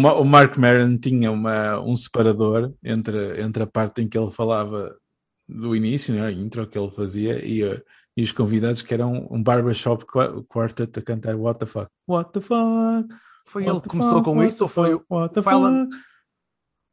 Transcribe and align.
O, 0.00 0.02
Ma- 0.02 0.14
o 0.14 0.24
Mark 0.24 0.56
Maron 0.56 0.96
tinha 0.96 1.30
uma, 1.30 1.78
um 1.80 1.94
separador 1.94 2.72
entre, 2.82 3.38
entre 3.42 3.62
a 3.62 3.66
parte 3.66 4.00
em 4.00 4.08
que 4.08 4.16
ele 4.16 4.30
falava 4.30 4.96
do 5.46 5.76
início, 5.76 6.14
né, 6.14 6.24
a 6.26 6.32
intro 6.32 6.66
que 6.66 6.78
ele 6.78 6.90
fazia, 6.90 7.44
e, 7.44 7.62
eh, 7.62 7.82
e 8.16 8.22
os 8.22 8.32
convidados 8.32 8.80
que 8.80 8.94
eram 8.94 9.28
um 9.30 9.42
barbershop 9.42 10.06
qua- 10.06 10.42
quartet 10.44 10.98
a 10.98 11.02
cantar 11.02 11.36
What 11.36 11.58
the 11.58 11.66
fuck? 11.66 11.90
What 12.08 12.32
the 12.32 12.40
fuck? 12.40 13.14
Foi 13.46 13.62
What 13.64 13.74
ele 13.74 13.80
que 13.82 13.88
começou 13.90 14.12
fuck? 14.18 14.24
com 14.24 14.42
isso 14.42 14.62
ou 14.62 14.68
foi 14.70 14.92
fuck? 14.92 15.04
What 15.10 15.34
the 15.34 15.40
o 15.40 15.42
Fallon? 15.42 15.84
fuck? 15.90 15.96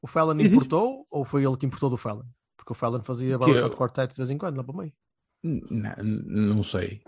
O 0.01 0.07
Fallon 0.07 0.39
importou 0.41 1.07
ou 1.09 1.23
foi 1.23 1.45
ele 1.45 1.55
que 1.55 1.65
importou 1.65 1.89
do 1.89 1.97
Fallon? 1.97 2.23
Porque 2.57 2.71
o 2.73 2.75
Fallon 2.75 3.01
fazia 3.03 3.37
de 3.37 3.49
eu- 3.49 3.71
quarteto 3.71 4.15
de 4.15 4.17
vez 4.17 4.29
em 4.31 4.37
quando 4.37 4.57
lá 4.57 4.63
para 4.65 4.73
o 4.73 4.77
meio. 4.77 4.91
Não, 5.43 5.95
não 6.03 6.63
sei. 6.63 7.01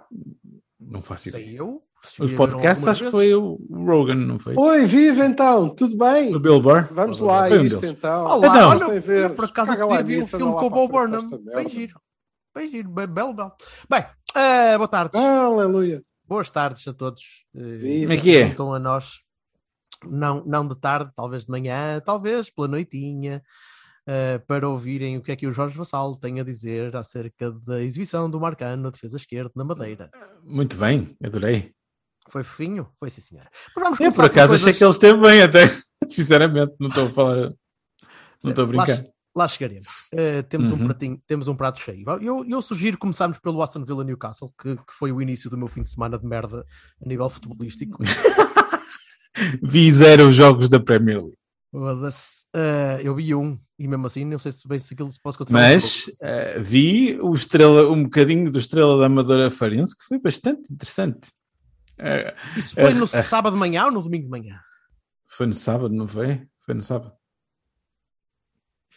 Não 0.80 1.02
faço 1.02 1.30
Sei 1.30 1.41
ideia. 1.44 1.58
eu. 1.58 1.84
Os 2.19 2.33
podcasts 2.33 2.88
acho 2.88 3.05
que 3.05 3.11
foi 3.11 3.33
o 3.33 3.59
Rogan, 3.69 4.16
não 4.16 4.39
foi? 4.39 4.55
Oi, 4.58 4.86
viva 4.86 5.25
então, 5.25 5.69
tudo 5.69 5.97
bem? 5.97 6.33
O 6.36 6.39
Bill 6.39 6.61
Burr? 6.61 6.88
Vamos 6.94 7.19
lá, 7.19 7.47
Foi 7.47 7.59
um 7.59 7.66
isto 7.66 7.80
deles. 7.80 7.97
então. 7.97 8.25
Olá, 8.25 8.47
Então. 8.47 8.69
olha, 8.69 9.00
ver. 9.02 9.36
por 9.36 9.45
acaso 9.45 9.73
eu 9.73 10.06
vi 10.06 10.22
um 10.22 10.28
filme 10.28 10.53
com 10.53 10.66
o 10.66 10.69
Bob 10.69 10.91
Burnham. 10.91 11.30
Bem 11.53 11.67
giro. 11.69 12.00
Bem 12.56 12.67
giro, 12.72 12.89
belo, 12.89 13.33
belo. 13.33 13.52
Bem, 13.89 14.06
eh, 14.36 14.78
boa 14.78 14.88
tarde. 14.88 15.17
Aleluia. 15.17 16.02
Boas 16.25 16.50
tardes 16.50 16.88
a 16.88 16.94
todos. 16.94 17.45
eh. 17.56 18.02
Como 18.02 18.13
é 18.13 18.17
que 18.17 18.36
é? 18.38 18.47
Juntam 18.47 18.73
a 18.73 18.80
nós. 18.80 19.22
Não, 20.06 20.44
não 20.45 20.66
de 20.67 20.75
tarde, 20.80 21.11
talvez 21.16 21.44
de 21.45 21.52
manhã, 21.52 22.00
talvez 22.03 22.50
pela 22.50 22.67
noitinha, 22.69 23.44
eh, 24.08 24.38
para 24.47 24.67
ouvirem 24.69 25.17
o 25.17 25.22
que 25.22 25.31
é 25.31 25.36
que 25.36 25.45
o 25.45 25.52
Jorge 25.52 25.78
Vassal 25.78 26.16
tem 26.16 26.39
a 26.39 26.44
dizer 26.44 26.95
acerca 26.95 27.52
da 27.52 27.81
exibição 27.81 28.30
do 28.30 28.39
Marcano, 28.39 28.89
defesa 28.91 29.17
esquerda, 29.17 29.52
na 29.56 29.63
Madeira. 29.66 30.09
Muito 30.44 30.78
bem, 30.78 31.16
adorei. 31.22 31.73
Foi 32.30 32.44
fofinho? 32.44 32.88
Foi 32.99 33.09
sim, 33.09 33.22
senhora. 33.22 33.49
Eu 33.99 34.11
por 34.13 34.25
acaso 34.25 34.49
coisas- 34.49 34.61
achei 34.61 34.73
que 34.73 34.83
ele 34.83 34.91
esteve 34.91 35.19
bem 35.19 35.41
até. 35.41 35.63
Sinceramente, 36.08 36.73
não 36.80 36.89
estou 36.89 37.08
a 37.08 37.09
falar. 37.09 37.53
Não 38.44 38.52
estou 38.52 38.66
a 38.66 38.67
Lá, 38.75 38.85
brincar. 38.85 39.05
lá 39.35 39.47
chegaremos. 39.47 39.88
Eh, 40.13 40.41
temos, 40.44 40.72
um 40.72 40.75
Uhum. 40.75 40.85
pratinho, 40.85 41.22
temos 41.27 41.47
um 41.47 41.55
prato 41.55 41.80
cheio. 41.81 42.05
Eu, 42.22 42.45
eu 42.47 42.61
sugiro 42.61 42.97
começarmos 42.97 43.38
pelo 43.39 43.61
Aston 43.61 43.83
Villa 43.83 44.03
Newcastle, 44.03 44.50
que, 44.61 44.75
que 44.75 44.94
foi 44.94 45.11
o 45.11 45.22
início 45.22 45.50
do 45.50 45.57
meu 45.57 45.67
fim 45.67 45.83
de 45.83 45.89
semana 45.89 46.17
de 46.17 46.25
merda 46.25 46.66
a 47.03 47.07
nível 47.07 47.30
futebolístico. 47.30 47.97
Vi 49.61 49.91
zero 49.91 50.31
jogos 50.31 50.67
da 50.69 50.80
Premier 50.80 51.17
League. 51.17 51.38
Eh, 52.55 53.02
eu 53.03 53.13
vi 53.16 53.35
um, 53.35 53.57
e 53.77 53.88
mesmo 53.88 54.07
assim, 54.07 54.25
não 54.25 54.39
sei 54.39 54.52
se 54.52 54.67
bem 54.67 54.80
se 54.80 54.94
aquilo 54.94 55.11
posso 55.22 55.38
continuar. 55.38 55.61
Mas 55.61 56.09
eh, 56.19 56.57
vi 56.59 57.19
o 57.22 57.31
estrela, 57.33 57.89
um 57.91 58.03
bocadinho 58.03 58.52
do 58.52 58.57
Estrela 58.57 58.97
da 58.97 59.05
Amadora 59.05 59.52
Farense, 59.52 59.95
que 59.95 60.03
foi 60.05 60.19
bastante 60.19 60.73
interessante. 60.73 61.31
Isso 62.58 62.75
foi 62.75 62.94
no 62.94 63.05
eh, 63.05 63.09
eh. 63.14 63.22
sábado 63.23 63.53
de 63.53 63.59
manhã 63.59 63.86
ou 63.86 63.92
no 63.92 64.02
domingo 64.02 64.25
de 64.25 64.30
manhã? 64.30 64.59
foi 65.28 65.45
no 65.45 65.53
sábado, 65.53 65.94
não 65.94 66.07
foi? 66.07 66.47
Foi 66.59 66.73
no 66.73 66.81
sábado. 66.81 67.13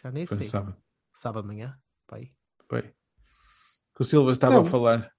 Já 0.01 0.11
nem 0.11 0.25
Foi 0.25 0.35
no 0.37 0.43
sei. 0.43 0.49
sábado. 0.49 0.77
Sábado 1.13 1.47
de 1.47 1.53
manhã? 1.53 1.77
Pá 2.07 2.17
aí. 2.17 2.33
Foi. 2.67 2.81
Que 2.81 4.01
o 4.01 4.03
Silva 4.03 4.31
estava 4.31 4.55
Não. 4.55 4.63
a 4.63 4.65
falar. 4.65 5.09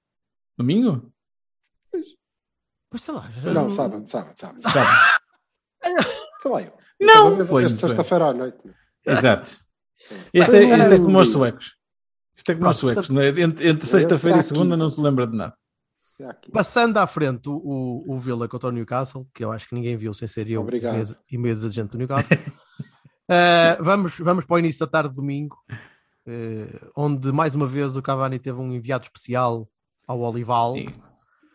Domingo? 0.59 1.13
Pois 2.91 3.03
sei 3.03 3.15
lá. 3.15 3.31
já 3.31 3.53
Não, 3.53 3.71
sábado, 3.71 4.07
sábado, 4.09 4.37
sábado. 4.37 4.61
Sábado. 4.61 5.21
Sei 6.43 6.51
lá 6.51 6.63
eu. 6.63 6.77
Não, 7.01 7.45
foi. 7.45 7.69
Sexta-feira 7.71 8.27
à 8.27 8.35
noite. 8.35 8.59
Exato. 9.07 9.57
Este 10.33 10.57
é, 10.57 10.65
este 10.65 10.95
é 10.95 10.99
como 10.99 11.19
os 11.19 11.33
suecos. 11.33 11.77
Isto 12.37 12.53
é 12.53 12.55
como 12.55 12.69
os 12.69 12.77
suecos. 12.77 13.09
não 13.09 13.23
é? 13.23 13.29
Entre, 13.29 13.69
entre 13.69 13.87
sexta-feira 13.87 14.39
e 14.39 14.43
segunda 14.43 14.77
não 14.77 14.91
se 14.91 15.01
lembra 15.01 15.27
de 15.27 15.37
nada. 15.37 15.57
Passando 16.53 16.97
à 16.99 17.07
frente 17.07 17.49
o, 17.49 17.55
o, 17.57 18.15
o 18.15 18.19
Villa 18.19 18.49
contra 18.49 18.69
o 18.69 18.73
Newcastle, 18.73 19.27
que 19.35 19.45
eu 19.45 19.51
acho 19.53 19.69
que 19.69 19.75
ninguém 19.75 19.97
viu 19.97 20.15
sem 20.15 20.29
ser 20.29 20.49
eu 20.49 20.61
Obrigado. 20.63 20.95
e 20.95 20.97
meio- 21.03 21.17
e 21.33 21.39
meio 21.39 21.55
agente 21.57 21.91
do 21.93 21.99
Newcastle. 21.99 22.37
Eh, 23.27 23.79
vamos, 23.81 24.19
vamos 24.19 24.45
para 24.45 24.57
o 24.57 24.59
início 24.59 24.81
da 24.85 24.87
tarde 24.93 25.09
de 25.09 25.15
domingo, 25.17 25.57
eh, 26.27 26.91
onde 26.95 27.33
mais 27.33 27.55
uma 27.55 27.67
vez 27.67 27.97
o 27.97 28.03
Cavani 28.03 28.39
teve 28.39 28.59
um 28.59 28.71
enviado 28.71 29.05
especial 29.05 29.67
ao 30.07 30.21
Olival. 30.21 30.77
E, 30.77 30.91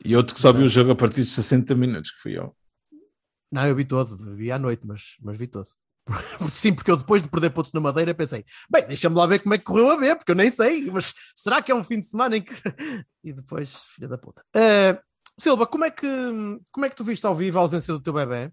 e 0.04 0.16
outro 0.16 0.34
que 0.34 0.42
só 0.42 0.52
viu 0.52 0.66
o 0.66 0.68
jogo 0.68 0.90
a 0.90 0.96
partir 0.96 1.18
de 1.22 1.28
60 1.28 1.76
minutos, 1.76 2.10
que 2.10 2.20
fui 2.20 2.36
eu. 2.36 2.56
Não, 3.52 3.68
eu 3.68 3.76
vi 3.76 3.86
todo, 3.86 4.18
vi 4.36 4.52
à 4.52 4.58
noite, 4.58 4.82
mas, 4.84 5.16
mas 5.22 5.38
vi 5.38 5.46
todo. 5.46 5.68
Porque, 6.38 6.52
sim, 6.58 6.74
porque 6.74 6.92
eu 6.92 6.98
depois 6.98 7.24
de 7.24 7.30
perder 7.30 7.52
pontos 7.52 7.72
na 7.72 7.80
Madeira 7.80 8.14
pensei, 8.14 8.44
bem, 8.70 8.86
deixa-me 8.88 9.16
lá 9.16 9.26
ver 9.26 9.40
como 9.40 9.54
é 9.54 9.58
que 9.58 9.64
correu 9.64 9.92
a 9.92 9.96
ver, 9.96 10.16
porque 10.16 10.32
eu 10.32 10.36
nem 10.36 10.50
sei, 10.50 10.90
mas 10.92 11.14
será 11.36 11.62
que 11.62 11.72
é 11.72 11.76
um 11.76 11.84
fim 11.84 12.00
de 12.00 12.08
semana 12.08 12.38
em 12.38 12.42
que. 12.42 12.54
e 13.24 13.32
depois, 13.32 13.74
filha 13.96 14.08
da 14.08 14.18
puta. 14.18 14.44
Eh, 14.56 15.00
Silva, 15.38 15.66
como 15.66 15.86
é, 15.86 15.92
que, 15.92 16.08
como 16.72 16.86
é 16.86 16.90
que 16.90 16.96
tu 16.96 17.04
viste 17.04 17.26
ao 17.26 17.36
vivo 17.36 17.58
a 17.58 17.62
ausência 17.62 17.94
do 17.94 18.02
teu 18.02 18.12
bebê? 18.12 18.52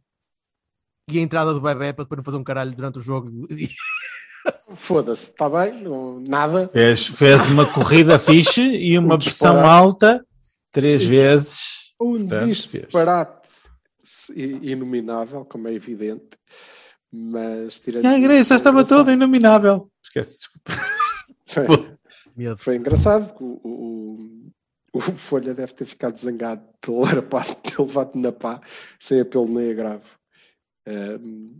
E 1.11 1.19
a 1.19 1.23
entrada 1.23 1.53
do 1.53 1.61
bebê 1.61 1.93
para 1.93 2.05
depois 2.05 2.17
não 2.17 2.25
fazer 2.25 2.37
um 2.37 2.45
caralho 2.45 2.75
durante 2.75 2.99
o 2.99 3.03
jogo? 3.03 3.31
Foda-se, 4.75 5.31
está 5.31 5.49
bem? 5.49 5.83
Não, 5.83 6.21
nada. 6.21 6.69
Fez, 6.73 7.07
fez 7.07 7.47
uma 7.49 7.67
corrida 7.73 8.19
fixe 8.19 8.63
e 8.63 8.97
uma 8.99 9.17
Um 9.17 9.19
pressão 9.19 9.65
alta 9.65 10.25
três 10.71 11.05
vezes. 11.05 11.93
Um 12.01 12.19
Portanto, 12.19 12.47
disparate 12.47 13.49
inominável, 14.35 15.45
como 15.45 15.69
é 15.69 15.73
evidente. 15.73 16.39
Mas 17.19 17.79
tirando. 17.79 18.05
E 18.05 18.07
a 18.07 18.19
igreja 18.19 18.45
já 18.45 18.57
estava 18.57 18.85
toda 18.85 19.13
inominável. 19.13 19.91
Esquece, 20.05 20.39
desculpa. 20.41 20.73
Foi, 21.49 22.57
foi 22.57 22.77
engraçado. 22.77 23.35
que 23.35 23.43
O, 23.43 23.61
o, 23.65 24.99
o 24.99 25.01
Folha 25.01 25.55
deve 25.55 25.73
ter 25.73 25.87
ficado 25.87 26.19
zangado 26.19 26.63
de 26.63 26.79
ter 26.81 26.91
levado- 26.93 27.55
ter 27.63 27.79
levado 27.81 28.19
na 28.19 28.33
pá, 28.33 28.61
sem 28.99 29.21
apelo 29.21 29.49
nem 29.49 29.71
agravo, 29.71 30.05
ehm, 30.87 31.53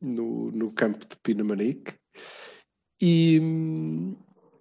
no, 0.00 0.50
no 0.52 0.70
campo 0.72 1.00
de 1.06 1.16
Pinamanique. 1.16 1.94
E, 3.02 3.40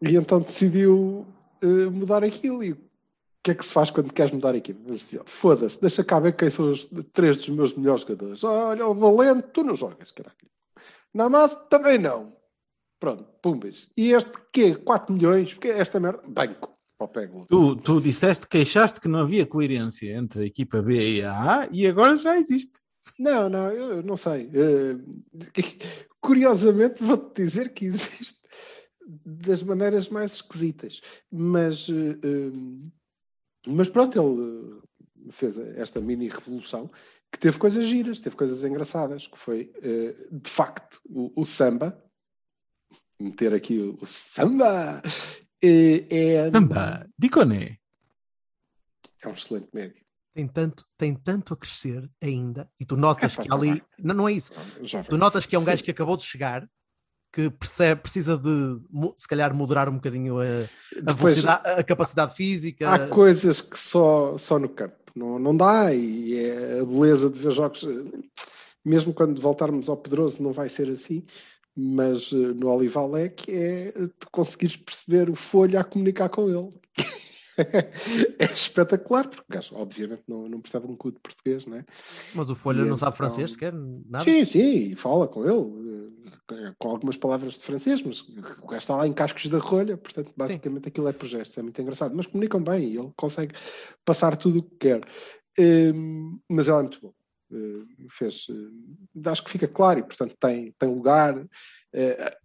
e 0.01 0.15
então 0.15 0.41
decidiu 0.41 1.27
eh, 1.61 1.85
mudar 1.91 2.23
aquilo. 2.23 2.63
E 2.63 2.75
o 3.39 3.44
que 3.44 3.51
é 3.51 3.55
que 3.55 3.66
se 3.66 3.72
faz 3.72 3.89
quando 3.89 4.13
queres 4.13 4.31
mudar 4.33 4.53
aquilo? 4.53 4.79
Mas, 4.85 5.01
assim, 5.01 5.19
Foda-se, 5.25 5.79
deixa 5.79 6.03
cá 6.03 6.19
ver 6.19 6.35
quem 6.35 6.50
são 6.50 6.72
os 6.72 6.89
três 7.13 7.38
dos 7.38 7.50
meus 7.50 7.73
melhores 7.73 8.01
jogadores. 8.01 8.44
Olha, 8.44 8.85
o 8.85 8.94
Valente, 8.94 9.47
tu 9.53 9.63
não 9.63 9.75
jogas, 9.75 10.11
caralho. 10.11 10.35
Namaz 11.13 11.55
também 11.69 11.97
não. 11.97 12.35
Pronto, 13.00 13.23
pumbas. 13.41 13.91
E 13.95 14.11
este 14.11 14.33
quê? 14.51 14.75
4 14.75 15.13
milhões? 15.13 15.53
Porque 15.53 15.69
esta 15.69 16.00
merda. 16.00 16.22
Banco. 16.27 16.77
Tu, 17.47 17.75
tu 17.77 18.01
disseste, 18.01 18.45
queixaste 18.45 19.00
que 19.00 19.07
não 19.07 19.19
havia 19.19 19.45
coerência 19.45 20.13
entre 20.13 20.44
a 20.44 20.45
equipa 20.45 20.81
B 20.81 21.19
e 21.19 21.23
a 21.23 21.61
A 21.61 21.67
e 21.71 21.88
agora 21.88 22.17
já 22.17 22.38
existe. 22.38 22.73
Não, 23.17 23.47
não, 23.50 23.71
eu 23.71 24.03
não 24.03 24.17
sei. 24.17 24.50
Eh, 24.53 24.97
curiosamente, 26.19 27.01
vou-te 27.01 27.41
dizer 27.41 27.73
que 27.73 27.85
existe 27.85 28.38
das 29.25 29.63
maneiras 29.63 30.09
mais 30.09 30.33
esquisitas. 30.33 31.00
Mas, 31.31 31.88
eh, 31.88 32.51
mas 33.67 33.89
pronto, 33.89 34.19
ele 34.19 34.81
eh, 35.27 35.31
fez 35.31 35.57
esta 35.57 36.00
mini 36.00 36.27
revolução 36.27 36.89
que 37.31 37.39
teve 37.39 37.57
coisas 37.57 37.85
giras, 37.85 38.19
teve 38.19 38.35
coisas 38.35 38.63
engraçadas, 38.63 39.27
que 39.27 39.38
foi, 39.38 39.71
eh, 39.83 40.15
de 40.31 40.50
facto, 40.50 41.00
o, 41.06 41.31
o 41.41 41.45
samba. 41.45 42.03
Meter 43.19 43.53
aqui 43.53 43.77
o, 43.77 43.97
o 44.01 44.06
samba 44.06 45.01
eh, 45.61 46.06
é, 46.09 46.50
Samba, 46.50 47.07
Diconé. 47.17 47.77
é 49.21 49.27
um 49.27 49.33
excelente 49.33 49.67
médio. 49.73 50.01
Tem 50.33 50.47
tanto, 50.47 50.85
tem 50.97 51.13
tanto 51.13 51.53
a 51.53 51.57
crescer 51.57 52.09
ainda, 52.21 52.71
e 52.79 52.85
tu 52.85 52.95
notas 52.95 53.33
Epá, 53.33 53.44
que 53.44 53.53
ali. 53.53 53.83
Não, 53.97 54.15
não 54.15 54.29
é 54.29 54.33
isso. 54.33 54.53
Tu 55.09 55.17
notas 55.17 55.45
que 55.45 55.55
é 55.55 55.59
um 55.59 55.63
Sim. 55.63 55.67
gajo 55.67 55.83
que 55.83 55.91
acabou 55.91 56.15
de 56.15 56.23
chegar, 56.23 56.69
que 57.31 57.49
percebe, 57.49 58.01
precisa 58.01 58.37
de, 58.37 58.79
se 59.17 59.27
calhar, 59.27 59.53
moderar 59.53 59.87
um 59.89 59.95
bocadinho 59.95 60.39
a, 60.39 60.43
a, 60.45 61.01
Depois- 61.01 61.45
a 61.45 61.83
capacidade 61.83 62.33
física. 62.33 62.89
Há 62.91 63.07
coisas 63.07 63.61
que 63.61 63.77
só, 63.77 64.37
só 64.37 64.57
no 64.57 64.67
campo 64.69 64.95
não, 65.15 65.37
não 65.39 65.55
dá, 65.55 65.93
e 65.93 66.35
é 66.35 66.79
a 66.81 66.85
beleza 66.85 67.29
de 67.29 67.39
ver 67.39 67.51
jogos, 67.51 67.87
mesmo 68.85 69.13
quando 69.13 69.41
voltarmos 69.41 69.89
ao 69.89 69.97
Pedroso, 69.97 70.41
não 70.41 70.53
vai 70.53 70.69
ser 70.69 70.89
assim, 70.89 71.23
mas 71.75 72.31
eh, 72.33 72.35
no 72.35 72.67
Olival 72.69 73.15
é 73.17 73.29
que 73.29 73.51
é 73.51 73.91
de 73.91 74.11
conseguires 74.31 74.75
perceber 74.77 75.29
o 75.29 75.35
folha 75.35 75.81
a 75.81 75.83
comunicar 75.83 76.29
com 76.29 76.49
ele. 76.49 76.71
é 78.39 78.45
espetacular, 78.45 79.27
porque 79.27 79.41
o 79.49 79.53
gajo, 79.53 79.75
obviamente, 79.75 80.23
não, 80.27 80.47
não 80.47 80.61
percebe 80.61 80.87
um 80.87 80.95
cu 80.95 81.11
de 81.11 81.19
português, 81.19 81.65
não 81.65 81.77
é? 81.77 81.85
Mas 82.33 82.49
o 82.49 82.55
Folha 82.55 82.81
E 82.81 82.85
não 82.85 82.95
sabe 82.97 83.09
então- 83.15 83.17
francês 83.17 83.51
sequer, 83.51 83.73
nada. 83.73 84.23
Sim, 84.23 84.45
sim, 84.45 84.95
fala 84.95 85.27
com 85.27 85.43
ele, 85.43 85.99
com 86.77 86.89
algumas 86.89 87.17
palavras 87.17 87.55
de 87.55 87.63
francês, 87.63 88.01
mas 88.01 88.21
o 88.21 88.67
gajo 88.67 88.77
está 88.77 88.95
lá 88.95 89.07
em 89.07 89.13
cascos 89.13 89.47
da 89.47 89.59
rolha, 89.59 89.97
portanto, 89.97 90.33
basicamente 90.35 90.87
aquilo 90.87 91.07
é 91.07 91.13
por 91.13 91.27
gestos, 91.27 91.57
é 91.57 91.61
muito 91.61 91.81
engraçado. 91.81 92.15
Mas 92.15 92.27
comunicam 92.27 92.63
bem 92.63 92.89
e 92.89 92.97
ele 92.97 93.11
consegue 93.15 93.53
passar 94.05 94.35
tudo 94.37 94.59
o 94.59 94.63
que 94.63 94.75
quer. 94.77 95.01
Hum, 95.59 96.39
mas 96.49 96.67
ele 96.67 96.77
é 96.77 96.81
muito 96.81 97.01
bom. 97.01 97.13
Eh, 97.51 98.07
fez, 98.09 98.47
eh, 98.49 99.29
acho 99.29 99.43
que 99.43 99.51
fica 99.51 99.67
claro 99.67 99.99
e, 99.99 100.03
portanto, 100.03 100.35
tem, 100.39 100.71
tem 100.77 100.89
lugar. 100.89 101.47
Eh, 101.93 102.37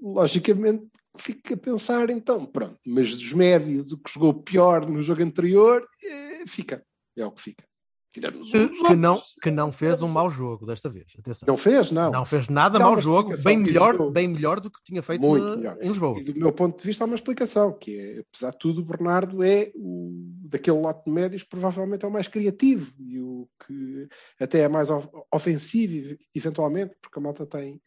logicamente, 0.00 0.86
fica 1.18 1.54
a 1.54 1.56
pensar, 1.56 2.10
então, 2.10 2.46
pronto, 2.46 2.78
mas 2.86 3.14
dos 3.14 3.32
médios, 3.32 3.92
o 3.92 3.98
que 3.98 4.12
jogou 4.12 4.34
pior 4.34 4.88
no 4.88 5.02
jogo 5.02 5.22
anterior, 5.22 5.86
eh, 6.02 6.44
fica. 6.46 6.84
É 7.16 7.26
o 7.26 7.32
que 7.32 7.42
fica. 7.42 7.69
Tirando 8.12 8.40
os 8.40 8.50
Que, 8.50 8.68
que 8.68 8.96
não, 8.96 9.22
que 9.40 9.50
não 9.52 9.70
fez 9.70 10.02
um 10.02 10.08
mau 10.08 10.28
jogo 10.28 10.66
desta 10.66 10.88
vez. 10.88 11.12
Atenção. 11.16 11.46
Não 11.46 11.56
fez, 11.56 11.92
não. 11.92 12.10
Não 12.10 12.26
fez 12.26 12.48
nada 12.48 12.76
Não, 12.78 12.86
mau 12.90 13.00
jogo, 13.00 13.34
bem 13.42 13.56
melhor, 13.56 14.10
bem 14.10 14.26
melhor 14.26 14.58
do 14.60 14.68
que 14.68 14.82
tinha 14.82 15.00
feito 15.00 15.20
Muito 15.22 15.56
na- 15.60 15.76
em 15.80 15.88
Lisboa. 15.88 16.18
E 16.18 16.24
do 16.24 16.34
meu 16.34 16.52
ponto 16.52 16.76
de 16.80 16.84
vista 16.84 17.04
há 17.04 17.06
uma 17.06 17.14
explicação, 17.14 17.72
que 17.72 17.96
é, 17.96 18.18
apesar 18.20 18.50
de 18.50 18.58
tudo, 18.58 18.80
o 18.80 18.84
Bernardo 18.84 19.44
é 19.44 19.70
o, 19.76 20.10
daquele 20.48 20.78
lote 20.80 21.04
de 21.04 21.10
médios 21.12 21.44
provavelmente 21.44 22.04
é 22.04 22.08
o 22.08 22.10
mais 22.12 22.26
criativo 22.26 22.92
e 22.98 23.20
o 23.20 23.48
que 23.64 24.08
até 24.40 24.60
é 24.62 24.68
mais 24.68 24.90
of- 24.90 25.08
ofensivo, 25.32 26.16
eventualmente, 26.34 26.96
porque 27.00 27.16
a 27.16 27.22
malta 27.22 27.46
tem, 27.46 27.80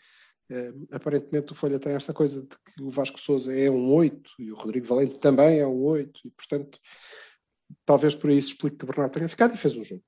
eh, 0.49 0.71
aparentemente 0.91 1.51
o 1.51 1.55
Folha 1.55 1.79
tem 1.79 1.93
esta 1.95 2.13
coisa 2.13 2.41
de 2.43 2.47
que 2.47 2.81
o 2.81 2.89
Vasco 2.89 3.19
Souza 3.19 3.53
é 3.53 3.69
um 3.69 3.91
8 3.93 4.31
e 4.39 4.53
o 4.53 4.55
Rodrigo 4.55 4.87
Valente 4.87 5.19
também 5.19 5.59
é 5.59 5.67
um 5.67 5.83
8 5.83 6.17
e, 6.23 6.31
portanto, 6.31 6.79
talvez 7.85 8.15
por 8.15 8.29
isso 8.29 8.49
explique 8.53 8.77
que 8.77 8.83
o 8.85 8.87
Bernardo 8.87 9.11
tenha 9.11 9.27
ficado 9.27 9.53
e 9.53 9.57
fez 9.57 9.75
um 9.75 9.83
jogo 9.83 10.01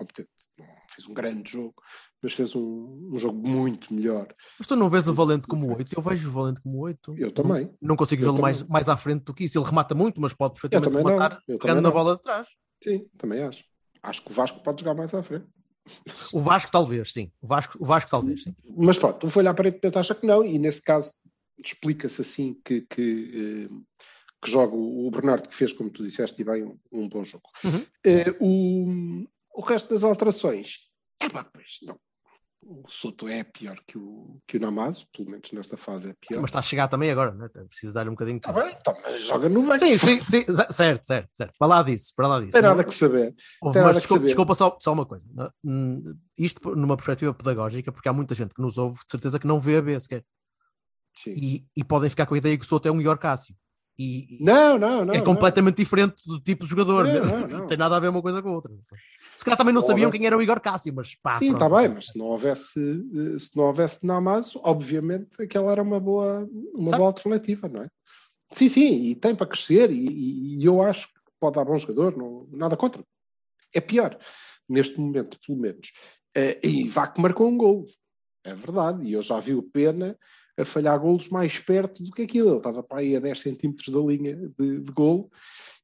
competente. 0.00 0.28
Não 0.58 0.66
fez 0.94 1.08
um 1.08 1.14
grande 1.14 1.50
jogo, 1.50 1.74
mas 2.22 2.32
fez 2.32 2.54
um, 2.54 3.10
um 3.12 3.18
jogo 3.18 3.46
muito 3.46 3.94
melhor. 3.94 4.34
Mas 4.58 4.66
tu 4.66 4.76
não 4.76 4.90
vês 4.90 5.08
o 5.08 5.14
Valente 5.14 5.46
como 5.46 5.74
8? 5.74 5.94
Eu 5.96 6.02
vejo 6.02 6.28
o 6.28 6.32
Valente 6.32 6.60
como 6.60 6.78
8. 6.80 7.14
Eu 7.16 7.32
também. 7.32 7.64
Não, 7.64 7.90
não 7.90 7.96
consigo 7.96 8.22
vê-lo 8.22 8.40
mais, 8.40 8.62
mais 8.64 8.88
à 8.88 8.96
frente 8.96 9.24
do 9.24 9.32
que 9.32 9.44
isso. 9.44 9.58
Ele 9.58 9.66
remata 9.66 9.94
muito, 9.94 10.20
mas 10.20 10.34
pode 10.34 10.54
perfeitamente 10.54 10.96
rematar 10.96 11.42
pegando 11.46 11.80
na 11.80 11.90
bola 11.90 12.16
de 12.16 12.22
trás. 12.22 12.46
Sim, 12.82 13.06
também 13.16 13.42
acho. 13.42 13.64
Acho 14.02 14.22
que 14.22 14.30
o 14.30 14.34
Vasco 14.34 14.62
pode 14.62 14.80
jogar 14.80 14.94
mais 14.94 15.14
à 15.14 15.22
frente. 15.22 15.46
O 16.32 16.40
Vasco, 16.40 16.70
talvez, 16.70 17.12
sim. 17.12 17.32
O 17.40 17.46
Vasco, 17.46 17.76
o 17.80 17.84
Vasco 17.84 18.10
talvez, 18.10 18.42
sim. 18.42 18.54
Mas 18.76 18.98
pronto, 18.98 19.26
o 19.26 19.30
Folha 19.30 19.50
aparentemente 19.50 19.98
acha 19.98 20.14
que 20.14 20.26
não, 20.26 20.44
e 20.44 20.58
nesse 20.58 20.82
caso 20.82 21.12
explica-se 21.58 22.20
assim 22.20 22.56
que, 22.64 22.82
que, 22.82 23.68
eh, 23.68 23.74
que 24.42 24.50
joga 24.50 24.74
o 24.74 25.10
Bernardo, 25.10 25.48
que 25.48 25.54
fez, 25.54 25.72
como 25.72 25.90
tu 25.90 26.02
disseste, 26.02 26.40
e 26.40 26.44
bem, 26.44 26.64
um, 26.64 26.78
um 26.92 27.08
bom 27.08 27.24
jogo. 27.24 27.44
Uhum. 27.64 27.84
Eh, 28.04 28.34
o, 28.40 29.26
o 29.54 29.62
resto 29.62 29.88
das 29.88 30.04
alterações, 30.04 30.78
é 31.18 31.28
pá, 31.28 31.44
pois 31.44 31.78
não. 31.82 31.98
O 32.62 32.84
Soto 32.90 33.26
é 33.26 33.42
pior 33.42 33.80
que 33.86 33.96
o, 33.96 34.38
que 34.46 34.58
o 34.58 34.60
Namazo, 34.60 35.06
pelo 35.16 35.30
menos 35.30 35.50
nesta 35.50 35.78
fase 35.78 36.10
é 36.10 36.14
pior. 36.20 36.42
Mas 36.42 36.50
está 36.50 36.58
a 36.58 36.62
chegar 36.62 36.88
também 36.88 37.10
agora, 37.10 37.32
né? 37.32 37.48
Precisa 37.68 37.92
dar 37.94 38.06
um 38.06 38.10
bocadinho 38.10 38.38
de 38.38 38.46
Está 38.46 38.62
bem, 38.62 38.76
então, 38.78 38.94
mas 39.02 39.22
joga 39.22 39.48
no 39.48 39.62
banco. 39.62 39.78
Sim, 39.78 39.96
sim, 39.96 40.22
sim, 40.22 40.44
certo, 40.70 41.06
certo, 41.06 41.28
certo. 41.32 41.54
Para 41.58 41.68
lá 41.68 41.82
disso, 41.82 42.12
para 42.14 42.28
lá 42.28 42.38
disso. 42.40 42.52
Tem 42.52 42.60
nada 42.60 42.84
que 42.84 42.94
saber. 42.94 43.34
Houve, 43.62 43.78
mas 43.78 43.86
nada 43.86 43.94
que 43.94 44.00
desculpa, 44.00 44.20
saber. 44.20 44.26
desculpa 44.26 44.54
só, 44.54 44.78
só 44.78 44.92
uma 44.92 45.06
coisa. 45.06 45.24
Isto 46.38 46.76
numa 46.76 46.96
perspectiva 46.96 47.32
pedagógica, 47.32 47.90
porque 47.90 48.08
há 48.10 48.12
muita 48.12 48.34
gente 48.34 48.54
que 48.54 48.60
nos 48.60 48.76
ouve, 48.76 48.96
de 48.96 49.10
certeza 49.10 49.38
que 49.38 49.46
não 49.46 49.58
vê 49.58 49.78
a 49.78 49.82
B 49.82 49.98
sequer. 49.98 50.22
Sim. 51.16 51.32
E, 51.34 51.66
e 51.74 51.82
podem 51.82 52.10
ficar 52.10 52.26
com 52.26 52.34
a 52.34 52.38
ideia 52.38 52.58
que 52.58 52.64
o 52.64 52.68
Souto 52.68 52.86
é 52.86 52.92
um 52.92 53.00
Igor 53.00 53.18
Cássio. 53.18 53.54
E, 53.98 54.38
Não, 54.40 54.78
não, 54.78 55.04
não. 55.04 55.14
é 55.14 55.18
não. 55.18 55.24
completamente 55.24 55.76
diferente 55.76 56.16
do 56.26 56.40
tipo 56.40 56.64
de 56.64 56.70
jogador. 56.70 57.06
Não, 57.06 57.14
não, 57.14 57.40
não. 57.40 57.58
Não 57.60 57.66
tem 57.66 57.76
nada 57.76 57.96
a 57.96 58.00
ver 58.00 58.08
uma 58.08 58.22
coisa 58.22 58.40
com 58.42 58.48
a 58.48 58.52
outra. 58.52 58.72
Se 59.40 59.44
calhar 59.44 59.56
também 59.56 59.72
não 59.72 59.80
Se 59.80 59.86
sabiam 59.86 60.06
houvesse- 60.08 60.18
quem 60.18 60.26
era 60.26 60.36
o 60.36 60.42
Igor 60.42 60.60
Cássio, 60.60 60.92
mas 60.94 61.14
pá. 61.14 61.38
Sim, 61.38 61.52
está 61.54 61.66
bem, 61.68 61.88
mas 61.88 62.08
se 62.08 62.18
não 62.18 62.26
houvesse, 62.26 62.78
eh, 62.78 63.38
se 63.38 63.56
não 63.56 63.64
houvesse 63.64 64.04
Namazo, 64.06 64.60
obviamente 64.62 65.42
aquela 65.42 65.72
era 65.72 65.82
uma 65.82 65.98
boa, 65.98 66.46
uma 66.74 66.90
boa 66.90 67.06
alternativa, 67.08 67.66
não 67.66 67.82
é? 67.84 67.88
Sim, 68.52 68.68
sim, 68.68 68.92
e 69.04 69.14
tem 69.14 69.34
para 69.34 69.46
crescer, 69.46 69.90
e, 69.90 70.58
e- 70.58 70.64
eu 70.64 70.82
acho 70.82 71.06
que 71.08 71.14
pode 71.40 71.54
dar 71.56 71.64
bom 71.64 71.78
jogador, 71.78 72.14
não, 72.18 72.46
nada 72.52 72.76
contra. 72.76 73.02
É 73.72 73.80
pior, 73.80 74.18
neste 74.68 75.00
momento, 75.00 75.38
pelo 75.46 75.58
menos. 75.58 75.90
Eh, 76.34 76.60
E 76.62 76.86
Vaco 76.86 77.18
marcou 77.18 77.48
um 77.48 77.56
gol, 77.56 77.86
é 78.44 78.54
verdade, 78.54 79.04
e 79.08 79.12
eu 79.14 79.22
já 79.22 79.40
vi 79.40 79.54
o 79.54 79.62
Pena 79.62 80.18
a 80.58 80.64
falhar 80.66 81.00
golos 81.00 81.30
mais 81.30 81.58
perto 81.58 82.02
do 82.02 82.10
que 82.10 82.22
aquilo. 82.22 82.48
Ele 82.50 82.56
estava 82.58 82.82
para 82.82 82.98
aí 82.98 83.16
a 83.16 83.20
10 83.20 83.40
centímetros 83.40 83.88
da 83.88 84.00
linha 84.00 84.36
de, 84.58 84.80
de 84.80 84.92
golo 84.92 85.30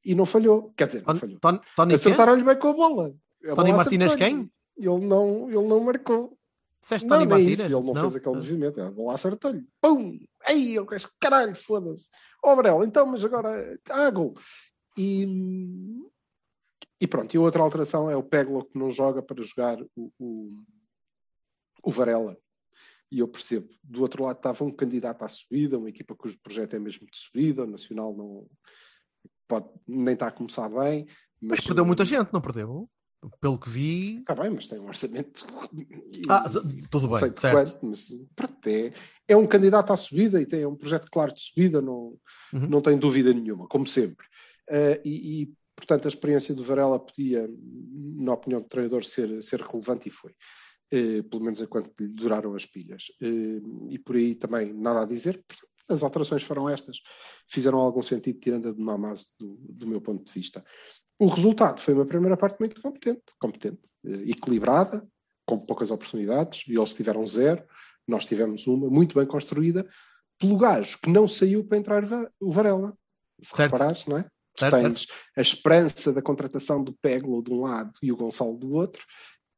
e 0.05 0.13
não 0.13 0.25
falhou. 0.27 0.71
Quer 0.77 0.85
dizer, 0.87 1.03
não 1.07 1.15
falhou. 1.15 1.39
Tony? 1.39 1.59
Acertaram-lhe 1.95 2.43
bem 2.43 2.59
com 2.59 2.67
a 2.67 2.73
bola. 2.73 3.15
A 3.45 3.55
Tony 3.55 3.71
Martínez 3.71 4.13
acertou-lhe. 4.13 4.49
Ele 4.77 5.05
não, 5.05 5.49
ele 5.49 5.67
não 5.67 5.79
marcou. 5.79 6.37
Disseste 6.79 7.07
Não, 7.07 7.27
Tony 7.27 7.53
isso. 7.53 7.61
Ele 7.63 7.73
não, 7.73 7.95
fez 7.95 8.15
aquele 8.15 8.35
movimento. 8.35 8.81
A 8.81 8.91
bola 8.91 9.15
acertou-lhe. 9.15 9.67
Pum! 9.81 10.19
Ei, 10.47 10.77
eu 10.77 10.85
quero 10.85 11.09
caralho, 11.19 11.55
foda-se. 11.55 12.07
Ó, 12.43 12.55
Brel, 12.55 12.83
então, 12.83 13.05
mas 13.05 13.25
agora. 13.25 13.79
Ah, 13.89 14.09
gol. 14.09 14.33
E, 14.97 15.27
e 17.01 17.07
pronto. 17.07 17.33
E 17.33 17.37
outra 17.37 17.61
alteração 17.61 18.09
é 18.09 18.15
o 18.15 18.23
Peglo 18.23 18.65
que 18.65 18.77
não 18.77 18.91
joga 18.91 19.21
para 19.21 19.43
jogar 19.43 19.81
o, 19.95 20.11
o, 20.19 20.49
o 21.83 21.91
Varela. 21.91 22.37
E 23.11 23.19
eu 23.19 23.27
percebo. 23.27 23.67
Do 23.83 24.01
outro 24.01 24.23
lado 24.23 24.37
estava 24.37 24.63
um 24.63 24.71
candidato 24.71 25.23
à 25.23 25.27
subida, 25.27 25.77
uma 25.77 25.89
equipa 25.89 26.15
cujo 26.15 26.37
projeto 26.41 26.75
é 26.75 26.79
mesmo 26.79 27.07
de 27.07 27.17
subida. 27.17 27.63
O 27.63 27.67
Nacional 27.67 28.15
não. 28.15 28.47
Pode, 29.47 29.67
nem 29.87 30.13
está 30.13 30.27
a 30.27 30.31
começar 30.31 30.69
bem. 30.69 31.07
Mas 31.41 31.61
perdeu 31.61 31.85
muita 31.85 32.05
gente, 32.05 32.31
não 32.33 32.41
perdeu? 32.41 32.89
Pelo 33.41 33.57
que 33.59 33.69
vi. 33.69 34.19
Está 34.19 34.35
bem, 34.35 34.51
mas 34.51 34.67
tem 34.67 34.79
um 34.79 34.87
orçamento. 34.87 35.45
e- 36.11 36.21
Ah, 36.29 36.43
tudo 36.91 37.07
bem, 37.07 37.19
certo. 37.19 37.41
quanto, 37.51 37.85
mas 37.85 38.09
pronto, 38.35 38.67
é, 38.67 38.93
é 39.27 39.35
um 39.37 39.47
candidato 39.47 39.91
à 39.91 39.97
subida 39.97 40.41
e 40.41 40.45
tem 40.45 40.65
um 40.65 40.75
projeto 40.75 41.07
claro 41.11 41.33
de 41.33 41.41
subida, 41.41 41.81
não, 41.81 42.17
Uhum. 42.53 42.67
não 42.69 42.81
tem 42.81 42.97
dúvida 42.97 43.33
nenhuma, 43.33 43.67
como 43.67 43.85
sempre. 43.87 44.25
Ah, 44.69 44.99
e, 45.03 45.41
e, 45.43 45.53
portanto, 45.75 46.05
a 46.05 46.09
experiência 46.09 46.53
do 46.55 46.63
Varela 46.63 46.99
podia, 46.99 47.49
na 48.17 48.33
opinião 48.33 48.61
do 48.61 48.67
treinador, 48.67 49.03
ser, 49.03 49.41
ser 49.43 49.61
relevante 49.61 50.07
e 50.09 50.11
foi. 50.11 50.33
Eh, 50.89 51.21
pelo 51.23 51.43
menos 51.43 51.59
enquanto 51.59 51.91
lhe 51.99 52.07
duraram 52.13 52.55
as 52.55 52.65
pilhas. 52.65 53.07
Eh, 53.21 53.59
e 53.89 53.99
por 53.99 54.15
aí 54.15 54.33
também 54.35 54.71
nada 54.73 55.01
a 55.01 55.05
dizer. 55.05 55.43
As 55.89 56.01
alterações 56.01 56.43
foram 56.43 56.69
estas. 56.69 56.97
Fizeram 57.49 57.77
algum 57.79 58.01
sentido, 58.01 58.39
tirando 58.39 58.69
a 58.69 58.71
de 58.71 58.81
Namazo, 58.81 59.25
do, 59.37 59.57
do 59.59 59.85
meu 59.87 59.99
ponto 59.99 60.23
de 60.23 60.31
vista. 60.31 60.63
O 61.19 61.27
resultado 61.27 61.79
foi 61.81 61.93
uma 61.93 62.05
primeira 62.05 62.37
parte 62.37 62.59
muito 62.59 62.79
competente, 62.81 63.21
competente 63.39 63.79
eh, 64.05 64.29
equilibrada, 64.31 65.05
com 65.47 65.57
poucas 65.57 65.89
oportunidades, 65.91 66.63
e 66.67 66.77
eles 66.77 66.93
tiveram 66.93 67.25
zero, 67.25 67.63
nós 68.07 68.25
tivemos 68.25 68.67
uma, 68.67 68.89
muito 68.89 69.17
bem 69.17 69.25
construída, 69.25 69.87
pelo 70.39 70.57
gajo 70.57 70.99
que 71.01 71.09
não 71.09 71.27
saiu 71.27 71.63
para 71.63 71.77
entrar 71.77 72.03
o 72.39 72.51
Varela. 72.51 72.93
Se 73.41 73.55
Certo. 73.55 73.71
reparares, 73.71 74.05
não 74.05 74.17
é? 74.17 74.25
Certo, 74.57 74.75
tens 74.79 75.05
a 75.35 75.41
esperança 75.41 76.11
da 76.11 76.21
contratação 76.21 76.83
do 76.83 76.91
Peglo 77.01 77.43
de 77.43 77.51
um 77.51 77.61
lado 77.61 77.91
e 78.01 78.11
o 78.11 78.17
Gonçalo 78.17 78.57
do 78.57 78.73
outro, 78.73 79.03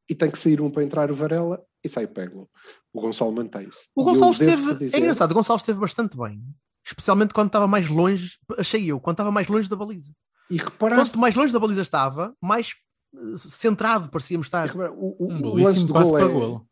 e 0.10 0.16
tem 0.16 0.30
que 0.32 0.38
sair 0.40 0.60
um 0.62 0.70
para 0.72 0.84
entrar 0.84 1.12
o 1.12 1.16
Varela 1.16 1.62
e 1.84 1.88
sai 1.90 2.06
o 2.06 2.10
Peglo. 2.10 2.50
O 2.94 3.02
Gonçalo 3.02 3.32
mantém-se. 3.32 3.88
O 3.96 4.04
Gonçalo 4.04 4.32
esteve. 4.32 4.76
dizer- 4.76 4.96
É 4.98 5.00
engraçado, 5.00 5.32
o 5.32 5.34
Gonçalo 5.36 5.58
esteve 5.58 5.80
bastante 5.80 6.18
bem. 6.18 6.42
Especialmente 6.86 7.34
quando 7.34 7.48
estava 7.48 7.68
mais 7.68 7.88
longe, 7.88 8.38
achei 8.58 8.86
eu, 8.92 9.00
quando 9.00 9.16
estava 9.16 9.32
mais 9.32 9.48
longe 9.48 9.70
da 9.70 9.76
baliza. 9.76 10.12
E 10.50 10.58
reparaste, 10.58 11.12
Quanto 11.12 11.20
mais 11.20 11.36
longe 11.36 11.54
da 11.54 11.60
baliza 11.60 11.82
estava, 11.82 12.36
mais 12.42 12.74
eh, 13.16 13.20
centrado 13.38 14.10
parecíamos 14.10 14.48
estar. 14.48 14.68
repara- 14.68 14.92
o, 14.92 15.16
o- 15.20 15.32
Um 15.32 15.42
o 15.42 15.56
lance 15.56 15.86
do 15.86 15.94
passo 15.94 16.10
gol 16.12 16.20
para 16.20 16.30
é, 16.30 16.34
golo. 16.34 16.68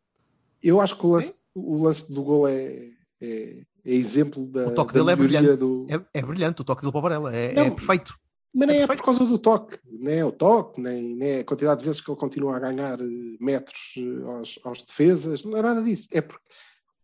Eu 0.62 0.80
acho 0.80 0.96
que 0.98 1.06
o 1.06 1.10
lance, 1.10 1.34
o 1.54 1.82
lance 1.84 2.12
do 2.12 2.22
gol 2.22 2.48
é, 2.48 2.90
é, 3.20 3.62
é 3.84 3.94
exemplo 3.94 4.46
da. 4.46 4.66
O 4.66 4.74
toque 4.74 4.92
da 4.94 5.00
dele 5.00 5.12
é 5.12 5.16
brilhante. 5.16 5.60
Do... 5.60 5.86
É, 5.88 6.18
é 6.18 6.22
brilhante 6.22 6.60
o 6.62 6.64
toque 6.64 6.82
dele 6.82 6.92
para 6.92 6.98
o 6.98 7.02
Varela. 7.02 7.34
É, 7.36 7.54
Não, 7.54 7.66
é 7.66 7.70
perfeito. 7.70 8.14
Mas 8.54 8.66
nem 8.68 8.78
é 8.78 8.82
é, 8.82 8.86
por 8.86 9.02
causa 9.02 9.24
do 9.26 9.38
toque, 9.38 9.78
nem 9.84 10.16
é 10.16 10.24
o 10.24 10.32
toque, 10.32 10.80
nem, 10.80 11.14
nem 11.14 11.28
é 11.30 11.40
a 11.40 11.44
quantidade 11.44 11.80
de 11.80 11.86
vezes 11.86 12.00
que 12.00 12.10
ele 12.10 12.18
continua 12.18 12.56
a 12.56 12.58
ganhar 12.58 12.98
eh, 12.98 13.04
metros 13.38 13.94
eh, 13.96 14.24
aos, 14.26 14.58
aos 14.64 14.82
defesas, 14.82 15.44
não 15.44 15.56
é 15.58 15.62
nada 15.62 15.82
disso. 15.82 16.08
É 16.10 16.22
porque 16.22 16.42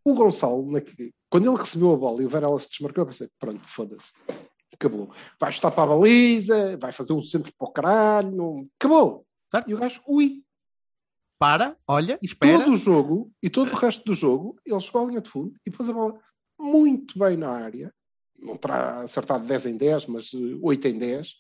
o 0.05 0.15
Gonçalo, 0.15 0.67
quando 1.31 1.47
ele 1.47 1.57
recebeu 1.57 1.93
a 1.93 1.97
bola 1.97 2.23
e 2.23 2.27
o 2.27 2.29
Varela 2.31 2.59
se 2.59 2.71
desmarcou, 2.71 3.03
eu 3.03 3.07
pensei: 3.07 3.29
pronto, 3.39 3.61
foda-se, 3.67 4.15
acabou. 4.75 5.11
Vai 5.39 5.53
chutar 5.53 5.71
para 5.71 5.85
a 5.85 5.97
baliza, 5.97 6.77
vai 6.77 6.93
fazer 6.93 7.13
um 7.13 7.23
centro 7.23 7.53
para 7.57 7.69
o 7.69 7.73
caralho, 7.73 8.69
acabou. 8.79 9.27
Certo? 9.51 9.71
E 9.71 9.75
o 9.75 9.79
gajo, 9.79 10.01
ui, 10.07 10.43
Para, 11.39 11.77
olha, 11.87 12.19
espera. 12.23 12.59
todo 12.59 12.73
o 12.73 12.77
jogo 12.77 13.31
e 13.43 13.51
todo 13.51 13.73
o 13.73 13.77
resto 13.77 14.05
do 14.05 14.15
jogo, 14.15 14.57
ele 14.65 14.81
chegou 14.81 15.03
à 15.03 15.07
linha 15.09 15.21
de 15.21 15.31
fundo 15.31 15.55
e 15.67 15.71
pôs 15.71 15.89
a 15.89 15.93
bola 15.93 16.19
muito 16.59 17.19
bem 17.19 17.37
na 17.37 17.51
área. 17.51 17.93
Não 18.39 18.57
terá 18.57 19.01
acertado 19.03 19.47
10 19.47 19.67
em 19.67 19.77
10, 19.77 20.07
mas 20.07 20.33
eh, 20.35 20.59
8 20.61 20.89
em 20.89 20.99
10. 20.99 21.35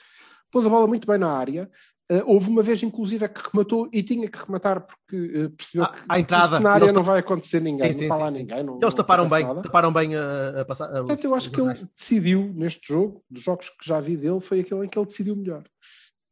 Pôs 0.50 0.66
a 0.66 0.70
bola 0.70 0.86
muito 0.86 1.06
bem 1.06 1.18
na 1.18 1.30
área. 1.32 1.70
Uh, 2.12 2.20
houve 2.26 2.50
uma 2.50 2.62
vez, 2.62 2.82
inclusive, 2.82 3.26
que 3.30 3.40
rematou 3.50 3.88
e 3.90 4.02
tinha 4.02 4.28
que 4.28 4.36
rematar 4.38 4.86
porque 4.86 5.16
uh, 5.44 5.50
percebeu 5.50 5.84
À- 5.86 5.92
que 5.94 6.00
à 6.06 6.18
entrada. 6.20 6.60
na 6.60 6.72
área 6.72 6.92
não 6.92 7.02
vai 7.02 7.20
acontecer 7.20 7.60
ninguém, 7.60 7.92
Sim, 7.94 8.00
sim, 8.00 8.08
não 8.08 8.14
está 8.16 8.24
lá 8.26 8.30
ninguém. 8.30 8.62
Não, 8.62 8.78
Eles 8.82 8.94
taparam 8.94 9.26
bem, 9.26 9.42
nada. 9.46 9.62
taparam 9.62 9.90
bem 9.90 10.14
a, 10.14 10.60
a 10.60 10.64
passar. 10.66 10.88
Portanto, 10.90 11.24
eu 11.24 11.34
acho 11.34 11.50
que 11.50 11.56
ele 11.60 11.68
jornais. 11.68 11.88
decidiu 11.96 12.52
neste 12.54 12.86
jogo, 12.88 13.24
dos 13.30 13.42
jogos 13.42 13.70
que 13.70 13.88
já 13.88 14.00
vi 14.00 14.18
dele, 14.18 14.38
foi 14.40 14.60
aquele 14.60 14.84
em 14.84 14.88
que 14.88 14.98
ele 14.98 15.06
decidiu 15.06 15.34
melhor. 15.34 15.64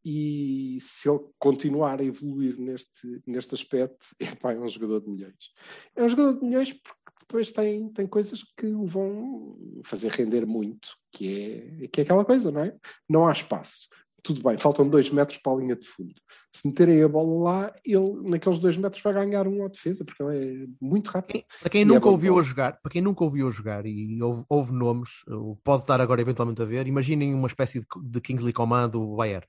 E 0.04 0.78
se 0.80 1.08
ele 1.08 1.20
continuar 1.38 2.00
a 2.00 2.04
evoluir 2.04 2.58
neste, 2.58 3.22
neste 3.26 3.54
aspecto, 3.54 4.08
epá, 4.20 4.52
é 4.52 4.58
um 4.58 4.68
jogador 4.68 5.00
de 5.00 5.08
milhões. 5.08 5.50
É 5.96 6.02
um 6.04 6.08
jogador 6.08 6.38
de 6.38 6.44
milhões 6.44 6.72
porque 6.72 7.00
depois 7.20 7.50
tem, 7.50 7.88
tem 7.88 8.06
coisas 8.06 8.42
que 8.58 8.66
o 8.66 8.84
vão 8.84 9.56
fazer 9.84 10.10
render 10.10 10.44
muito, 10.44 10.88
que 11.12 11.80
é, 11.84 11.88
que 11.88 12.00
é 12.00 12.04
aquela 12.04 12.24
coisa, 12.26 12.50
não 12.50 12.60
é? 12.62 12.76
Não 13.08 13.26
há 13.26 13.32
espaço. 13.32 13.88
Tudo 14.22 14.40
bem, 14.42 14.56
faltam 14.56 14.88
dois 14.88 15.10
metros 15.10 15.38
para 15.38 15.52
a 15.52 15.56
linha 15.56 15.74
de 15.74 15.84
fundo. 15.86 16.14
Se 16.52 16.66
meterem 16.68 17.02
a 17.02 17.08
bola 17.08 17.42
lá, 17.42 17.74
ele 17.84 18.30
naqueles 18.30 18.58
dois 18.60 18.76
metros 18.76 19.02
vai 19.02 19.12
ganhar 19.12 19.48
um 19.48 19.62
ao 19.62 19.68
defesa, 19.68 20.04
porque 20.04 20.22
ele 20.22 20.64
é 20.64 20.66
muito 20.80 21.10
rápido. 21.10 21.44
Para 21.60 21.70
quem 21.70 21.82
é 21.82 21.84
nunca 21.84 22.00
bom 22.00 22.10
ouviu 22.12 22.38
a 22.38 22.42
jogar, 22.42 22.78
para 22.80 22.92
quem 22.92 23.02
nunca 23.02 23.24
ouviu 23.24 23.48
a 23.48 23.50
jogar 23.50 23.84
e 23.84 24.22
houve, 24.22 24.44
houve 24.48 24.72
nomes, 24.72 25.08
ou 25.26 25.56
pode 25.64 25.82
estar 25.82 26.00
agora 26.00 26.20
eventualmente 26.20 26.62
a 26.62 26.64
ver, 26.64 26.86
imaginem 26.86 27.34
uma 27.34 27.48
espécie 27.48 27.80
de, 27.80 27.86
de 28.04 28.20
Kingsley 28.20 28.52
Coman 28.52 28.88
do 28.88 29.16
Bayern, 29.16 29.46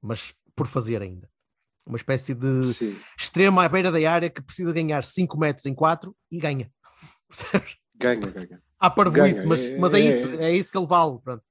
mas 0.00 0.32
por 0.56 0.66
fazer 0.66 1.02
ainda. 1.02 1.28
Uma 1.84 1.96
espécie 1.96 2.34
de 2.34 2.72
Sim. 2.72 2.96
extremo 3.18 3.60
à 3.60 3.68
beira 3.68 3.90
da 3.92 4.10
área 4.10 4.30
que 4.30 4.40
precisa 4.42 4.72
ganhar 4.72 5.04
5 5.04 5.38
metros 5.38 5.66
em 5.66 5.74
4 5.74 6.14
e 6.30 6.38
ganha. 6.38 6.70
Ganha, 8.00 8.20
ganha. 8.30 8.62
Há 8.78 8.88
parvoíce, 8.90 9.38
Ganha, 9.38 9.48
mas, 9.48 9.60
é- 9.60 9.76
mas 9.78 9.92
é, 9.94 9.98
é- 9.98 10.00
isso, 10.08 10.28
é 10.28 10.52
isso 10.56 10.70
que 10.70 10.78
ele 10.78 10.86
vale. 10.86 11.18
pronto. 11.18 11.42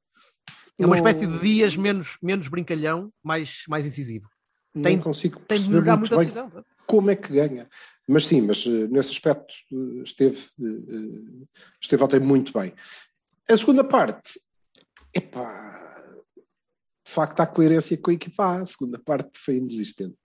É 0.79 0.85
uma 0.85 0.95
Não- 0.95 1.07
espécie 1.07 1.25
de 1.25 1.39
dias 1.39 1.75
menos, 1.75 2.17
menos 2.21 2.47
brincalhão, 2.47 3.11
mais, 3.23 3.63
mais 3.67 3.85
incisivo. 3.85 4.29
Não 4.73 4.83
Tem- 4.83 4.99
consigo 4.99 5.39
Tem 5.47 5.59
de 5.59 5.67
melhorar 5.69 5.97
muito 5.97 6.09
muito 6.11 6.21
a 6.21 6.23
decisão. 6.23 6.49
pronto. 6.49 6.67
como 6.85 7.09
é 7.11 7.15
que 7.15 7.33
ganha. 7.33 7.67
Mas 8.07 8.25
sim, 8.27 8.41
mas 8.41 8.65
eh, 8.65 8.87
nesse 8.87 9.09
aspecto 9.11 9.53
eh, 9.73 10.03
esteve, 10.03 10.37
eh, 10.61 11.45
esteve 11.81 12.03
ontem 12.03 12.19
muito 12.19 12.53
bem. 12.57 12.73
A 13.49 13.57
segunda 13.57 13.83
parte, 13.83 14.39
epá, 15.13 16.05
de 17.05 17.11
facto 17.11 17.39
há 17.41 17.47
coerência 17.47 17.97
com 17.97 18.11
a 18.11 18.13
equipa 18.13 18.43
A. 18.45 18.61
A 18.61 18.65
segunda 18.65 18.99
parte 18.99 19.31
foi 19.37 19.55
inexistente. 19.55 20.15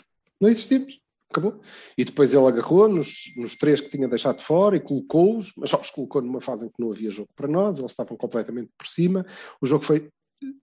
Não 0.41 0.49
existimos, 0.49 1.01
acabou. 1.31 1.61
E 1.99 2.05
depois 2.05 2.33
ele 2.35 2.47
agarrou 2.47 2.89
nos, 2.89 3.33
nos 3.37 3.57
três 3.57 3.81
que 3.81 3.89
tinha 3.91 4.07
deixado 4.09 4.39
de 4.39 4.45
fora 4.45 4.77
e 4.77 4.81
colocou-os, 4.81 5.53
mas 5.57 5.71
só 5.71 5.81
os 5.81 5.91
colocou 5.91 6.21
numa 6.23 6.41
fase 6.41 6.67
em 6.67 6.69
que 6.69 6.79
não 6.79 6.93
havia 6.93 7.11
jogo 7.11 7.31
para 7.35 7.49
nós, 7.49 7.79
eles 7.79 7.91
estavam 7.91 8.17
completamente 8.17 8.71
por 8.77 8.87
cima. 8.87 9.27
O 9.61 9.67
jogo 9.67 9.85
foi 9.85 10.09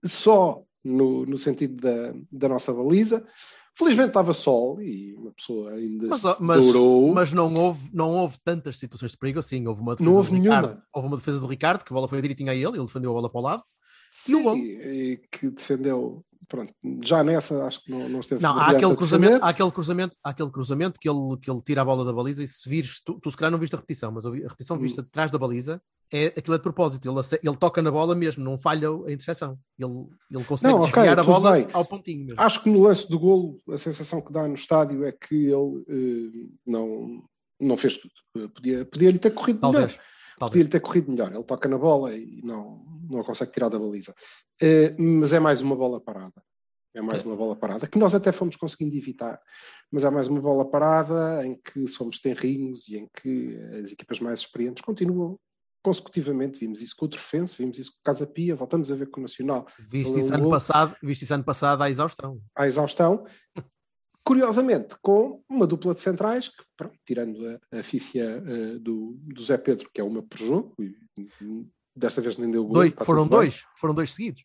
só 0.04 0.62
no, 0.84 1.24
no 1.26 1.36
sentido 1.38 1.76
da, 1.80 2.14
da 2.30 2.48
nossa 2.48 2.72
baliza. 2.72 3.26
Felizmente 3.76 4.08
estava 4.08 4.32
sol 4.34 4.80
e 4.82 5.14
uma 5.14 5.32
pessoa 5.32 5.72
ainda 5.72 6.08
Mas, 6.08 6.20
se 6.20 6.36
mas, 6.40 6.62
dourou. 6.62 7.14
mas 7.14 7.32
não, 7.32 7.54
houve, 7.54 7.88
não 7.94 8.10
houve 8.10 8.36
tantas 8.44 8.76
situações 8.78 9.12
de 9.12 9.16
perigo 9.18 9.38
assim. 9.38 9.66
Houve 9.66 9.80
uma 9.80 9.94
defesa 9.94 10.10
Não 10.10 10.16
houve 10.16 10.30
do 10.30 10.36
Ricardo. 10.42 10.66
nenhuma. 10.68 10.86
Houve 10.92 11.08
uma 11.08 11.16
defesa 11.16 11.40
do 11.40 11.46
Ricardo, 11.46 11.84
que 11.84 11.92
a 11.92 11.94
bola 11.94 12.08
foi 12.08 12.20
direitinho 12.20 12.50
a 12.50 12.54
ele, 12.54 12.66
ele 12.66 12.84
defendeu 12.84 13.10
a 13.10 13.14
bola 13.14 13.30
para 13.30 13.40
o 13.40 13.44
lado. 13.44 13.62
E 13.62 14.32
Sim, 14.32 14.42
gol? 14.42 14.56
e 14.58 15.20
que 15.30 15.48
defendeu. 15.50 16.24
Pronto, 16.50 16.74
já 17.04 17.22
nessa 17.22 17.64
acho 17.64 17.84
que 17.84 17.92
não, 17.92 18.08
não 18.08 18.18
esteve 18.18 18.42
Não, 18.42 18.58
há 18.58 18.70
aquele, 18.70 18.96
cruzamento, 18.96 19.44
há, 19.44 19.48
aquele 19.50 19.70
cruzamento, 19.70 20.16
há 20.22 20.30
aquele 20.30 20.50
cruzamento 20.50 20.98
que 20.98 21.08
ele, 21.08 21.36
que 21.40 21.48
ele 21.48 21.60
tira 21.62 21.82
a 21.82 21.84
bola 21.84 22.04
da 22.04 22.12
baliza 22.12 22.42
e 22.42 22.46
se 22.48 22.68
vires, 22.68 23.00
tu, 23.04 23.20
tu 23.20 23.30
se 23.30 23.36
calhar 23.36 23.52
não 23.52 23.58
viste 23.58 23.74
a 23.74 23.76
repetição, 23.78 24.10
mas 24.10 24.26
a 24.26 24.30
repetição 24.30 24.76
Hum. 24.76 24.80
vista 24.80 25.00
de 25.00 25.08
trás 25.10 25.30
da 25.30 25.38
baliza, 25.38 25.80
é, 26.12 26.26
aquilo 26.26 26.54
é 26.56 26.58
de 26.58 26.62
propósito, 26.64 27.08
ele, 27.08 27.20
ele 27.40 27.56
toca 27.56 27.80
na 27.80 27.90
bola 27.92 28.16
mesmo, 28.16 28.42
não 28.42 28.58
falha 28.58 28.88
a 28.88 29.12
interseção. 29.12 29.56
Ele, 29.78 30.08
ele 30.28 30.44
consegue 30.44 30.74
Não, 30.74 30.80
desviar 30.80 31.16
a 31.20 31.22
bola 31.22 31.52
bem. 31.52 31.68
ao 31.72 31.84
pontinho 31.84 32.26
mesmo. 32.26 32.40
Acho 32.40 32.64
que 32.64 32.68
no 32.68 32.80
lance 32.80 33.08
do 33.08 33.16
golo, 33.16 33.58
a 33.68 33.78
sensação 33.78 34.20
que 34.20 34.32
dá 34.32 34.48
no 34.48 34.54
estádio 34.54 35.04
é 35.04 35.12
que 35.12 35.46
ele 35.46 35.84
eh, 35.88 36.48
não, 36.66 37.22
não 37.60 37.76
fez 37.76 37.96
tudo. 37.96 38.12
Eh, 38.38 38.84
Podia, 38.84 39.18
ter 39.18 39.30
corrido 39.30 39.64
melhor. 39.70 39.94
Talvez. 40.40 40.64
Podia 40.64 40.80
ter 40.80 40.80
corrido 40.80 41.10
melhor. 41.10 41.32
Ele 41.32 41.44
toca 41.44 41.68
na 41.68 41.78
bola 41.78 42.16
e 42.16 42.40
não, 42.42 42.82
não 43.08 43.20
a 43.20 43.24
consegue 43.24 43.52
tirar 43.52 43.68
da 43.68 43.78
baliza. 43.78 44.14
Eh, 44.60 44.94
mas 44.98 45.32
é 45.32 45.38
mais 45.38 45.60
uma 45.60 45.76
bola 45.76 46.00
parada. 46.00 46.42
É 46.92 47.00
mais 47.00 47.22
uma 47.22 47.36
bola 47.36 47.54
parada, 47.54 47.86
que 47.86 47.96
nós 47.96 48.16
até 48.16 48.32
fomos 48.32 48.56
conseguindo 48.56 48.96
evitar. 48.96 49.40
Mas 49.92 50.02
é 50.02 50.10
mais 50.10 50.26
uma 50.26 50.40
bola 50.40 50.68
parada 50.68 51.46
em 51.46 51.54
que 51.54 51.86
somos 51.86 52.18
tenrinhos 52.18 52.88
e 52.88 52.96
em 52.96 53.08
que 53.22 53.56
as 53.80 53.92
equipas 53.92 54.18
mais 54.18 54.40
experientes 54.40 54.82
continuam 54.82 55.38
consecutivamente. 55.84 56.58
Vimos 56.58 56.82
isso 56.82 56.96
com 56.96 57.04
o 57.06 57.08
Trofense, 57.08 57.54
vimos 57.56 57.78
isso 57.78 57.92
com 57.92 57.98
o 57.98 58.02
Casa 58.02 58.26
Pia, 58.26 58.56
voltamos 58.56 58.90
a 58.90 58.96
ver 58.96 59.06
com 59.06 59.20
o 59.20 59.22
Nacional 59.22 59.68
Viste 59.78 60.18
isso, 60.18 60.34
é 60.34 60.36
um 60.36 60.40
ano 60.40 60.50
passado, 60.50 60.96
viste 61.00 61.22
isso 61.22 61.34
ano 61.34 61.44
passado 61.44 61.82
à 61.82 61.88
exaustão. 61.88 62.40
à 62.56 62.66
exaustão. 62.66 63.24
Curiosamente, 64.30 64.94
com 65.02 65.42
uma 65.48 65.66
dupla 65.66 65.92
de 65.92 66.00
centrais, 66.00 66.46
que, 66.46 66.62
pronto, 66.76 66.96
tirando 67.04 67.58
a, 67.72 67.80
a 67.80 67.82
fífia 67.82 68.40
eh, 68.46 68.78
do, 68.78 69.18
do 69.22 69.42
Zé 69.42 69.58
Pedro, 69.58 69.90
que 69.92 70.00
é 70.00 70.04
uma 70.04 70.22
por 70.22 70.38
jogo, 70.38 70.72
e, 70.78 70.94
e 71.18 71.66
desta 71.96 72.20
vez 72.20 72.36
nem 72.36 72.48
deu 72.48 72.62
gol. 72.62 72.74
Dois, 72.74 72.94
foram 73.02 73.22
bem. 73.22 73.30
dois, 73.30 73.64
foram 73.74 73.92
dois 73.92 74.14
seguidos. 74.14 74.44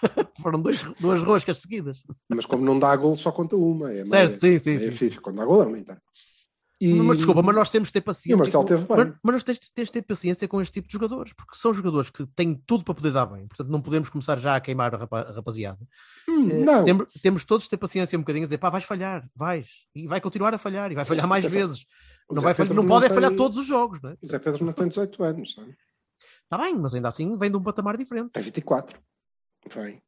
foram 0.40 0.62
dois, 0.62 0.82
duas 0.98 1.22
roscas 1.22 1.60
seguidas. 1.60 1.98
Mas 2.30 2.46
como 2.46 2.64
não 2.64 2.78
dá 2.78 2.96
gol, 2.96 3.14
só 3.18 3.30
conta 3.30 3.56
uma. 3.56 3.92
É 3.92 4.06
certo, 4.06 4.36
sim, 4.36 4.58
sim, 4.58 4.76
é 4.76 4.90
sim. 4.90 5.10
Quando 5.20 5.36
dá 5.36 5.44
gol, 5.44 5.62
é 5.62 5.66
uma 5.66 5.78
inteira. 5.78 6.00
E, 6.78 6.92
Mas 6.92 7.16
desculpa, 7.16 7.40
mas 7.42 7.54
nós 7.54 7.70
temos 7.70 7.88
de 7.88 7.92
ter 7.94 8.02
paciência. 8.02 8.32
E 8.32 8.34
o 8.34 8.38
Marcelo 8.38 8.62
com- 8.62 8.68
teve 8.68 8.84
bem. 8.84 8.96
Mas, 8.98 9.14
mas 9.22 9.32
nós 9.34 9.42
temos, 9.44 9.60
temos 9.74 9.88
de 9.88 9.92
ter 9.92 10.02
paciência 10.02 10.46
com 10.46 10.60
este 10.60 10.74
tipo 10.74 10.86
de 10.86 10.92
jogadores, 10.92 11.32
porque 11.32 11.56
são 11.56 11.72
jogadores 11.72 12.10
que 12.10 12.26
têm 12.26 12.54
tudo 12.66 12.84
para 12.84 12.94
poder 12.94 13.12
dar 13.12 13.24
bem. 13.24 13.46
Portanto, 13.46 13.68
não 13.70 13.80
podemos 13.80 14.10
começar 14.10 14.38
já 14.38 14.56
a 14.56 14.60
queimar 14.60 14.94
a 14.94 14.98
rapa- 14.98 15.22
a 15.22 15.32
rapaziada. 15.32 15.78
Hum, 16.28 16.50
Eh, 16.50 16.64
não, 16.64 16.84
Temos, 16.84 17.06
temos 17.22 17.44
todos 17.46 17.64
de 17.64 17.70
ter 17.70 17.78
paciência 17.78 18.18
um 18.18 18.20
bocadinho 18.20 18.44
a 18.44 18.46
dizer, 18.46 18.58
pá, 18.58 18.68
vais 18.68 18.84
falhar, 18.84 19.26
vais. 19.34 19.68
E 19.94 20.06
vai 20.06 20.20
continuar 20.20 20.52
a 20.52 20.58
falhar, 20.58 20.92
e 20.92 20.94
vai 20.94 21.04
falhar 21.06 21.26
mais 21.26 21.46
atenção. 21.46 21.66
vezes. 21.68 21.86
Não, 22.30 22.42
vai 22.42 22.52
falhar, 22.52 22.68
Pedro 22.68 22.82
não 22.82 22.86
pode 22.88 23.06
é 23.06 23.08
tem- 23.08 23.14
falhar 23.14 23.34
todos 23.34 23.56
os 23.56 23.66
jogos, 23.66 24.02
não 24.02 24.10
é? 24.10 24.16
O 24.20 24.26
Zé 24.26 24.38
Pedro 24.38 24.64
não 24.66 24.72
tem 24.74 24.88
18 24.88 25.24
anos, 25.24 25.54
sabe? 25.54 25.74
Está 26.44 26.58
bem, 26.58 26.74
mas 26.76 26.94
ainda 26.94 27.08
assim 27.08 27.38
vem 27.38 27.50
de 27.50 27.56
um 27.56 27.62
patamar 27.62 27.96
diferente. 27.96 28.32
tem 28.32 28.42
24. 28.42 29.00
Vem. 29.74 30.02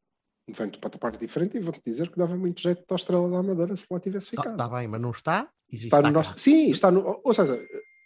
Vem 0.50 0.68
de 0.70 0.78
patamar 0.78 1.16
diferente 1.18 1.56
e 1.56 1.60
vou-te 1.60 1.80
dizer 1.84 2.10
que 2.10 2.18
dava 2.18 2.36
muito 2.36 2.60
jeito 2.60 2.84
da 2.88 2.96
Estrela 2.96 3.28
da 3.28 3.38
Amadora 3.38 3.76
se 3.76 3.86
lá 3.90 4.00
tivesse 4.00 4.28
Está 4.34 4.42
ficado. 4.50 4.70
bem, 4.70 4.88
mas 4.88 5.00
não 5.00 5.10
está. 5.10 5.50
Está 5.70 5.84
está 5.98 6.02
no 6.02 6.10
nosso... 6.10 6.38
Sim, 6.38 6.70
está 6.70 6.90
no... 6.90 7.20
ou 7.22 7.32
seja, 7.34 7.60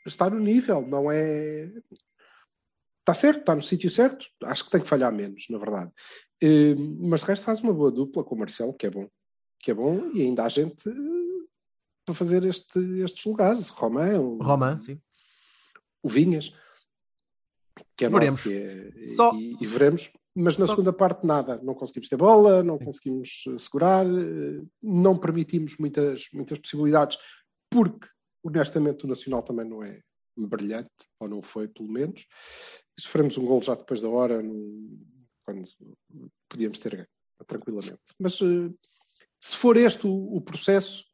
está 0.07 0.29
no 0.29 0.41
nível, 0.41 0.83
não 0.87 1.11
é. 1.11 1.71
Está 3.01 3.15
certo, 3.15 3.41
está 3.41 3.55
no 3.55 3.63
sítio 3.63 3.91
certo. 3.91 4.27
Acho 4.45 4.65
que 4.65 4.71
tem 4.71 4.81
que 4.81 4.89
falhar 4.89 5.13
menos, 5.13 5.47
na 5.51 5.59
verdade. 5.59 5.91
Eh, 6.41 6.75
Mas 7.01 7.21
de 7.21 7.27
resto 7.27 7.45
faz 7.45 7.61
uma 7.61 7.73
boa 7.73 7.91
dupla 7.91 8.25
com 8.25 8.35
o 8.35 8.39
Marcelo, 8.39 8.75
que 8.75 8.87
é 8.87 8.91
bom. 8.91 9.09
Que 9.61 9.71
é 9.71 9.75
bom, 9.75 10.11
e 10.13 10.23
ainda 10.23 10.45
há 10.45 10.49
gente 10.49 10.75
para 12.05 12.15
fazer 12.15 12.45
este, 12.45 12.79
estes 13.05 13.25
lugares. 13.25 13.69
Romão, 13.69 14.39
Romã, 14.39 14.81
sim. 14.81 15.01
o 16.03 16.09
Vinhas, 16.09 16.53
que 17.97 18.05
é 18.05 18.09
Veremos. 18.09 18.45
nosso, 18.45 18.53
é- 18.53 18.91
Só- 19.17 19.33
e- 19.37 19.57
e 19.61 19.67
veremos. 19.67 20.11
Mas 20.35 20.57
na 20.57 20.67
só- 20.67 20.73
segunda 20.73 20.93
parte, 20.93 21.27
nada. 21.27 21.61
Não 21.63 21.75
conseguimos 21.75 22.09
ter 22.09 22.17
bola, 22.17 22.63
não 22.63 22.79
Sim. 22.79 22.85
conseguimos 22.85 23.45
eh, 23.49 23.59
segurar, 23.59 24.07
eh, 24.07 24.63
não 24.83 25.19
permitimos 25.19 25.77
muitas, 25.77 26.29
muitas 26.33 26.59
possibilidades, 26.59 27.19
porque, 27.71 28.09
honestamente, 28.43 29.05
o 29.05 29.09
Nacional 29.09 29.43
também 29.43 29.69
não 29.69 29.83
é 29.83 30.01
brilhante, 30.37 30.91
ou 31.21 31.29
não 31.29 31.43
foi, 31.43 31.69
pelo 31.69 31.89
menos. 31.91 32.27
E 32.99 33.03
sofremos 33.03 33.37
um 33.37 33.45
gol 33.45 33.61
já 33.63 33.75
depois 33.75 34.01
da 34.01 34.09
hora, 34.09 34.43
quando 35.45 35.69
podíamos 36.49 36.79
ter 36.79 36.97
ganho, 36.97 37.09
tranquilamente. 37.47 38.01
Mas 38.19 38.41
eh, 38.41 38.71
se 39.39 39.57
for 39.57 39.77
este 39.77 40.07
o, 40.07 40.37
o 40.37 40.41
processo, 40.41 41.05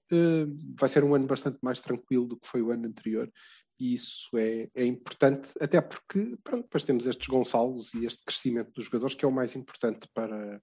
vai 0.79 0.89
ser 0.89 1.05
um 1.05 1.15
ano 1.15 1.27
bastante 1.27 1.59
mais 1.61 1.81
tranquilo 1.83 2.27
do 2.27 2.39
que 2.39 2.47
foi 2.49 2.63
o 2.63 2.71
ano 2.71 2.87
anterior 2.87 3.31
e 3.79 3.95
isso 3.95 4.29
é, 4.37 4.69
é 4.75 4.85
importante, 4.85 5.53
até 5.61 5.81
porque 5.81 6.37
pronto, 6.43 6.65
depois 6.65 6.85
temos 6.85 7.07
estes 7.07 7.27
Gonçalos 7.29 7.95
e 7.95 8.05
este 8.05 8.23
crescimento 8.25 8.73
dos 8.73 8.85
jogadores 8.87 9.15
que 9.15 9.25
é 9.25 9.29
o 9.29 9.33
mais 9.33 9.55
importante 9.55 10.09
para, 10.13 10.61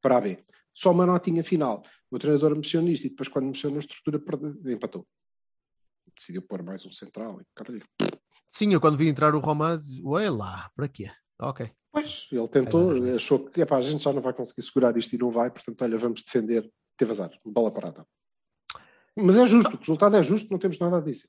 para 0.00 0.16
a 0.16 0.20
B. 0.20 0.44
Só 0.74 0.90
uma 0.90 1.06
notinha 1.06 1.42
final. 1.42 1.82
O 2.10 2.18
treinador 2.18 2.54
mexeu 2.54 2.82
nisto 2.82 3.06
e 3.06 3.10
depois, 3.10 3.28
quando 3.28 3.46
mexeu 3.46 3.70
na 3.70 3.78
estrutura, 3.78 4.18
perde- 4.18 4.72
empatou. 4.72 5.06
Decidiu 6.16 6.42
pôr 6.42 6.62
mais 6.62 6.84
um 6.84 6.92
central. 6.92 7.40
E, 7.40 7.44
caralho, 7.54 7.82
Sim, 8.50 8.72
eu 8.72 8.80
quando 8.80 8.96
vi 8.96 9.08
entrar 9.08 9.34
o 9.34 9.40
disse, 9.78 10.00
ué 10.02 10.30
lá, 10.30 10.70
para 10.74 10.88
quê? 10.88 11.10
Ok. 11.38 11.70
Pois, 11.92 12.28
ele 12.30 12.48
tentou, 12.48 12.90
as 12.92 13.16
achou 13.16 13.50
que 13.50 13.60
epá, 13.60 13.76
a 13.78 13.82
gente 13.82 14.02
já 14.02 14.12
não 14.12 14.22
vai 14.22 14.32
conseguir 14.32 14.62
segurar 14.62 14.96
isto 14.96 15.14
e 15.14 15.18
não 15.18 15.30
vai, 15.30 15.50
portanto, 15.50 15.82
olha, 15.82 15.96
vamos 15.96 16.22
defender. 16.22 16.70
Teve 16.96 17.10
azar, 17.10 17.30
bola 17.44 17.70
parada. 17.70 18.06
Mas 19.14 19.36
é 19.36 19.46
justo, 19.46 19.74
o 19.74 19.78
resultado 19.78 20.16
é 20.16 20.22
justo, 20.22 20.50
não 20.50 20.58
temos 20.58 20.78
nada 20.78 20.98
a 20.98 21.00
dizer. 21.00 21.28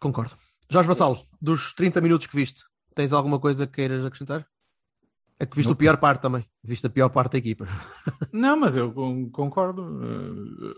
Concordo. 0.00 0.36
Jorge 0.70 0.86
Vassalo, 0.86 1.18
dos 1.40 1.72
30 1.72 2.00
minutos 2.00 2.26
que 2.26 2.36
viste, 2.36 2.62
tens 2.94 3.12
alguma 3.12 3.38
coisa 3.38 3.66
que 3.66 3.74
queiras 3.74 4.04
acrescentar? 4.04 4.46
É 5.40 5.46
que 5.46 5.54
viste 5.56 5.68
Não. 5.68 5.74
a 5.74 5.76
pior 5.76 5.96
parte 5.98 6.20
também. 6.20 6.44
Viste 6.64 6.86
a 6.86 6.90
pior 6.90 7.08
parte 7.10 7.32
da 7.32 7.38
equipa. 7.38 7.66
Não, 8.32 8.56
mas 8.56 8.76
eu 8.76 8.92
con- 8.92 9.30
concordo. 9.30 10.74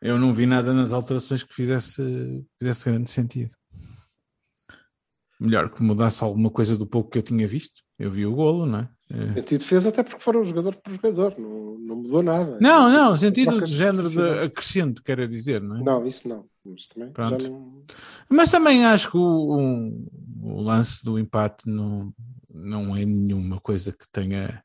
Eu 0.00 0.18
não 0.18 0.32
vi 0.32 0.46
nada 0.46 0.72
nas 0.72 0.92
alterações 0.92 1.42
que 1.42 1.52
fizesse, 1.54 2.46
fizesse 2.60 2.84
grande 2.84 3.10
sentido. 3.10 3.52
Melhor 5.40 5.70
que 5.70 5.82
mudasse 5.82 6.22
alguma 6.22 6.50
coisa 6.50 6.76
do 6.76 6.86
pouco 6.86 7.10
que 7.10 7.18
eu 7.18 7.22
tinha 7.22 7.46
visto. 7.48 7.82
Eu 7.98 8.10
vi 8.10 8.26
o 8.26 8.34
golo, 8.34 8.66
não 8.66 8.80
é? 8.80 8.88
É. 9.10 9.26
Sentido 9.34 9.44
de 9.46 9.58
defesa, 9.58 9.88
até 9.88 10.02
porque 10.02 10.20
foram 10.22 10.44
jogador 10.44 10.76
por 10.76 10.92
jogador, 10.92 11.34
não, 11.38 11.78
não 11.78 11.96
mudou 11.96 12.22
nada. 12.22 12.58
Não, 12.60 12.90
não, 12.92 13.16
sentido 13.16 13.62
de 13.62 13.72
género 13.72 14.10
de 14.10 14.20
acrescento, 14.44 15.02
quero 15.02 15.26
dizer, 15.26 15.62
não 15.62 15.78
é? 15.78 15.82
Não, 15.82 16.06
isso 16.06 16.28
não. 16.28 16.44
Mas 16.70 16.86
também 16.86 17.12
Pronto. 17.12 17.42
já 17.42 17.48
não. 17.50 17.84
Mas 18.30 18.50
também 18.50 18.84
acho 18.84 19.10
que 19.10 19.16
o, 19.16 19.20
o- 19.20 20.08
o 20.42 20.62
lance 20.62 21.04
do 21.04 21.18
empate 21.18 21.68
não, 21.68 22.12
não 22.52 22.94
é 22.96 23.04
nenhuma 23.04 23.60
coisa 23.60 23.92
que 23.92 24.06
tenha 24.12 24.62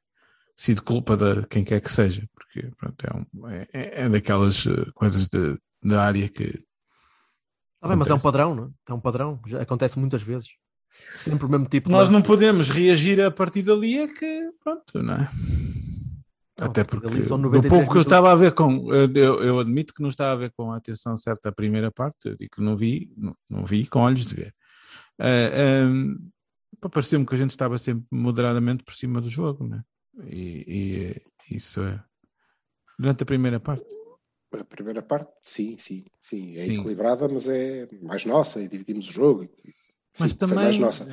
sido 0.55 0.83
culpa 0.83 1.15
de 1.17 1.45
quem 1.47 1.63
quer 1.63 1.81
que 1.81 1.91
seja, 1.91 2.27
porque 2.33 2.69
pronto, 2.77 3.05
é, 3.05 3.15
um- 3.17 3.47
é- 3.47 3.67
é 4.03 4.09
daquelas 4.09 4.65
eh, 4.67 4.91
coisas 4.93 5.27
de, 5.27 5.57
da 5.83 6.03
área 6.03 6.27
que 6.29 6.63
Ah, 7.81 7.87
bem, 7.87 7.97
mas 7.97 8.09
é 8.09 8.13
um 8.13 8.19
padrão, 8.19 8.55
não 8.55 8.65
é? 8.65 8.69
É 8.89 8.93
um 8.93 8.99
padrão, 8.99 9.39
já 9.47 9.61
acontece 9.61 9.97
muitas 9.99 10.21
vezes. 10.21 10.49
Sempre 11.15 11.45
o 11.45 11.49
mesmo 11.49 11.67
tipo 11.67 11.89
de 11.89 11.95
nós 11.95 12.09
não 12.09 12.19
lance. 12.19 12.27
podemos 12.27 12.69
reagir 12.69 13.19
a 13.21 13.31
partir 13.31 13.63
dali, 13.63 13.97
é 13.97 14.07
que 14.07 14.51
pronto, 14.63 15.01
não 15.01 15.15
é? 15.15 15.29
Não, 16.59 16.67
Até 16.67 16.83
porque 16.83 17.07
do 17.09 17.37
93 17.37 17.67
pouco 17.69 17.91
que 17.91 17.97
eu 17.97 18.01
estava 18.03 18.31
a 18.31 18.35
ver 18.35 18.53
com, 18.53 18.93
eu, 18.93 19.43
eu- 19.43 19.59
admito 19.59 19.91
que 19.93 20.01
não 20.03 20.09
estava 20.09 20.33
a 20.33 20.35
ver 20.35 20.51
com 20.51 20.71
a 20.71 20.77
atenção 20.77 21.15
certa 21.15 21.49
a 21.49 21.51
primeira 21.51 21.91
parte, 21.91 22.27
eu 22.29 22.35
digo 22.35 22.51
que 22.55 22.61
não 22.61 22.77
vi, 22.77 23.11
não, 23.17 23.35
não 23.49 23.65
vi 23.65 23.87
com 23.87 23.99
olhos 23.99 24.25
de 24.25 24.35
ver. 24.35 24.55
Ah, 25.17 25.81
ahm, 25.83 26.15
pá, 26.79 26.89
Pareceu-me 26.89 27.25
que 27.25 27.33
a 27.33 27.37
gente 27.37 27.51
estava 27.51 27.77
sempre 27.77 28.05
moderadamente 28.11 28.83
por 28.83 28.93
cima 28.93 29.19
do 29.19 29.29
jogo, 29.29 29.67
né? 29.67 29.83
E, 30.27 31.21
e, 31.49 31.55
isso 31.55 31.81
é 31.81 32.03
durante 32.99 33.23
a 33.23 33.25
primeira 33.25 33.59
parte. 33.59 33.87
A 34.51 34.63
primeira 34.63 35.01
parte, 35.01 35.31
sim, 35.41 35.77
sim, 35.79 36.05
sim. 36.19 36.55
É 36.57 36.67
Sim. 36.67 36.73
equilibrada, 36.75 37.27
mas 37.27 37.47
é 37.47 37.87
mais 38.03 38.23
nossa 38.25 38.61
e 38.61 38.67
dividimos 38.67 39.09
o 39.09 39.11
jogo. 39.11 39.49
Mas 40.19 40.31
Sim, 40.33 40.37
também 40.37 40.55
mais 40.57 40.77
nossa. 40.79 41.07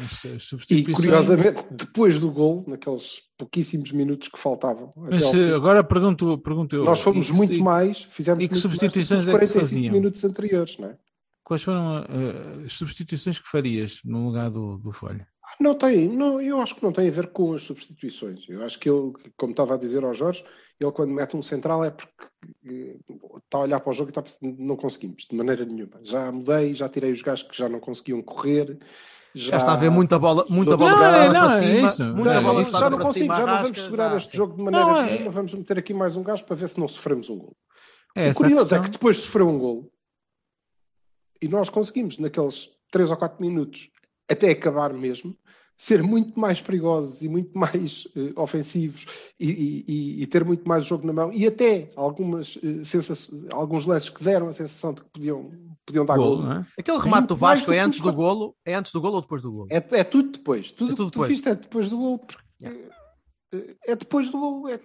E 0.68 0.82
curiosamente, 0.92 1.64
depois 1.70 2.18
do 2.18 2.30
gol, 2.30 2.64
naqueles 2.68 3.22
pouquíssimos 3.38 3.92
minutos 3.92 4.28
que 4.28 4.38
faltavam, 4.38 4.92
Mas 4.96 5.34
agora 5.54 5.82
pergunto, 5.82 6.36
pergunto 6.38 6.76
eu, 6.76 6.84
nós 6.84 7.00
fomos 7.00 7.30
que- 7.30 7.36
muito 7.36 7.54
e 7.54 7.62
mais, 7.62 8.02
fizemos 8.10 8.44
e 8.44 8.48
que 8.48 8.52
mais 8.54 8.62
substituições 8.62 9.24
que 9.24 9.30
é 9.30 9.38
que 9.38 9.46
se 9.46 9.52
45 9.54 9.60
faziam? 9.74 9.92
minutos 9.94 10.22
anteriores, 10.24 10.76
não 10.78 10.88
é? 10.88 10.98
Quais 11.42 11.62
foram 11.62 11.98
eh, 12.00 12.64
as 12.66 12.72
substituições 12.74 13.38
que 13.38 13.48
farias 13.48 14.00
no 14.04 14.26
lugar 14.26 14.50
do, 14.50 14.76
do 14.76 14.92
Folha? 14.92 15.26
Não 15.58 15.74
tem, 15.74 16.06
não, 16.08 16.40
eu 16.40 16.60
acho 16.60 16.74
que 16.76 16.82
não 16.82 16.92
tem 16.92 17.08
a 17.08 17.10
ver 17.10 17.28
com 17.32 17.52
as 17.54 17.62
substituições. 17.62 18.48
Eu 18.48 18.62
acho 18.62 18.78
que 18.78 18.88
ele, 18.88 19.12
como 19.36 19.50
estava 19.52 19.74
a 19.74 19.78
dizer 19.78 20.04
ao 20.04 20.14
Jorge, 20.14 20.44
ele 20.80 20.92
quando 20.92 21.10
mete 21.12 21.36
um 21.36 21.42
central 21.42 21.84
é 21.84 21.90
porque 21.90 22.26
eh, 22.66 22.96
está 23.44 23.58
a 23.58 23.60
olhar 23.60 23.80
para 23.80 23.90
o 23.90 23.92
jogo 23.92 24.08
e 24.08 24.12
está 24.12 24.20
a 24.20 24.24
pensar, 24.24 24.38
não 24.40 24.76
conseguimos, 24.76 25.26
de 25.30 25.36
maneira 25.36 25.64
nenhuma. 25.64 26.00
Já 26.02 26.32
mudei, 26.32 26.74
já 26.74 26.88
tirei 26.88 27.12
os 27.12 27.20
gajos 27.20 27.46
que 27.46 27.56
já 27.56 27.68
não 27.68 27.78
conseguiam 27.80 28.22
correr. 28.22 28.78
Já 29.34 29.58
está 29.58 29.74
a 29.74 29.76
ver 29.76 29.90
muita 29.90 30.18
bola, 30.18 30.44
muita 30.48 30.76
bola 30.76 30.90
Não, 30.90 31.32
não, 31.32 31.46
para 31.46 31.56
é 31.62 31.74
cima, 31.74 31.88
isso. 31.88 32.04
muita 32.04 32.30
Já, 32.34 32.40
Não, 32.40 32.42
bola 32.42 32.62
isso 32.62 32.70
já 32.72 32.90
não 32.90 32.96
para 32.96 33.06
consigo, 33.06 33.24
cima, 33.24 33.36
já 33.36 33.46
não 33.46 33.62
vamos 33.62 33.78
segurar 33.82 34.10
já, 34.10 34.16
este 34.16 34.30
sim. 34.30 34.36
jogo 34.38 34.56
de 34.56 34.62
maneira 34.62 34.86
Não, 34.86 34.96
é- 35.02 35.12
nenhuma, 35.12 35.30
vamos 35.30 35.54
meter 35.54 35.78
aqui 35.78 35.94
mais 35.94 36.16
um 36.16 36.22
gajo 36.22 36.44
para 36.44 36.56
ver 36.56 36.68
se 36.68 36.80
não 36.80 36.88
sofremos 36.88 37.28
um 37.30 37.38
gol. 37.38 37.56
É 38.16 38.30
o 38.30 38.34
curioso 38.34 38.60
questão. 38.62 38.80
é 38.80 38.84
que 38.84 38.90
depois 38.90 39.16
de 39.16 39.22
sofrer 39.22 39.42
um 39.44 39.58
gol, 39.58 39.92
e 41.40 41.46
nós 41.48 41.68
conseguimos, 41.68 42.18
naqueles 42.18 42.70
3 42.90 43.10
ou 43.10 43.16
4 43.16 43.40
minutos, 43.40 43.88
até 44.28 44.50
acabar 44.50 44.92
mesmo, 44.92 45.36
ser 45.82 46.02
muito 46.02 46.38
mais 46.38 46.60
perigosos 46.60 47.22
e 47.22 47.28
muito 47.28 47.56
mais 47.58 48.06
eh, 48.14 48.32
ofensivos 48.36 49.06
e, 49.40 49.48
e- 49.88 50.22
e- 50.22 50.26
ter 50.26 50.44
muito 50.44 50.68
mais 50.68 50.84
jogo 50.84 51.06
na 51.06 51.12
mão, 51.14 51.32
e 51.32 51.46
até 51.46 51.90
algumas, 51.96 52.58
sensa- 52.84 53.32
alguns 53.50 53.86
lances 53.86 54.10
que 54.10 54.22
deram 54.22 54.48
a 54.48 54.52
sensação 54.52 54.92
de 54.92 55.00
que 55.00 55.08
podiam, 55.08 55.50
podiam 55.86 56.04
dar 56.04 56.18
Golo, 56.18 56.36
gol. 56.36 56.44
não 56.44 56.52
é? 56.52 56.66
Aquele 56.78 56.98
Sim, 56.98 57.04
remate 57.04 57.28
do 57.28 57.36
Vasco 57.36 57.72
é 57.72 57.78
antes 57.78 57.98
do 57.98 58.12
golo, 58.12 58.54
é 58.62 58.74
antes 58.74 58.92
do 58.92 59.00
golo 59.00 59.14
ou 59.14 59.20
depois 59.22 59.40
do 59.40 59.50
golo? 59.50 59.68
É, 59.70 59.76
é 59.92 60.04
tudo 60.04 60.32
depois. 60.32 60.70
Tudo 60.70 60.92
É 60.92 60.96
tudo 60.96 61.06
que 61.06 61.12
tu 61.12 61.20
depois. 61.22 61.28
viste 61.30 61.48
é 61.48 61.54
depois 61.54 61.88
do 61.88 61.96
gol. 61.96 62.18
porque, 62.18 62.42
eh, 63.52 63.76
É 63.86 63.96
depois 63.96 64.28
do 64.30 64.38
gol. 64.38 64.68
É... 64.68 64.78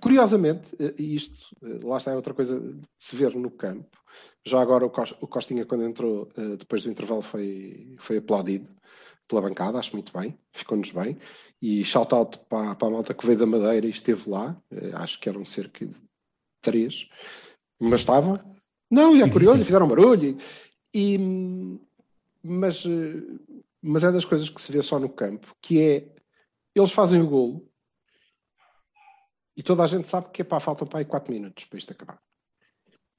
Curiosamente, 0.00 0.76
isto 0.98 1.56
lá 1.84 1.96
está 1.96 2.10
é 2.12 2.16
outra 2.16 2.34
coisa 2.34 2.58
de 2.60 2.80
se 2.98 3.14
ver 3.16 3.34
no 3.36 3.50
campo. 3.50 3.96
Já 4.44 4.60
agora 4.60 4.84
o 4.84 4.90
Cos- 4.90 5.14
o 5.20 5.26
Costinha, 5.28 5.64
quando 5.64 5.84
entrou 5.84 6.28
depois 6.58 6.82
do 6.82 6.90
intervalo, 6.90 7.22
foi, 7.22 7.94
foi 7.98 8.16
aplaudido 8.18 8.68
pela 9.32 9.48
bancada, 9.48 9.78
acho 9.78 9.94
muito 9.94 10.12
bem, 10.12 10.38
ficou-nos 10.52 10.90
bem. 10.90 11.18
E 11.60 11.82
shout 11.84 12.14
out 12.14 12.38
para, 12.48 12.74
para 12.74 12.88
a 12.88 12.90
malta 12.90 13.14
que 13.14 13.26
veio 13.26 13.38
da 13.38 13.46
Madeira 13.46 13.86
e 13.86 13.90
esteve 13.90 14.28
lá, 14.28 14.54
eh, 14.70 14.90
acho 14.94 15.18
que 15.18 15.28
eram 15.28 15.42
cerca 15.44 15.86
de 15.86 15.94
três, 16.60 17.08
mas 17.80 18.00
estavam. 18.00 18.38
Não, 18.90 19.16
e 19.16 19.22
é 19.22 19.30
curioso, 19.30 19.64
fizeram 19.64 19.88
barulho. 19.88 20.38
E, 20.94 21.14
e- 21.14 21.80
mas, 22.42 22.84
eh, 22.84 23.22
mas 23.80 24.04
é 24.04 24.12
das 24.12 24.26
coisas 24.26 24.50
que 24.50 24.60
se 24.60 24.70
vê 24.70 24.82
só 24.82 24.98
no 24.98 25.08
campo, 25.08 25.56
que 25.62 25.80
é 25.80 26.08
eles 26.74 26.92
fazem 26.92 27.22
o 27.22 27.26
golo 27.26 27.68
e 29.56 29.62
toda 29.62 29.82
a 29.82 29.86
gente 29.86 30.08
sabe 30.08 30.30
que 30.30 30.42
epá, 30.42 30.60
faltam 30.60 30.86
para 30.86 30.98
aí 30.98 31.04
4 31.04 31.32
minutos 31.32 31.64
para 31.64 31.78
isto 31.78 31.92
acabar. 31.92 32.20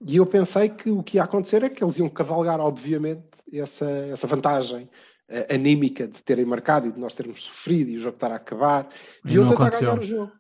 E 0.06 0.17
eu 0.17 0.26
pensei 0.26 0.69
que 0.69 0.89
o 0.91 1.02
que 1.02 1.17
ia 1.17 1.23
acontecer 1.23 1.63
é 1.63 1.69
que 1.69 1.84
eles 1.84 1.97
iam 1.97 2.10
cavalgar, 2.10 2.60
obviamente, 2.60 3.23
essa, 3.52 3.89
essa 3.89 4.28
vantagem 4.28 4.89
eh, 5.30 5.56
anímica 5.56 6.08
de 6.08 6.22
terem 6.24 6.46
marcado 6.46 6.88
e 6.88 6.92
de 6.92 7.00
nós 7.00 7.16
termos 7.16 7.44
sofrido 7.44 7.90
e 7.90 7.98
o 7.98 8.00
jogo 8.00 8.16
estar 8.16 8.32
a 8.32 8.36
acabar. 8.36 8.90
E 9.26 9.34
E, 9.34 9.36
eu 9.36 9.48
tentar 9.48 9.70
ganhar 9.70 10.00
o 10.00 10.04
jogo. 10.04 10.32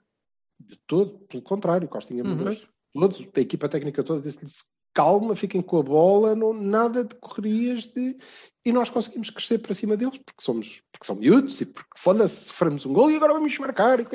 De 0.59 0.77
todo, 0.87 1.19
pelo 1.27 1.43
contrário, 1.43 1.87
Costinha 1.87 2.23
Uhum. 2.23 2.35
mandou 2.35 2.53
todos, 2.93 3.27
a 3.35 3.39
equipa 3.39 3.67
técnica 3.67 4.03
toda 4.03 4.21
disse-lhes 4.21 4.63
calma, 4.93 5.35
fiquem 5.35 5.61
com 5.61 5.79
a 5.79 5.83
bola, 5.83 6.35
não, 6.35 6.53
nada 6.53 7.03
de 7.03 7.15
correrias 7.15 7.87
de... 7.87 8.15
e 8.63 8.71
nós 8.71 8.89
conseguimos 8.89 9.31
crescer 9.31 9.57
para 9.57 9.73
cima 9.73 9.97
deles 9.97 10.19
porque 10.19 10.41
somos 10.43 10.83
porque 10.91 11.05
são 11.05 11.15
miúdos 11.15 11.59
e 11.61 11.65
porque 11.65 11.89
foda-se, 11.97 12.45
sofremos 12.45 12.85
um 12.85 12.93
gol 12.93 13.09
e 13.09 13.15
agora 13.15 13.33
vamos 13.33 13.57
marcar 13.57 13.99
e, 13.99 14.05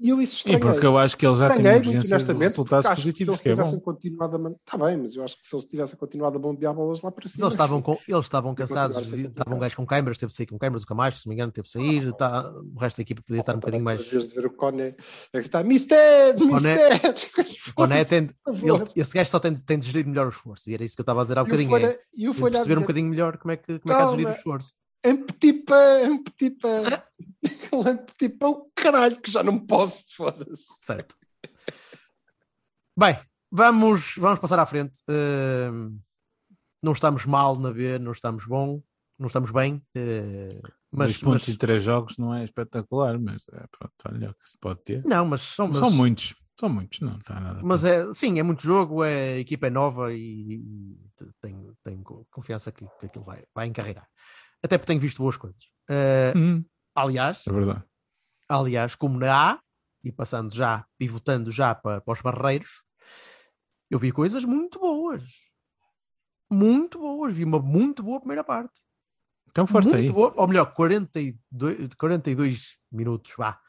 e 0.00 0.08
eu 0.08 0.20
isso 0.20 0.34
E 0.34 0.36
estranhei. 0.36 0.60
porque 0.60 0.84
eu 0.86 0.98
acho 0.98 1.16
que 1.16 1.26
eles 1.26 1.38
já 1.38 1.48
Estranhei, 1.48 1.80
de 1.80 1.88
honestamente, 1.96 2.38
resultados 2.48 2.86
acho 2.86 2.96
que 2.96 3.02
positivos, 3.02 3.36
se 3.36 3.42
que 3.42 3.48
é 3.48 3.52
eles 3.52 3.58
tivessem 3.64 3.78
bom. 3.78 3.84
continuado 3.84 4.36
a 4.36 4.38
man... 4.38 4.54
Está 4.66 4.76
bem, 4.78 4.96
mas 4.96 5.14
eu 5.16 5.24
acho 5.24 5.40
que 5.40 5.48
se 5.48 5.54
eles 5.54 5.64
tivessem 5.66 5.96
continuado 5.96 6.36
a 6.36 6.40
bombear 6.40 6.74
bolas 6.74 7.02
lá 7.02 7.10
para 7.10 7.28
cima 7.28 7.44
eles 7.46 7.54
estavam, 7.54 7.80
com, 7.82 7.98
eles 8.08 8.24
estavam 8.24 8.52
E 8.52 8.56
cansados, 8.56 9.12
estavam 9.12 9.56
um 9.56 9.60
gajo 9.60 9.76
com 9.76 9.86
câimbras, 9.86 10.18
teve 10.18 10.30
de 10.30 10.36
sair 10.36 10.46
com 10.46 10.58
câimbras, 10.58 10.82
o 10.82 10.86
Camacho, 10.86 11.18
se 11.18 11.26
não 11.26 11.30
me 11.30 11.34
engano, 11.36 11.52
teve 11.52 11.66
de 11.66 11.72
sair, 11.72 12.12
tá, 12.14 12.52
o 12.74 12.78
resto 12.78 12.96
da 12.96 13.02
equipa 13.02 13.22
podia 13.26 13.40
estar 13.40 13.54
um 13.54 13.60
bocadinho 13.60 13.84
mais. 13.84 14.00
Às 14.00 14.06
vezes 14.08 14.28
de 14.30 14.34
ver 14.34 14.46
o 14.46 14.50
Cone 14.50 14.82
a 15.32 15.38
gritar 15.38 15.64
Mister, 15.64 16.34
Coné- 16.36 16.90
Mister! 16.90 17.74
Coné 17.74 18.04
tem, 18.04 18.30
ele- 18.48 18.84
esse 18.96 19.12
gajo 19.14 19.30
só 19.30 19.38
tem, 19.40 19.54
tem 19.54 19.78
de 19.78 19.90
gerir 19.90 20.06
melhor 20.06 20.26
o 20.26 20.30
esforço, 20.30 20.68
e 20.70 20.74
era 20.74 20.84
isso 20.84 20.94
que 20.96 21.00
eu 21.00 21.04
estava 21.04 21.20
a 21.20 21.24
dizer 21.24 21.38
há 21.38 21.42
E 21.42 21.44
o 21.44 21.46
bocadinho. 21.46 21.70
Folha- 21.70 21.86
é, 21.86 21.98
E 22.16 22.28
o 22.28 22.32
de 22.32 22.38
Folha 22.38 22.52
perceber 22.52 22.78
um 22.78 22.80
bocadinho 22.82 23.08
melhor 23.10 23.36
como 23.38 23.52
é 23.52 23.56
que, 23.56 23.78
como 23.78 23.92
é 23.92 23.96
que 23.96 24.02
há 24.02 24.06
de 24.06 24.10
gerir 24.12 24.28
o 24.28 24.32
esforço. 24.32 24.72
Em 25.04 25.16
petit 25.16 25.52
pain, 25.64 26.04
em 26.12 26.22
petit 26.22 26.50
pain. 26.58 26.84
em 27.90 27.96
petit 27.96 28.28
pain, 28.30 28.50
o 28.50 28.70
caralho 28.74 29.20
que 29.20 29.30
já 29.30 29.42
não 29.42 29.58
posso, 29.58 30.04
foda-se. 30.16 30.64
Certo. 30.84 31.14
Bem, 32.98 33.18
vamos, 33.50 34.14
vamos 34.16 34.38
passar 34.40 34.58
à 34.58 34.66
frente. 34.66 34.98
Ehm, 35.08 35.98
não 36.82 36.92
estamos 36.92 37.26
mal 37.26 37.58
na 37.58 37.72
B, 37.72 37.98
não 37.98 38.12
estamos 38.12 38.46
bom, 38.46 38.82
não 39.18 39.26
estamos 39.26 39.50
bem. 39.50 39.82
eh, 39.94 40.48
Mas, 40.92 41.10
mas, 41.10 41.18
pontos 41.18 41.42
mas- 41.46 41.48
em 41.48 41.56
três 41.58 41.82
jogos 41.82 42.16
não 42.18 42.32
é 42.34 42.44
espetacular, 42.44 43.18
mas 43.18 43.42
é, 43.52 43.64
pronto, 43.70 43.94
olha 44.06 44.30
o 44.30 44.34
que 44.34 44.48
se 44.48 44.56
pode 44.58 44.82
ter. 44.84 45.04
não, 45.04 45.24
mas 45.26 45.40
São, 45.40 45.66
mas- 45.68 45.78
são 45.78 45.90
muitos, 45.90 46.34
são 46.58 46.68
muitos, 46.68 47.00
não 47.00 47.16
está 47.16 47.40
nada. 47.40 47.60
Mas 47.64 47.84
é, 47.84 48.12
sim, 48.14 48.38
é 48.38 48.42
muito 48.44 48.62
jogo, 48.62 49.02
é, 49.02 49.34
a 49.34 49.38
equipa 49.40 49.66
é 49.66 49.70
nova 49.70 50.12
e, 50.14 50.54
e 50.54 50.98
tenho, 51.40 51.74
tenho 51.82 52.02
confiança 52.30 52.70
que, 52.70 52.86
que 53.00 53.06
aquilo 53.06 53.24
vai, 53.24 53.42
vai 53.54 53.66
encarregar. 53.66 54.08
Até 54.64 54.78
porque 54.78 54.86
tenho 54.86 55.00
visto 55.00 55.18
boas 55.18 55.36
coisas. 55.36 55.62
Eh, 55.90 56.32
Hum, 56.34 56.64
aliás, 56.94 57.46
é 57.46 57.52
verdade. 57.52 57.84
aliás, 58.48 58.94
como 58.94 59.18
na 59.18 59.52
A, 59.52 59.58
e 60.02 60.10
passando 60.10 60.54
já, 60.54 60.86
pivotando 60.96 61.50
já 61.50 61.74
para, 61.74 62.00
para 62.00 62.12
os 62.12 62.20
barreiros, 62.22 62.82
eu 63.90 63.98
vi 63.98 64.10
coisas 64.10 64.42
muito 64.44 64.80
boas. 64.80 65.22
Muito 66.50 66.98
boas. 66.98 67.34
Vi 67.34 67.44
uma 67.44 67.58
muito 67.58 68.02
boa 68.02 68.20
primeira 68.20 68.42
parte. 68.42 68.80
Então 69.50 69.66
força 69.66 69.90
muito 69.90 70.00
aí. 70.00 70.10
boa, 70.10 70.32
ou 70.36 70.48
melhor, 70.48 70.72
42, 70.72 71.94
42 71.98 72.76
minutos, 72.90 73.34
vá. 73.36 73.60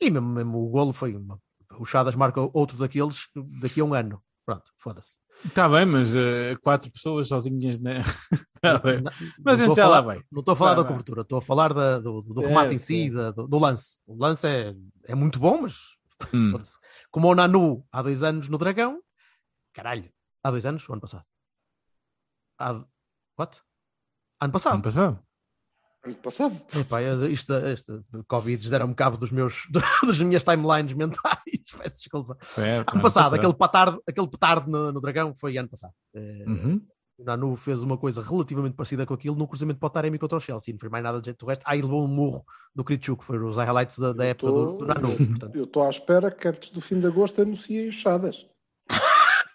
E 0.00 0.10
mesmo, 0.10 0.28
mesmo 0.28 0.58
o 0.58 0.70
golo 0.70 0.92
foi 0.92 1.16
uma. 1.16 1.40
O 1.78 1.84
Chadas 1.84 2.14
marca 2.14 2.40
outro 2.52 2.76
daqueles 2.76 3.28
daqui 3.60 3.80
a 3.80 3.84
um 3.84 3.92
ano. 3.92 4.22
Pronto, 4.46 4.70
foda-se. 4.78 5.18
Está 5.44 5.68
bem, 5.68 5.86
mas 5.86 6.14
eh, 6.14 6.56
quatro 6.62 6.90
pessoas 6.90 7.28
sozinhas, 7.28 7.78
né? 7.78 8.00
Tá 8.64 8.78
bem. 8.78 9.02
Não- 9.02 9.12
Mas 9.12 9.44
não 9.44 9.52
a 9.52 9.56
gente 9.56 9.68
estou 9.68 9.72
a 9.72 9.76
já 9.76 9.88
lá 9.88 10.00
vai. 10.00 10.16
Não 10.32 10.40
estou 10.40 10.52
a 10.52 10.56
falar 10.56 10.70
Vai, 10.70 10.76
da 10.76 10.82
vai. 10.84 10.92
cobertura, 10.92 11.20
estou 11.20 11.38
a 11.38 11.42
falar 11.42 11.74
da- 11.74 11.98
do, 11.98 12.22
do 12.22 12.42
É, 12.42 12.46
remate 12.46 12.74
em 12.74 12.78
si, 12.78 13.06
é. 13.08 13.10
da- 13.10 13.30
do, 13.30 13.46
do 13.46 13.58
lance. 13.58 13.98
O 14.06 14.16
lance 14.16 14.46
é, 14.46 14.74
é 15.04 15.14
muito 15.14 15.38
bom, 15.38 15.60
mas 15.62 15.76
Hum. 16.32 16.52
como 17.10 17.28
o 17.28 17.34
Nanu 17.34 17.84
há 17.92 18.00
dois 18.00 18.22
anos 18.22 18.48
no 18.48 18.56
Dragão, 18.56 19.02
caralho, 19.74 20.10
há 20.42 20.50
dois 20.50 20.64
anos, 20.64 20.88
o 20.88 20.92
ano 20.92 21.00
passado. 21.02 21.24
Há, 22.58 22.84
what? 23.38 23.60
Ano 24.40 24.52
passado. 24.52 24.74
Ano 24.74 24.82
passado. 24.82 25.23
Ano 26.04 26.14
passado. 26.16 26.60
Epá, 26.74 27.02
eu- 27.02 27.30
isto, 27.30 27.52
isto, 27.54 28.04
Covid 28.28 28.68
deram-me 28.68 28.94
cabo 28.94 29.16
dos 29.16 29.32
meus, 29.32 29.62
das 30.06 30.18
minhas 30.20 30.44
timelines 30.44 30.92
mentais. 30.92 31.38
Peço 31.78 31.96
desculpa. 31.98 32.36
Certo, 32.42 32.92
Ano 32.94 33.02
passado, 33.02 33.34
aquele 33.34 33.54
petardo, 33.54 34.02
aquele 34.06 34.28
petardo 34.28 34.70
no, 34.70 34.92
no 34.92 35.00
Dragão 35.00 35.34
foi 35.34 35.56
ano 35.56 35.68
passado. 35.68 35.92
Eh, 36.14 36.44
Uhum. 36.46 36.80
O 37.16 37.22
Nanu 37.22 37.54
fez 37.54 37.80
uma 37.80 37.96
coisa 37.96 38.20
relativamente 38.20 38.74
parecida 38.74 39.06
com 39.06 39.14
aquilo 39.14 39.36
no 39.36 39.46
cruzamento 39.46 39.78
para 39.78 39.86
o 39.86 39.90
Taremi 39.90 40.18
contra 40.18 40.36
o 40.36 40.40
Chelsea. 40.40 40.74
Não 40.74 40.80
fez 40.80 40.90
mais 40.90 41.04
nada 41.04 41.20
de 41.20 41.26
jeito 41.26 41.38
do 41.38 41.46
resto. 41.48 41.62
Aí 41.64 41.80
levou 41.80 42.04
um 42.04 42.08
murro 42.08 42.44
do 42.74 42.82
Kritchuk, 42.82 43.24
foi 43.24 43.38
os 43.38 43.56
highlights 43.56 44.00
da, 44.00 44.12
da 44.12 44.24
época 44.24 44.50
do, 44.50 44.72
do 44.78 44.84
Nanu. 44.84 45.14
Portanto, 45.38 45.54
Eu 45.54 45.62
estou 45.62 45.84
à 45.84 45.90
espera 45.90 46.28
que 46.32 46.48
antes 46.48 46.70
do 46.70 46.80
fim 46.80 46.98
de 46.98 47.06
agosto 47.06 47.40
anunciem 47.40 47.88
os 47.88 47.94
chadas. 47.94 48.44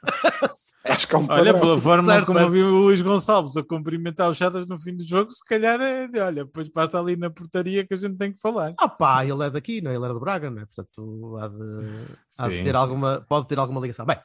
Acho 0.86 1.08
que 1.08 1.16
é 1.16 1.18
um 1.18 1.28
Olha, 1.28 1.54
padrão. 1.54 1.60
pela 1.60 1.80
forma 1.80 2.08
Certo, 2.10 2.26
como 2.28 2.40
certo. 2.40 2.48
eu 2.50 2.52
vi 2.54 2.64
o 2.64 2.84
Luís 2.84 3.02
Gonçalves 3.02 3.56
a 3.58 3.64
cumprimentar 3.64 4.30
os 4.30 4.38
chatas 4.38 4.66
no 4.66 4.80
fim 4.80 4.96
do 4.96 5.04
jogo, 5.06 5.30
se 5.30 5.44
calhar 5.44 5.80
é 5.82 6.08
de, 6.08 6.20
olha, 6.20 6.46
depois 6.46 6.70
passa 6.70 7.00
ali 7.00 7.16
na 7.18 7.30
portaria 7.30 7.86
que 7.86 7.94
a 7.94 7.98
gente 7.98 8.18
tem 8.18 8.32
que 8.34 8.40
falar. 8.40 8.74
ah 8.78 8.88
pá, 8.90 9.26
ele 9.26 9.44
é 9.44 9.50
daqui, 9.50 9.82
não 9.82 9.92
é? 9.92 9.96
Ele 9.96 10.06
era 10.06 10.14
do 10.14 10.20
Braga, 10.20 10.50
não 10.50 10.62
é? 10.62 10.66
Portanto, 10.66 11.38
há 11.38 11.48
de, 11.50 12.18
há 12.38 12.48
de 12.48 12.56
Sim, 12.58 12.64
ter 12.64 12.72
sim. 12.72 12.78
alguma, 12.78 13.22
pode 13.28 13.48
ter 13.48 13.60
alguma 13.60 13.82
ligação. 13.82 14.06
Bem, 14.06 14.18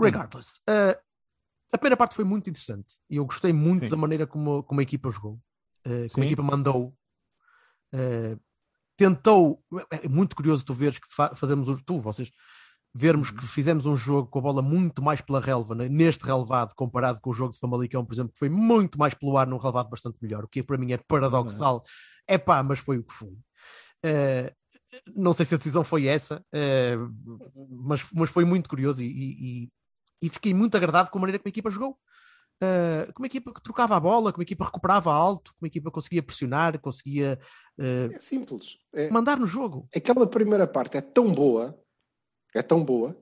regardless, 0.00 0.60
uh, 0.70 0.96
a 1.72 1.78
primeira 1.78 1.96
parte 1.96 2.14
foi 2.14 2.24
muito 2.24 2.48
interessante 2.48 2.94
e 3.10 3.16
eu 3.16 3.24
gostei 3.26 3.52
muito 3.52 3.84
Sim. 3.84 3.90
da 3.90 3.96
maneira 3.96 4.26
como, 4.26 4.62
como 4.62 4.80
a 4.80 4.82
equipa 4.84 5.10
jogou, 5.10 5.34
uh, 5.86 6.08
como 6.12 6.22
a 6.22 6.26
equipa 6.26 6.42
mandou. 6.42 6.94
uh, 7.94 8.40
tentou, 8.96 9.62
é 9.90 10.06
muito 10.08 10.36
curioso 10.36 10.64
tu 10.64 10.74
veres 10.74 10.98
que 10.98 11.12
fa- 11.12 11.34
fazemos, 11.34 11.68
o- 11.68 11.82
tu, 11.84 11.98
vocês, 11.98 12.30
vermos 12.94 13.30
Uhum. 13.30 13.36
que 13.38 13.46
fizemos 13.46 13.86
um 13.86 13.96
jogo 13.96 14.28
com 14.28 14.38
a 14.38 14.42
bola 14.42 14.60
muito 14.62 15.00
mais 15.02 15.20
pela 15.20 15.40
relva, 15.40 15.74
né, 15.74 15.88
neste 15.88 16.24
relevado, 16.24 16.74
comparado 16.74 17.20
com 17.22 17.30
o 17.30 17.32
jogo 17.32 17.52
de 17.52 17.58
Famalicão, 17.58 18.04
por 18.04 18.12
exemplo, 18.12 18.32
que 18.32 18.38
foi 18.38 18.48
muito 18.50 18.98
mais 18.98 19.14
pelo 19.14 19.36
ar 19.38 19.46
num 19.46 19.56
relevado 19.56 19.88
bastante 19.88 20.18
melhor, 20.20 20.44
o 20.44 20.48
que 20.48 20.62
para 20.62 20.76
mim 20.76 20.92
é 20.92 20.98
paradoxal. 20.98 21.84
É 22.26 22.36
pá, 22.36 22.62
mas 22.62 22.78
foi 22.78 22.98
o 22.98 23.04
que 23.04 23.12
foi. 23.14 23.32
Eh, 24.04 24.52
não 25.16 25.32
sei 25.32 25.46
se 25.46 25.54
a 25.54 25.58
decisão 25.58 25.82
foi 25.84 26.06
essa, 26.06 26.44
eh, 26.52 26.96
mas, 27.70 28.04
mas 28.12 28.28
foi 28.30 28.44
muito 28.44 28.68
curioso 28.68 29.02
e, 29.02 29.06
e- 29.64 29.68
e 30.20 30.28
fiquei 30.28 30.52
muito 30.52 30.76
agradado 30.76 31.10
com 31.10 31.18
a 31.18 31.20
maneira 31.22 31.38
como 31.38 31.48
a 31.48 31.50
equipa 31.50 31.70
jogou. 31.70 31.96
Eh, 32.62 33.10
como 33.14 33.24
a 33.24 33.26
equipa 33.26 33.52
que 33.52 33.62
trocava 33.62 33.96
a 33.96 34.00
bola, 34.00 34.32
como 34.32 34.42
a 34.42 34.44
equipa 34.44 34.64
recuperava 34.66 35.12
alto, 35.12 35.52
como 35.58 35.66
a 35.66 35.68
equipa 35.68 35.90
conseguia 35.90 36.22
pressionar, 36.22 36.78
conseguia 36.78 37.38
eh, 37.78 38.10
É 38.12 38.18
simples. 38.20 38.76
É- 38.94 39.10
mandar 39.10 39.38
no 39.38 39.46
jogo. 39.46 39.88
aquela 39.96 40.26
primeira 40.26 40.66
parte 40.66 40.96
é 40.96 41.00
tão 41.00 41.32
boa, 41.32 41.76
é 42.54 42.62
tão 42.62 42.84
boa, 42.84 43.16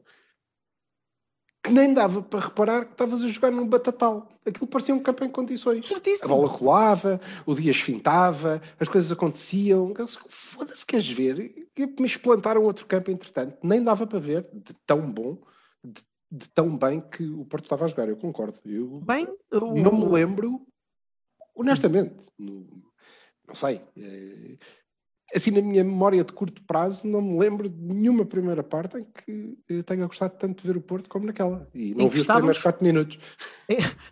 que 1.62 1.70
nem 1.70 1.92
dava 1.92 2.22
para 2.22 2.40
reparar 2.40 2.84
que 2.86 2.92
estavas 2.92 3.22
a 3.22 3.28
jogar 3.28 3.50
num 3.50 3.66
batatal. 3.68 4.28
Aquilo 4.46 4.66
parecia 4.66 4.94
um 4.94 5.02
campo 5.02 5.22
em 5.24 5.28
condições. 5.30 5.84
A 5.84 5.88
Certíssimo. 5.88 6.28
bola 6.36 6.48
rolava, 6.48 7.20
o 7.44 7.54
Dias 7.54 7.76
fintava, 7.76 8.62
as 8.78 8.88
coisas 8.88 9.12
aconteciam. 9.12 9.92
Foda-se, 10.28 10.86
queres 10.86 11.10
ver? 11.10 11.68
E 11.76 11.86
me 12.00 12.06
explantaram 12.06 12.62
outro 12.62 12.86
campo, 12.86 13.10
entretanto. 13.10 13.58
Nem 13.62 13.82
dava 13.84 14.06
para 14.06 14.18
ver, 14.18 14.48
de 14.54 14.72
tão 14.86 15.10
bom, 15.12 15.38
de, 15.84 16.02
de 16.32 16.48
tão 16.48 16.74
bem 16.78 17.00
que 17.02 17.24
o 17.28 17.44
Porto 17.44 17.64
estava 17.64 17.84
a 17.84 17.88
jogar. 17.88 18.08
Eu 18.08 18.16
concordo. 18.16 18.58
Eu 18.64 19.00
Bem, 19.02 19.26
o- 19.52 19.74
não 19.74 19.92
me 19.92 20.06
lembro, 20.08 20.66
honestamente, 21.54 22.14
não, 22.38 22.66
não 23.46 23.54
sei. 23.54 23.82
eh, 23.98 24.56
Assim, 25.34 25.50
na 25.52 25.60
minha 25.62 25.84
memória 25.84 26.24
de 26.24 26.32
curto 26.32 26.60
prazo, 26.62 27.06
não 27.06 27.22
me 27.22 27.38
lembro 27.38 27.68
de 27.68 27.80
nenhuma 27.80 28.24
primeira 28.24 28.62
parte 28.62 28.98
em 28.98 29.04
que 29.04 29.56
eu 29.68 29.84
tenha 29.84 30.04
gostado 30.06 30.34
tanto 30.38 30.62
de 30.62 30.66
ver 30.68 30.76
o 30.76 30.80
Porto 30.80 31.08
como 31.08 31.26
naquela. 31.26 31.68
E 31.74 31.94
não 31.94 32.08
vi 32.08 32.18
os 32.20 32.26
primeiros 32.26 32.58
estávamos- 32.58 32.62
4 32.62 32.84
minutos. 32.84 33.18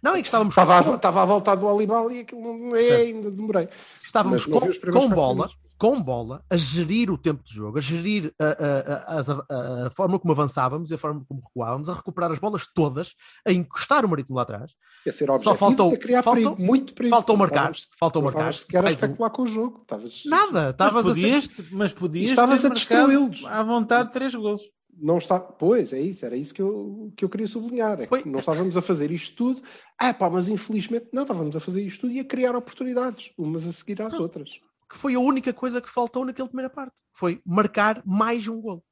Não, 0.02 0.16
em 0.16 0.22
que 0.22 0.28
estávamos 0.28 0.52
Estava, 0.52 0.84
com- 0.84 0.92
a, 0.92 0.96
estava 0.96 1.22
a 1.22 1.24
voltar 1.24 1.54
do 1.56 1.66
Olibal 1.66 2.10
e 2.12 2.20
aquilo 2.20 2.40
não 2.56 2.76
é, 2.76 2.90
ainda 2.96 3.30
demorei. 3.30 3.68
Estávamos 4.04 4.46
Mas 4.46 4.80
com, 4.80 4.90
com 4.92 5.08
bola, 5.10 5.34
minutos. 5.34 5.56
Com 5.78 6.02
bola, 6.02 6.44
a 6.50 6.56
gerir 6.56 7.10
o 7.10 7.16
tempo 7.16 7.42
de 7.44 7.54
jogo, 7.54 7.78
a 7.78 7.80
gerir 7.80 8.34
a, 8.38 8.44
a- 8.44 9.20
a- 9.20 9.20
a- 9.20 9.86
a 9.86 9.90
forma 9.90 10.18
como 10.18 10.32
avançávamos 10.32 10.90
e 10.90 10.94
a 10.94 10.98
forma 10.98 11.24
como 11.26 11.40
recuávamos, 11.40 11.88
a 11.88 11.94
recuperar 11.94 12.32
as 12.32 12.38
bolas 12.38 12.66
todas, 12.74 13.14
a 13.46 13.52
encostar 13.52 14.04
o 14.04 14.08
Marítimo 14.08 14.36
lá 14.36 14.42
atrás. 14.42 14.72
Ia 15.06 15.12
ser 15.12 15.26
Só 15.26 15.54
faltou- 15.54 15.96
faltou- 16.22 16.32
perigo, 16.32 16.56
muito 16.60 16.92
perigo. 16.94 17.14
Faltou 17.14 17.36
marcar, 17.36 17.72
faltou 17.98 18.20
marcar. 18.22 18.52
sequer 18.54 18.78
a 18.80 18.82
Mais 18.82 19.00
um- 19.00 19.06
especular 19.06 19.30
com 19.30 19.42
o 19.42 19.46
jogo. 19.46 19.80
Estavas- 19.82 20.22
Nada, 20.26 20.52
Mas 20.52 20.70
estavas 20.70 21.06
a 21.06 21.14
ser... 21.14 21.20
podias, 21.20 21.50
mas 21.70 21.92
podias 21.92 22.30
Estavas 22.30 22.60
ter 22.60 22.66
a 22.66 22.70
destruí-los. 22.74 23.44
à 23.46 23.62
vontade 23.62 24.12
três 24.12 24.34
gols. 24.34 24.62
não 25.00 25.18
está. 25.18 25.38
Pois, 25.38 25.92
é 25.92 26.00
isso, 26.00 26.26
era 26.26 26.36
isso 26.36 26.52
que 26.52 26.60
eu, 26.60 27.12
que 27.16 27.24
eu 27.24 27.28
queria 27.28 27.46
sublinhar. 27.46 28.00
É 28.00 28.02
que 28.02 28.08
Foi- 28.08 28.24
não 28.26 28.40
estávamos 28.40 28.76
a 28.76 28.82
fazer 28.82 29.12
isto 29.12 29.36
tudo. 29.36 29.62
Ah, 29.96 30.12
pá, 30.12 30.28
mas 30.28 30.48
infelizmente 30.48 31.06
não 31.12 31.22
estávamos 31.22 31.54
a 31.54 31.60
fazer 31.60 31.82
isto 31.84 32.00
tudo 32.00 32.12
e 32.14 32.18
a 32.18 32.24
criar 32.24 32.56
oportunidades, 32.56 33.30
umas 33.38 33.64
a 33.64 33.70
seguir 33.72 34.02
às 34.02 34.12
outras. 34.14 34.50
Que 34.90 34.96
foi 34.96 35.14
a 35.14 35.20
única 35.20 35.52
coisa 35.52 35.80
que 35.80 35.88
faltou 35.90 36.24
naquela 36.24 36.48
primeira 36.48 36.70
parte. 36.70 36.96
Foi 37.12 37.40
marcar 37.44 38.02
mais 38.06 38.46
um 38.48 38.60
gol. 38.60 38.84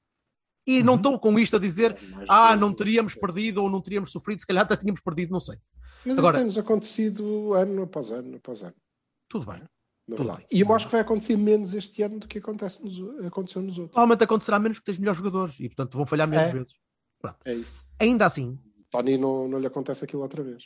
E 0.66 0.82
não 0.82 0.96
estou 0.96 1.18
com 1.18 1.38
isto 1.38 1.56
a 1.56 1.58
dizer, 1.60 1.96
ah, 2.28 2.56
não 2.56 2.72
teríamos 2.72 3.14
perdido 3.14 3.62
ou 3.62 3.70
não 3.70 3.80
teríamos 3.80 4.10
sofrido, 4.10 4.40
se 4.40 4.46
calhar 4.46 4.64
até 4.64 4.76
tínhamos 4.76 5.00
perdido, 5.00 5.30
não 5.30 5.40
sei. 5.40 5.56
Mas 6.04 6.18
Agora- 6.18 6.36
isso 6.36 6.42
tem-nos 6.44 6.58
acontecido 6.58 7.54
ano 7.54 7.82
após 7.84 8.10
ano 8.10 8.36
após 8.36 8.62
ano. 8.62 8.74
Tudo 9.28 9.46
bem. 9.46 9.62
Tudo 10.08 10.32
bem. 10.36 10.46
E 10.52 10.60
eu 10.60 10.72
acho 10.72 10.86
que 10.86 10.92
vai 10.92 11.00
acontecer 11.00 11.36
menos 11.36 11.74
este 11.74 12.02
ano 12.02 12.20
do 12.20 12.28
que 12.28 12.38
acontece 12.38 12.80
nos, 12.82 12.96
aconteceu 13.26 13.60
nos 13.62 13.76
outros. 13.76 13.92
Provavelmente 13.92 14.22
acontecerá 14.24 14.58
menos 14.58 14.78
porque 14.78 14.90
tens 14.92 14.98
melhores 14.98 15.18
jogadores 15.18 15.58
e, 15.58 15.68
portanto, 15.68 15.96
vão 15.96 16.06
falhar 16.06 16.28
menos 16.28 16.48
É. 16.48 16.52
vezes. 16.52 16.74
É 17.44 17.54
isso. 17.54 17.84
Ainda 17.98 18.26
assim, 18.26 18.56
Tony 18.90 19.18
não, 19.18 19.48
não 19.48 19.58
lhe 19.58 19.66
acontece 19.66 20.04
aquilo 20.04 20.22
outra 20.22 20.44
vez. 20.44 20.64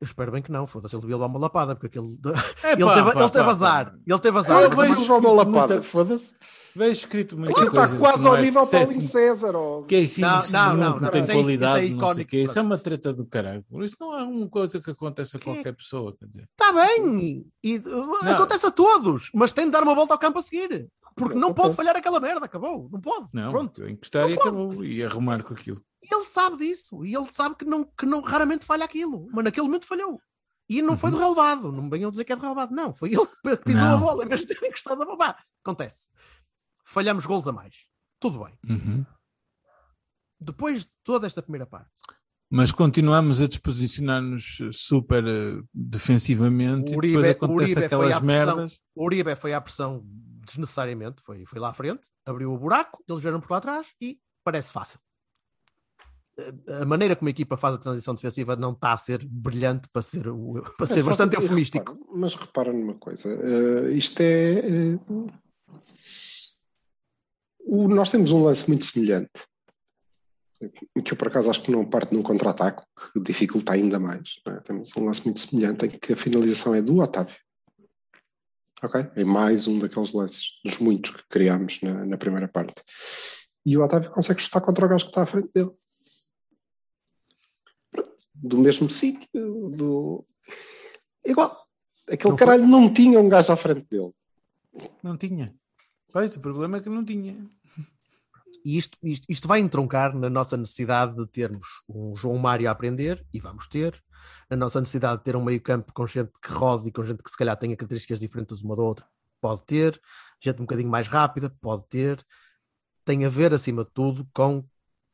Eu 0.00 0.04
espero 0.04 0.32
bem 0.32 0.42
que 0.42 0.50
não, 0.52 0.66
foda-se, 0.66 0.94
ele 0.94 1.02
devia 1.02 1.16
levar 1.16 1.26
uma 1.26 1.38
lapada, 1.38 1.74
porque 1.76 1.86
aquele... 1.98 2.18
É, 2.62 2.72
ele, 2.72 2.84
pá, 2.84 2.94
teve, 2.94 3.12
pá, 3.12 3.20
ele 3.20 3.30
teve 3.30 3.44
pá, 3.44 3.50
azar. 3.50 3.86
pá. 3.92 3.98
Ele 4.06 4.18
teve 4.18 4.38
azar. 4.38 4.62
Eu 4.62 4.70
vejo 4.70 4.82
uma 4.82 4.92
escrito 5.00 5.32
lapada, 5.34 5.74
muita- 5.74 5.82
foda-se. 5.82 6.34
Vejo 6.76 6.90
escrito 6.90 7.38
muita 7.38 7.52
Aquilo 7.52 7.70
coisa. 7.70 7.86
está 7.86 7.98
quase 7.98 8.18
que 8.18 8.24
não 8.24 8.30
ao 8.32 8.36
é- 8.36 8.42
nível 8.42 8.66
que 8.66 8.74
é 8.76 8.80
Paulinho 8.80 8.98
assim- 8.98 9.08
César. 9.08 9.56
Ou... 9.56 9.84
Que 9.84 9.94
é 9.94 10.00
isso, 10.00 10.20
Não, 10.20 10.38
isso 10.40 10.52
não, 10.52 10.68
não, 10.68 10.76
não, 10.90 11.00
não 11.02 11.10
tem 11.10 11.20
isso 11.22 11.30
é- 11.30 11.34
qualidade, 11.34 11.54
isso 11.62 11.70
é 11.70 11.80
não 11.80 11.86
sei 11.86 11.94
o 11.94 11.96
icónico, 12.10 12.30
quê. 12.30 12.36
Isso 12.42 12.58
é 12.58 12.62
uma 12.62 12.78
treta 12.78 13.12
do 13.12 13.26
caralho. 13.26 13.64
Isso 13.84 13.96
não 14.00 14.18
é 14.18 14.22
uma 14.24 14.48
coisa 14.48 14.80
que 14.80 14.90
acontece 14.90 15.36
a 15.36 15.40
Quem 15.40 15.52
é 15.52 15.56
qualquer 15.56 15.72
pessoa, 15.76 16.16
quer 16.18 16.26
dizer. 16.26 16.48
Está 16.50 16.72
bem. 16.72 17.46
E, 17.62 17.76
uh, 17.78 18.28
acontece 18.28 18.66
a 18.66 18.72
todos, 18.72 19.30
mas 19.32 19.52
tem 19.52 19.66
de 19.66 19.70
dar 19.70 19.84
uma 19.84 19.94
volta 19.94 20.14
ao 20.14 20.18
campo 20.18 20.40
a 20.40 20.42
seguir. 20.42 20.88
Porque 21.14 21.38
não 21.38 21.54
pode 21.54 21.76
falhar 21.76 21.94
aquela 21.96 22.18
merda, 22.18 22.44
acabou. 22.44 22.88
Não 22.90 23.00
pode. 23.00 23.28
Não, 23.32 23.48
Pronto. 23.48 23.88
encostar 23.88 24.28
e 24.28 24.34
Não 24.34 24.40
acabou. 24.42 24.84
E 24.84 25.04
arrumar 25.04 25.44
com 25.44 25.54
aquilo. 25.54 25.80
Ele 26.12 26.24
sabe 26.24 26.56
disso. 26.58 27.04
E 27.04 27.14
ele 27.14 27.28
sabe 27.30 27.54
que, 27.56 27.64
não, 27.64 27.84
que 27.84 28.04
não, 28.06 28.20
raramente 28.20 28.64
falha 28.64 28.84
aquilo. 28.84 29.26
Mas 29.32 29.44
naquele 29.44 29.66
momento 29.66 29.86
falhou. 29.86 30.20
E 30.68 30.80
não 30.80 30.96
foi 30.96 31.10
do 31.10 31.18
relevado. 31.18 31.70
Não 31.70 31.82
me 31.84 31.90
venham 31.90 32.10
dizer 32.10 32.24
que 32.24 32.32
é 32.32 32.36
do 32.36 32.42
relevado. 32.42 32.70
Não, 32.74 32.92
foi 32.94 33.10
ele 33.12 33.26
que 33.26 33.56
pisou 33.64 33.82
Não. 33.82 33.94
a 33.94 33.98
bola 33.98 34.24
em 34.24 34.28
vez 34.28 34.40
de 34.42 34.46
ter 34.48 34.66
encostado 34.66 35.02
a 35.02 35.04
bola. 35.06 35.36
Acontece. 35.64 36.08
Falhamos 36.86 37.26
gols 37.26 37.46
a 37.48 37.52
mais. 37.52 37.74
Tudo 38.20 38.44
bem. 38.44 38.58
Uhum. 38.68 39.04
Depois 40.40 40.84
de 40.84 40.90
toda 41.02 41.26
esta 41.26 41.42
primeira 41.42 41.66
parte, 41.66 41.90
Mas 42.50 42.70
continuamos 42.72 43.40
a 43.40 43.46
disposicionar-nos 43.48 44.58
super 44.72 45.24
eh, 45.26 45.62
defensivamente 45.72 46.92
O 46.92 46.94
e 46.94 46.96
Uribe- 46.96 47.22
depois 47.22 47.36
acontece 47.36 47.70
Uribe 47.72 47.84
aquelas 47.86 48.08
pressão. 48.08 48.26
merdas. 48.26 48.80
o 48.94 49.04
Uribe 49.04 49.36
foi 49.36 49.54
à 49.54 49.60
pressão 49.60 50.02
desnecessariamente. 50.04 51.22
Foi, 51.22 51.44
foi 51.46 51.58
lá 51.60 51.70
à 51.70 51.74
frente, 51.74 52.08
abriu 52.26 52.52
o 52.52 52.58
buraco, 52.58 53.02
eles 53.08 53.22
vieram 53.22 53.40
por 53.40 53.50
lá 53.50 53.58
atrás 53.58 53.88
e 54.00 54.18
parece 54.44 54.72
fácil. 54.72 54.98
A- 56.68 56.84
maneira 56.84 57.14
como 57.14 57.28
a 57.28 57.30
equipa 57.30 57.56
faz 57.56 57.74
a 57.74 57.78
transição 57.78 58.14
defensiva 58.14 58.56
não 58.56 58.72
está 58.72 58.92
a 58.92 58.96
ser 58.96 59.24
brilhante 59.24 59.88
para 59.92 60.02
ser, 60.02 60.24
para 60.76 60.86
ser 60.86 60.96
Mas 60.96 61.04
bastante 61.04 61.36
eufemístico. 61.36 61.92
repara- 61.92 62.10
mas 62.18 62.34
repara 62.34 62.72
numa 62.72 62.94
coisa, 62.94 63.28
eh, 63.28 63.92
isto 63.92 64.20
é. 64.20 64.58
eh, 64.58 64.98
o- 67.66 67.88
nós 67.88 68.10
temos 68.10 68.30
um 68.32 68.42
lance 68.44 68.68
muito 68.68 68.84
semelhante, 68.84 69.30
que 71.04 71.12
eu 71.12 71.16
por 71.16 71.28
acaso 71.28 71.50
acho 71.50 71.62
que 71.62 71.70
não 71.70 71.84
parte 71.88 72.12
num 72.14 72.22
contra-ataque, 72.22 72.82
que 73.12 73.20
dificulta 73.20 73.72
ainda 73.72 73.98
mais. 74.00 74.34
é? 74.46 74.60
Temos 74.60 74.96
um 74.96 75.04
lance 75.06 75.24
muito 75.24 75.40
semelhante 75.40 75.86
em 75.86 75.90
que 75.90 76.12
a 76.12 76.16
finalização 76.16 76.74
é 76.74 76.82
do 76.82 76.98
Otávio. 76.98 77.36
Ok? 78.82 79.06
É 79.16 79.24
mais 79.24 79.66
um 79.66 79.78
daqueles 79.78 80.12
lances, 80.12 80.46
dos 80.64 80.78
muitos 80.78 81.10
que 81.12 81.22
criámos 81.28 81.80
na, 81.80 82.04
na 82.04 82.16
primeira 82.18 82.48
parte. 82.48 82.82
E 83.64 83.76
o 83.78 83.82
Otávio 83.84 84.10
consegue 84.10 84.42
chutar 84.42 84.60
contra 84.60 84.84
o 84.84 84.88
gajo 84.88 85.04
que 85.04 85.10
está 85.10 85.22
à 85.22 85.26
frente 85.26 85.48
dele. 85.54 85.70
Do 88.46 88.58
mesmo 88.58 88.90
sítio, 88.90 89.70
do. 89.70 90.24
Igual. 91.24 91.64
Aquele 92.06 92.32
Não 92.32 92.36
foi- 92.38 92.46
caralho 92.46 92.66
não 92.66 92.92
tinha 92.92 93.18
um 93.18 93.28
gajo 93.28 93.50
à 93.52 93.56
frente 93.56 93.86
dele. 93.90 94.12
Não 95.02 95.16
tinha. 95.16 95.54
Pois, 96.12 96.36
o 96.36 96.40
problema 96.40 96.76
é 96.76 96.80
que 96.80 96.90
não 96.90 97.02
tinha. 97.02 97.48
E 98.62 98.76
isto, 98.76 98.98
isto, 99.02 99.24
isto 99.28 99.48
vai 99.48 99.60
entroncar 99.60 100.14
na 100.14 100.28
nossa 100.28 100.56
necessidade 100.56 101.16
de 101.16 101.26
termos 101.26 101.66
um 101.88 102.14
João 102.16 102.38
Mário 102.38 102.68
a 102.68 102.72
aprender, 102.72 103.24
e 103.32 103.40
vamos 103.40 103.66
ter, 103.68 104.02
na 104.50 104.56
nossa 104.56 104.80
necessidade 104.80 105.18
de 105.18 105.24
ter 105.24 105.36
um 105.36 105.44
meio-campo 105.44 105.92
com 105.92 106.06
gente 106.06 106.32
que 106.42 106.50
rode 106.52 106.88
e 106.88 106.92
com 106.92 107.02
gente 107.02 107.22
que 107.22 107.30
se 107.30 107.36
calhar 107.36 107.56
tenha 107.56 107.76
características 107.76 108.20
diferentes 108.20 108.60
uma 108.62 108.76
da 108.76 108.82
outra, 108.82 109.06
pode 109.40 109.64
ter, 109.64 110.00
gente 110.40 110.56
um 110.58 110.64
bocadinho 110.64 110.88
mais 110.90 111.08
rápida, 111.08 111.54
pode 111.60 111.86
ter, 111.88 112.24
tem 113.04 113.24
a 113.24 113.28
ver, 113.28 113.52
acima 113.52 113.84
de 113.84 113.90
tudo, 113.92 114.26
com, 114.32 114.64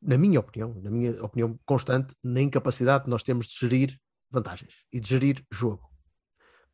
na 0.03 0.17
minha 0.17 0.41
opinião, 0.41 0.75
na 0.83 0.91
minha 0.91 1.23
opinião 1.25 1.59
constante, 1.65 2.15
na 2.23 2.41
incapacidade 2.41 3.05
que 3.05 3.11
nós 3.11 3.23
temos 3.23 3.47
de 3.47 3.59
gerir 3.59 3.99
vantagens 4.31 4.75
e 4.93 5.01
de 5.01 5.09
gerir 5.09 5.45
jogo. 5.53 5.89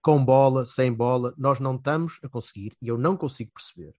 Com 0.03 0.25
bola, 0.25 0.65
sem 0.65 0.93
bola, 0.93 1.35
nós 1.37 1.59
não 1.59 1.75
estamos 1.75 2.19
a 2.23 2.29
conseguir, 2.29 2.77
e 2.81 2.89
eu 2.89 2.97
não 2.97 3.17
consigo 3.17 3.51
perceber 3.53 3.95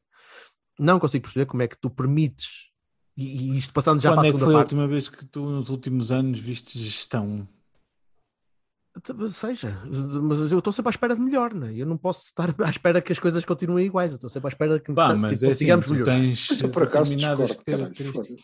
não 0.80 1.00
consigo 1.00 1.24
perceber 1.24 1.46
como 1.46 1.64
é 1.64 1.68
que 1.68 1.78
tu 1.80 1.90
permites, 1.90 2.68
e, 3.16 3.54
e 3.54 3.58
isto 3.58 3.74
passando 3.74 4.02
já 4.02 4.12
Quando 4.12 4.20
para 4.20 4.28
a 4.28 4.30
é 4.30 4.32
que 4.32 4.38
segunda 4.38 4.46
foi 4.46 4.54
a 4.54 4.58
parte, 4.58 4.74
última 4.74 4.88
vez 4.88 5.10
que 5.10 5.26
tu, 5.26 5.50
nos 5.50 5.70
últimos 5.70 6.12
anos, 6.12 6.40
viste 6.40 6.78
gestão? 6.80 7.48
Seja, 9.30 9.80
mas 10.24 10.52
eu 10.52 10.58
estou 10.58 10.74
sempre 10.74 10.90
à 10.90 10.92
espera 10.92 11.16
de 11.16 11.22
melhor, 11.22 11.54
né? 11.54 11.72
eu 11.76 11.86
não 11.86 11.98
posso 11.98 12.26
estar 12.26 12.54
à 12.64 12.70
espera 12.70 13.02
que 13.02 13.12
as 13.12 13.20
coisas 13.20 13.46
continuem 13.46 13.86
iguais, 13.86 14.12
eu 14.12 14.16
estou 14.16 14.30
sempre 14.30 14.48
à 14.48 14.50
espera 14.50 14.80
que, 14.80 14.94
Pá, 14.94 15.14
que 15.14 15.20
mas 15.20 15.44
é 15.44 15.50
assim, 15.50 15.66
melhor. 15.66 16.06
tens 16.06 16.48
Mas 16.50 16.62
eu, 16.62 16.70
por 16.70 16.84
acaso, 16.84 17.10
determinadas 17.10 17.50
discordo, 17.50 17.66
caralho, 17.66 17.96
características. 17.96 18.42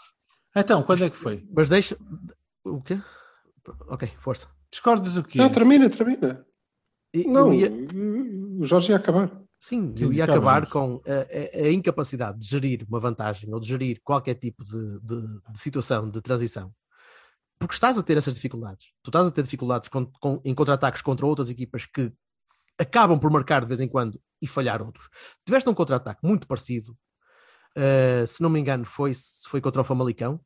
Então, 0.56 0.84
quando 0.84 1.04
é 1.04 1.10
que 1.10 1.18
foi? 1.18 1.46
Mas 1.56 1.70
deixa. 1.70 1.98
O 2.64 2.82
quê? 2.82 3.00
Ok, 3.88 4.12
força. 4.20 4.48
Discordas 4.72 5.18
o 5.18 5.24
quê? 5.24 5.38
Não, 5.40 5.50
termina, 5.52 5.90
termina. 5.90 6.46
E- 7.14 7.28
Não, 7.28 7.54
ia- 7.54 7.72
o 8.60 8.66
Jorge 8.66 8.92
ia 8.92 8.98
acabar. 8.98 9.30
Sim, 9.60 9.94
Sim, 9.96 10.04
eu 10.04 10.12
ia 10.12 10.26
acabar 10.26 10.68
com 10.68 11.02
a, 11.08 11.62
a- 11.62 11.68
a 11.68 11.72
incapacidade 11.72 12.40
de 12.40 12.46
gerir 12.48 12.86
uma 12.88 13.00
vantagem 13.00 13.54
ou 13.54 13.60
de 13.60 13.68
gerir 13.68 14.02
qualquer 14.04 14.36
tipo 14.36 14.64
de, 14.66 15.00
de- 15.00 15.42
de 15.52 15.60
situação 15.60 16.10
de 16.10 16.22
transição. 16.22 16.74
Porque 17.58 17.74
estás 17.76 17.98
a 17.98 18.04
ter 18.04 18.18
essas 18.18 18.34
dificuldades. 18.34 18.88
Tu 19.02 19.10
estás 19.10 19.28
a 19.28 19.32
ter 19.32 19.44
dificuldades 19.44 19.88
com- 19.90 20.06
com- 20.20 20.42
em 20.44 20.54
contra-ataques 20.54 21.02
contra 21.02 21.26
outras 21.26 21.50
equipas 21.50 21.86
que 21.86 22.12
acabam 22.78 23.18
por 23.18 23.32
marcar 23.32 23.62
de 23.62 23.68
vez 23.68 23.80
em 23.80 23.88
quando 23.88 24.20
e 24.42 24.48
falhar 24.48 24.82
outros. 24.82 25.08
Tiveste 25.46 25.70
um 25.70 25.74
contra-ataque 25.74 26.20
muito 26.28 26.46
parecido. 26.46 26.98
Uh, 27.78 28.28
se 28.28 28.42
não 28.42 28.50
me 28.50 28.60
engano, 28.60 28.86
foi, 28.86 29.12
foi 29.48 29.62
contra 29.62 29.82
o 29.82 29.86
Famalicão, 29.86 30.40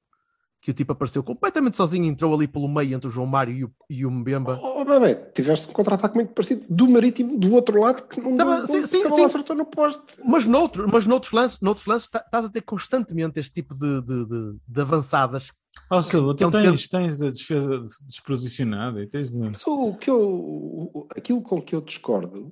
que 0.62 0.72
o 0.72 0.74
tipo 0.74 0.92
apareceu 0.92 1.24
completamente 1.24 1.78
sozinho, 1.78 2.06
entrou 2.06 2.34
ali 2.34 2.48
pelo 2.48 2.68
meio 2.68 2.96
entre 2.96 3.08
o 3.08 3.12
João 3.12 3.28
Mário 3.28 3.56
e 3.56 3.64
o, 3.64 3.72
e 3.90 4.06
o 4.06 4.12
Mbemba. 4.12 4.60
Oh, 4.62 4.84
bebê, 4.84 5.16
tiveste 5.34 5.70
um 5.70 5.72
contra-ataque 5.72 6.16
muito 6.16 6.34
parecido 6.34 6.66
do 6.70 6.90
Marítimo 6.90 7.38
do 7.38 7.54
outro 7.54 7.80
lado 7.80 8.02
que 8.08 8.20
não, 8.20 8.32
não, 8.32 8.46
mas 8.48 8.66
sim, 8.70 8.80
não- 8.80 8.88
sim, 8.88 9.04
não 9.04 9.10
sim. 9.16 9.24
acertou 9.26 9.56
no 9.56 9.66
poste. 9.66 10.02
Mas, 10.26 10.46
noutro, 10.46 10.90
mas 10.92 11.06
noutros 11.06 11.32
lances, 11.32 11.60
noutros 11.62 11.86
lances 11.86 12.08
tá- 12.08 12.24
estás 12.26 12.46
a 12.46 12.50
ter 12.50 12.62
constantemente 12.62 13.40
este 13.40 13.54
tipo 13.54 13.74
de, 13.76 14.02
de, 14.02 14.26
de- 14.26 14.56
de 14.68 14.82
avançadas. 14.82 15.52
Ó 15.92 16.02
Silva, 16.02 16.36
que 16.36 16.44
é 16.44 16.50
tu 16.50 16.58
um 16.58 16.62
tens, 16.62 16.88
tens 16.90 17.22
a 17.22 17.30
defesa 17.30 17.86
desposicionada 18.02 19.02
e 19.02 19.08
tens. 19.08 19.30
Mas 19.30 19.62
o 19.66 19.94
que 19.96 20.10
eu, 20.10 20.20
o- 20.20 21.08
aquilo 21.16 21.42
com 21.42 21.62
que 21.62 21.76
eu 21.76 21.82
discordo 21.82 22.52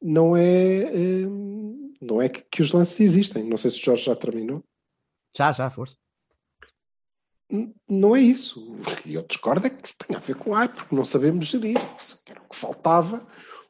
não 0.00 0.36
é, 0.36 1.26
hum, 1.26 1.83
não 2.00 2.20
é 2.22 2.28
que, 2.28 2.42
que 2.42 2.62
os 2.62 2.72
lances 2.72 3.00
existem. 3.00 3.44
Não 3.44 3.56
sei 3.56 3.70
se 3.70 3.78
o 3.78 3.84
Jorge 3.84 4.04
já 4.04 4.16
terminou. 4.16 4.62
Já, 5.36 5.52
já, 5.52 5.68
força. 5.70 5.96
N- 7.50 7.74
Não 7.88 8.14
é 8.16 8.20
isso. 8.20 8.76
Eu 9.04 9.22
discordo 9.22 9.66
é 9.66 9.70
que 9.70 9.86
isso 9.86 9.96
tem 9.98 10.16
a 10.16 10.20
ver 10.20 10.36
com 10.36 10.54
ai, 10.54 10.68
porque 10.72 10.94
não 10.94 11.04
sabemos 11.04 11.46
gerir. 11.46 11.76
Isso 11.98 12.20
Era 12.26 12.40
o 12.42 12.48
que 12.48 12.56
faltava. 12.56 13.26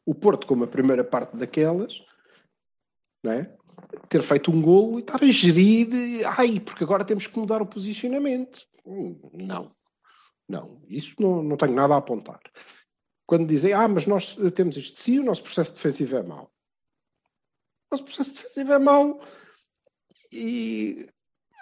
O 0.07 0.15
Porto, 0.15 0.47
como 0.47 0.65
a 0.65 0.69
primeira 0.69 1.03
parte 1.03 1.37
daquelas, 1.37 2.01
não 3.23 3.33
é? 3.33 3.55
ter 4.09 4.23
feito 4.23 4.51
um 4.51 4.61
golo 4.63 4.99
e 4.99 5.01
estar 5.01 5.23
a 5.23 5.27
gerir, 5.31 5.89
ai, 6.39 6.61
porque 6.61 6.85
agora 6.85 7.05
temos 7.05 7.27
que 7.27 7.39
mudar 7.39 7.61
o 7.63 7.67
posicionamento. 7.67 8.67
Hum, 8.87 9.19
Não, 9.33 9.75
não, 10.49 10.83
isso 10.89 11.15
não, 11.19 11.43
não 11.43 11.57
tenho 11.57 11.75
nada 11.75 11.95
a 11.95 11.99
apontar. 11.99 12.41
Quando 13.27 13.47
dizem, 13.49 13.73
ah, 13.73 13.89
mas 13.89 14.07
nós 14.07 14.37
temos 14.55 14.77
isto, 14.77 15.01
sim, 15.01 15.19
o 15.19 15.25
nosso 15.25 15.43
processo 15.43 15.75
defensivo 15.75 16.17
é 16.17 16.23
mau. 16.23 16.51
O 17.95 17.97
nosso 17.97 18.05
processo 18.05 18.33
defensivo 18.33 18.73
é 18.73 18.79
mau 18.81 19.21
e 20.33 21.07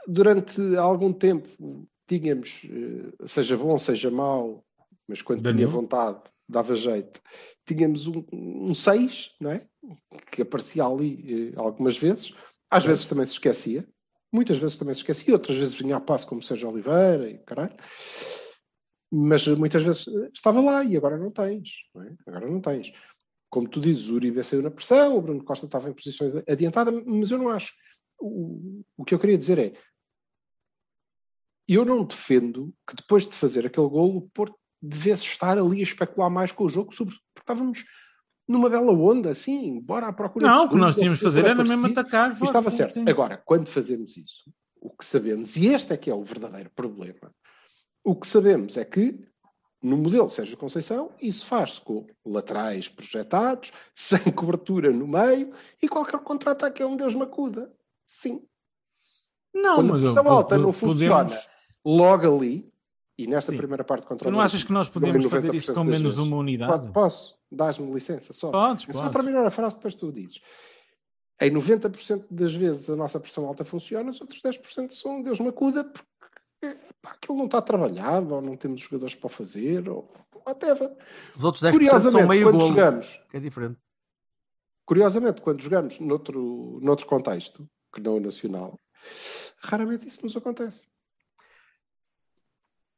durante 0.06 0.76
algum 0.76 1.12
tempo 1.12 1.86
tínhamos, 2.08 2.62
eh, 2.64 3.26
seja 3.26 3.54
bom, 3.54 3.76
seja 3.76 4.10
mau, 4.10 4.64
mas 5.06 5.20
quando 5.20 5.42
tinha 5.42 5.52
Danilo? 5.52 5.72
vontade, 5.72 6.22
dava 6.48 6.74
jeito, 6.74 7.20
tínhamos 7.66 8.06
um 8.32 8.72
6, 8.72 9.34
não 9.38 9.50
é? 9.50 9.66
Que 10.30 10.40
aparecia 10.40 10.86
ali 10.86 11.52
eh, 11.52 11.60
algumas 11.60 11.98
vezes, 11.98 12.32
às 12.70 12.84
vezes 12.84 13.04
também 13.04 13.26
se 13.26 13.32
esquecia, 13.32 13.86
muitas 14.32 14.56
vezes 14.56 14.78
também 14.78 14.94
se 14.94 15.00
esquecia, 15.00 15.34
outras 15.34 15.58
vezes 15.58 15.74
vinha 15.74 15.96
a 15.96 16.00
passo 16.00 16.26
como 16.26 16.42
Sérgio 16.42 16.70
Oliveira 16.70 17.28
e 17.28 17.36
caralho. 17.40 17.76
Mas 19.14 19.46
muitas 19.46 19.82
vezes 19.82 20.08
eh, 20.08 20.30
estava 20.32 20.62
lá 20.62 20.82
e 20.82 20.96
agora 20.96 21.18
não 21.18 21.30
tens, 21.30 21.72
não 21.94 22.02
é? 22.02 22.16
Agora 22.26 22.48
não 22.48 22.58
tens. 22.62 22.90
Como 23.52 23.68
tu 23.68 23.82
dizes, 23.82 24.08
o 24.08 24.14
Uribe 24.14 24.42
saiu 24.42 24.62
na 24.62 24.70
pressão, 24.70 25.14
o 25.14 25.20
Bruno 25.20 25.44
Costa 25.44 25.66
estava 25.66 25.90
em 25.90 25.92
posições 25.92 26.34
adiantadas, 26.48 27.04
mas 27.04 27.30
eu 27.30 27.36
não 27.36 27.50
acho. 27.50 27.74
O, 28.18 28.82
o 28.96 29.04
que 29.04 29.14
eu 29.14 29.18
queria 29.18 29.36
dizer 29.36 29.58
é, 29.58 29.72
eu 31.68 31.84
não 31.84 32.02
defendo 32.02 32.72
que 32.88 32.96
depois 32.96 33.26
de 33.26 33.34
fazer 33.34 33.66
aquele 33.66 33.88
golo 33.88 34.16
o 34.16 34.30
Porto 34.30 34.56
devesse 34.80 35.24
estar 35.24 35.58
ali 35.58 35.80
a 35.80 35.82
especular 35.82 36.30
mais 36.30 36.50
com 36.50 36.64
o 36.64 36.68
jogo, 36.68 36.94
sobre, 36.94 37.14
porque 37.34 37.42
estávamos 37.42 37.84
numa 38.48 38.70
bela 38.70 38.90
onda, 38.90 39.30
assim, 39.30 39.78
bora 39.80 40.06
à 40.06 40.14
procura 40.14 40.46
Não, 40.46 40.64
o 40.64 40.68
que 40.70 40.76
nós 40.76 40.94
tínhamos 40.94 41.18
de 41.18 41.24
fazer 41.24 41.44
era 41.44 41.62
mesmo 41.62 41.86
atacar. 41.88 42.30
E 42.30 42.44
estava 42.44 42.70
certo. 42.70 42.94
sim. 42.94 43.04
Agora, 43.06 43.36
quando 43.36 43.68
fazemos 43.68 44.16
isso, 44.16 44.50
o 44.80 44.88
que 44.88 45.04
sabemos, 45.04 45.58
e 45.58 45.66
este 45.66 45.92
é 45.92 45.96
que 45.98 46.08
é 46.08 46.14
o 46.14 46.24
verdadeiro 46.24 46.70
problema, 46.74 47.34
o 48.02 48.16
que 48.16 48.26
sabemos 48.26 48.78
é 48.78 48.84
que 48.86 49.30
no 49.82 49.96
modelo 49.96 50.30
Sérgio 50.30 50.56
Conceição, 50.56 51.10
isso 51.20 51.44
faz-se 51.44 51.80
com 51.80 52.06
laterais 52.24 52.88
projetados, 52.88 53.72
sem 53.94 54.20
cobertura 54.32 54.90
no 54.92 55.06
meio, 55.08 55.52
e 55.82 55.88
qualquer 55.88 56.20
contra-ataque 56.20 56.82
é 56.82 56.86
um 56.86 56.96
Deus 56.96 57.14
macuda. 57.14 57.72
Sim. 58.06 58.42
Não, 59.54 59.76
Quando 59.76 59.90
mas 59.92 60.04
a 60.04 60.12
pressão 60.12 60.32
alta 60.32 60.56
não 60.58 60.72
podemos- 60.72 60.76
funciona 61.30 61.42
logo 61.84 62.36
ali, 62.36 62.72
e 63.18 63.26
nesta 63.26 63.50
Sim. 63.52 63.58
primeira 63.58 63.84
parte 63.84 64.06
contra 64.06 64.24
Tu 64.24 64.28
o 64.28 64.32
não 64.32 64.40
achas 64.40 64.64
que 64.64 64.72
nós 64.72 64.88
podemos 64.88 65.26
em 65.26 65.28
fazer 65.28 65.48
90% 65.48 65.54
isto 65.56 65.74
com 65.74 65.84
menos 65.84 66.18
uma 66.18 66.36
unidade? 66.36 66.72
Pode- 66.72 66.92
Posso? 66.92 67.36
Dás-me 67.50 67.92
licença 67.92 68.32
só. 68.32 68.50
Podes, 68.50 68.88
É 68.88 68.92
só 68.94 69.08
terminar 69.10 69.44
a 69.44 69.50
frase, 69.50 69.76
depois 69.76 69.94
tu 69.94 70.10
dizes. 70.10 70.40
Em 71.38 71.50
90% 71.50 72.24
das 72.30 72.54
vezes 72.54 72.88
a 72.88 72.96
nossa 72.96 73.20
pressão 73.20 73.44
alta 73.46 73.64
funciona, 73.64 74.10
os 74.10 74.20
outros 74.20 74.40
10% 74.40 74.92
são 74.94 75.20
Deus 75.22 75.38
me 75.40 75.48
acuda 75.48 75.92
pá, 77.00 77.10
aquilo 77.12 77.38
não 77.38 77.46
está 77.46 77.60
trabalhado, 77.60 78.34
ou 78.34 78.40
não 78.40 78.56
temos 78.56 78.80
jogadores 78.80 79.14
para 79.14 79.30
fazer, 79.30 79.88
ou 79.88 80.10
whatever. 80.46 80.96
Os 81.36 81.44
outros 81.44 81.62
10% 81.62 81.72
Curiosamente, 81.72 82.18
são 82.18 82.28
meio 82.28 82.46
quando 82.46 82.58
golo, 82.58 82.68
jogamos, 82.68 83.20
é 83.32 83.40
diferente. 83.40 83.78
curiosamente, 84.84 85.40
quando 85.40 85.62
jogamos 85.62 85.98
noutro, 86.00 86.78
noutro 86.82 87.06
contexto, 87.06 87.68
que 87.92 88.00
não 88.00 88.16
o 88.16 88.20
nacional, 88.20 88.78
raramente 89.58 90.06
isso 90.06 90.22
nos 90.22 90.36
acontece. 90.36 90.86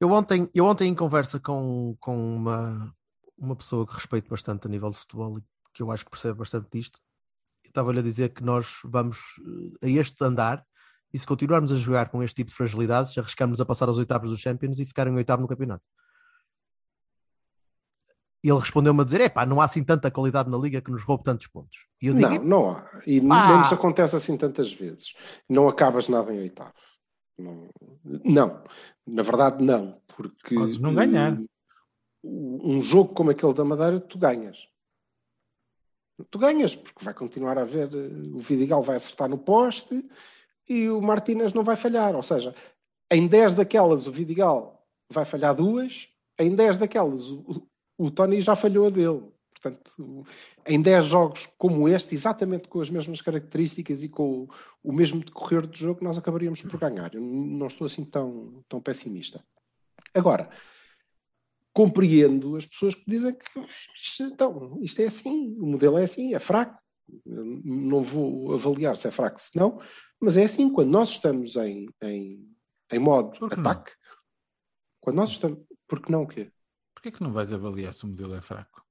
Eu 0.01 0.11
ontem, 0.11 0.51
eu 0.55 0.65
ontem 0.67 0.89
em 0.89 0.95
conversa 0.95 1.41
com, 1.41 1.97
com 1.99 2.37
uma, 2.37 2.95
uma 3.39 3.57
pessoa 3.57 3.87
que 3.87 3.95
respeito 3.95 4.29
bastante 4.29 4.67
a 4.67 4.71
nível 4.71 4.91
de 4.91 4.99
futebol 4.99 5.39
e 5.39 5.43
que 5.73 5.83
eu 5.83 5.91
acho 5.91 6.05
que 6.05 6.11
percebe 6.11 6.39
bastante 6.39 6.69
disto, 6.71 7.01
eu 7.65 7.69
estava-lhe 7.69 8.01
a 8.01 8.03
dizer 8.03 8.29
que 8.31 8.43
nós 8.43 8.79
vamos 8.85 9.41
eh, 9.83 9.87
a 9.87 9.89
este 9.89 10.23
andar 10.23 10.65
e 11.15 11.19
se 11.19 11.25
continuarmos 11.25 11.71
a 11.71 11.77
jogar 11.77 12.09
com 12.11 12.25
este 12.25 12.35
tipo 12.35 12.51
de 12.51 12.57
fragilidades, 12.57 13.17
arriscamos 13.17 13.61
a 13.61 13.65
passar 13.65 13.87
aos 13.87 13.99
oitavos 13.99 14.31
dos 14.31 14.41
Champions 14.41 14.81
e 14.81 14.85
ficar 14.85 15.07
em 15.07 15.15
oitavo 15.15 15.43
no 15.43 15.47
campeonato. 15.49 15.85
E 18.43 18.51
ele 18.51 18.59
respondeu-me 18.59 19.01
a 19.01 19.05
dizer: 19.05 19.21
é 19.21 19.29
pá, 19.29 19.47
não 19.47 19.61
há 19.61 19.65
assim 19.65 19.83
tanta 19.85 20.11
qualidade 20.11 20.51
na 20.51 20.59
liga 20.59 20.83
que 20.83 20.91
nos 20.91 21.05
roube 21.05 21.23
tantos 21.23 21.47
pontos. 21.47 21.87
E 22.03 22.09
eu 22.09 22.15
digo: 22.15 22.29
Não, 22.29 22.45
não 22.45 22.71
há. 22.73 23.01
E 23.07 23.21
não 23.21 23.59
nos 23.61 23.73
acontece 23.73 24.17
assim 24.17 24.37
tantas 24.37 24.73
vezes. 24.73 25.15
Não 25.49 25.69
acabas 25.69 26.09
nada 26.09 26.35
em 26.35 26.41
oitavo. 26.41 26.75
Não. 27.39 27.69
não. 28.25 28.65
Na 29.07 29.23
verdade, 29.23 29.65
não. 29.65 30.01
Porque 30.17 30.57
Podes 30.57 30.79
não 30.79 30.95
ganhar. 30.95 31.41
eh, 31.41 31.45
um 32.25 32.83
jogo 32.83 33.15
como 33.15 33.31
aquele 33.31 33.55
da 33.55 33.65
Madeira, 33.65 34.01
tu 34.01 34.19
ganhas. 34.19 34.59
Tu 36.31 36.39
ganhas, 36.39 36.77
porque 36.77 37.05
vai 37.05 37.15
continuar 37.15 37.57
a 37.57 37.63
haver. 37.63 37.89
eh, 37.95 38.09
O 38.35 38.41
Vidigal 38.41 38.83
vai 38.83 38.97
acertar 38.97 39.29
no 39.29 39.39
poste 39.39 40.05
e 40.69 40.89
o 40.89 41.01
Martínez 41.01 41.53
não 41.53 41.63
vai 41.63 41.77
falhar. 41.77 42.15
Ou 42.15 42.23
seja, 42.23 42.55
em 43.11 43.27
10 43.27 43.55
daquelas 43.55 44.07
o 44.07 44.13
Vidigal 44.13 44.85
vai 45.11 45.25
falhar 45.25 45.55
duas, 45.55 46.09
em 46.39 46.55
10 46.55 46.79
daquelas 46.79 47.29
o, 47.29 47.67
o, 47.99 48.07
o 48.07 48.11
Tony 48.11 48.41
já 48.41 48.57
falhou 48.57 48.87
a 48.87 48.91
dele. 48.91 49.23
Portanto, 49.53 50.27
em 50.67 50.81
10 50.81 51.07
jogos 51.07 51.49
como 51.57 51.89
este, 51.89 52.15
exatamente 52.15 52.69
com 52.69 52.81
as 52.81 52.91
mesmas 52.91 53.23
características 53.23 54.03
e 54.03 54.09
com 54.09 54.43
o, 54.43 54.49
o 54.83 54.93
mesmo 54.93 55.25
decorrer 55.25 55.67
do 55.67 55.77
jogo, 55.77 56.05
nós 56.05 56.19
acabaríamos 56.19 56.61
por 56.61 56.79
ganhar. 56.79 57.15
Eu 57.15 57.23
não 57.23 57.67
estou 57.67 57.87
assim 57.87 58.05
tão, 58.05 58.63
tão 58.69 58.81
pessimista. 58.81 59.43
Agora, 60.13 60.51
compreendo 61.73 62.57
as 62.57 62.67
pessoas 62.67 62.95
que 62.95 63.05
dizem 63.07 63.35
que 63.35 63.45
então, 64.23 64.79
isto 64.81 65.01
é 65.01 65.07
assim, 65.07 65.57
o 65.59 65.67
modelo 65.67 65.99
é 65.99 66.05
assim, 66.05 66.35
é 66.35 66.39
fraco. 66.39 66.79
Eu 67.27 67.45
não 67.65 68.03
vou 68.03 68.55
avaliar 68.55 68.97
se 68.97 69.09
é 69.09 69.11
fraco, 69.11 69.41
se 69.41 69.55
não, 69.57 69.81
mas 70.25 70.37
é 70.37 70.45
assim, 70.45 70.71
quando 70.71 70.91
nós 70.91 71.11
estamos 71.11 71.57
em, 71.57 71.89
em, 72.03 72.57
em 72.91 72.99
modo 72.99 73.39
Por 73.39 73.51
que 73.51 73.57
não? 73.57 73.71
ataque, 73.71 73.93
quando 75.01 75.17
nós 75.17 75.31
estamos. 75.31 75.59
Porque 75.87 76.11
não 76.11 76.23
o 76.23 76.27
quê? 76.27 76.51
Porquê 76.95 77.11
que 77.13 77.23
não 77.23 77.33
vais 77.33 77.53
avaliar 77.53 77.93
se 77.93 78.05
o 78.05 78.09
modelo 78.09 78.35
é 78.35 78.41
fraco? 78.41 78.83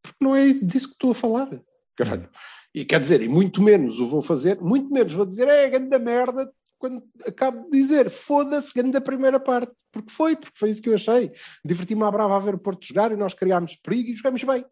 Porque 0.00 0.18
não 0.22 0.36
é 0.36 0.52
disso 0.52 0.88
que 0.88 0.94
estou 0.94 1.10
a 1.10 1.14
falar. 1.14 1.48
Caralho. 1.96 2.30
E 2.72 2.84
quer 2.84 3.00
dizer, 3.00 3.20
e 3.20 3.28
muito 3.28 3.62
menos 3.62 3.98
o 3.98 4.06
vou 4.06 4.22
fazer, 4.22 4.60
muito 4.60 4.92
menos 4.92 5.12
vou 5.12 5.26
dizer, 5.26 5.48
é 5.48 5.68
grande 5.68 5.98
merda, 5.98 6.52
quando 6.78 7.02
acabo 7.26 7.64
de 7.64 7.70
dizer, 7.70 8.10
foda-se, 8.10 8.72
grande 8.72 9.00
primeira 9.00 9.40
parte. 9.40 9.72
Porque 9.90 10.10
foi, 10.10 10.36
porque 10.36 10.58
foi 10.58 10.70
isso 10.70 10.82
que 10.82 10.88
eu 10.88 10.94
achei. 10.94 11.32
Diverti-me 11.64 12.02
à 12.02 12.10
brava 12.10 12.36
a 12.36 12.40
ver 12.40 12.54
o 12.54 12.58
Porto 12.58 12.84
jogar 12.84 13.12
e 13.12 13.16
nós 13.16 13.32
criámos 13.32 13.76
perigo 13.76 14.10
e 14.10 14.14
jogamos 14.14 14.42
bem. 14.42 14.64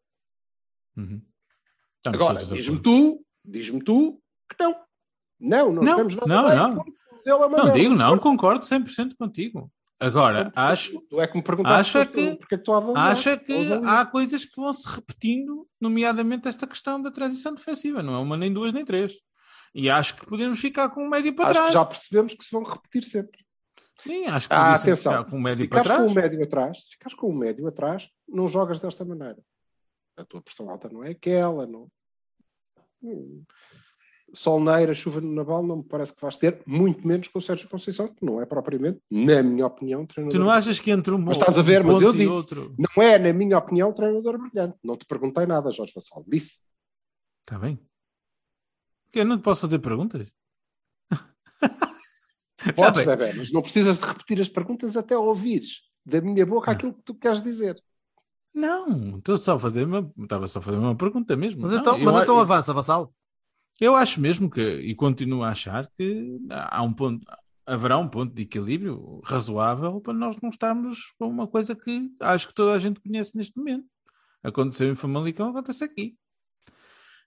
Uhum. 0.96 1.22
Estamos 1.96 2.20
Agora, 2.20 2.44
diz-me 2.44 2.82
tu, 2.82 3.24
diz-me 3.44 3.82
tu 3.82 4.20
que 4.48 4.56
não. 4.62 4.76
Não, 5.42 5.72
não, 5.72 5.82
Não, 5.82 6.08
jogamos 6.08 6.16
nada 6.26 6.54
não, 6.54 6.68
não. 6.68 6.76
porque 6.84 6.92
é 7.26 7.30
Não 7.32 7.48
merda. 7.50 7.72
digo, 7.72 7.94
não, 7.94 8.18
concordo 8.18 8.64
100% 8.64 9.16
contigo. 9.18 9.70
Agora, 10.00 10.48
Então, 10.50 10.62
acho, 10.64 11.00
Tu 11.08 11.20
é 11.20 11.28
que 11.28 11.36
me 11.36 11.44
perguntaste 11.44 11.98
acha 11.98 12.06
que- 12.10 12.36
porque 12.36 12.54
é 12.54 12.58
que 12.58 12.70
a 12.70 12.76
avaliar. 12.76 13.12
acha 13.12 13.36
que 13.36 13.52
a 13.52 13.60
avaliar. 13.76 14.00
há 14.00 14.06
coisas 14.06 14.44
que 14.44 14.60
vão 14.60 14.72
se 14.72 14.88
repetindo, 14.96 15.68
nomeadamente 15.80 16.48
esta 16.48 16.66
questão 16.66 17.00
da 17.00 17.10
transição 17.10 17.54
defensiva. 17.54 18.02
Não 18.02 18.14
é 18.14 18.18
uma, 18.18 18.36
nem 18.36 18.52
duas, 18.52 18.72
nem 18.72 18.84
três. 18.84 19.12
E 19.74 19.88
acho 19.88 20.16
que 20.16 20.26
podemos 20.26 20.58
ficar 20.60 20.88
com 20.90 21.04
o 21.06 21.08
médio 21.10 21.34
para 21.34 21.44
Acho 21.46 21.54
trás. 21.54 21.66
que 21.68 21.72
já 21.74 21.84
percebemos 21.84 22.34
que 22.34 22.44
se 22.44 22.50
vão 22.52 22.62
repetir 22.64 23.04
sempre. 23.04 23.40
Sim, 24.02 24.26
acho 24.26 24.48
que 24.48 24.54
Ah, 24.54 24.74
atenção. 24.74 25.12
ficar 25.12 25.24
com 25.30 25.36
o 25.36 25.40
médio 25.40 25.68
para 25.68 25.82
ficares 25.82 26.00
com 26.00 26.04
trás. 26.06 26.10
o 26.10 26.14
médio 26.20 26.44
atrás, 26.44 26.78
se 26.84 26.90
ficares 26.90 27.14
com 27.16 27.28
o 27.28 27.32
médio 27.34 27.66
atrás, 27.68 28.08
não 28.28 28.48
jogas 28.48 28.80
desta 28.80 29.04
maneira. 29.04 29.38
A 30.16 30.24
tua 30.24 30.42
pressão 30.42 30.68
alta 30.68 30.88
não 30.88 31.04
é 31.04 31.10
aquela. 31.10 31.64
Não... 31.66 31.86
Hum. 33.02 33.44
Solneira, 34.34 34.94
chuva 34.94 35.20
no 35.20 35.32
Naval, 35.32 35.62
não 35.62 35.76
me 35.78 35.82
parece 35.84 36.14
que 36.14 36.22
vais 36.22 36.36
ter, 36.36 36.62
muito 36.66 37.06
menos 37.06 37.28
com 37.28 37.38
o 37.38 37.42
Sérgio 37.42 37.68
Conceição, 37.68 38.08
que 38.08 38.24
não 38.24 38.40
é 38.40 38.46
propriamente, 38.46 39.00
na 39.10 39.42
minha 39.42 39.66
opinião, 39.66 40.06
treinador. 40.06 40.38
Tu 40.38 40.42
não 40.42 40.50
achas 40.50 40.80
que 40.80 40.90
entre 40.90 41.12
um 41.12 41.18
bom 41.18 41.26
Mas 41.26 41.38
estás 41.38 41.58
a 41.58 41.62
ver, 41.62 41.82
um 41.84 41.92
mas 41.92 42.00
eu 42.02 42.12
disse. 42.12 42.26
outro. 42.26 42.74
Não 42.78 43.02
é, 43.02 43.18
na 43.18 43.32
minha 43.32 43.58
opinião, 43.58 43.92
treinador 43.92 44.38
brilhante. 44.38 44.78
Não 44.82 44.96
te 44.96 45.04
perguntei 45.04 45.44
nada, 45.46 45.70
Jorge 45.70 45.92
Vassal. 45.94 46.24
Disse. 46.26 46.58
Está 47.42 47.58
bem. 47.58 47.78
Eu 49.12 49.24
não 49.26 49.36
te 49.36 49.42
posso 49.42 49.60
fazer 49.62 49.78
perguntas? 49.80 50.32
Podes, 52.76 53.04
bem. 53.04 53.16
bebê, 53.16 53.32
mas 53.34 53.50
não 53.52 53.60
precisas 53.60 53.98
de 53.98 54.04
repetir 54.06 54.40
as 54.40 54.48
perguntas 54.48 54.96
até 54.96 55.16
ouvires 55.18 55.80
da 56.06 56.20
minha 56.20 56.46
boca 56.46 56.70
Ah. 56.70 56.74
aquilo 56.74 56.94
que 56.94 57.02
tu 57.02 57.14
queres 57.14 57.42
dizer. 57.42 57.82
Não, 58.54 59.18
estou 59.18 59.36
só 59.38 59.54
a 59.54 59.58
fazer 59.58 59.84
uma, 59.84 60.10
estava 60.18 60.46
só 60.46 60.58
a 60.58 60.62
fazer 60.62 60.78
uma 60.78 60.94
pergunta 60.96 61.34
mesmo. 61.36 61.62
Mas 61.62 61.72
Não, 61.72 61.80
então, 61.80 61.98
eu 61.98 62.04
mas 62.04 62.16
a- 62.16 62.22
então 62.22 62.38
avança, 62.38 62.72
Vassal. 62.72 63.12
Eu 63.82 63.96
acho 63.96 64.20
mesmo 64.20 64.48
que, 64.48 64.60
e 64.60 64.94
continuo 64.94 65.42
a 65.42 65.48
achar 65.48 65.90
que 65.96 66.38
há 66.48 66.80
um 66.84 66.94
ponto, 66.94 67.26
haverá 67.66 67.98
um 67.98 68.08
ponto 68.08 68.32
de 68.32 68.42
equilíbrio 68.42 69.20
razoável 69.24 70.00
para 70.00 70.12
nós 70.12 70.36
não 70.40 70.50
estarmos 70.50 71.12
com 71.18 71.26
uma 71.26 71.48
coisa 71.48 71.74
que 71.74 72.08
acho 72.20 72.46
que 72.46 72.54
toda 72.54 72.74
a 72.74 72.78
gente 72.78 73.00
conhece 73.00 73.36
neste 73.36 73.58
momento. 73.58 73.84
Aconteceu 74.40 74.88
em 74.88 74.94
Famalicão, 74.94 75.48
acontece 75.48 75.82
aqui. 75.82 76.16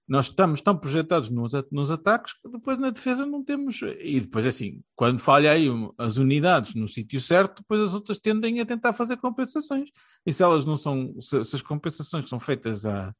Nós 0.08 0.28
estamos 0.28 0.62
tão 0.62 0.78
projetados 0.78 1.30
nos, 1.30 1.52
nos 1.70 1.92
ataques 1.92 2.32
que 2.42 2.50
depois 2.50 2.80
na 2.80 2.90
defesa 2.90 3.26
não 3.26 3.44
temos. 3.44 3.82
E 4.00 4.22
depois, 4.22 4.46
assim, 4.46 4.82
quando 4.96 5.20
falha 5.20 5.52
aí 5.52 5.68
as 5.98 6.16
unidades 6.16 6.74
no 6.74 6.88
sítio 6.88 7.20
certo, 7.20 7.64
depois 7.64 7.82
as 7.82 7.94
outras 7.94 8.18
tendem 8.18 8.62
a 8.62 8.66
tentar 8.66 8.94
fazer 8.94 9.18
compensações. 9.18 9.90
E 10.26 10.32
se 10.32 10.42
elas 10.42 10.64
não 10.64 10.78
são, 10.78 11.20
se, 11.20 11.44
se 11.44 11.58
as 11.58 11.62
compensações 11.62 12.30
são 12.30 12.40
feitas 12.40 12.86
a, 12.86 13.14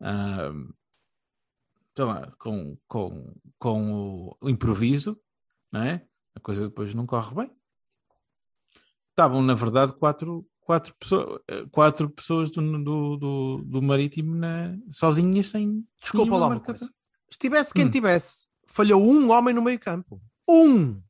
a 0.00 0.50
com, 2.38 2.76
com, 2.88 3.34
com 3.58 4.36
o 4.40 4.48
improviso, 4.50 5.18
não 5.70 5.82
é? 5.82 6.04
A 6.34 6.40
coisa 6.40 6.64
depois 6.68 6.94
não 6.94 7.06
corre 7.06 7.34
bem. 7.34 7.50
Estavam, 9.10 9.42
na 9.42 9.54
verdade, 9.54 9.92
quatro, 9.92 10.44
quatro, 10.60 10.94
pessoas, 10.98 11.40
quatro 11.70 12.10
pessoas 12.10 12.50
do, 12.50 12.60
do, 12.82 13.16
do, 13.16 13.62
do 13.64 13.82
Marítimo 13.82 14.34
na, 14.34 14.76
sozinhas 14.90 15.50
sem. 15.50 15.86
Desculpa 16.00 16.36
lá 16.36 16.48
uma 16.48 16.60
coisa. 16.60 16.90
Se 17.30 17.38
tivesse 17.38 17.72
quem 17.72 17.86
Hum. 17.86 17.90
tivesse, 17.90 18.46
falhou 18.66 19.00
um 19.02 19.30
homem 19.30 19.54
no 19.54 19.62
meio 19.62 19.78
campo. 19.78 20.20
Um! 20.48 21.00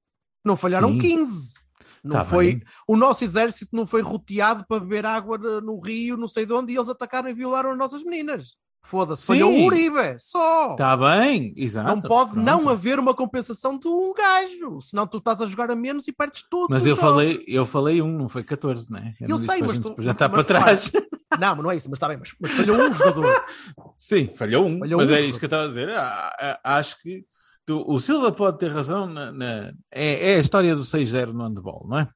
Não 0.45 0.57
falharam 0.57 0.91
Sim. 0.91 0.99
15. 0.99 1.55
Não 2.03 2.13
Tá 2.17 2.25
foi, 2.27 2.57
bem. 2.57 2.63
o 2.87 2.97
nosso 2.99 3.25
exército 3.25 3.75
não 3.75 3.87
foi 3.87 4.03
roteado 4.03 4.67
para 4.67 4.81
beber 4.81 5.07
água 5.07 5.39
no 5.39 5.61
no 5.63 5.81
rio, 5.81 6.19
não 6.19 6.29
sei 6.29 6.45
de 6.45 6.53
onde, 6.53 6.71
e 6.73 6.77
eles 6.77 6.91
atacaram 6.91 7.31
e 7.31 7.35
violaram 7.35 7.71
as 7.73 7.79
nossas 7.79 8.05
meninas. 8.05 8.59
Foda-se, 8.87 9.25
falhou 9.25 9.51
Sim. 9.51 9.63
o 9.63 9.67
Uribe, 9.67 10.19
só. 10.19 10.73
Está 10.73 10.95
bem, 10.95 11.55
exato. 11.57 11.89
não 11.89 12.01
pode 12.03 12.33
pronto. 12.33 12.45
não 12.45 12.69
haver 12.69 12.99
uma 12.99 13.15
compensação 13.15 13.79
de 13.79 13.89
um 13.89 14.13
gajo, 14.13 14.79
senão 14.83 15.07
tu 15.07 15.17
estás 15.17 15.41
a 15.41 15.47
jogar 15.47 15.71
a 15.71 15.75
menos 15.75 16.07
e 16.07 16.13
perdes 16.13 16.45
tudo. 16.51 16.67
Mas 16.69 16.85
eu 16.87 16.95
falei, 16.95 17.43
eu 17.49 17.65
falei 17.65 18.03
um, 18.03 18.13
não 18.19 18.29
foi 18.29 18.45
14, 18.45 18.93
né? 18.93 19.15
Eu 19.21 19.29
não 19.29 19.37
disse 19.37 19.49
sei, 19.51 19.63
a 19.63 19.67
mas 19.67 19.79
tu- 19.79 19.95
já 19.99 20.11
está 20.13 20.29
para 20.29 20.45
trás. 20.45 20.93
Não, 21.41 21.57
mas 21.57 21.65
não 21.65 21.71
é 21.71 21.77
isso, 21.77 21.89
mas 21.89 21.97
está 21.97 22.07
bem, 22.09 22.19
mas, 22.19 22.33
mas 22.39 22.51
falhou 22.53 22.77
um 22.77 22.93
jogador. 22.93 23.45
Sim, 23.97 24.27
falhou 24.37 24.67
um, 24.67 24.79
Falhou 24.81 25.01
mas 25.01 25.11
um. 25.11 25.15
é 25.15 25.21
isso 25.23 25.39
que 25.39 25.47
eu 25.47 25.49
estava 25.49 25.65
a 25.65 25.69
dizer. 25.69 25.89
Ah, 25.91 26.37
ah, 26.63 26.77
acho 26.77 27.01
que 27.03 27.25
tu- 27.65 27.85
o 27.89 27.99
Silva 27.99 28.31
pode 28.33 28.59
ter 28.59 28.71
razão 28.71 29.07
na, 29.07 29.33
na- 29.33 29.73
é, 29.91 30.33
é 30.33 30.37
a 30.37 30.41
história 30.41 30.77
do 30.77 30.83
6-0 30.85 31.33
no 31.33 31.43
handball, 31.43 31.87
não 31.89 31.99
é? 32.01 32.09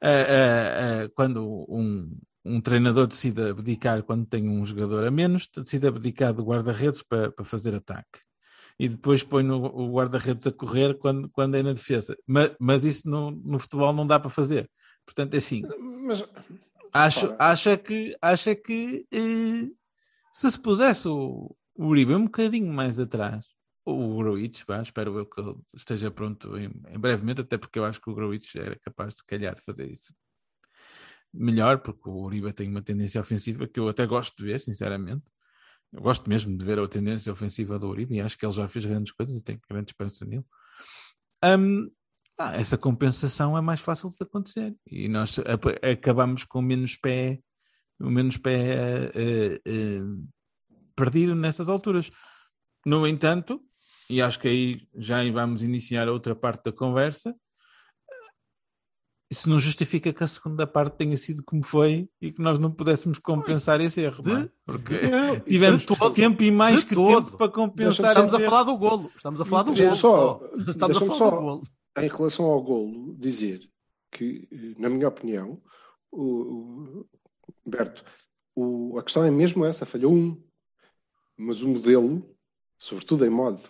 Ah, 0.00 0.08
ah, 0.08 1.04
ah, 1.04 1.08
quando 1.14 1.66
um, 1.68 2.08
um 2.44 2.60
treinador 2.60 3.06
decide 3.06 3.50
abdicar 3.50 4.02
quando 4.02 4.26
tem 4.26 4.48
um 4.48 4.64
jogador 4.64 5.06
a 5.06 5.10
menos, 5.10 5.48
decide 5.54 5.86
abdicar 5.86 6.34
do 6.34 6.44
guarda-redes 6.44 7.02
para, 7.02 7.30
para 7.30 7.44
fazer 7.44 7.74
ataque. 7.74 8.20
E 8.78 8.88
depois 8.88 9.22
põe 9.22 9.42
no, 9.42 9.64
o 9.66 9.92
guarda-redes 9.92 10.46
a 10.46 10.52
correr 10.52 10.98
quando, 10.98 11.28
quando 11.28 11.54
é 11.56 11.62
na 11.62 11.72
defesa. 11.72 12.16
Mas, 12.26 12.52
mas 12.58 12.84
isso 12.84 13.08
no, 13.08 13.30
no 13.30 13.58
futebol 13.58 13.92
não 13.92 14.06
dá 14.06 14.18
para 14.18 14.30
fazer. 14.30 14.68
Portanto, 15.04 15.34
é 15.34 15.38
assim. 15.38 15.62
Mas 16.04 16.24
Acho, 16.92 17.26
Ora. 17.26 17.36
acha 17.38 17.78
que, 17.78 18.14
acha 18.20 18.54
que 18.54 19.06
eh, 19.10 19.70
se 20.30 20.50
se 20.50 20.58
pusesse 20.58 21.08
o, 21.08 21.56
o 21.74 21.86
Uribe 21.86 22.14
um 22.14 22.24
bocadinho 22.24 22.70
mais 22.70 23.00
atrás, 23.00 23.46
o 23.84 24.18
Gruitch, 24.18 24.62
espero 24.82 25.18
eu 25.18 25.26
que 25.26 25.40
ele 25.40 25.56
esteja 25.74 26.10
pronto 26.10 26.56
em, 26.58 26.70
em 26.88 26.98
brevemente, 26.98 27.40
até 27.40 27.56
porque 27.56 27.78
eu 27.78 27.84
acho 27.86 28.00
que 28.00 28.10
o 28.10 28.14
Gruitch 28.14 28.54
era 28.56 28.78
capaz, 28.80 29.16
se 29.16 29.24
calhar, 29.24 29.54
de 29.54 29.62
fazer 29.62 29.90
isso 29.90 30.12
melhor, 31.32 31.78
porque 31.78 32.08
o 32.08 32.22
Uribe 32.22 32.52
tem 32.52 32.68
uma 32.68 32.82
tendência 32.82 33.20
ofensiva 33.20 33.66
que 33.66 33.80
eu 33.80 33.88
até 33.88 34.06
gosto 34.06 34.36
de 34.36 34.44
ver, 34.44 34.60
sinceramente. 34.60 35.24
Eu 35.92 36.00
gosto 36.00 36.28
mesmo 36.28 36.56
de 36.56 36.64
ver 36.64 36.78
a 36.78 36.88
tendência 36.88 37.32
ofensiva 37.32 37.78
do 37.78 37.88
Uribe 37.88 38.16
e 38.16 38.20
acho 38.20 38.38
que 38.38 38.46
ele 38.46 38.52
já 38.52 38.66
fez 38.68 38.86
grandes 38.86 39.12
coisas 39.12 39.38
e 39.38 39.42
tenho 39.42 39.60
grande 39.68 39.90
esperança 39.90 40.24
nele. 40.24 40.44
Hum, 41.44 41.90
ah, 42.38 42.54
essa 42.56 42.78
compensação 42.78 43.56
é 43.56 43.60
mais 43.60 43.80
fácil 43.80 44.08
de 44.08 44.16
acontecer 44.20 44.74
e 44.86 45.08
nós 45.08 45.38
acabamos 45.82 46.44
com 46.44 46.62
menos 46.62 46.96
pé, 46.96 47.40
menos 48.00 48.38
pé 48.38 49.10
eh, 49.14 49.60
eh, 49.66 50.00
perdido 50.96 51.34
nessas 51.34 51.68
alturas. 51.68 52.10
No 52.86 53.06
entanto, 53.06 53.62
e 54.08 54.20
acho 54.20 54.40
que 54.40 54.48
aí 54.48 54.88
já 54.96 55.18
vamos 55.30 55.62
iniciar 55.62 56.08
outra 56.08 56.34
parte 56.34 56.64
da 56.64 56.72
conversa, 56.72 57.34
isso 59.32 59.48
não 59.50 59.58
justifica 59.58 60.12
que 60.12 60.22
a 60.22 60.26
segunda 60.28 60.66
parte 60.66 60.96
tenha 60.96 61.16
sido 61.16 61.42
como 61.44 61.64
foi 61.64 62.08
e 62.20 62.30
que 62.32 62.40
nós 62.42 62.58
não 62.58 62.70
pudéssemos 62.70 63.18
compensar 63.18 63.80
esse 63.80 64.00
erro, 64.00 64.22
não 64.24 64.36
é? 64.42 64.50
porque 64.64 65.00
Não, 65.08 65.40
tivemos 65.40 65.80
de 65.82 65.86
todo, 65.86 66.14
tempo 66.14 66.42
e 66.42 66.50
mais 66.50 66.80
de 66.80 66.86
que 66.86 66.94
todo. 66.94 67.24
tempo 67.24 67.36
para 67.38 67.48
compensar 67.50 68.10
Estamos 68.10 68.34
a 68.34 68.40
erro. 68.40 68.50
falar 68.50 68.62
do 68.64 68.76
golo. 68.76 69.12
Estamos 69.16 69.40
a 69.40 69.44
falar 69.44 69.62
do 69.64 69.74
golo. 69.74 69.96
só- 69.96 70.38
só. 70.38 70.70
Estamos 70.70 70.96
a 70.96 71.00
falar 71.00 71.16
só- 71.18 71.30
do 71.30 71.36
golo. 71.40 71.62
em 71.98 72.08
relação 72.08 72.44
ao 72.46 72.62
golo, 72.62 73.14
dizer 73.18 73.68
que, 74.12 74.46
eh, 74.52 74.74
na 74.80 74.88
minha 74.90 75.08
opinião, 75.08 75.60
o, 76.10 76.22
o- 76.22 77.06
Berto, 77.64 78.04
o- 78.54 78.98
a 78.98 79.02
questão 79.02 79.24
é 79.24 79.30
mesmo 79.30 79.64
essa, 79.64 79.86
falhou 79.86 80.12
um. 80.12 80.40
Mas 81.38 81.62
o 81.62 81.68
modelo, 81.68 82.22
sobretudo 82.78 83.24
em 83.24 83.30
modo 83.30 83.60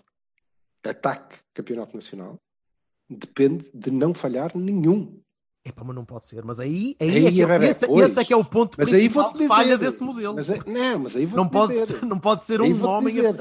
ataque 0.85 1.39
campeonato 1.55 1.95
nacional, 1.95 2.41
depende 3.09 3.71
de 3.73 3.91
não 3.91 4.13
falhar 4.13 4.57
nenhum. 4.57 5.21
Epá, 5.65 5.85
mas 5.85 5.95
não 5.95 6.05
pode 6.05 6.27
ser. 6.27 6.45
Mas 6.45 6.59
aí, 6.59 6.97
aí, 7.01 7.09
Aí 7.11 7.27
é 7.27 7.31
que, 7.33 7.43
é 7.43 7.65
esse, 7.69 7.85
esse 7.91 8.21
é 8.21 8.25
que 8.25 8.33
é 8.33 8.37
o 8.37 8.45
ponto 8.45 8.77
Mas 8.77 8.89
aí 8.89 8.95
principal 9.03 9.25
vou-te 9.25 9.39
de 9.39 9.47
falha 9.47 9.79
desse 9.79 10.03
modelo. 10.03 10.35
Mas 10.35 10.51
é- 10.51 10.59
não, 10.67 10.99
mas 10.99 11.17
aí 11.17 11.25
vou 11.25 11.37
não, 11.37 11.49
pode 11.49 11.73
dizer. 11.73 11.87
ser, 11.87 12.05
não 12.05 12.19
pode 12.19 12.43
ser 12.43 12.61
Aí 12.61 12.73
um 12.73 12.85
homem 12.87 13.15
a. 13.27 13.33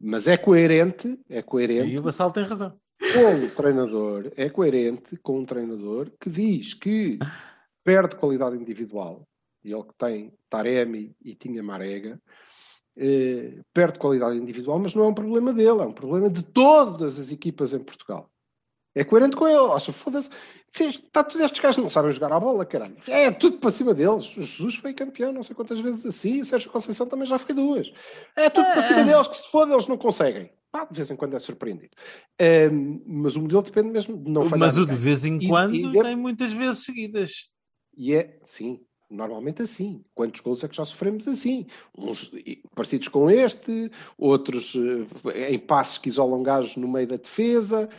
Mas 0.00 0.26
é 0.26 0.36
coerente, 0.36 1.18
é 1.28 1.42
coerente 1.42 1.90
E 1.92 1.98
o 1.98 2.02
Vassal 2.02 2.32
tem 2.32 2.42
razão. 2.44 2.74
com 2.98 3.44
o 3.44 3.50
treinador, 3.50 4.32
é 4.36 4.48
coerente 4.48 5.16
com 5.18 5.40
um 5.40 5.44
treinador 5.44 6.10
que 6.18 6.30
diz 6.30 6.72
que 6.74 7.18
perde 7.84 8.16
qualidade 8.16 8.56
individual, 8.56 9.28
e 9.62 9.72
ele 9.72 9.82
que 9.84 9.94
tem 9.98 10.32
Taremi 10.48 11.14
e 11.22 11.34
tinha 11.34 11.62
Marega, 11.62 12.20
eh, 12.96 13.60
perde 13.72 13.98
qualidade 13.98 14.36
individual, 14.38 14.78
mas 14.78 14.94
não 14.94 15.04
é 15.04 15.08
um 15.08 15.14
problema 15.14 15.52
dele, 15.52 15.80
é 15.82 15.86
um 15.86 15.92
problema 15.92 16.30
de 16.30 16.42
todas 16.42 17.18
as 17.18 17.30
equipas 17.30 17.72
em 17.72 17.78
Portugal. 17.80 18.30
É 18.94 19.04
coerente 19.04 19.36
com 19.36 19.46
ele, 19.48 19.72
acha, 19.72 19.92
foda-se, 19.92 20.30
está 20.74 21.22
tudo 21.22 21.44
estes 21.44 21.60
gajos 21.60 21.82
não 21.82 21.90
sabem 21.90 22.12
jogar 22.12 22.32
a 22.32 22.40
bola, 22.40 22.64
caralho. 22.64 22.96
É 23.06 23.30
tudo 23.30 23.58
para 23.58 23.70
cima 23.70 23.92
deles. 23.94 24.36
O 24.36 24.42
Jesus 24.42 24.76
foi 24.76 24.94
campeão 24.94 25.32
não 25.32 25.42
sei 25.42 25.54
quantas 25.54 25.78
vezes 25.80 26.04
assim, 26.06 26.40
o 26.40 26.44
Sérgio 26.44 26.70
Conceição 26.70 27.06
também 27.06 27.26
já 27.26 27.38
foi 27.38 27.54
duas. 27.54 27.92
É 28.36 28.48
tudo 28.48 28.64
para 28.72 28.82
cima 28.82 29.04
deles, 29.04 29.28
que 29.28 29.36
se 29.36 29.50
foda, 29.50 29.72
eles 29.74 29.86
não 29.86 29.98
conseguem. 29.98 30.50
Pá, 30.70 30.86
de 30.86 30.96
vez 30.96 31.10
em 31.10 31.16
quando 31.16 31.36
é 31.36 31.38
surpreendido. 31.38 31.90
Mas 33.06 33.36
o 33.36 33.40
modelo 33.42 33.62
depende 33.62 33.88
mesmo 33.90 34.16
de 34.16 34.30
não 34.30 34.42
falhar. 34.48 34.58
Mas 34.68 34.78
o 34.78 34.86
de 34.86 34.94
vez 34.94 35.24
em 35.24 35.36
E- 35.38 35.48
quando 35.48 35.74
e 35.74 35.82
deve- 35.92 36.02
tem 36.02 36.16
muitas 36.16 36.52
vezes 36.52 36.84
seguidas. 36.84 37.50
E 37.94 38.14
é, 38.14 38.38
sim, 38.42 38.80
normalmente 39.10 39.60
assim. 39.60 40.02
Quantos 40.14 40.40
gols 40.40 40.64
é 40.64 40.68
que 40.68 40.76
já 40.76 40.84
sofremos 40.86 41.28
assim? 41.28 41.66
Uns 41.96 42.30
e- 42.32 42.62
parecidos 42.74 43.08
com 43.08 43.30
este, 43.30 43.90
outros 44.16 44.74
eh, 45.34 45.52
em 45.52 45.58
passes 45.58 45.98
que 45.98 46.08
isolam 46.08 46.42
gajos 46.42 46.76
no 46.76 46.88
meio 46.88 47.06
da 47.06 47.16
defesa, 47.16 47.90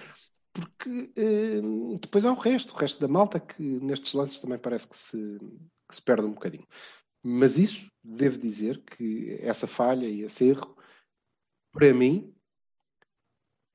porque 0.53 1.11
eh, 1.15 1.61
depois 1.99 2.25
há 2.25 2.31
o 2.31 2.35
resto, 2.39 2.73
o 2.73 2.77
resto 2.77 2.99
da 3.01 3.07
malta 3.07 3.39
que 3.39 3.61
nestes 3.81 4.13
lances 4.13 4.39
também 4.39 4.59
parece 4.59 4.87
que 4.87 4.95
se, 4.95 5.17
que 5.89 5.95
se 5.95 6.01
perde 6.01 6.25
um 6.25 6.33
bocadinho. 6.33 6.67
Mas 7.23 7.57
isso, 7.57 7.89
devo 8.03 8.37
dizer 8.37 8.81
que 8.83 9.37
essa 9.41 9.65
falha 9.65 10.05
e 10.07 10.21
esse 10.21 10.45
erro, 10.45 10.77
para 11.71 11.93
mim, 11.93 12.33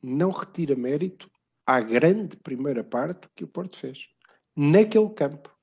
não 0.02 0.30
retira 0.30 0.76
mérito 0.76 1.28
à 1.66 1.80
grande 1.80 2.36
primeira 2.36 2.84
parte 2.84 3.28
que 3.34 3.44
o 3.44 3.48
Porto 3.48 3.76
fez. 3.76 3.98
naquele 4.56 5.10
campo. 5.10 5.54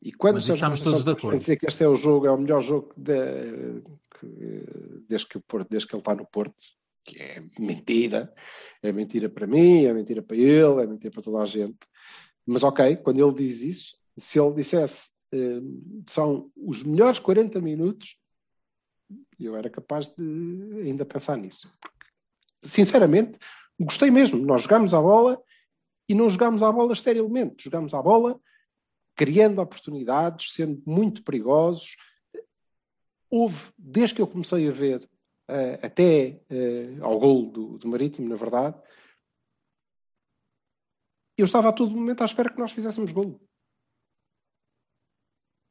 E 0.00 0.10
quando 0.12 0.36
Mas 0.36 0.48
estamos 0.48 0.80
todos 0.80 1.04
de 1.04 1.10
acordo. 1.10 1.38
dizer 1.38 1.56
que 1.56 1.66
este 1.66 1.84
é 1.84 1.88
o 1.88 1.94
jogo, 1.94 2.26
é 2.26 2.30
o 2.30 2.38
melhor 2.38 2.60
jogo 2.62 2.92
de- 2.96 3.82
que- 4.18 5.04
desde, 5.06 5.28
que 5.28 5.36
o 5.36 5.40
Porto, 5.42 5.68
desde 5.68 5.86
que 5.88 5.94
ele 5.94 6.00
está 6.00 6.14
no 6.14 6.24
Porto, 6.26 6.56
que 7.08 7.22
é 7.22 7.42
mentira. 7.58 8.32
É 8.82 8.92
mentira 8.92 9.28
para 9.28 9.46
mim, 9.46 9.84
é 9.84 9.92
mentira 9.92 10.22
para 10.22 10.36
ele, 10.36 10.82
é 10.82 10.86
mentira 10.86 11.12
para 11.12 11.22
toda 11.22 11.38
a 11.38 11.46
gente. 11.46 11.78
Mas 12.46 12.62
ok, 12.62 12.96
quando 12.96 13.26
ele 13.26 13.34
diz 13.34 13.62
isso, 13.62 13.98
se 14.16 14.38
ele 14.38 14.54
dissesse 14.54 15.10
eh, 15.32 15.60
são 16.06 16.50
os 16.56 16.82
melhores 16.82 17.18
40 17.18 17.60
minutos, 17.60 18.18
eu 19.38 19.56
era 19.56 19.70
capaz 19.70 20.08
de 20.08 20.82
ainda 20.82 21.04
pensar 21.04 21.36
nisso. 21.36 21.70
Porque, 21.80 22.06
sinceramente, 22.62 23.38
gostei 23.78 24.10
mesmo. 24.10 24.38
Nós 24.38 24.62
jogámos 24.62 24.92
a 24.92 25.00
bola 25.00 25.40
e 26.08 26.14
não 26.14 26.28
jogámos 26.28 26.62
a 26.62 26.70
bola 26.70 26.92
esterilmente. 26.92 27.64
Jogámos 27.64 27.94
a 27.94 28.02
bola 28.02 28.40
criando 29.14 29.60
oportunidades, 29.60 30.52
sendo 30.52 30.82
muito 30.86 31.22
perigosos. 31.22 31.96
Houve, 33.30 33.72
desde 33.76 34.14
que 34.14 34.22
eu 34.22 34.26
comecei 34.26 34.68
a 34.68 34.72
ver, 34.72 35.08
eh, 35.48 35.80
até 35.82 36.40
eh, 36.50 36.98
ao 37.00 37.18
gol 37.18 37.50
do, 37.50 37.78
do 37.78 37.88
Marítimo, 37.88 38.28
na 38.28 38.36
verdade, 38.36 38.80
eu 41.36 41.44
estava 41.44 41.68
a 41.68 41.72
todo 41.72 41.90
momento 41.90 42.22
à 42.22 42.24
espera 42.24 42.50
que 42.52 42.58
nós 42.58 42.72
fizéssemos 42.72 43.12
golo. 43.12 43.40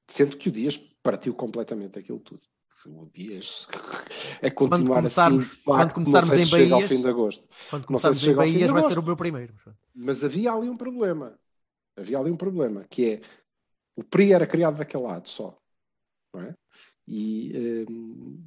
Sendo 0.09 0.37
que 0.37 0.49
o 0.49 0.51
Dias 0.51 0.77
partiu 1.03 1.33
completamente 1.35 1.99
aquilo 1.99 2.19
tudo. 2.19 2.41
O 2.85 3.05
Dias 3.07 3.67
é 4.41 4.49
continuar 4.51 4.97
começarmos- 4.97 5.51
assim, 5.51 5.61
quando 5.65 5.93
começarmos 5.95 6.29
não 6.29 6.35
sei 6.35 6.41
em 6.43 6.45
se 6.45 6.51
chega 6.51 6.63
ao 6.65 6.69
Bahias- 6.79 6.89
fim 6.89 7.01
de 7.01 7.07
agosto. 7.09 7.47
Quando 7.69 7.85
começarmos 7.87 8.19
se 8.19 8.27
em 8.27 8.29
ao 8.29 8.35
Bahias 8.37 8.71
vai 8.71 8.81
ser 8.83 8.99
o 8.99 9.03
meu 9.03 9.17
primeiro. 9.17 9.53
Mas 9.95 10.23
havia 10.23 10.53
ali 10.53 10.69
um 10.69 10.77
problema. 10.77 11.37
Havia 11.97 12.19
ali 12.19 12.31
um 12.31 12.37
problema, 12.37 12.85
que 12.87 13.13
é 13.15 13.21
o 13.95 14.03
PRI 14.03 14.31
era 14.31 14.45
criado 14.47 14.77
daquele 14.77 15.03
lado 15.03 15.27
só. 15.27 15.59
Não 16.33 16.41
é? 16.43 16.55
E 17.07 17.85
hum, 17.89 18.43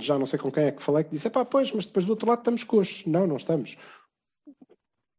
já 0.00 0.18
não 0.18 0.26
sei 0.26 0.38
com 0.38 0.50
quem 0.50 0.64
é 0.64 0.72
que 0.72 0.82
falei 0.82 1.04
que 1.04 1.10
disse: 1.10 1.30
pá, 1.30 1.44
pois, 1.44 1.70
mas 1.72 1.86
depois 1.86 2.04
do 2.04 2.10
outro 2.10 2.28
lado 2.28 2.40
estamos 2.40 2.64
coxos. 2.64 3.06
Não, 3.06 3.26
não 3.26 3.36
estamos. 3.36 3.76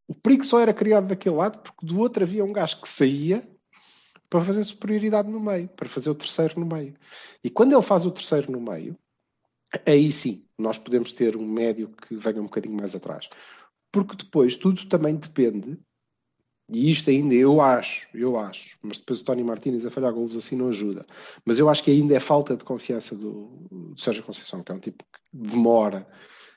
O 0.08 0.14
que 0.14 0.44
só 0.44 0.60
era 0.60 0.74
criado 0.74 1.08
daquele 1.08 1.36
lado 1.36 1.60
porque 1.60 1.86
do 1.86 2.00
outro 2.00 2.24
havia 2.24 2.44
um 2.44 2.54
gajo 2.54 2.82
que 2.82 2.90
saía 2.90 3.48
para 4.30 4.42
fazer 4.42 4.64
superioridade 4.64 5.30
no 5.30 5.40
meio, 5.40 5.68
para 5.70 5.88
fazer 5.88 6.10
o 6.10 6.16
terceiro 6.16 6.60
no 6.60 6.66
meio. 6.66 6.96
E 7.44 7.50
quando 7.50 7.74
ele 7.74 7.82
faz 7.82 8.06
o 8.06 8.12
terceiro 8.12 8.52
no 8.52 8.60
meio, 8.60 8.98
aí 9.88 10.12
sim, 10.12 10.46
nós 10.58 10.78
podemos 10.78 11.14
ter 11.14 11.36
um 11.36 11.48
médio 11.48 11.90
que 11.90 12.16
venha 12.16 12.42
um 12.42 12.46
bocadinho 12.46 12.76
mais 12.76 12.96
atrás. 12.96 13.30
Porque 13.92 14.16
depois 14.16 14.58
tudo 14.58 14.88
também 14.88 15.16
depende, 15.16 15.80
e 16.68 16.90
isto 16.90 17.10
ainda 17.10 17.36
eu 17.36 17.62
acho, 17.62 18.08
eu 18.14 18.40
acho, 18.40 18.78
mas 18.82 18.98
depois 18.98 19.20
o 19.20 19.24
Tony 19.24 19.44
Martínez 19.44 19.86
a 19.86 19.92
falhar 19.92 20.12
golos 20.12 20.36
assim 20.36 20.56
não 20.56 20.70
ajuda. 20.70 21.06
Mas 21.46 21.60
eu 21.60 21.70
acho 21.70 21.84
que 21.84 21.92
ainda 21.92 22.16
é 22.16 22.20
falta 22.20 22.56
de 22.56 22.64
confiança 22.64 23.16
do, 23.16 23.68
do 23.70 24.00
Sérgio 24.00 24.24
Conceição, 24.24 24.64
que 24.64 24.72
é 24.72 24.76
um 24.76 24.80
tipo 24.80 25.04
que 25.04 25.20
demora 25.32 26.08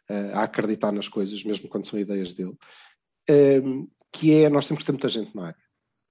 eh, 0.09 0.33
a 0.33 0.45
acreditar 0.45 0.93
nas 0.93 1.09
coisas, 1.09 1.45
mesmo 1.45 1.69
quando 1.69 1.87
são 1.87 1.99
ideias 1.99 2.33
dele. 2.33 2.57
Ehm, 3.29 3.87
que 4.11 4.33
é, 4.33 4.49
nós 4.49 4.67
temos 4.67 4.83
que 4.83 4.87
ter 4.87 4.93
muita 4.93 5.09
gente 5.09 5.37
na 5.37 5.49
área. 5.49 5.68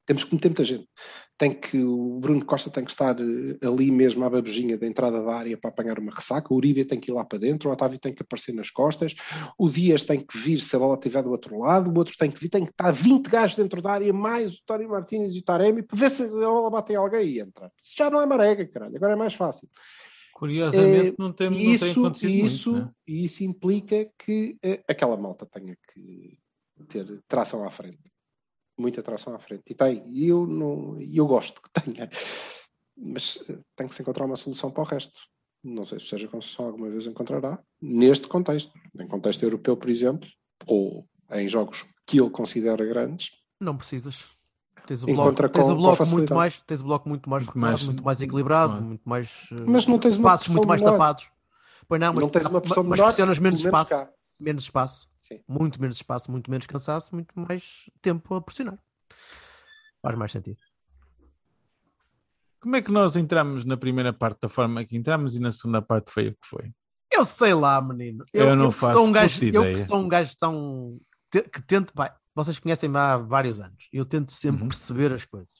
Temos 0.08 0.24
que 0.24 0.34
meter 0.34 0.48
muita 0.48 0.64
gente. 0.64 0.88
Tem 1.38 1.54
que, 1.54 1.78
o 1.84 2.18
Bruno 2.20 2.44
Costa 2.46 2.72
tem 2.72 2.84
que 2.84 2.90
estar 2.90 3.16
eh, 3.20 3.68
ali 3.68 3.92
mesmo 3.92 4.24
à 4.24 4.30
babujinha 4.30 4.78
da 4.78 4.88
entrada 4.88 5.22
da 5.22 5.36
área 5.36 5.58
para 5.58 5.70
apanhar 5.70 6.00
uma 6.00 6.12
ressaca, 6.12 6.52
o 6.52 6.58
Uribe 6.58 6.86
tem 6.86 6.98
que 7.00 7.12
ir 7.12 7.14
lá 7.14 7.26
para 7.26 7.38
dentro, 7.38 7.70
o 7.70 7.74
Otávio 7.74 8.00
tem 8.00 8.14
que 8.14 8.24
aparecer 8.24 8.54
nas 8.56 8.72
costas, 8.72 9.14
o 9.60 9.70
Dias 9.70 10.04
tem 10.06 10.20
que 10.26 10.38
vir 10.38 10.62
se 10.62 10.76
a 10.76 10.80
bola 10.80 10.96
estiver 10.96 11.22
do 11.22 11.30
outro 11.30 11.60
lado, 11.60 11.92
o 11.92 11.98
outro 11.98 12.16
tem 12.18 12.32
que 12.32 12.40
vir, 12.40 12.50
tem 12.50 12.64
que 12.66 12.72
estar 12.72 12.90
20 12.90 13.28
gajos 13.28 13.58
dentro 13.58 13.82
da 13.82 13.92
área, 13.92 14.12
mais 14.14 14.56
o 14.56 14.64
Tony 14.66 14.88
Martínez 14.88 15.36
e 15.36 15.40
o 15.40 15.44
Taremi, 15.44 15.84
para 15.84 15.98
ver 16.00 16.10
se 16.10 16.24
a 16.24 16.28
bola 16.28 16.70
bate 16.72 16.94
em 16.94 16.96
alguém 16.96 17.28
e 17.28 17.40
entra. 17.42 17.70
Isso 17.84 17.94
já 17.98 18.10
não 18.10 18.22
é 18.22 18.26
marega, 18.26 18.66
caralho, 18.66 18.96
agora 18.96 19.14
é 19.14 19.16
mais 19.18 19.34
fácil. 19.34 19.68
Curiosamente, 20.34 21.10
Eh, 21.10 21.16
não 21.18 21.34
tem, 21.34 21.50
não 21.50 21.58
isso, 21.58 21.84
tem 21.84 21.92
acontecido 21.92 22.46
isso, 22.46 22.72
muito. 22.72 22.86
né? 22.86 22.92
E 23.08 23.26
isso 23.26 23.44
implica 23.44 24.08
que 24.18 24.56
eh, 24.64 24.84
aquela 24.88 25.18
malta 25.18 25.46
tenha 25.46 25.76
que 25.94 26.38
ter 26.88 27.22
tração 27.28 27.66
à 27.66 27.72
frente. 27.72 28.00
Muita 28.78 29.02
tração 29.02 29.34
à 29.34 29.40
frente. 29.40 29.64
E 29.68 29.74
tem. 29.74 30.04
E 30.08 30.28
eu, 30.28 30.46
não, 30.46 31.02
e 31.02 31.18
eu 31.18 31.26
gosto 31.26 31.62
que 31.62 31.82
tenha. 31.82 32.10
Mas 32.96 33.38
eh, 33.50 33.58
tem 33.76 33.88
que 33.88 33.96
se 33.96 34.02
encontrar 34.02 34.26
uma 34.26 34.36
solução 34.36 34.72
para 34.72 34.82
o 34.84 34.86
resto. 34.86 35.14
Não 35.64 35.86
sei 35.86 36.00
se 36.00 36.06
o 36.06 36.10
Sérgio 36.10 36.30
Conceição 36.30 36.66
alguma 36.66 36.90
vez 36.90 37.06
encontrará. 37.08 37.60
Neste 37.82 38.28
contexto. 38.28 38.72
Em 39.00 39.08
contexto 39.08 39.44
europeu, 39.44 39.76
por 39.76 39.90
exemplo, 39.90 40.28
ou 40.66 41.06
em 41.32 41.48
jogos 41.50 41.86
que 42.06 42.20
ele 42.22 42.30
considera 42.30 42.86
grandes. 42.86 43.32
Não 43.60 43.76
precisas. 43.76 44.26
Tens 44.86 45.04
o 45.04 45.08
bloco, 45.08 45.50
tens 45.50 45.66
o 45.68 45.76
bloco 45.76 46.06
muito 46.06 46.34
mais, 46.34 46.62
tens 46.62 46.80
o 46.80 46.84
bloco 46.86 47.10
muito 47.10 47.30
mais, 47.30 47.44
Muito 47.44 47.60
mais- 47.60 47.84
muito 47.84 48.04
mais 48.04 48.22
equilibrado, 48.22 48.72
claro. 48.74 48.86
muito 48.86 49.02
mais 49.10 49.30
eh, 49.52 49.56
Mas 49.68 49.86
não 49.86 50.00
tens 50.00 50.18
passos 50.18 50.48
muito 50.48 50.66
mais 50.68 50.82
menor. 50.82 50.94
tapados. 50.94 51.30
Pois 51.90 52.00
não, 52.00 52.14
mas, 52.14 52.22
não 52.24 52.30
tens 52.30 52.46
uma 52.46 52.62
mas 52.66 52.78
menor, 52.78 53.06
pressionas 53.08 53.40
menos 53.40 53.60
espaço, 53.60 54.08
menos 54.40 54.64
espaço, 54.64 55.10
Sim. 55.28 55.42
muito 55.48 55.80
menos 55.82 55.98
espaço, 55.98 56.32
muito 56.32 56.50
menos 56.50 56.66
cansaço, 56.68 57.14
muito 57.14 57.38
mais 57.38 57.90
tempo 58.02 58.34
a 58.36 58.42
pressionar. 58.42 58.78
Faz 60.02 60.16
mais 60.18 60.32
sentido. 60.32 60.58
Como 62.60 62.76
é 62.76 62.82
que 62.82 62.92
nós 62.92 63.16
entramos 63.16 63.64
na 63.64 63.78
primeira 63.78 64.12
parte 64.12 64.42
da 64.42 64.50
forma 64.50 64.84
que 64.84 64.98
entramos 64.98 65.36
e 65.36 65.40
na 65.40 65.52
segunda 65.52 65.82
parte 65.82 66.12
foi 66.12 66.30
o 66.30 66.32
que 66.34 66.48
foi? 66.48 66.72
Eu 67.12 67.24
sei 67.24 67.54
lá, 67.54 67.82
menino. 67.82 68.26
Eu 68.34 68.56
não 68.56 68.70
que 68.70 68.76
faço 68.76 68.98
sou 68.98 69.08
um 69.08 69.12
gajo, 69.12 69.44
Eu 69.46 69.64
que 69.64 69.78
sou 69.78 69.98
um 70.00 70.08
gajo 70.08 70.36
tão. 70.38 71.00
que 71.32 71.62
tento. 71.66 71.94
Pá, 71.94 72.16
vocês 72.36 72.60
conhecem-me 72.60 72.98
há 72.98 73.18
vários 73.18 73.60
anos. 73.60 73.88
Eu 73.94 74.06
tento 74.06 74.32
sempre 74.32 74.64
Uhum. 74.64 74.68
perceber 74.70 75.14
as 75.14 75.24
coisas. 75.24 75.54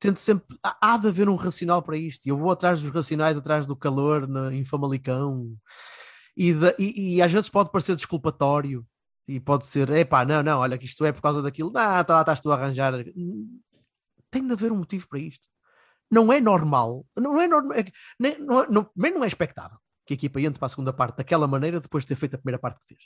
Tento 0.00 0.18
sempre. 0.18 0.58
Há, 0.62 0.94
há 0.94 0.96
de 0.98 1.06
haver 1.08 1.28
um 1.28 1.36
racional 1.36 1.82
para 1.82 1.96
isto. 1.96 2.26
E 2.26 2.30
eu 2.30 2.36
vou 2.38 2.50
atrás 2.50 2.82
dos 2.82 2.90
racionais, 2.90 3.36
atrás 3.36 3.66
do 3.66 3.76
calor 3.76 4.26
na, 4.26 4.52
em 4.52 4.64
Famalicão. 4.64 5.54
E, 6.36 6.52
da- 6.54 6.74
e- 6.78 7.16
e 7.16 7.22
às 7.22 7.30
vezes 7.30 7.48
pode 7.48 7.70
parecer 7.70 7.94
desculpatório. 7.96 8.86
E 9.26 9.40
pode 9.40 9.64
ser, 9.64 9.88
epá, 9.90 10.24
não, 10.24 10.42
não, 10.42 10.58
olha 10.60 10.76
que 10.76 10.84
isto 10.84 11.02
é 11.04 11.10
por 11.10 11.22
causa 11.22 11.40
daquilo. 11.40 11.70
Não, 11.72 12.04
tá, 12.04 12.20
estás 12.20 12.40
tu 12.40 12.52
a 12.52 12.56
arranjar. 12.56 12.92
Tem 14.30 14.46
de 14.46 14.52
haver 14.52 14.70
um 14.70 14.76
motivo 14.76 15.08
para 15.08 15.18
isto. 15.18 15.48
Não 16.10 16.30
é 16.32 16.40
normal. 16.40 17.06
Não 17.16 17.40
é 17.40 17.48
normal. 17.48 17.78
é 17.78 17.84
nem- 18.20 18.38
não, 18.38 18.66
não, 18.68 19.24
é 19.24 19.26
expectável 19.26 19.78
que 20.06 20.12
a 20.12 20.16
equipa 20.16 20.40
entre 20.40 20.58
para 20.58 20.66
a 20.66 20.68
segunda 20.68 20.92
parte 20.92 21.16
daquela 21.16 21.46
maneira 21.46 21.80
depois 21.80 22.04
de 22.04 22.08
ter 22.08 22.16
feito 22.16 22.34
a 22.34 22.38
primeira 22.38 22.58
parte 22.58 22.78
que 22.80 22.86
fez. 22.94 23.00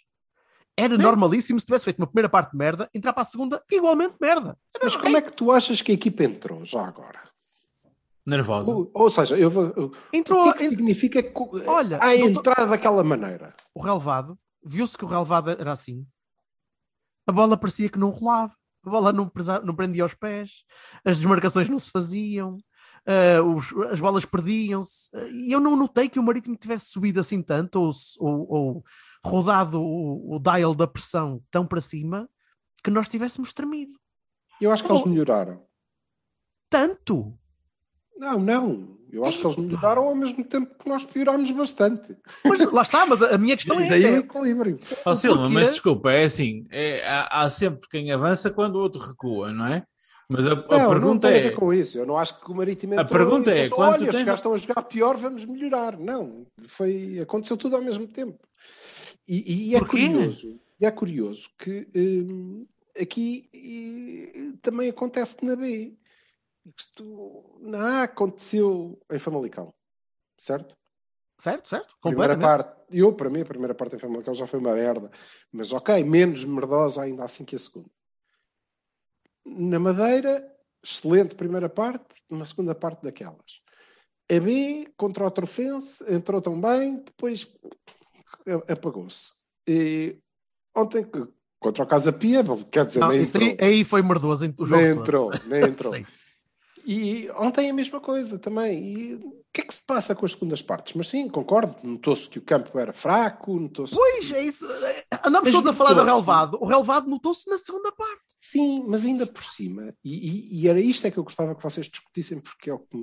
Era 0.77 0.97
normalíssimo 0.99 1.59
se 1.59 1.67
tivesse 1.67 1.85
feito 1.85 1.99
uma 1.99 2.07
primeira 2.07 2.29
parte 2.29 2.53
de 2.53 2.57
merda, 2.59 2.89
entrar 2.95 3.13
para 3.13 3.23
a 3.23 3.27
segunda 3.27 3.63
igualmente 3.71 4.17
merda. 4.21 4.57
Era 4.75 4.85
Mas 4.85 4.97
como 4.97 5.17
é 5.17 5.23
que 5.23 5.33
tu 5.33 5.53
achas 5.53 5.81
que 5.83 5.93
a 5.93 5.95
equipa 5.95 6.25
entrou 6.25 6.65
já 6.65 6.85
agora? 6.85 7.21
Nervosa. 8.29 8.73
Ou, 8.75 8.91
ou 8.93 9.11
seja, 9.11 9.39
eu 9.39 9.51
vou, 9.51 9.65
eu- 9.77 9.93
Entrou 10.13 10.41
o 10.49 10.53
que, 10.53 10.65
é 10.65 10.69
que 10.69 10.77
significa 10.77 11.23
que, 11.23 11.33
Olha, 11.67 11.99
a 12.03 12.15
não 12.17 12.33
tô- 12.35 12.41
entrar 12.41 12.67
daquela 12.67 13.03
maneira? 13.03 13.55
o 13.75 13.81
relevado, 13.81 14.39
viu-se 14.65 14.97
que 14.99 15.05
o 15.05 15.09
relevado 15.09 15.51
era 15.51 15.73
assim. 15.73 16.07
A 17.27 17.33
bola 17.33 17.57
parecia 17.57 17.89
que 17.89 17.99
não 17.99 18.11
rolava. 18.11 18.55
A 18.85 18.91
bola 18.91 19.13
não, 19.13 19.29
presa- 19.29 19.61
não 19.61 19.75
prendia 19.75 20.03
aos 20.03 20.15
pés, 20.15 20.63
as 21.05 21.19
desmarcações 21.19 21.69
não 21.69 21.79
se 21.79 21.91
faziam, 21.91 22.57
eh, 23.05 23.41
os- 23.41 23.73
as 23.91 23.99
bolas 24.01 24.25
perdiam-se. 24.25 25.11
E 25.33 25.51
eu 25.53 25.59
não 25.61 25.75
notei 25.77 26.09
que 26.09 26.19
o 26.19 26.23
Marítimo 26.23 26.57
tivesse 26.57 26.87
subido 26.87 27.19
assim 27.21 27.43
tanto 27.43 27.81
ou, 27.81 27.93
ou- 28.19 28.47
ou 28.51 28.85
rodado 29.25 29.83
o, 29.83 30.37
o 30.37 30.39
dial 30.39 30.75
da 30.75 30.87
pressão 30.87 31.43
tão 31.51 31.67
para 31.67 31.81
cima 31.81 32.29
que 32.85 32.91
nós 32.91 33.09
tivéssemos 33.09 33.53
tremido. 33.53 33.93
Eu 34.61 34.71
acho 34.73 34.85
que 34.85 34.93
eles 34.93 35.05
melhoraram. 35.05 35.63
Tanto! 36.71 37.39
Não, 38.19 38.39
não. 38.41 38.99
Eu 39.11 39.25
acho 39.25 39.39
que 39.39 39.47
eles 39.47 39.57
melhoraram 39.57 40.03
ao 40.07 40.15
mesmo 40.15 40.45
tempo 40.45 40.75
que 40.79 40.89
nós 40.89 41.05
piorámos 41.05 41.51
bastante. 41.51 42.15
Mas 42.45 42.61
lá 42.71 42.83
está, 42.83 43.07
mas 43.07 43.23
a, 43.23 43.37
a 43.37 43.39
minha 43.39 43.57
questão 43.57 43.81
é 43.81 43.87
E 43.87 43.89
daí 43.89 44.05
essa. 44.05 44.13
o 44.13 44.17
é- 44.17 44.19
equilíbrio. 44.19 44.79
Ó 45.05 45.15
Silva, 45.15 45.49
mas 45.49 45.71
desculpa, 45.71 46.13
é 46.13 46.25
assim, 46.25 46.67
é, 46.71 47.03
há, 47.07 47.43
há 47.43 47.49
sempre 47.51 47.89
quem 47.89 48.13
avança 48.13 48.51
quando 48.51 48.77
o 48.77 48.81
outro 48.81 49.01
recua, 49.01 49.51
não 49.51 49.67
é? 49.67 49.83
Mas 50.29 50.47
a, 50.47 50.53
a 50.53 50.57
Não, 50.57 50.79
não 50.79 50.89
pergunta 50.89 51.27
tem 51.27 51.37
a 51.37 51.41
é, 51.41 51.43
ver 51.49 51.55
com 51.55 51.73
isso. 51.73 51.97
Eu 51.97 52.05
não 52.05 52.19
acho 52.19 52.39
que 52.39 52.51
o 52.51 52.55
Marítimo 52.55 53.01
A 53.01 53.05
pergunta 53.05 53.51
é, 53.51 53.63
pensou, 53.63 53.79
quando 53.79 54.03
olha, 54.03 54.11
tens- 54.11 54.25
gajos 54.25 54.41
estão 54.41 54.53
a 54.53 54.59
jogar 54.59 54.83
pior, 54.83 55.17
vamos 55.17 55.47
melhorar. 55.47 55.99
Não, 55.99 56.47
foi, 56.67 57.19
aconteceu 57.21 57.57
tudo 57.57 57.77
ao 57.77 57.83
mesmo 57.83 58.07
tempo. 58.07 58.39
E, 59.27 59.71
e 59.71 59.75
é 59.75 59.79
Porquê? 59.79 60.07
curioso, 60.07 60.61
e 60.79 60.85
é 60.85 60.91
curioso 60.91 61.49
que 61.59 61.89
hum, 61.95 62.67
aqui 63.01 63.49
e, 63.55 64.53
também 64.61 64.91
acontece 64.91 65.37
na 65.43 65.57
B. 65.57 65.95
Isto 66.77 67.61
A 67.75 68.03
aconteceu 68.03 69.01
em 69.11 69.19
Famalicão, 69.19 69.73
certo? 70.37 70.77
Certo, 71.39 71.69
certo? 71.69 71.97
Primeira 72.03 72.37
parte, 72.37 72.77
eu 72.91 73.13
para 73.13 73.31
mim 73.31 73.43
a 73.43 73.47
primeira 73.47 73.75
parte 73.75 73.97
em 73.97 73.99
Famalicão 73.99 74.35
já 74.35 74.47
foi 74.47 74.59
uma 74.59 74.75
merda, 74.75 75.11
mas 75.53 75.73
ok, 75.73 76.03
menos 76.03 76.45
merdosa 76.45 77.03
ainda 77.03 77.25
assim 77.25 77.45
que 77.45 77.55
a 77.55 77.59
segunda. 77.59 77.91
Na 79.45 79.79
Madeira, 79.79 80.53
excelente 80.83 81.35
primeira 81.35 81.69
parte, 81.69 82.23
uma 82.29 82.45
segunda 82.45 82.75
parte 82.75 83.03
daquelas. 83.03 83.63
A 84.31 84.41
B 84.41 84.93
contra 84.97 85.27
o 85.27 85.31
Trofense 85.31 86.05
entrou 86.09 86.43
tão 86.43 86.61
bem, 86.61 87.03
depois 87.03 87.51
apagou-se. 88.69 89.35
E 89.67 90.19
Ontem 90.75 91.05
contra 91.59 91.83
o 91.83 91.87
Casa 91.87 92.13
Pia, 92.13 92.45
quer 92.71 92.87
dizer, 92.87 93.01
Não, 93.01 93.09
nem 93.09 93.23
isso 93.23 93.37
entrou. 93.37 93.57
aí, 93.61 93.75
aí 93.75 93.85
foi 93.85 94.03
merdoso 94.03 94.55
o 94.59 94.67
jogo 94.67 94.81
Nem 94.81 94.91
entrou, 94.91 95.31
nem 95.47 95.65
entrou. 95.71 95.93
E 96.91 97.29
ontem 97.33 97.69
a 97.69 97.75
mesma 97.75 98.01
coisa 98.01 98.39
também. 98.39 98.83
E 98.83 99.15
o 99.17 99.45
que 99.53 99.61
é 99.61 99.65
que 99.65 99.75
se 99.75 99.83
passa 99.83 100.15
com 100.15 100.25
as 100.25 100.33
segundas 100.33 100.63
partes? 100.63 100.95
Mas 100.95 101.09
sim, 101.09 101.29
concordo. 101.29 101.77
Notou-se 101.83 102.27
que 102.31 102.39
o 102.39 102.43
campo 102.43 102.79
era 102.79 102.95
fraco, 102.95 103.61
notou-se. 103.61 103.95
Pois, 103.95 104.33
é 104.33 104.43
isso. 104.43 104.67
Andamos 105.23 105.53
todos 105.53 105.69
a 105.69 105.75
falar 105.75 105.93
do 105.93 106.03
relevado. 106.03 106.57
O 106.59 106.65
relevado 106.65 107.11
notou-se 107.11 107.47
na 107.51 107.59
segunda 107.59 107.93
parte. 107.93 108.23
Sim, 108.41 108.85
mas 108.89 109.05
ainda 109.05 109.27
por 109.27 109.45
cima. 109.45 109.93
E, 110.03 110.15
e- 110.31 110.61
e 110.63 110.69
era 110.69 110.81
isto 110.81 111.07
é 111.07 111.11
que 111.11 111.19
eu 111.19 111.25
gostava 111.25 111.55
que 111.55 111.63
vocês 111.63 111.87
discutissem, 111.91 112.41
porque 112.41 112.71
é 112.71 112.73
o 112.75 112.79
que. 112.79 112.97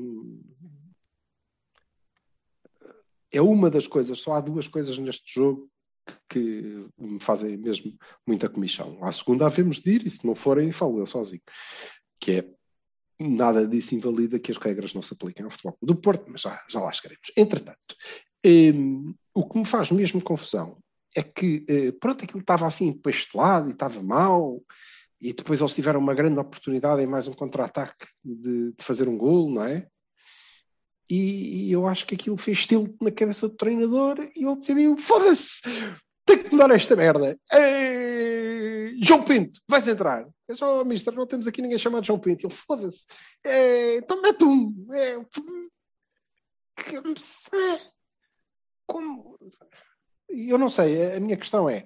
É 3.32 3.42
uma 3.42 3.70
das 3.70 3.86
coisas, 3.86 4.20
só 4.20 4.34
há 4.34 4.42
duas 4.42 4.68
coisas 4.68 4.98
neste 4.98 5.32
jogo 5.34 5.70
que, 6.08 6.18
que 6.30 6.88
me 6.98 7.20
fazem 7.20 7.56
mesmo 7.58 7.94
muita 8.26 8.50
comissão. 8.50 8.98
À 9.04 9.12
segunda 9.12 9.46
havemos 9.46 9.80
de 9.80 9.92
ir, 9.92 10.08
e 10.08 10.10
se 10.10 10.26
não 10.26 10.34
forem, 10.36 10.72
falo 10.72 11.00
eu 11.00 11.06
sozinho. 11.06 11.42
Que 12.20 12.32
é 12.40 12.55
nada 13.20 13.68
disso 13.68 13.96
invalida 13.96 14.40
que 14.40 14.52
as 14.52 14.58
regras 14.58 14.94
não 14.94 15.02
se 15.02 15.14
apliquem 15.14 15.46
ao 15.46 15.52
futebol 15.52 15.78
do 15.82 15.96
Porto, 15.96 16.26
mas 16.28 16.42
já, 16.42 16.62
já 16.70 16.80
lá 16.80 16.92
chegaremos. 16.92 17.32
Entretanto, 17.36 17.96
hum, 18.46 19.14
o 19.34 19.48
que 19.48 19.58
me 19.60 19.66
faz 19.66 19.92
mesmo 19.92 20.22
confusão 20.22 20.78
é 21.16 21.24
que, 21.24 21.66
eh, 21.68 21.92
pronto, 21.94 22.26
aquilo 22.26 22.42
estava 22.42 22.68
assim 22.68 22.92
pastelado 22.92 23.70
e 23.70 23.74
estava 23.74 24.04
mal, 24.04 24.62
e 25.22 25.34
depois 25.34 25.62
eles 25.62 25.74
tiveram 25.74 26.00
uma 26.00 26.14
grande 26.14 26.40
oportunidade 26.40 27.02
em 27.02 27.08
mais 27.08 27.28
um 27.28 27.34
contra-ataque 27.34 28.06
de, 28.24 28.74
de 28.74 28.84
fazer 28.84 29.08
um 29.08 29.18
gol, 29.18 29.50
não 29.50 29.64
é? 29.64 29.88
E, 31.10 31.72
eu 31.72 31.88
acho 31.88 32.06
que 32.06 32.16
aquilo 32.16 32.38
fez 32.38 32.66
tilt 32.66 32.96
na 33.02 33.12
cabeça 33.12 33.48
do 33.48 33.56
treinador 33.56 34.20
e 34.36 34.44
ele 34.44 34.56
decidiu: 34.56 34.98
foda-se, 34.98 35.62
tem 36.26 36.44
que 36.44 36.52
mudar 36.52 36.72
esta 36.72 36.96
merda. 36.96 37.40
Ei, 37.52 38.98
João 39.02 39.24
Pinto, 39.24 39.60
vais 39.68 39.88
entrar. 39.88 40.28
Eu 40.48 40.58
só, 40.58 40.82
oh, 40.82 40.86
mister, 40.86 41.14
não 41.14 41.28
temos 41.28 41.48
aqui 41.48 41.62
ninguém 41.62 41.78
chamado 41.78 42.06
João 42.06 42.20
Pinto. 42.20 42.46
Ele, 42.46 42.54
foda-se, 42.54 43.06
é, 43.44 43.98
então 43.98 44.22
mete 44.22 44.44
um. 44.44 44.88
É, 44.94 45.24
tu- 45.32 45.70
é, 46.78 47.82
como? 48.88 49.38
Eu 50.30 50.58
não 50.58 50.70
sei, 50.70 51.14
a 51.16 51.20
minha 51.20 51.38
questão 51.38 51.70
é: 51.70 51.86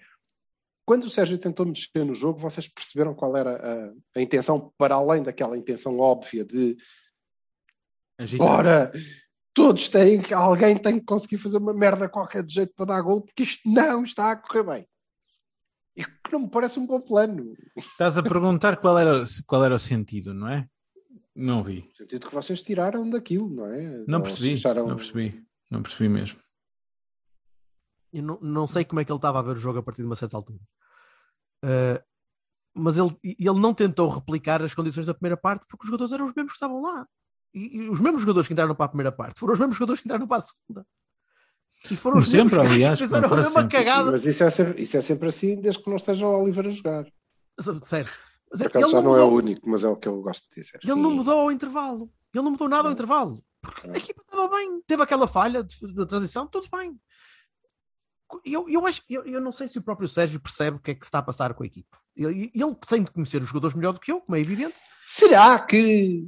quando 0.85 1.03
o 1.03 1.09
Sérgio 1.09 1.37
tentou 1.37 1.65
mexer 1.65 2.03
no 2.03 2.15
jogo, 2.15 2.39
vocês 2.39 2.67
perceberam 2.67 3.13
qual 3.13 3.35
era 3.37 3.55
a, 3.57 3.93
a 4.19 4.21
intenção, 4.21 4.73
para 4.77 4.95
além 4.95 5.21
daquela 5.21 5.57
intenção 5.57 5.97
óbvia 5.99 6.43
de 6.43 6.75
Agitar. 8.17 8.47
ora, 8.47 8.91
todos 9.53 9.89
têm, 9.89 10.21
que- 10.21 10.33
alguém 10.33 10.77
tem 10.77 10.99
que 10.99 11.05
conseguir 11.05 11.37
fazer 11.37 11.57
uma 11.57 11.73
merda 11.73 12.07
qualquer 12.09 12.43
de 12.43 12.53
jeito 12.53 12.73
para 12.75 12.85
dar 12.87 13.01
gol, 13.01 13.21
porque 13.21 13.43
isto 13.43 13.61
não 13.69 14.03
está 14.03 14.31
a 14.31 14.35
correr 14.35 14.63
bem. 14.63 14.87
E 15.97 16.03
que 16.05 16.31
não 16.31 16.41
me 16.41 16.49
parece 16.49 16.79
um 16.79 16.85
bom 16.85 17.01
plano. 17.01 17.53
Estás 17.75 18.17
a 18.17 18.23
perguntar 18.23 18.77
qual 18.77 18.97
era, 18.97 19.23
qual 19.45 19.65
era 19.65 19.75
o 19.75 19.79
sentido, 19.79 20.33
não 20.33 20.47
é? 20.47 20.67
Não 21.35 21.61
vi. 21.63 21.85
No 21.89 21.95
sentido 21.95 22.27
que 22.27 22.33
vocês 22.35 22.61
tiraram 22.61 23.09
daquilo, 23.09 23.49
não 23.49 23.65
é? 23.65 24.03
Não 24.07 24.19
Ou 24.19 24.23
percebi. 24.23 24.53
acharam- 24.53 24.87
Não 24.87 24.95
percebi. 24.95 25.43
Não 25.69 25.81
percebi 25.81 26.09
mesmo. 26.09 26.39
Eu 28.11 28.23
não, 28.23 28.39
não 28.41 28.67
sei 28.67 28.83
como 28.83 28.99
é 28.99 29.05
que 29.05 29.11
ele 29.11 29.17
estava 29.17 29.39
a 29.39 29.41
ver 29.43 29.51
o 29.51 29.59
jogo 29.59 29.79
a 29.79 29.83
partir 29.83 30.01
de 30.01 30.07
uma 30.07 30.15
certa 30.15 30.35
altura. 30.37 30.59
Uh, 31.63 32.01
mas 32.75 32.97
ele, 32.97 33.15
ele 33.23 33.59
não 33.59 33.73
tentou 33.73 34.09
replicar 34.09 34.61
as 34.61 34.73
condições 34.73 35.05
da 35.05 35.13
primeira 35.13 35.37
parte 35.37 35.65
porque 35.67 35.83
os 35.83 35.87
jogadores 35.87 36.13
eram 36.13 36.25
os 36.25 36.33
mesmos 36.33 36.53
que 36.53 36.55
estavam 36.57 36.81
lá. 36.81 37.07
E, 37.53 37.77
e 37.77 37.89
os 37.89 37.99
mesmos 37.99 38.21
jogadores 38.21 38.47
que 38.47 38.53
entraram 38.53 38.75
para 38.75 38.85
a 38.85 38.89
primeira 38.89 39.11
parte 39.11 39.39
foram 39.39 39.53
os 39.53 39.59
mesmos 39.59 39.77
jogadores 39.77 40.01
que 40.01 40.07
entraram 40.07 40.27
para 40.27 40.37
a 40.37 40.41
segunda. 40.41 40.87
E 41.89 41.95
foram 41.95 42.15
Como 42.15 42.25
os 42.25 42.33
mesmos 42.33 42.51
sempre, 42.51 42.67
que 42.67 42.73
aliás, 42.73 42.99
fizeram 42.99 43.31
a 43.31 43.35
mesma 43.35 43.51
sempre. 43.61 43.77
cagada. 43.77 44.11
Mas 44.11 44.25
isso 44.25 44.43
é, 44.43 44.49
sempre, 44.49 44.81
isso 44.81 44.97
é 44.97 45.01
sempre 45.01 45.27
assim, 45.29 45.61
desde 45.61 45.81
que 45.83 45.89
não 45.89 45.97
esteja 45.97 46.27
o 46.27 46.43
Oliver 46.43 46.67
a 46.67 46.71
jogar. 46.71 47.05
Sério. 47.83 48.09
Mas 48.51 48.61
Por 48.61 48.65
ele, 48.65 48.77
acaso 48.77 48.91
já 48.91 48.97
não 49.01 49.11
não 49.11 49.15
é 49.17 49.21
o 49.21 49.25
mudou, 49.25 49.37
único, 49.37 49.69
mas 49.69 49.83
é 49.83 49.87
o 49.87 49.95
que 49.95 50.07
eu 50.07 50.21
gosto 50.21 50.43
de 50.49 50.61
dizer. 50.61 50.79
ele 50.83 50.95
não 50.95 51.11
mudou 51.11 51.39
ao 51.41 51.51
intervalo. 51.51 52.11
Ele 52.33 52.43
não 52.43 52.51
mudou 52.51 52.67
nada 52.69 52.87
ao 52.87 52.91
intervalo. 52.91 53.43
Porque 53.61 53.87
a 53.89 53.97
equipa 53.97 54.21
estava 54.21 54.47
bem. 54.55 54.81
Teve 54.87 55.03
aquela 55.03 55.27
falha 55.27 55.63
de 55.63 56.05
transição, 56.07 56.47
tudo 56.47 56.67
bem. 56.71 56.99
Eu, 58.45 58.69
eu 58.69 58.85
acho 58.85 59.01
eu, 59.09 59.23
eu 59.25 59.41
não 59.41 59.51
sei 59.51 59.67
se 59.67 59.77
o 59.79 59.81
próprio 59.81 60.07
Sérgio 60.07 60.39
percebe 60.39 60.77
o 60.77 60.79
que 60.79 60.91
é 60.91 60.93
que 60.95 61.03
se 61.03 61.07
está 61.07 61.17
a 61.19 61.23
passar 61.23 61.53
com 61.53 61.63
a 61.63 61.65
equipa. 61.65 61.97
Ele, 62.15 62.51
ele 62.53 62.75
tem 62.87 63.03
de 63.03 63.11
conhecer 63.11 63.41
os 63.41 63.47
jogadores 63.47 63.75
melhor 63.75 63.93
do 63.93 63.99
que 63.99 64.11
eu, 64.11 64.21
como 64.21 64.35
é 64.35 64.39
evidente. 64.39 64.75
Será 65.07 65.59
que 65.59 66.27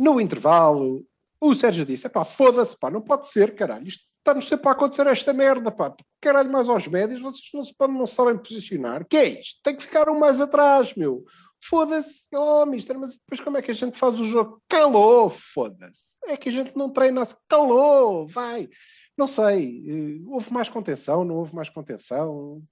no 0.00 0.20
intervalo 0.20 1.04
o 1.40 1.54
Sérgio 1.54 1.86
disse: 1.86 2.08
pá, 2.08 2.24
foda-se, 2.24 2.78
pá, 2.78 2.90
não 2.90 3.00
pode 3.00 3.28
ser, 3.28 3.54
caralho. 3.54 3.88
Isto 3.88 4.04
está-nos 4.18 4.46
sempre 4.46 4.68
a 4.68 4.72
acontecer 4.72 5.06
esta 5.06 5.32
merda, 5.32 5.72
pá. 5.72 5.94
Caralho, 6.20 6.52
mais 6.52 6.68
aos 6.68 6.86
médios, 6.86 7.22
vocês 7.22 7.48
não 7.54 7.64
se 7.64 7.74
não 7.78 8.06
sabem 8.06 8.36
posicionar. 8.36 9.06
Que 9.06 9.16
é 9.16 9.40
isto? 9.40 9.58
Tem 9.62 9.74
que 9.74 9.82
ficar 9.82 10.08
um 10.10 10.18
mais 10.18 10.40
atrás, 10.40 10.94
meu. 10.94 11.24
Foda-se, 11.62 12.22
oh, 12.34 12.64
mister, 12.66 12.98
mas 12.98 13.12
depois 13.16 13.40
como 13.40 13.56
é 13.56 13.62
que 13.62 13.70
a 13.70 13.74
gente 13.74 13.98
faz 13.98 14.18
o 14.18 14.24
jogo? 14.24 14.62
Calou, 14.68 15.30
foda-se. 15.30 16.14
É 16.24 16.36
que 16.36 16.48
a 16.48 16.52
gente 16.52 16.76
não 16.76 16.90
treina, 16.90 17.26
calou, 17.48 18.26
vai. 18.26 18.68
Não 19.16 19.28
sei, 19.28 19.84
eh, 19.86 20.22
houve 20.26 20.50
mais 20.52 20.70
contenção, 20.70 21.24
não 21.24 21.36
houve 21.36 21.54
mais 21.54 21.68
contenção. 21.68 22.62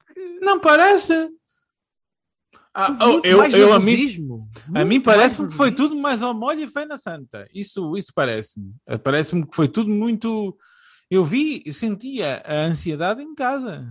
Não 0.40 0.58
parece. 0.58 1.30
Ah, 2.80 2.96
oh, 3.00 3.20
eu, 3.24 3.42
eu, 3.46 3.72
a 3.72 3.80
mim, 3.80 3.96
a 4.72 4.84
mim 4.84 5.02
mais 5.04 5.36
que 5.36 5.50
foi 5.50 5.72
tudo 5.72 5.96
mais 5.96 6.22
ao 6.22 6.32
molho 6.32 6.60
e 6.60 6.68
fé 6.68 6.86
na 6.86 6.96
santa. 6.96 7.48
Isso, 7.52 7.96
isso 7.96 8.12
parece-me. 8.14 8.72
Eh, 8.86 8.96
Parece-me 8.96 9.44
que 9.44 9.56
foi 9.56 9.66
tudo 9.66 9.90
muito. 9.90 10.56
Eu 11.10 11.24
vi, 11.24 11.60
sentia 11.72 12.40
a 12.46 12.66
ansiedade 12.66 13.20
em 13.20 13.34
casa. 13.34 13.84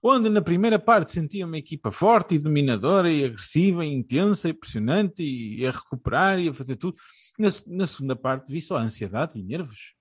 Onde 0.00 0.28
na 0.28 0.40
primeira 0.40 0.78
parte 0.78 1.10
sentia 1.10 1.44
uma 1.44 1.58
equipa 1.58 1.90
forte 1.90 2.36
e 2.36 2.38
dominadora 2.38 3.10
e 3.10 3.24
agressiva 3.24 3.84
e 3.84 3.92
intensa 3.92 4.46
e 4.46 4.52
impressionante 4.52 5.20
e, 5.20 5.66
a 5.66 5.72
recuperar 5.72 6.38
e 6.38 6.48
a 6.48 6.54
fazer 6.54 6.76
tudo. 6.76 6.96
Na, 7.36 7.48
na 7.66 7.88
segunda 7.88 8.14
parte 8.14 8.52
vi 8.52 8.60
só 8.60 8.76
ansiedade 8.76 9.36
e 9.36 9.42
nervos. 9.42 9.94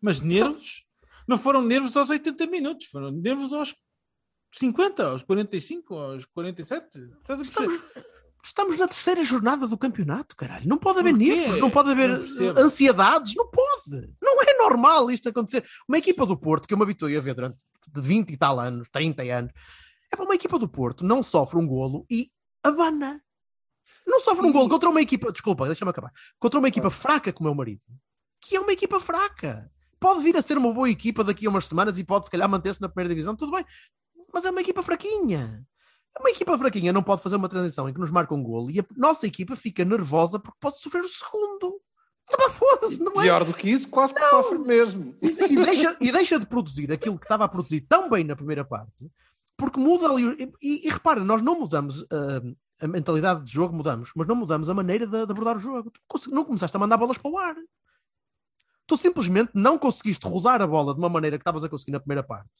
Mas 0.00 0.20
nervos 0.20 0.84
não 1.26 1.36
foram 1.36 1.62
nervos 1.62 1.96
aos 1.96 2.10
80 2.10 2.46
minutos, 2.46 2.86
foram 2.86 3.10
nervos 3.10 3.52
aos 3.52 3.74
50, 4.52 5.06
aos 5.06 5.22
45, 5.22 5.94
aos 5.94 6.24
47. 6.26 6.98
Estás 7.20 7.38
a? 7.38 7.42
Estamos, 7.42 7.82
estamos 8.44 8.78
na 8.78 8.86
terceira 8.86 9.22
jornada 9.22 9.66
do 9.66 9.78
campeonato, 9.78 10.34
caralho. 10.36 10.68
Não 10.68 10.78
pode 10.78 11.00
haver 11.00 11.12
nervos, 11.14 11.60
não 11.60 11.70
pode 11.70 11.90
haver 11.90 12.08
Não 12.10 12.18
percebo. 12.18 12.60
ansiedades, 12.60 13.34
não 13.34 13.48
pode. 13.50 14.12
Não 14.20 14.42
é 14.42 14.56
normal 14.58 15.10
isto 15.10 15.28
acontecer. 15.28 15.64
Uma 15.88 15.98
equipa 15.98 16.26
do 16.26 16.36
Porto, 16.36 16.66
que 16.66 16.74
eu 16.74 16.78
me 16.78 16.84
habituei 16.84 17.16
a 17.16 17.20
ver 17.20 17.34
durante 17.34 17.58
de 17.92 18.00
20 18.00 18.30
e 18.30 18.36
tal 18.36 18.58
anos, 18.60 18.88
30 18.90 19.22
anos, 19.22 19.52
é 20.12 20.16
para 20.16 20.24
uma 20.24 20.34
equipa 20.34 20.58
do 20.58 20.68
Porto, 20.68 21.04
não 21.04 21.22
sofre 21.22 21.58
um 21.58 21.66
golo 21.66 22.04
e 22.10 22.30
abana. 22.62 23.20
Não 24.06 24.20
sofre 24.20 24.46
um 24.46 24.52
golo 24.52 24.68
contra 24.68 24.88
uma 24.88 25.00
equipa, 25.00 25.30
desculpa, 25.30 25.66
deixa-me 25.66 25.90
acabar, 25.90 26.12
contra 26.38 26.58
uma 26.58 26.68
equipa 26.68 26.90
fraca 26.90 27.32
como 27.32 27.48
é 27.48 27.52
o 27.52 27.54
marido, 27.54 27.82
que 28.40 28.56
é 28.56 28.60
uma 28.60 28.72
equipa 28.72 28.98
fraca. 29.00 29.70
Pode 30.00 30.22
vir 30.24 30.36
a 30.36 30.42
ser 30.42 30.56
uma 30.56 30.72
boa 30.72 30.88
equipa 30.88 31.22
daqui 31.22 31.46
a 31.46 31.50
umas 31.50 31.66
semanas 31.66 31.98
e 31.98 32.04
pode 32.04 32.24
se 32.24 32.30
calhar 32.30 32.48
manter-se 32.48 32.80
na 32.80 32.88
primeira 32.88 33.10
divisão, 33.10 33.36
tudo 33.36 33.52
bem, 33.52 33.64
mas 34.32 34.44
é 34.44 34.50
uma 34.50 34.60
equipa 34.60 34.82
fraquinha. 34.82 35.66
Uma 36.18 36.30
equipa 36.30 36.58
fraquinha 36.58 36.92
não 36.92 37.02
pode 37.02 37.22
fazer 37.22 37.36
uma 37.36 37.48
transição 37.48 37.88
em 37.88 37.92
que 37.92 38.00
nos 38.00 38.10
marca 38.10 38.34
um 38.34 38.42
golo 38.42 38.70
e 38.70 38.80
a 38.80 38.84
nossa 38.96 39.26
equipa 39.26 39.54
fica 39.56 39.84
nervosa 39.84 40.38
porque 40.38 40.58
pode 40.60 40.80
sofrer 40.80 41.02
o 41.02 41.08
segundo. 41.08 41.80
Epá, 42.30 42.50
Foda-se, 42.50 43.00
não 43.00 43.12
é? 43.20 43.24
Pior 43.24 43.44
do 43.44 43.54
que 43.54 43.70
isso, 43.70 43.88
quase 43.88 44.14
que 44.14 44.24
sofre 44.28 44.58
mesmo. 44.58 45.16
E, 45.20 45.28
e 45.28 45.64
deixa, 45.64 45.96
e 46.00 46.12
deixa 46.12 46.38
de 46.38 46.46
produzir 46.46 46.92
aquilo 46.92 47.18
que 47.18 47.24
estava 47.24 47.44
a 47.44 47.48
produzir 47.48 47.80
tão 47.82 48.08
bem 48.08 48.22
na 48.22 48.36
primeira 48.36 48.64
parte, 48.64 49.10
porque 49.56 49.80
muda 49.80 50.08
ali. 50.08 50.52
E, 50.62 50.86
e 50.86 50.90
repara, 50.90 51.24
nós 51.24 51.42
não 51.42 51.58
mudamos 51.58 52.04
ah, 52.10 52.40
a 52.80 52.86
mentalidade 52.86 53.44
de 53.44 53.52
jogo, 53.52 53.74
mudamos, 53.74 54.12
mas 54.14 54.26
não 54.26 54.34
mudamos 54.36 54.70
a 54.70 54.74
maneira 54.74 55.06
de, 55.06 55.26
de 55.26 55.32
abordar 55.32 55.56
o 55.56 55.60
jogo. 55.60 55.90
Tu 55.90 56.30
não 56.30 56.44
começaste 56.44 56.76
a 56.76 56.80
mandar 56.80 56.96
bolas 56.96 57.18
para 57.18 57.30
o 57.30 57.38
ar. 57.38 57.56
Tu 58.86 58.96
simplesmente 58.96 59.50
não 59.54 59.78
conseguiste 59.78 60.26
rodar 60.26 60.62
a 60.62 60.66
bola 60.66 60.94
de 60.94 60.98
uma 60.98 61.08
maneira 61.08 61.36
que 61.36 61.42
estavas 61.42 61.62
a 61.62 61.68
conseguir 61.68 61.92
na 61.92 62.00
primeira 62.00 62.22
parte. 62.22 62.50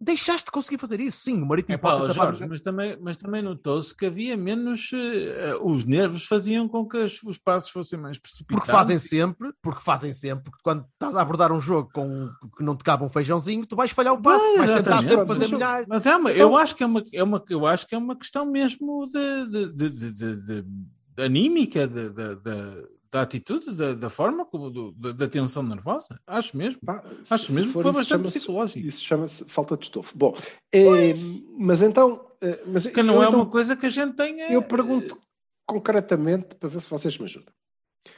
Deixaste 0.00 0.44
de 0.46 0.52
conseguir 0.52 0.78
fazer 0.78 1.00
isso. 1.00 1.20
Sim, 1.22 1.42
o 1.42 1.46
Marítimo 1.46 1.74
É 1.74 1.76
pá, 1.76 1.90
pode 1.98 2.14
tapar- 2.14 2.26
Jorge, 2.28 2.46
mas 2.46 2.60
também, 2.60 2.96
mas 3.00 3.16
também 3.16 3.42
notou-se 3.42 3.92
que 3.94 4.06
havia 4.06 4.36
menos. 4.36 4.90
eh, 4.94 5.58
os 5.60 5.84
nervos 5.84 6.24
faziam 6.24 6.68
com 6.68 6.86
que 6.88 6.96
as- 6.98 7.20
os 7.24 7.36
passos 7.36 7.70
fossem 7.70 7.98
mais 7.98 8.16
precipitados. 8.18 8.60
Porque 8.64 8.70
fazem 8.70 8.98
sempre, 8.98 9.52
porque 9.60 9.80
fazem 9.82 10.12
sempre, 10.12 10.44
porque 10.44 10.60
quando 10.62 10.84
estás 10.92 11.16
a 11.16 11.20
abordar 11.20 11.50
um 11.50 11.60
jogo 11.60 11.90
com 11.92 12.30
que 12.56 12.62
não 12.62 12.76
te 12.76 12.84
cabe 12.84 13.02
um 13.04 13.10
feijãozinho, 13.10 13.66
tu 13.66 13.74
vais 13.74 13.90
falhar 13.90 14.14
o 14.14 14.22
passo, 14.22 14.38
Pois, 14.44 14.58
vais 14.58 14.70
tentar 14.84 14.98
sempre 15.02 15.26
fazer 15.26 15.48
milhares. 15.48 15.86
Mas 15.88 16.06
é 16.06 16.14
uma, 16.16 16.30
Então- 16.30 16.42
eu, 16.42 16.56
acho 16.56 16.76
que 16.76 16.82
é 16.84 16.86
uma, 16.86 17.04
é 17.12 17.22
uma, 17.24 17.44
eu 17.50 17.66
acho 17.66 17.86
que 17.86 17.94
é 17.94 17.98
uma 17.98 18.16
questão 18.16 18.46
mesmo 18.46 19.04
de, 19.06 19.46
de, 19.46 19.72
de, 19.72 19.90
de, 19.90 20.12
de- 20.12 20.36
de- 20.46 20.62
de 20.62 21.22
anímica, 21.24 21.88
de, 21.88 22.08
de- 22.10 22.36
de- 22.36 22.97
da 23.10 23.22
atitude, 23.22 23.72
da, 23.74 23.94
da 23.94 24.10
forma 24.10 24.44
como 24.46 24.70
do, 24.70 24.92
da, 24.92 25.12
da 25.12 25.28
tensão 25.28 25.62
nervosa. 25.62 26.20
Acho 26.26 26.56
mesmo. 26.56 26.80
Pá, 26.84 27.02
Acho 27.30 27.52
mesmo 27.52 27.72
que 27.74 27.82
foi 27.82 27.92
bastante 27.92 28.24
psicológico. 28.24 28.78
Isso 28.86 29.02
chama-se 29.04 29.44
falta 29.46 29.76
de 29.76 29.84
estofo. 29.84 30.16
Bom, 30.16 30.36
eh, 30.72 31.14
mas 31.58 31.82
então. 31.82 32.26
eh, 32.40 32.62
mas 32.66 32.86
Que 32.86 33.02
não 33.02 33.14
eu, 33.14 33.22
é 33.22 33.26
então- 33.28 33.40
uma 33.40 33.46
coisa 33.50 33.76
que 33.76 33.86
a 33.86 33.90
gente 33.90 34.14
tenha. 34.16 34.50
Eu 34.52 34.62
pergunto 34.62 35.18
concretamente 35.66 36.54
para 36.56 36.68
ver 36.68 36.80
se 36.80 36.88
vocês 36.90 37.16
me 37.18 37.24
ajudam. 37.24 37.52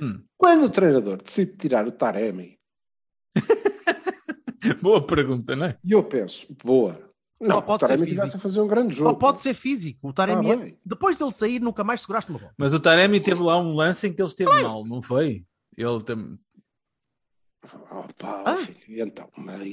Hum. 0.01 0.23
Quando 0.37 0.65
o 0.67 0.71
treinador 0.71 1.21
decide 1.23 1.57
tirar 1.57 1.87
o 1.87 1.93
Taremi, 1.93 2.59
Boa 4.83 5.05
pergunta, 5.07 5.57
não 5.57 5.67
é? 5.67 5.79
e 5.85 5.93
eu 5.93 6.05
penso, 6.05 6.47
boa, 6.63 7.10
Não, 7.41 7.57
Só 7.57 7.61
pode 7.63 7.85
o 7.85 7.87
ser 7.87 7.99
físico. 7.99 8.37
a 8.37 8.39
fazer 8.41 8.61
um 8.61 8.67
grande 8.69 8.95
jogo. 8.95 9.11
Só 9.11 9.15
pode 9.17 9.39
ser 9.39 9.55
físico. 9.55 10.09
O 10.09 10.13
Taremi, 10.13 10.51
Ah, 10.53 10.67
é- 10.67 10.77
depois 10.85 11.17
dele 11.19 11.31
sair, 11.33 11.59
nunca 11.59 11.83
mais 11.83 12.03
seguraste 12.03 12.31
uma 12.31 12.39
bola. 12.39 12.53
Mas 12.59 12.75
o 12.75 12.81
Taremi 12.81 13.19
teve 13.21 13.41
lá 13.43 13.57
um 13.59 13.75
lance 13.75 14.07
em 14.07 14.13
que 14.13 14.21
ele 14.21 14.29
esteve 14.29 14.63
mal, 14.63 14.85
não 14.85 15.01
foi? 15.01 15.47
Ele 15.77 16.03
tem... 16.03 16.39
Oh, 17.91 18.05
pá, 18.19 18.43
Ah. 18.47 18.57
filho, 18.57 18.77
e 18.89 19.01
então, 19.01 19.31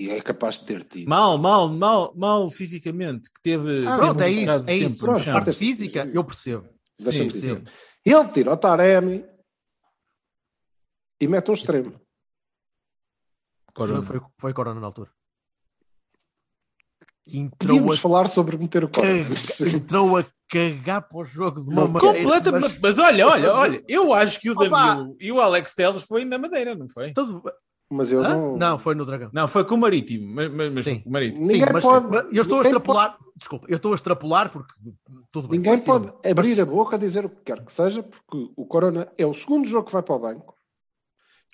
é 0.10 0.22
capaz 0.22 0.58
de 0.60 0.66
ter 0.66 0.84
tido. 0.86 1.08
mal, 1.10 1.38
mal, 1.38 1.68
mal, 1.70 2.14
mal 2.16 2.50
fisicamente, 2.50 3.30
que 3.32 3.42
teve. 3.42 3.86
Ah, 3.88 3.92
teve 3.92 3.98
Pronto, 3.98 4.20
um 4.20 4.24
é 4.24 4.30
isso, 4.30 4.64
é 4.70 4.76
isso. 4.76 5.00
Pronto, 5.00 5.24
parte 5.26 5.54
física, 5.54 6.10
eu 6.14 6.24
percebo. 6.24 6.68
Sim, 7.00 7.28
dizer. 7.28 7.58
sim. 7.60 7.64
Ele 8.06 8.28
tira 8.30 8.54
o 8.54 8.58
Taremi 8.58 9.26
e 11.20 11.28
mete 11.28 11.50
um 11.50 11.54
extremo. 11.54 12.00
Corona. 13.74 14.04
Foi, 14.04 14.20
foi, 14.20 14.30
foi 14.38 14.54
Corona 14.54 14.80
na 14.80 14.88
altura. 14.88 15.12
Entrou 17.32 17.50
Podíamos 17.78 17.98
a, 17.98 18.02
falar 18.02 18.28
sobre 18.28 18.58
meter 18.58 18.84
o 18.84 18.90
caga- 18.90 19.08
entrou 19.76 20.18
a 20.18 20.26
cagar 20.50 21.02
para 21.08 21.18
o 21.18 21.26
jogo 21.26 21.62
de 21.62 21.70
uma 21.70 21.82
Não, 21.84 21.88
maneira. 21.90 22.18
Completamente. 22.24 22.80
Mas, 22.82 22.98
olha, 22.98 23.28
olha, 23.28 23.54
olha, 23.54 23.84
eu 23.88 24.14
acho 24.14 24.40
que 24.40 24.50
o 24.50 24.54
Opa! 24.54 24.70
Danilo 24.70 25.16
e 25.20 25.32
o 25.32 25.42
Alex 25.42 25.74
Teles 25.74 26.04
foi 26.04 26.24
na 26.26 26.38
Madeira, 26.38 26.74
não 26.76 26.88
foi? 26.90 27.12
Tudo- 27.12 27.44
Mas 27.90 28.12
eu 28.12 28.22
Hã? 28.22 28.30
não. 28.38 28.56
Não, 28.58 28.80
foi 28.80 28.96
no 28.96 29.06
Dragão. 29.06 29.30
Não, 29.34 29.48
foi 29.48 29.64
com 29.66 29.76
o 29.76 29.78
Marítimo, 29.78 30.34
mas, 30.34 30.50
mas, 30.52 30.74
mas 30.74 30.86
Sim. 30.86 31.00
com 31.00 31.10
o 31.10 31.12
Marítimo. 31.14 31.46
Ninguém 31.46 31.66
Sim, 31.68 31.74
mas, 31.74 31.84
pode- 31.84 32.08
mas 32.08 32.26
eu 32.34 32.42
estou 32.42 32.60
a 32.60 32.64
extrapolar. 32.64 33.18
Desculpa, 33.36 33.66
eu 33.70 33.76
estou 33.78 33.92
a 33.92 33.96
extrapolar 33.96 34.50
porque 34.52 34.74
tudo 35.32 35.48
bem. 35.48 35.58
Ninguém 35.60 35.74
mas 35.74 35.82
sim, 35.82 35.86
pode 35.88 36.08
abrir 36.26 36.50
mas- 36.50 36.60
a 36.60 36.66
boca 36.66 36.96
a 36.96 37.00
dizer 37.00 37.26
o 37.26 37.30
que 37.30 37.42
quer 37.44 37.64
que 37.64 37.72
seja, 37.72 38.02
porque 38.04 38.52
o 38.56 38.66
Corona 38.66 39.12
é 39.18 39.26
o 39.26 39.34
segundo 39.34 39.68
jogo 39.68 39.86
que 39.88 39.94
vai 39.94 40.02
para 40.02 40.16
o 40.16 40.20
banco. 40.20 40.56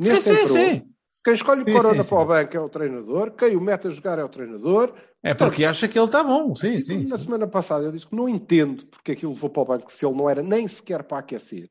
Sim, 0.01 0.19
sim, 0.19 0.45
sim. 0.47 0.84
Quem 1.24 1.34
escolhe 1.36 1.61
o 1.61 1.65
Sim, 1.65 1.71
Corona 1.74 2.03
sim, 2.03 2.09
para 2.09 2.17
o 2.17 2.21
sim. 2.21 2.28
banco 2.28 2.57
é 2.57 2.59
o 2.59 2.69
treinador, 2.69 3.32
quem 3.32 3.55
o 3.55 3.61
mete 3.61 3.88
a 3.88 3.89
jogar 3.89 4.19
é 4.19 4.24
o 4.24 4.30
treinador. 4.30 4.93
É 5.26 5.34
porque 5.34 5.63
acha 5.63 5.88
que 5.88 5.97
ele 5.97 6.05
está 6.05 6.21
bom, 6.21 6.53
sim, 6.53 6.82
sim. 6.82 7.05
Na 7.05 7.17
sim. 7.17 7.24
semana 7.24 7.47
passada 7.47 7.86
eu 7.86 7.93
disse 7.93 8.05
que 8.05 8.15
não 8.15 8.28
entendo 8.28 8.86
porque 8.88 9.13
aquilo 9.13 9.32
levou 9.32 9.49
para 9.49 9.61
o 9.61 9.65
banco 9.65 9.91
se 9.91 10.05
ele 10.05 10.17
não 10.17 10.30
era 10.30 10.43
nem 10.43 10.67
sequer 10.67 11.01
para 11.01 11.19
aquecer, 11.19 11.69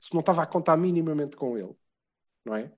se 0.00 0.12
não 0.12 0.18
estava 0.18 0.42
a 0.42 0.46
contar 0.46 0.76
minimamente 0.76 1.36
com 1.36 1.56
ele, 1.56 1.76
não 2.44 2.56
é? 2.56 2.72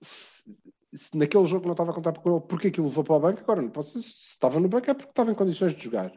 Se, 0.00 0.50
se 0.94 1.16
naquele 1.16 1.44
jogo 1.44 1.66
não 1.66 1.72
estava 1.72 1.90
a 1.90 1.94
contar 1.94 2.14
com 2.14 2.36
ele, 2.36 2.46
porque 2.48 2.68
aquilo 2.68 2.86
levou 2.86 3.04
para 3.04 3.14
o 3.14 3.20
banco, 3.20 3.40
agora 3.40 3.60
não 3.60 3.68
posso 3.68 3.98
dizer 3.98 4.08
se 4.08 4.30
estava 4.30 4.58
no 4.58 4.68
banco 4.68 4.90
é 4.90 4.94
porque 4.94 5.10
estava 5.10 5.30
em 5.30 5.34
condições 5.34 5.74
de 5.74 5.84
jogar. 5.84 6.10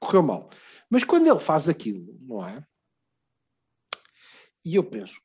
Correu 0.00 0.22
mal. 0.22 0.48
Mas 0.88 1.04
quando 1.04 1.26
ele 1.26 1.38
faz 1.38 1.68
aquilo, 1.68 2.18
não 2.22 2.46
é? 2.48 2.64
E 4.64 4.76
eu 4.76 4.84
penso, 4.84 5.20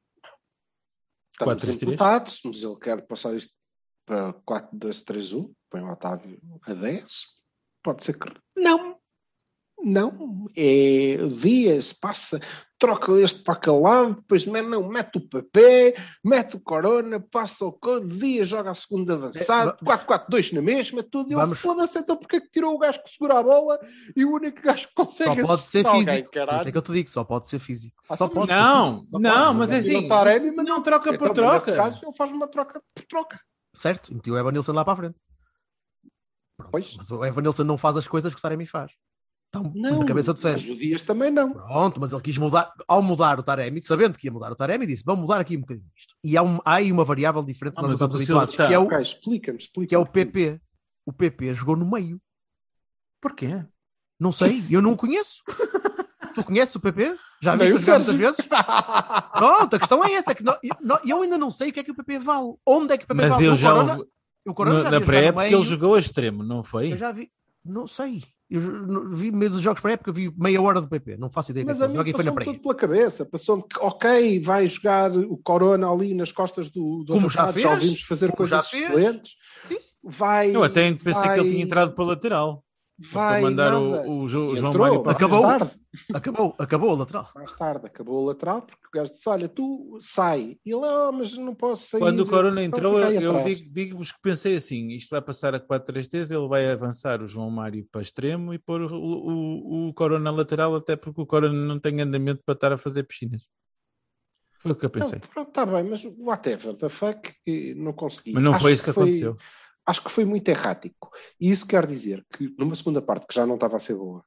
estamos 1.32 1.56
4-3-3. 1.56 1.84
empatados, 1.84 2.42
mas 2.44 2.64
ele 2.64 2.78
quer 2.78 3.02
passar 3.08 3.34
isto 3.34 3.54
para 4.06 4.34
4-2-3-1, 4.46 5.50
põe 5.70 5.82
o 5.82 5.92
Otávio 5.92 6.40
a 6.64 6.74
10. 6.74 7.06
Pode 7.84 8.04
ser 8.04 8.14
que. 8.18 8.32
Não! 8.58 8.98
Não! 9.86 10.48
É 10.56 11.18
Dias, 11.42 11.92
passa, 11.92 12.40
troca 12.80 13.12
este 13.20 13.42
para 13.44 13.56
aquele 13.56 13.80
lado, 13.80 14.16
depois 14.16 14.46
não, 14.46 14.62
não, 14.70 14.88
mete 14.88 15.18
o 15.18 15.28
papel, 15.28 15.94
mete 16.24 16.56
o 16.56 16.60
Corona, 16.62 17.20
passa 17.20 17.66
o 17.66 17.74
code, 17.74 18.08
Dias 18.18 18.48
joga 18.48 18.72
a 18.72 18.76
segunda 18.76 19.16
avançada, 19.16 19.78
É, 19.82 19.86
va- 19.86 19.98
4-4-2 19.98 20.54
na 20.54 20.62
mesma, 20.62 21.04
tudo. 21.04 21.32
E 21.32 21.34
eu 21.34 21.40
Vamos- 21.40 21.60
foda-se, 21.60 21.98
então 22.00 22.16
porque 22.16 22.38
é 22.38 22.40
que 22.42 22.50
tirou 22.52 22.74
o 22.74 22.78
gajo 22.78 23.04
que 23.04 23.10
segura 23.12 23.40
a 23.40 23.44
bola 23.44 23.78
e 24.16 24.24
o 24.24 24.32
único 24.34 24.62
gajo 24.62 24.88
que 24.88 24.94
Só 24.96 25.06
consegue 25.06 25.42
pode 25.42 25.64
ser 25.66 25.86
alguém, 25.86 26.06
físico. 26.06 26.32
Caralho? 26.32 26.60
isso 26.60 26.70
é 26.70 26.72
que 26.72 26.78
eu 26.78 26.82
te 26.82 26.94
digo, 26.94 27.10
só 27.10 27.24
pode 27.26 27.48
ser 27.50 27.60
físico. 27.60 28.02
Ah, 28.08 28.16
Só 28.16 28.28
tá 28.30 28.34
pode 28.36 28.48
ser 28.48 28.54
Não, 28.60 28.94
físico. 29.00 29.12
Só 29.12 29.20
não, 29.20 29.46
pode. 29.48 29.58
mas 29.58 29.72
é 29.72 29.78
assim. 29.78 30.08
Mas 30.56 30.66
Não 30.66 30.82
troca 30.82 31.18
por 31.18 31.30
Então, 31.30 31.34
troca. 31.34 31.76
caso, 31.76 32.00
ele 32.06 32.16
faz 32.16 32.32
uma 32.32 32.48
troca 32.48 32.82
por 32.96 33.06
troca. 33.06 33.42
Certo, 33.74 34.14
meti 34.14 34.30
o 34.32 34.38
Evanilson 34.38 34.72
lá 34.74 34.84
para 34.86 34.94
a 34.94 34.98
frente. 34.98 35.16
Pronto, 36.58 36.72
Pois. 36.72 36.96
Mas 36.98 37.10
o 37.12 37.24
Evanilson 37.26 37.64
não 37.64 37.78
faz 37.78 37.98
as 37.98 38.08
coisas 38.08 38.34
que 38.34 38.40
o 38.40 38.42
Taremi 38.42 38.66
faz. 38.66 38.92
Então, 39.50 39.72
Não, 39.76 40.00
na 40.00 40.06
cabeça 40.06 40.34
do 40.34 40.38
mas 40.38 40.42
Sérgio. 40.42 40.74
o 40.74 40.78
Dias 40.78 41.04
também 41.04 41.30
não. 41.30 41.54
Pronto, 41.54 42.00
mas 42.00 42.12
ele 42.12 42.22
quis 42.24 42.38
mudar, 42.40 42.72
ao 42.88 43.04
mudar 43.04 43.40
o 43.40 43.44
Taremi, 43.44 43.82
sabendo 43.84 44.18
que 44.18 44.26
ia 44.28 44.32
mudar 44.34 44.52
o 44.52 44.56
Taremi, 44.56 44.88
disse: 44.88 45.04
vamos 45.06 45.22
mudar 45.22 45.40
aqui 45.40 45.56
um 45.58 45.62
bocadinho 45.62 45.86
isto. 45.96 46.16
E 46.24 46.36
há, 46.36 46.42
um, 46.42 46.58
há 46.66 46.76
aí 46.76 46.92
uma 46.92 47.06
variável 47.06 47.44
diferente 47.44 47.76
que 47.76 47.80
Ah, 47.80 47.84
nós 47.84 47.92
mas 48.00 48.02
o 48.02 48.06
habituados, 48.16 48.56
que 48.56 48.62
é 48.64 48.80
o, 48.80 48.84
Ok, 48.86 49.00
explica-me, 49.02 49.58
explica-me. 49.60 49.88
que 49.88 49.96
é 49.96 49.98
o 50.00 50.06
PP. 50.06 50.60
O 51.06 51.14
PP 51.14 51.54
jogou 51.54 51.76
no 51.76 51.90
meio. 51.90 52.20
Porquê? 53.22 53.64
Não 54.20 54.32
sei, 54.32 54.64
eu 54.70 54.82
não 54.82 54.94
o 54.94 54.98
conheço. 54.98 55.42
tu 56.34 56.44
conheces 56.44 56.76
o 56.76 56.80
PP? 56.80 57.16
Já 57.42 57.56
viste 57.56 57.76
o 57.90 57.96
muitas 57.96 58.16
vezes? 58.16 58.38
Pronto, 59.38 59.76
a 59.76 59.80
questão 59.80 60.04
é 60.04 60.14
essa: 60.14 60.32
é 60.32 60.36
que 60.36 60.44
não- 60.44 60.58
eu, 60.64 61.00
eu 61.06 61.22
ainda 61.24 61.38
não 61.38 61.52
sei 61.52 61.70
o 61.70 61.74
que 61.74 61.80
é 61.80 61.84
que 61.84 61.92
o 61.92 61.96
PP 61.96 62.20
vale. 62.20 62.54
Onde 62.66 62.94
é 62.94 62.98
que 62.98 63.06
o 63.06 63.08
PP 63.08 63.22
Mas 63.22 63.32
vale? 63.32 63.46
eu 63.46 63.52
O 63.54 63.56
já 63.56 63.72
Corona- 63.74 63.94
ouvi- 63.98 64.10
o 64.46 64.54
Corona 64.54 64.78
no- 64.80 64.84
já 64.84 64.92
na 64.92 65.02
pré-época 65.02 65.48
ele 65.48 65.62
jogou 65.64 65.96
a 65.96 66.00
extremo, 66.00 66.44
não 66.44 66.64
foi? 66.64 66.92
Eu 66.94 66.98
já 66.98 67.12
vi, 67.12 67.30
não 67.66 67.88
sei. 67.88 68.24
Eu 68.50 68.60
vi 69.12 69.32
meus 69.32 69.60
jogos 69.60 69.82
para 69.82 69.92
a 69.92 69.94
época, 69.94 70.12
vi 70.12 70.32
meia 70.38 70.62
hora 70.62 70.80
do 70.80 70.88
PP. 70.88 71.18
Não 71.18 71.32
faço 71.32 71.50
ideia 71.52 71.66
do 71.66 71.70
Mas 71.70 71.82
é 71.82 71.86
a 71.86 71.88
mim 71.88 72.10
e 72.10 72.12
foi 72.14 72.24
na 72.24 72.32
tudo 72.32 72.60
pela 72.60 72.76
cabeça. 72.76 73.26
Passou-me 73.26 73.64
que, 73.64 73.80
ok, 73.80 74.40
vai 74.42 74.68
jogar 74.68 75.12
o 75.12 75.36
Corona 75.38 75.90
ali 75.92 76.14
nas 76.14 76.32
costas 76.32 76.70
do, 76.70 77.04
do 77.04 77.14
Como 77.14 77.30
já 77.32 77.52
fez, 77.52 77.64
já 77.64 77.72
ouvimos 77.74 78.02
fazer 78.02 78.28
como 78.28 78.38
coisas 78.38 78.58
já 78.58 78.64
fez. 78.64 78.84
excelentes. 78.84 79.32
Sim. 79.68 79.78
Vai, 80.04 80.56
Eu 80.56 80.64
até 80.64 80.92
pensei 80.94 81.14
vai, 81.14 81.34
que 81.36 81.40
ele 81.46 81.50
tinha 81.52 81.64
entrado 81.64 81.94
para 81.94 82.04
lateral. 82.04 82.64
Vai 83.12 83.42
para 83.42 83.50
mandar 83.50 83.72
nada. 83.72 84.08
o, 84.10 84.22
o 84.22 84.28
Jo- 84.28 84.56
João 84.56 84.72
entrou, 84.72 84.88
Mário 84.88 85.04
para 85.04 85.12
Acabou. 85.12 85.46
Acabou, 86.14 86.56
acabou 86.58 86.90
a 86.90 86.96
lateral. 86.96 87.30
mais 87.36 87.54
tarde 87.56 87.86
acabou 87.86 88.22
o 88.22 88.26
lateral, 88.26 88.62
porque 88.64 88.88
o 88.88 88.92
gajo 88.92 89.14
disse: 89.14 89.30
Olha, 89.30 89.48
tu 89.48 90.00
sai. 90.02 90.58
E 90.66 90.72
ele, 90.72 90.82
oh, 90.86 91.12
mas 91.12 91.36
não 91.36 91.54
posso 91.54 91.88
sair. 91.88 92.00
Quando 92.02 92.22
o 92.22 92.26
Corona 92.26 92.64
entrou, 92.64 93.00
eu, 93.00 93.22
eu 93.22 93.44
digo-vos 93.72 94.12
que 94.12 94.20
pensei 94.22 94.56
assim: 94.56 94.88
isto 94.90 95.10
vai 95.12 95.22
passar 95.22 95.54
a 95.54 95.60
4-3-3, 95.60 96.32
ele 96.32 96.48
vai 96.48 96.70
avançar 96.72 97.22
o 97.22 97.28
João 97.28 97.50
Mário 97.52 97.88
para 97.92 98.02
extremo 98.02 98.54
e 98.54 98.58
pôr 98.58 98.82
o, 98.82 98.96
o, 98.96 99.90
o 99.90 99.94
Corona 99.94 100.32
lateral, 100.32 100.76
até 100.76 100.96
porque 100.96 101.22
o 101.22 101.26
Corona 101.26 101.54
não 101.66 101.80
tem 101.80 102.02
andamento 102.02 102.42
para 102.44 102.54
estar 102.54 102.72
a 102.74 102.78
fazer 102.78 103.04
piscinas. 103.04 103.44
Foi 104.64 104.72
o 104.72 104.76
que 104.76 104.86
eu 104.86 104.90
pensei. 104.90 105.20
Não, 105.20 105.28
pronto, 105.28 105.50
está 105.50 105.66
bem, 105.66 105.84
mas 105.84 106.06
whatever, 106.18 106.74
the 106.76 106.88
fuck, 106.88 107.34
não 107.76 107.92
consegui. 107.92 108.32
Mas 108.32 108.42
não 108.44 108.54
Acho 108.54 108.62
foi 108.62 108.72
isso 108.72 108.84
que 108.84 108.90
aconteceu. 108.92 109.36
Acho 109.86 110.02
que 110.04 110.12
foi 110.12 110.24
muito 110.26 110.48
errático. 110.50 111.10
E 111.40 111.52
isso 111.52 111.68
quer 111.68 111.86
dizer 111.86 112.26
que 112.32 112.54
numa 112.58 112.76
segunda 112.76 113.02
parte 113.02 113.28
que 113.28 113.36
já 113.36 113.46
não 113.46 113.56
estava 113.56 113.76
a 113.76 113.80
ser 113.80 113.96
boa, 113.96 114.24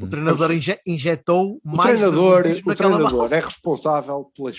O 0.00 0.06
treinador 0.06 0.52
inje- 0.52 0.80
injetou 0.86 1.60
o 1.64 1.76
mais 1.76 1.98
treinador, 1.98 2.44
o 2.66 2.74
treinador 2.74 3.12
malta. 3.14 3.36
é 3.36 3.40
responsável 3.40 4.30
pelas. 4.36 4.58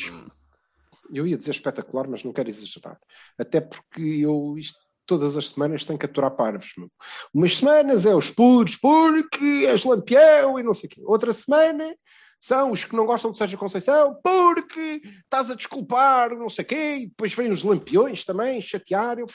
Eu 1.13 1.25
ia 1.25 1.37
dizer 1.37 1.51
espetacular, 1.51 2.07
mas 2.09 2.23
não 2.23 2.33
quero 2.33 2.49
exagerar. 2.49 2.97
Até 3.37 3.61
porque 3.61 4.01
eu 4.01 4.55
isto 4.57 4.77
todas 5.05 5.37
as 5.37 5.49
semanas 5.49 5.85
tenho 5.85 5.97
que 5.97 6.05
aturar 6.05 6.31
parvos. 6.31 6.73
Meu. 6.77 6.91
Umas 7.33 7.55
semanas 7.57 8.05
é 8.05 8.13
os 8.13 8.29
puros, 8.29 8.75
porque 8.75 9.65
és 9.65 9.85
lampião 9.85 10.59
e 10.59 10.63
não 10.63 10.73
sei 10.73 10.87
o 10.87 10.89
quê. 10.89 11.01
Outra 11.05 11.31
semana 11.31 11.95
são 12.41 12.71
os 12.71 12.83
que 12.83 12.93
não 12.95 13.05
gostam 13.05 13.31
de 13.31 13.37
Sérgio 13.37 13.57
Conceição, 13.57 14.19
porque 14.21 15.01
estás 15.23 15.49
a 15.49 15.55
desculpar 15.55 16.31
não 16.35 16.49
sei 16.49 16.65
o 16.65 16.67
quê. 16.67 16.95
E 17.03 17.07
depois 17.07 17.33
vêm 17.33 17.49
os 17.51 17.63
lampiões 17.63 18.25
também 18.25 18.59
chatear. 18.59 19.17
Eu 19.19 19.27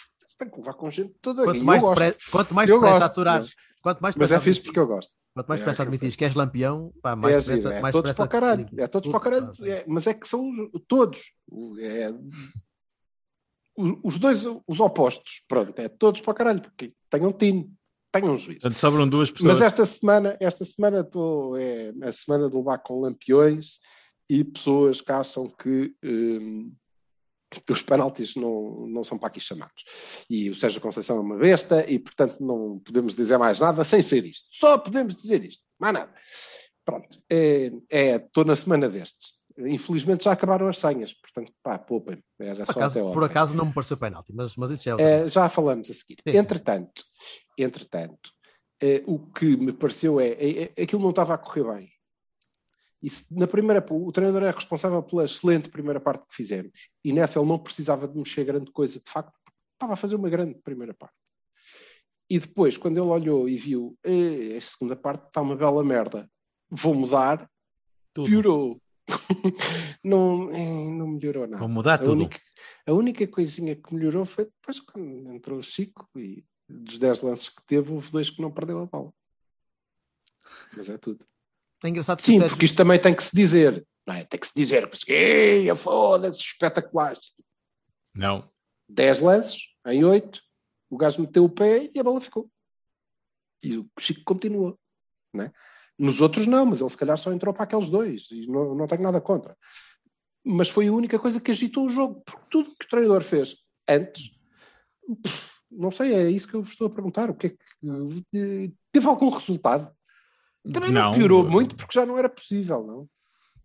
tenho 0.45 0.51
que 0.53 0.59
levar 0.59 0.75
com 0.75 0.91
gente 0.91 1.15
toda. 1.21 1.45
Quanto 1.45 1.65
mais, 1.65 1.83
depre- 1.83 2.17
quanto 2.31 2.55
mais 2.55 2.71
Eu 2.71 2.77
depressa 2.77 2.99
gosto, 2.99 3.11
aturares, 3.11 3.55
quanto 3.83 4.01
mais 4.01 4.17
Mas 4.17 4.29
depressa 4.31 4.35
é 4.35 4.39
fixe 4.39 4.59
admitires- 4.61 4.65
porque 4.67 4.81
eu 4.81 4.87
gosto. 4.87 5.13
quanto 5.35 5.49
mais 5.49 5.61
É, 5.61 5.63
depressa 5.63 5.77
que 5.83 5.87
eu 5.87 5.91
admitires 5.91 6.17
que 6.17 6.25
és 6.25 6.35
lampião, 6.35 6.93
pá, 7.03 7.17
mais 7.17 7.37
é, 7.37 7.39
depressa, 7.41 7.63
giro, 7.69 7.75
é 7.75 7.81
mais 7.81 7.93
todos 7.93 8.11
depressa 8.11 8.29
para 8.29 8.39
o 8.39 8.41
caralho. 8.41 8.69
É 8.77 8.87
todos 8.89 9.07
Tudo, 9.11 9.21
para 9.21 9.21
o 9.21 9.41
caralho. 9.41 9.67
É, 9.73 9.85
mas 9.87 10.07
é 10.07 10.15
que 10.15 10.29
são 10.29 10.71
todos. 10.89 11.21
É, 11.81 12.13
os- 14.05 14.19
dois, 14.19 14.45
os 14.67 14.81
opostos. 14.81 15.45
Pronto, 15.49 15.79
é 15.79 15.89
todos 15.89 16.21
para 16.21 16.31
o 16.31 16.35
caralho. 16.35 16.61
Porque 16.63 16.93
tenham 17.11 17.33
tino, 17.33 17.71
tenham 18.13 18.37
juízo. 18.37 18.61
Portanto, 18.61 18.79
sobram 18.79 19.09
duas 19.09 19.31
pessoas. 19.31 19.55
Mas 19.55 19.63
esta 19.63 19.87
semana, 19.87 20.37
esta 20.41 20.65
semana 20.65 21.01
estou, 21.01 21.57
é 21.57 21.93
a 22.03 22.13
semana 22.13 22.49
de 22.51 22.57
levar 22.57 22.79
com 22.79 23.01
lampiões 23.01 23.79
e 24.29 24.45
pessoas 24.45 25.01
que 25.01 25.13
acham 25.13 25.49
que 25.49 25.95
hum, 26.05 26.73
os 27.71 27.83
penaltis 27.83 28.35
não, 28.35 28.87
não 28.87 29.05
são 29.05 29.19
para 29.19 29.29
aqui 29.29 29.41
chamados. 29.41 29.85
E 30.29 30.51
o 30.51 30.55
Sérgio 30.55 30.81
Conceição 30.81 31.17
é 31.17 31.21
uma 31.21 31.37
besta 31.37 31.89
e, 31.89 31.99
portanto, 31.99 32.37
não 32.41 32.79
podemos 32.79 33.15
dizer 33.15 33.39
mais 33.39 33.61
nada 33.61 33.85
sem 33.85 34.01
ser 34.03 34.25
isto. 34.25 34.49
Só 34.51 34.79
podemos 34.79 35.17
dizer 35.17 35.45
isto, 35.45 35.63
mais 35.79 35.95
nada. 35.95 36.13
Pronto, 36.85 37.23
é, 37.31 37.71
é, 37.91 38.17
estou 38.17 38.45
na 38.45 38.57
semana 38.57 38.89
destes. 38.89 39.41
Infelizmente 39.59 40.25
já 40.25 40.33
acabaram 40.33 40.67
as 40.67 40.79
senhas, 40.79 41.13
portanto, 41.13 41.53
pá, 41.63 41.79
poupem. 41.79 42.23
Era 42.41 42.65
Por 42.65 42.73
só 42.73 42.73
acaso, 42.73 43.01
até 43.01 43.13
por 43.13 43.25
acaso 43.25 43.55
não 43.55 43.67
me 43.67 43.75
pareceu 43.75 43.97
penalti, 43.97 44.33
mas, 44.33 44.57
mas 44.57 44.71
isso 44.71 44.85
já 44.85 44.97
é 44.99 45.25
É, 45.25 45.29
já 45.29 45.49
falamos 45.49 45.91
a 45.91 45.95
seguir. 45.95 46.17
Sim. 46.27 46.37
Entretanto, 46.39 47.05
entretanto 47.59 48.31
eh, 48.81 49.03
o 49.07 49.19
que 49.19 49.57
me 49.57 49.73
pareceu 49.73 50.19
é, 50.19 50.29
é, 50.31 50.73
é 50.75 50.83
aquilo 50.83 51.03
não 51.03 51.11
estava 51.11 51.35
a 51.35 51.39
correr 51.39 51.65
bem. 51.65 51.89
E 53.03 53.11
se- 53.11 53.27
na 53.31 53.47
primeira, 53.47 53.85
o 53.91 54.13
treinador 54.13 54.45
é 54.45 54.51
responsável 54.51 55.03
pela 55.03 55.25
excelente 55.25 55.69
primeira 55.69 56.01
parte 56.01 56.27
que 56.29 56.35
fizemos. 56.35 56.71
E 57.05 57.13
nessa 57.13 57.39
ele 57.41 57.49
não 57.49 57.59
precisava 57.59 58.07
de 58.07 58.17
mexer 58.17 58.45
grande 58.45 58.71
coisa, 58.71 59.01
de 59.01 59.11
facto, 59.11 59.33
porque 59.45 59.59
estava 59.75 59.95
a 59.95 59.97
fazer 59.97 60.15
uma 60.15 60.31
grande 60.31 60.55
primeira 60.63 60.95
parte. 60.95 61.15
E 62.31 62.39
depois, 62.39 62.77
quando 62.77 62.97
ele 62.99 63.07
olhou 63.09 63.49
e 63.49 63.57
viu 63.59 63.99
"Eh, 64.05 64.57
a 64.57 64.61
segunda 64.61 64.95
parte 64.97 65.27
está 65.27 65.41
uma 65.43 65.57
bela 65.57 65.83
merda, 65.85 66.31
vou 66.71 66.95
mudar, 66.95 67.51
Tudo. 68.15 68.29
piorou. 68.29 68.81
não, 70.05 70.51
eh, 70.53 70.91
não 70.91 71.09
melhorou 71.09 71.47
nada. 71.47 71.59
Vou 71.59 71.69
mudar 71.69 71.95
A 71.95 71.99
tudo. 71.99 72.13
única, 72.13 72.41
a 72.87 72.93
única 72.93 73.27
coisinha 73.27 73.75
que 73.77 73.93
melhorou 73.95 74.25
foi 74.25 74.45
depois 74.47 74.81
quando 74.81 75.33
entrou 75.33 75.59
o 75.59 75.63
Chico 75.63 76.09
e 76.17 76.45
dos 76.69 76.97
10 76.99 77.21
lances 77.21 77.49
que 77.51 77.63
teve, 77.67 77.93
houve 77.93 78.11
dois 78.11 78.31
que 78.31 78.41
não 78.41 78.51
perdeu 78.51 78.79
a 78.81 78.87
bola. 78.87 79.13
Mas 80.77 80.89
é 80.89 80.97
tudo. 80.97 81.27
É 81.85 81.89
engraçado 81.89 82.19
que 82.19 82.25
Sim, 82.25 82.41
porque 82.41 82.65
isto 82.65 82.77
também 82.77 82.99
tem 82.99 83.15
que 83.15 83.23
se 83.23 83.35
dizer. 83.35 83.87
Não 84.07 84.15
é? 84.15 84.25
Tem 84.25 84.39
que 84.39 84.47
se 84.47 84.55
dizer, 84.55 84.89
porque 84.89 85.13
"Ei, 85.13 85.75
foda-se, 85.75 86.41
espetacular. 86.41 87.17
Não. 88.15 88.49
10 88.89 89.21
lances 89.21 89.61
em 89.87 90.05
8, 90.05 90.41
o 90.91 90.97
gajo 90.97 91.23
meteu 91.23 91.45
o 91.45 91.49
pé 91.49 91.91
e 91.95 91.99
a 91.99 92.03
bola 92.03 92.21
ficou. 92.21 92.49
E 93.63 93.79
o 93.79 93.89
Chico 93.99 94.23
continua. 94.25 94.77
Não 95.33 95.45
é? 95.45 95.53
Nos 95.99 96.21
outros 96.21 96.47
não, 96.47 96.67
mas 96.67 96.81
ele 96.81 96.91
se 96.91 96.97
calhar 96.97 97.17
só 97.17 97.33
entrou 97.33 97.55
para 97.55 97.65
aqueles 97.65 97.89
dois 97.89 98.31
e 98.31 98.47
não, 98.47 98.75
não 98.75 98.87
tenho 98.87 99.03
nada 99.03 99.21
contra. 99.21 99.57
Mas 100.45 100.69
foi 100.69 100.89
a 100.89 100.93
única 100.93 101.19
coisa 101.19 101.41
que 101.41 101.51
agitou 101.51 101.87
o 101.87 101.91
jogo, 101.91 102.23
porque 102.27 102.47
tudo 102.51 102.75
que 102.77 102.85
o 102.85 102.89
treinador 102.89 103.23
fez 103.23 103.59
antes, 103.89 104.33
não 105.71 105.91
sei, 105.91 106.13
é 106.13 106.31
isso 106.31 106.49
que 106.49 106.55
eu 106.55 106.63
vos 106.63 106.73
estou 106.73 106.89
a 106.89 106.91
perguntar. 106.91 107.31
O 107.31 107.35
que 107.35 107.47
é 107.47 107.51
que 107.51 107.57
eh, 108.35 108.73
teve 108.91 109.07
algum 109.07 109.31
resultado? 109.31 109.95
Também 110.71 110.93
não, 110.93 111.11
Não. 111.11 111.13
piorou 111.19 111.49
muito 111.49 111.75
porque 111.77 111.95
já 111.99 112.07
não 112.07 112.19
era 112.19 112.29
possível, 112.29 112.85
não? 112.87 113.09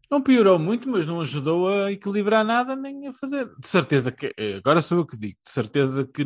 Não 0.09 0.21
piorou 0.21 0.57
muito, 0.57 0.89
mas 0.89 1.05
não 1.05 1.19
ajudou 1.21 1.67
a 1.67 1.91
equilibrar 1.91 2.43
nada 2.43 2.75
nem 2.75 3.07
a 3.07 3.13
fazer. 3.13 3.45
De 3.59 3.67
certeza 3.67 4.11
que. 4.11 4.33
eh, 4.37 4.55
Agora 4.55 4.81
sou 4.81 4.99
eu 4.99 5.05
que 5.05 5.17
digo. 5.17 5.37
De 5.45 5.51
certeza 5.51 6.07
que 6.07 6.23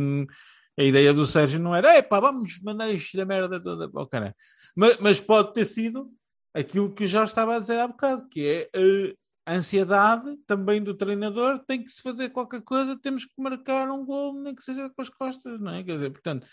a 0.79 0.83
ideia 0.83 1.11
do 1.13 1.25
Sérgio 1.25 1.59
não 1.59 1.75
era 1.75 1.97
epá, 1.97 2.19
vamos 2.19 2.61
mandar 2.61 2.89
isto 2.89 3.17
da 3.17 3.25
merda 3.25 3.61
toda 3.61 3.89
para 3.89 4.01
o 4.03 4.07
cara. 4.07 4.35
Mas, 4.75 4.97
mas 4.99 5.19
pode 5.19 5.53
ter 5.53 5.65
sido 5.65 6.09
aquilo 6.53 6.93
que 6.93 7.07
já 7.07 7.23
estava 7.23 7.55
a 7.55 7.59
dizer 7.59 7.79
há 7.79 7.87
bocado, 7.87 8.29
que 8.29 8.45
é 8.45 8.69
eh, 8.79 9.15
a 9.45 9.55
ansiedade 9.55 10.37
também 10.45 10.81
do 10.81 10.93
treinador. 10.93 11.59
Tem 11.65 11.83
que 11.83 11.89
se 11.89 12.01
fazer 12.03 12.29
qualquer 12.29 12.61
coisa, 12.61 12.95
temos 13.01 13.25
que 13.25 13.33
marcar 13.41 13.89
um 13.89 14.05
gol, 14.05 14.39
nem 14.41 14.53
que 14.53 14.63
seja 14.63 14.89
com 14.91 15.01
as 15.01 15.09
costas, 15.09 15.59
não 15.59 15.73
é? 15.73 15.83
Quer 15.83 15.93
dizer, 15.93 16.11
portanto. 16.11 16.47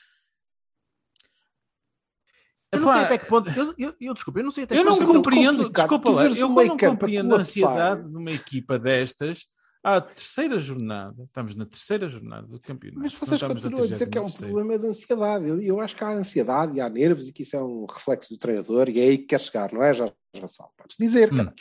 Eu 2.73 2.81
não 2.81 2.93
sei 2.93 3.03
até 3.03 3.19
que 3.19 3.27
ponto. 3.27 3.51
Eu, 3.51 3.75
eu, 3.79 3.95
eu 4.01 4.14
desculpa, 4.14 4.41
eu 4.41 4.45
não 4.45 4.51
sei 4.51 4.64
até 4.64 4.75
eu 4.75 4.79
que 4.81 4.85
não 4.85 4.93
ponto. 4.99 5.05
muito 5.07 5.16
compreendo, 5.25 5.57
complicado. 5.59 5.89
desculpa 5.89 6.11
lá, 6.11 6.25
eu 6.27 6.49
não 6.49 6.77
compreendo 6.77 7.35
a 7.35 7.39
ansiedade 7.39 8.09
de 8.11 8.16
uma 8.16 8.31
equipa 8.31 8.79
destas 8.79 9.47
à 9.83 10.01
terceira 10.03 10.59
jornada. 10.59 11.23
Estamos 11.25 11.55
na 11.55 11.64
terceira 11.64 12.09
jornada 12.09 12.47
do 12.47 12.61
campeonato. 12.61 13.01
Mas 13.01 13.12
não 13.14 13.21
vocês 13.21 13.41
continuam 13.43 13.85
a 13.85 13.87
dizer 13.87 14.07
que 14.11 14.19
é 14.19 14.21
um 14.21 14.25
33ª. 14.27 14.39
problema 14.39 14.79
de 14.79 14.87
ansiedade. 14.87 15.49
Eu, 15.49 15.61
eu 15.62 15.81
acho 15.81 15.97
que 15.97 16.05
há 16.05 16.09
ansiedade 16.11 16.77
e 16.77 16.81
há 16.81 16.89
nervos 16.91 17.27
e 17.29 17.33
que 17.33 17.43
isso 17.43 17.57
é 17.57 17.62
um 17.62 17.87
reflexo 17.87 18.29
do 18.29 18.39
treinador 18.39 18.89
e 18.91 19.01
é 19.01 19.05
aí 19.05 19.19
que 19.19 19.25
quer 19.27 19.41
chegar, 19.41 19.73
não 19.73 19.83
é, 19.83 19.95
Jorge 19.95 20.14
Vassal? 20.39 20.71
Podes 20.77 20.97
dizer, 20.99 21.33
Hum. 21.33 21.37
cara. 21.39 21.55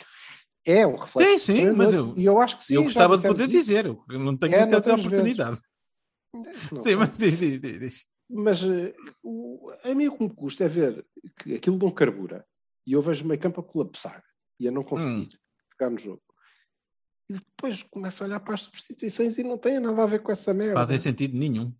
É 0.66 0.86
um 0.86 0.96
reflexo 0.96 1.38
Sim, 1.38 1.38
sim, 1.38 1.70
mas 1.72 1.94
eu- 1.94 2.12
eu 2.18 2.38
acho 2.38 2.58
que 2.58 2.64
sim. 2.66 2.74
eu 2.74 2.82
gostava 2.82 3.16
de 3.16 3.26
poder 3.26 3.44
isso. 3.44 3.52
dizer, 3.52 3.86
eu 3.86 4.04
não 4.10 4.36
tenho 4.36 4.54
É, 4.54 4.62
até 4.64 4.90
a 4.90 4.94
oportunidade. 4.94 5.58
Não 6.70 6.82
Sim, 6.82 6.96
mas 6.96 7.16
diz, 7.16 7.38
diz, 7.38 7.60
diz. 7.62 8.06
Mas 8.30 8.62
eh, 8.62 8.94
o, 9.22 9.70
a 9.84 9.94
mim 9.94 10.08
o 10.08 10.16
que 10.16 10.24
me 10.24 10.30
custa 10.30 10.64
é 10.64 10.68
ver 10.68 11.06
que 11.38 11.54
aquilo 11.54 11.78
não 11.78 11.90
carbura 11.90 12.44
e 12.86 12.92
eu 12.92 13.00
vejo 13.02 13.24
o 13.24 13.28
meio 13.28 13.40
campo 13.40 13.60
a 13.60 13.64
colapsar 13.64 14.22
e 14.60 14.68
a 14.68 14.70
não 14.70 14.82
conseguir 14.84 15.34
Hum. 15.34 15.38
pegar 15.78 15.90
no 15.90 15.98
jogo. 15.98 16.22
E 17.30 17.34
depois 17.34 17.82
começo 17.82 18.22
a 18.22 18.26
olhar 18.26 18.40
para 18.40 18.54
as 18.54 18.60
substituições 18.62 19.36
e 19.38 19.42
não 19.42 19.58
tem 19.58 19.78
nada 19.78 20.02
a 20.02 20.06
ver 20.06 20.22
com 20.22 20.32
essa 20.32 20.52
merda. 20.54 20.74
Fazem 20.74 20.98
sentido 20.98 21.36
nenhum. 21.36 21.72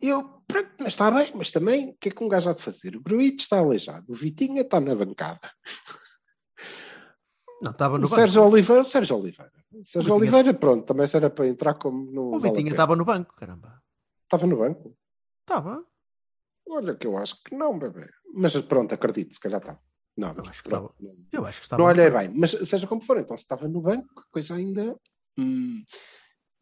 Eu, 0.00 0.42
pronto, 0.46 0.70
mas 0.78 0.92
está 0.94 1.10
bem, 1.10 1.32
mas 1.34 1.50
também 1.50 1.90
o 1.90 1.94
que 1.94 2.08
é 2.08 2.12
que 2.12 2.22
um 2.22 2.28
gajo 2.28 2.50
há 2.50 2.52
de 2.52 2.62
fazer? 2.62 2.96
O 2.96 3.00
Gruito 3.00 3.42
está 3.42 3.58
aleijado, 3.58 4.04
o 4.08 4.14
Vitinha 4.14 4.62
está 4.62 4.80
na 4.80 4.94
bancada. 4.94 5.50
Não, 7.62 7.70
estava 7.70 7.98
no 7.98 8.06
o 8.06 8.08
banco. 8.08 8.20
Sérgio 8.20 8.42
Oliveira, 8.42 8.82
o 8.82 8.84
Sérgio 8.84 9.16
Oliveira. 9.16 9.52
O 9.72 9.84
Sérgio 9.84 10.14
Oliveira, 10.14 10.52
pronto, 10.52 10.84
também 10.84 11.06
era 11.12 11.30
para 11.30 11.46
entrar 11.48 11.74
como 11.74 12.10
não 12.10 12.32
O 12.32 12.40
Vitinha 12.40 12.70
estava 12.70 12.94
no 12.96 13.04
banco, 13.04 13.34
caramba. 13.34 13.82
Estava 14.24 14.46
no 14.46 14.56
banco. 14.58 14.96
Estava. 15.48 15.84
Olha 16.66 16.94
que 16.96 17.06
eu 17.06 17.16
acho 17.18 17.42
que 17.42 17.54
não, 17.54 17.78
bebê. 17.78 18.08
Mas 18.34 18.58
pronto, 18.62 18.94
acredito, 18.94 19.34
se 19.34 19.40
calhar 19.40 19.60
está. 19.60 19.78
Não, 20.16 20.34
mas 20.34 20.48
acho 20.48 20.62
que 20.62 20.68
pronto, 20.70 20.94
não- 20.98 21.16
Eu 21.30 21.44
acho 21.46 21.60
que 21.60 21.66
estava. 21.66 21.82
Não 21.82 21.88
no 21.88 21.92
olhei 21.94 22.10
bem, 22.10 22.32
mas 22.34 22.50
seja 22.68 22.86
como 22.86 23.00
for, 23.02 23.18
então 23.18 23.36
se 23.36 23.42
estava 23.44 23.68
no 23.68 23.80
banco, 23.82 24.24
coisa 24.32 24.54
ainda. 24.54 24.96
hum, 25.36 25.84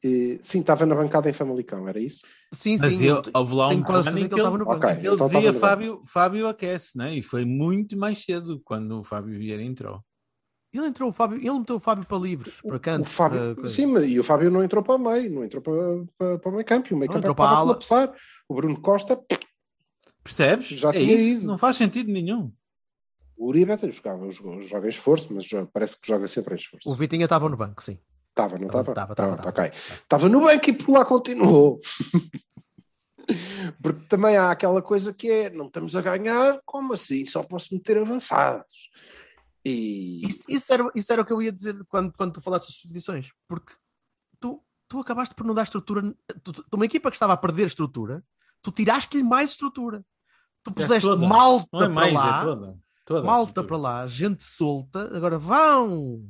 eh, 0.05 0.39
sim, 0.43 0.61
estava 0.61 0.85
na 0.85 0.95
bancada 0.97 1.31
em 1.31 1.33
Famalicão, 1.33 1.87
era 1.87 2.01
isso? 2.01 2.27
Sim, 2.53 2.77
Mas 2.79 2.95
sim. 2.95 3.05
eu, 3.07 3.23
houve 3.35 3.55
lá 3.55 3.69
um 3.69 3.83
quase 3.83 4.11
que 4.11 4.19
ele 4.19 4.25
estava 4.35 4.59
no 4.59 4.65
banco. 4.65 4.87
Ok. 4.87 4.91
ele 4.91 5.07
então 5.15 5.29
dizia 5.29 5.53
Fábio, 5.55 6.03
Fábio 6.07 6.49
aquece, 6.49 6.99
né? 6.99 7.15
e 7.15 7.23
foi 7.23 7.45
muito 7.45 7.97
mais 7.97 8.25
cedo 8.25 8.61
quando 8.65 8.99
o 9.01 9.05
Fábio 9.05 9.39
Vieira 9.39 9.63
entrou. 9.63 10.03
Ele 10.73 10.87
entrou 10.87 11.11
o 11.11 11.13
Fábio, 11.13 11.37
ele 11.39 11.59
meteu 11.59 11.77
o 11.77 11.81
Fábio 11.81 12.07
para 12.07 12.17
livres, 12.19 12.61
para 12.63 12.77
O 12.77 12.81
cantos. 12.81 13.13
Fábio, 13.13 13.55
para 13.57 13.69
sim, 13.69 13.85
mas- 13.87 14.05
e 14.05 14.19
o 14.19 14.25
Fábio 14.25 14.51
não 14.51 14.65
entrou 14.65 14.83
para 14.83 14.95
o 14.95 14.99
meio, 14.99 15.31
não 15.31 15.45
entrou 15.45 15.61
para, 15.63 15.75
para, 16.17 16.39
para 16.39 16.49
o 16.51 16.53
meio 16.55 16.65
campo. 16.65 16.95
O 16.95 16.99
meio 16.99 17.09
Não, 17.11 17.15
campo 17.15 17.17
é 17.17 17.31
entrou 17.31 17.35
que 17.35 17.39
para 17.43 17.51
a 17.51 17.57
ala. 17.59 17.67
colapsar. 17.67 18.15
O 18.49 18.55
Bruno 18.55 18.81
Costa, 18.81 19.21
Percebes? 20.25 20.67
Já 20.69 20.91
é 20.91 20.93
tinha 20.93 21.15
isso, 21.15 21.39
ido. 21.41 21.47
não 21.47 21.59
faz 21.59 21.77
sentido 21.77 22.11
nenhum. 22.11 22.51
o 23.37 23.49
Uribe 23.49 23.73
até 23.73 23.91
jogava, 23.91 24.31
jogou- 24.31 24.63
joga 24.63 24.87
em 24.87 24.91
esforço, 24.91 25.29
mas 25.33 25.47
parece 25.73 26.01
que 26.01 26.07
joga 26.09 26.27
sempre 26.29 26.55
em 26.55 26.59
esforço. 26.59 26.89
O 26.89 26.95
Vitinha 26.95 27.25
estava 27.25 27.49
no 27.49 27.57
banco, 27.57 27.83
sim. 27.83 27.99
Estava, 28.31 28.57
não 28.59 28.67
estava? 28.69 28.93
Estava, 28.93 29.13
estava. 29.13 29.49
ok. 29.49 29.73
Estava 29.75 30.29
no 30.29 30.41
banco 30.43 30.71
e 30.71 30.73
por 30.73 30.93
lá 30.93 31.05
continuou. 31.05 31.81
Porque 33.83 34.01
também 34.09 34.37
há 34.37 34.51
aquela 34.51 34.81
coisa 34.83 35.13
que 35.13 35.31
é, 35.31 35.51
não 35.51 35.67
estamos 35.67 35.95
a 35.97 36.03
ganhar, 36.03 36.61
como 36.65 36.93
assim? 36.93 37.25
Só 37.27 37.43
posso 37.43 37.73
meter 37.75 37.99
avançados. 37.99 38.91
E 39.65 40.21
Isso, 40.27 40.45
isso 40.49 40.73
era, 40.73 40.91
isso 40.95 41.13
era 41.13 41.23
o 41.23 41.25
que 41.25 41.33
eu 41.33 41.41
ia 41.43 41.53
dizer 41.53 41.77
quando, 41.89 42.13
quando 42.13 42.33
tu 42.35 42.41
falaste 42.41 42.67
das 42.67 42.75
substituições. 42.75 43.31
Porque 43.49 43.73
tu, 44.41 44.63
tu 44.89 44.99
acabaste 45.01 45.35
por 45.35 45.47
não 45.47 45.55
dar 45.55 45.63
estrutura. 45.63 46.03
Tu, 46.43 46.53
tu- 46.53 46.65
uma 46.75 46.85
equipa 46.85 47.11
que 47.11 47.17
estava 47.17 47.33
a 47.33 47.37
perder 47.37 47.67
estrutura, 47.67 48.25
tu 48.61 48.73
tiraste-lhe 48.73 49.23
mais 49.23 49.51
estrutura. 49.53 50.05
Tu 50.65 50.71
É 50.71 50.75
puseste 50.75 51.09
toda. 51.09 51.27
malta 51.27 51.69
Não 51.73 51.83
é 51.83 51.89
mais, 51.89 52.13
para 52.15 52.23
lá. 52.25 52.41
é 52.41 52.45
toda. 52.45 52.79
toda 53.05 53.23
malta 53.23 53.65
para 53.65 53.77
lá, 53.77 54.07
gente 54.07 54.43
solta, 54.45 55.17
agora 55.17 55.39
vão 55.39 56.25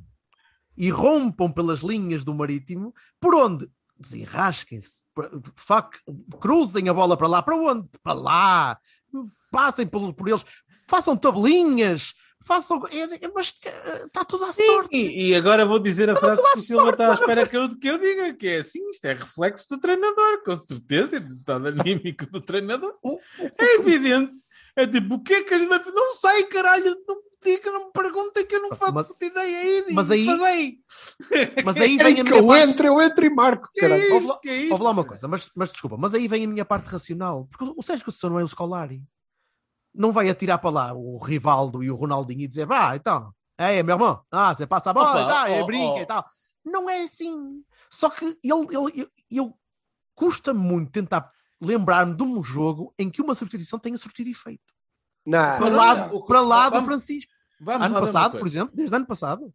e 0.77 0.91
rompam 0.91 1.51
pelas 1.53 1.81
linhas 1.81 2.25
do 2.25 2.35
marítimo, 2.35 2.95
por 3.21 3.35
onde? 3.35 3.71
Desenrasquem-se, 3.99 5.01
fuck, 5.55 5.99
cruzem 6.41 6.89
a 6.89 6.95
bola 6.95 7.17
para 7.17 7.29
lá, 7.29 7.43
para 7.43 7.57
onde? 7.57 7.89
Para 8.03 8.13
lá, 8.15 8.81
passem 9.51 9.87
pelos, 9.87 10.13
por 10.15 10.29
eles, 10.29 10.45
façam 10.89 11.17
tabelinhas, 11.17 12.15
façam. 12.45 12.83
é- 12.91 13.25
é- 13.25 13.31
Mas 13.35 13.55
eh, 13.65 14.05
está 14.07 14.25
tudo 14.25 14.45
à 14.45 14.53
Sim, 14.53 14.65
sorte. 14.67 14.89
e, 14.97 15.29
e 15.31 15.35
agora 15.35 15.65
vou 15.67 15.79
dizer 15.79 16.09
a 16.11 16.15
Mas 16.15 16.21
frase 16.21 16.43
que 16.53 16.59
o 16.59 16.63
Silva 16.63 16.83
sorte, 16.85 16.95
está 17.03 17.11
à 17.11 17.15
espera 17.15 17.47
que 17.49 17.57
eu, 17.57 17.69
que 17.79 17.89
eu 17.89 17.99
diga, 17.99 18.35
que 18.35 18.47
é 18.49 18.57
assim, 18.59 18.89
isto 18.91 19.05
é 19.05 19.15
reflexo 19.15 19.67
do 19.71 19.79
treinador, 19.79 20.43
com 20.45 20.57
certeza, 20.57 21.17
é 21.17 21.21
do 21.21 21.35
estado 21.35 21.69
anímico 21.69 22.27
do 22.31 22.41
treinador. 22.41 22.95
É 23.59 23.75
evidente. 23.77 24.33
É 24.75 24.87
tipo, 24.87 25.17
o 25.17 25.23
que 25.23 25.35
é 25.35 25.43
que 25.43 25.53
as 25.55 25.67
vai 25.69 25.79
Não 25.93 26.13
sei, 26.15 26.45
caralho, 26.45 26.97
não 27.07 27.17
me 27.17 27.23
diga, 27.45 27.71
não 27.73 27.87
me 27.87 27.93
perguntem 27.93 28.47
que 28.47 28.55
eu 28.55 28.63
não 28.63 28.75
faço 28.75 28.95
Mas- 28.95 29.11
ideia 29.21 29.59
aí. 29.59 29.85
mas 29.93 30.11
aí- 30.11 30.25
Fazei. 30.25 30.79
Mas 31.65 31.77
aí 31.77 31.89
vem 31.89 31.99
Querem 31.99 32.21
a 32.21 32.25
minha 32.25 32.37
eu 32.37 32.47
parte. 32.47 32.71
entre, 32.71 32.89
eu 32.89 33.03
entro 33.03 33.25
e 33.27 33.31
marco. 33.35 33.69
Que 33.75 33.81
caralho. 33.81 34.03
é 34.03 34.07
Ouve 34.15 34.17
isto? 34.21 34.29
lá- 34.29 34.39
Que 34.41 34.49
é? 34.49 34.73
Ouve 34.73 34.83
lá 34.85 34.91
uma 34.91 35.05
coisa, 35.05 35.29
mas, 35.29 35.51
mas 35.55 35.71
desculpa, 35.73 35.97
mas 35.99 36.15
aí 36.15 36.27
vem 36.27 36.45
a 36.45 36.49
minha 36.49 36.65
parte 36.65 36.87
racional, 36.87 37.47
porque 37.51 37.71
o 37.77 37.83
Sérgio 37.83 38.05
Conceição 38.07 38.31
não 38.31 38.41
é 38.41 38.45
o 38.45 38.49
Scolari. 38.49 39.03
Não 39.95 40.13
vai 40.13 40.29
atirar 40.29 40.59
para 40.59 40.71
lá 40.71 40.93
o 40.95 41.19
Rivaldo 41.19 41.83
e 41.83 41.91
o 41.91 41.95
Ronaldinho 41.95 42.41
e 42.41 42.49
dizer, 42.49 42.67
vá, 42.67 42.97
então, 42.97 43.33
é 43.59 43.83
meu 43.83 43.95
irmão, 43.95 44.23
ah, 44.31 44.55
você 44.55 44.67
passa 44.67 44.91
a 44.91 44.93
bola, 44.93 45.25
Opa, 45.25 45.49
é 45.49 45.63
oh, 45.63 45.67
brinca 45.67 45.95
oh. 45.95 46.01
e 46.01 46.07
tal. 46.07 46.25
Não 46.65 46.89
é 46.89 47.03
assim. 47.03 47.63
Só 47.91 48.09
que 48.09 48.25
ele, 48.25 48.39
ele, 48.43 49.01
ele, 49.01 49.09
ele 49.31 49.53
custa 50.15 50.55
muito 50.55 50.91
tentar 50.91 51.31
lembrar-me 51.61 52.15
de 52.15 52.23
um 52.23 52.43
jogo 52.43 52.95
em 52.99 53.11
que 53.11 53.21
uma 53.21 53.35
substituição 53.35 53.79
tenha 53.79 53.97
surtido 53.99 54.31
efeito. 54.31 54.73
Não, 55.25 55.59
Para 55.59 55.69
lá, 55.69 55.95
não. 55.95 56.23
para 56.23 56.41
lá 56.41 56.69
do 56.69 56.75
Vamos- 56.75 56.87
Francisco. 56.87 57.33
Vamos 57.61 57.87
ano 57.87 58.01
passado, 58.01 58.39
por 58.39 58.47
exemplo, 58.47 58.75
desde 58.75 58.97
ano 58.97 59.07
passado. 59.07 59.55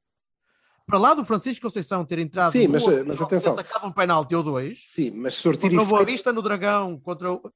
Para 0.86 0.98
lá 0.98 1.14
do 1.14 1.26
Francisco 1.26 1.64
Conceição 1.64 2.06
ter 2.06 2.20
entrado 2.20 2.54
Sim, 2.54 2.68
mas- 2.68 2.86
mas 3.06 3.22
atenção. 3.22 3.54
ter 3.54 3.62
sacado 3.64 3.86
um 3.88 3.92
penalti 3.92 4.34
ou 4.34 4.42
dois, 4.42 4.82
Sim, 4.86 5.12
mas 5.12 5.36
sortir 5.36 5.70
contra 5.70 5.84
o 5.84 5.86
Boa 5.86 6.02
efeito. 6.04 6.16
Vista 6.16 6.32
no 6.32 6.42
Dragão, 6.42 6.98
contra 7.02 7.34
o... 7.34 7.54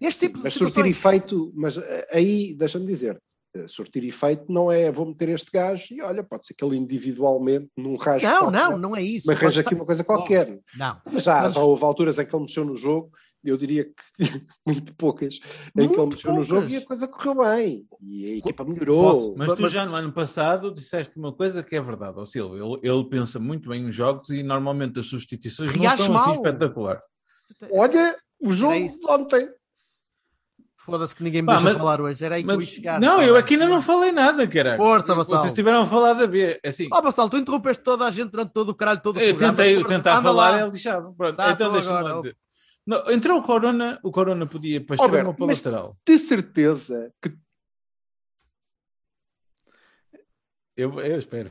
Este 0.00 0.26
tipo 0.26 0.38
de 0.38 0.44
Mas 0.44 0.54
sortir 0.54 0.70
situações. 0.70 0.96
efeito, 0.96 1.52
mas 1.54 1.76
eh, 1.78 2.06
aí, 2.12 2.54
deixa-me 2.54 2.86
dizer, 2.86 3.20
eh, 3.54 3.66
sortir 3.66 4.02
efeito 4.04 4.44
não 4.48 4.70
é 4.72 4.90
vou 4.90 5.06
meter 5.06 5.28
este 5.30 5.50
gajo 5.52 5.86
e 5.90 6.00
olha, 6.00 6.22
pode 6.24 6.46
ser 6.46 6.54
que 6.54 6.64
ele 6.64 6.76
individualmente, 6.76 7.68
num 7.76 7.96
raio. 7.96 8.22
Não, 8.22 8.50
não, 8.50 8.78
não 8.78 8.96
é 8.96 9.02
isso. 9.02 9.26
Mas 9.26 9.38
arranja 9.38 9.60
estar- 9.60 9.68
aqui 9.70 9.74
uma 9.74 9.86
coisa 9.86 10.02
qualquer. 10.04 10.58
Não. 10.76 11.00
Mas 11.12 11.22
já, 11.24 11.42
Mas- 11.42 11.54
já 11.54 11.60
houve 11.60 11.84
alturas 11.84 12.18
em 12.18 12.24
que 12.26 12.34
ele 12.34 12.42
mexeu 12.42 12.64
no 12.64 12.76
jogo, 12.76 13.10
eu 13.42 13.56
diria 13.56 13.84
que 13.86 13.92
muito 14.66 14.94
poucas, 14.94 15.36
em 15.36 15.38
que 15.40 15.80
ele 15.80 15.86
Muito 15.96 16.14
mexeu 16.14 16.34
no 16.34 16.44
jogo 16.44 16.68
e 16.68 16.76
a 16.76 16.84
coisa 16.84 17.08
correu 17.08 17.36
bem. 17.42 17.86
E 18.02 18.32
a 18.32 18.36
equipa 18.36 18.64
melhorou. 18.64 19.02
Posso- 19.02 19.34
Mas 19.36 19.52
tu 19.54 19.68
já 19.68 19.84
no 19.86 19.94
ano 19.94 20.12
passado 20.12 20.72
disseste 20.72 21.18
uma 21.18 21.32
coisa 21.32 21.62
que 21.62 21.74
é 21.74 21.80
verdade, 21.80 22.14
ó 22.18 22.24
Silvio. 22.24 22.78
Ele, 22.82 22.88
ele 22.90 23.04
pensa 23.08 23.38
muito 23.38 23.68
bem 23.70 23.86
os 23.86 23.94
jogos 23.94 24.28
e 24.30 24.42
normalmente 24.42 25.00
as 25.00 25.06
substituições 25.06 25.70
Reage 25.70 25.84
não 25.84 25.96
são 25.96 26.16
assim 26.16 26.26
mal. 26.28 26.34
espetacular. 26.36 27.02
Olha, 27.72 28.16
o 28.40 28.52
jogo 28.52 28.74
de 28.74 29.06
ontem. 29.08 29.48
Foda-se 30.82 31.14
que 31.14 31.22
ninguém 31.22 31.42
me 31.42 31.46
Pá, 31.46 31.52
deixa 31.56 31.68
mas- 31.68 31.76
falar 31.76 32.00
hoje. 32.00 32.24
Era 32.24 32.36
aí 32.36 32.42
que 32.42 32.48
eu 32.48 32.52
ia 32.52 32.56
Mas- 32.58 32.68
chegar. 32.68 33.00
não, 33.00 33.18
Tá 33.18 33.24
eu 33.24 33.36
aqui 33.36 33.52
ainda 33.54 33.68
não 33.68 33.82
falei 33.82 34.12
nada, 34.12 34.46
caralho. 34.48 34.78
Força, 34.78 35.14
Vassal. 35.14 35.36
Vocês 35.36 35.50
estiveram 35.50 35.82
a 35.82 35.86
falar 35.86 36.14
da 36.14 36.26
B. 36.26 36.58
Assim, 36.64 36.88
Ó, 36.90 37.02
Vassal, 37.02 37.28
tu 37.28 37.36
interrompeste 37.36 37.82
toda 37.84 38.06
a 38.06 38.10
gente 38.10 38.30
durante 38.30 38.50
todo 38.52 38.70
o 38.70 38.74
caralho, 38.74 38.98
todo 39.00 39.16
o 39.16 39.20
eu 39.20 39.28
programa. 39.30 39.54
tentei 39.56 39.74
Força, 39.74 39.88
tentar 39.96 40.22
falar, 40.22 40.50
lá. 40.52 40.60
é 40.60 40.68
lixado. 40.70 41.12
Pronto, 41.14 41.36
Tá, 41.36 41.50
então 41.52 41.68
tu 41.68 41.72
deixa-me 41.74 42.02
lá 42.02 42.12
dizer. 42.16 42.36
Não, 42.86 43.10
entrou 43.12 43.38
o 43.38 43.42
Corona, 43.42 44.00
o 44.02 44.10
Corona 44.10 44.46
podia 44.46 44.80
para 44.82 44.96
extremo 44.96 45.28
ou 45.28 45.34
para 45.34 45.46
mas- 45.46 45.58
lateral. 45.58 45.96
De 46.06 46.18
certeza 46.18 47.12
que 47.22 47.30
Eu, 50.76 50.98
eu 51.00 51.18
espero. 51.18 51.50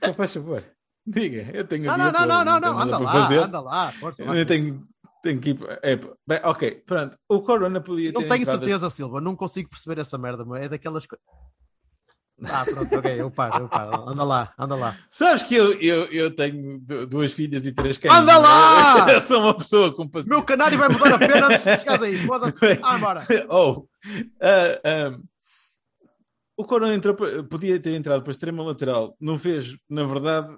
Que 0.00 0.12
faz 0.12 0.32
favor. 0.34 0.62
Diga, 1.06 1.50
eu 1.54 1.66
tenho 1.66 1.84
Não, 1.86 1.94
o 1.94 1.96
não, 1.98 2.10
dia 2.10 2.12
não, 2.12 2.20
todo, 2.20 2.28
não, 2.28 2.44
não, 2.44 2.60
não, 2.60 2.74
nada 2.78 2.82
anda 2.84 2.98
lá, 2.98 3.12
fazer. 3.12 3.38
anda 3.38 3.60
lá, 3.60 3.92
força 3.92 4.24
lá. 4.24 4.36
Eu 4.36 4.46
tenho, 4.46 4.86
tenho 5.22 5.40
que 5.40 5.50
ir. 5.50 5.54
para- 5.54 5.78
É, 5.82 5.96
bem, 5.96 6.40
ok, 6.44 6.82
pronto. 6.86 7.16
O 7.28 7.40
Corona 7.42 7.80
podia 7.80 8.12
Não 8.12 8.26
tenho 8.28 8.44
certeza, 8.44 8.90
Silva, 8.90 9.20
não 9.20 9.34
consigo 9.36 9.70
perceber 9.70 10.00
essa 10.00 10.18
merda, 10.18 10.44
mas 10.44 10.64
é 10.64 10.68
daquelas 10.68 11.06
coisas. 11.06 11.24
Ah, 12.44 12.64
pronto, 12.64 12.98
ok, 12.98 13.20
eu 13.20 13.30
paro, 13.30 13.64
eu 13.64 13.68
paro. 13.68 14.08
Anda 14.08 14.24
lá, 14.24 14.52
anda 14.58 14.74
lá. 14.74 14.96
Sabes 15.10 15.44
que 15.44 15.54
eu, 15.54 15.74
eu, 15.80 16.06
eu 16.06 16.34
tenho 16.34 16.80
du- 16.80 17.06
duas 17.06 17.32
filhas 17.32 17.64
e 17.66 17.72
três 17.72 17.96
cães. 17.98 18.12
Anda 18.12 18.36
lá! 18.36 19.06
Eu 19.12 19.20
sou 19.20 19.38
uma 19.40 19.56
pessoa 19.56 19.94
com 19.94 20.08
paciência. 20.08 20.34
Meu 20.34 20.44
canário 20.44 20.76
vai 20.76 20.88
mudar 20.88 21.14
a 21.14 21.18
pena 21.18 21.46
antes 21.46 21.62
de 21.62 21.76
chegares 21.78 22.02
aí. 22.02 22.16
Foda-se. 22.16 22.58
Ah, 22.82 22.96
embora. 22.96 23.22
Oh, 23.48 23.86
ah, 24.40 24.80
ah, 24.84 25.18
o 26.56 26.64
Corona 26.64 26.94
entrou, 26.94 27.14
podia 27.48 27.78
ter 27.78 27.94
entrado 27.94 28.22
para 28.22 28.30
a 28.30 28.34
extrema 28.34 28.62
lateral, 28.64 29.16
não 29.20 29.38
fez, 29.38 29.76
na 29.88 30.02
verdade, 30.04 30.56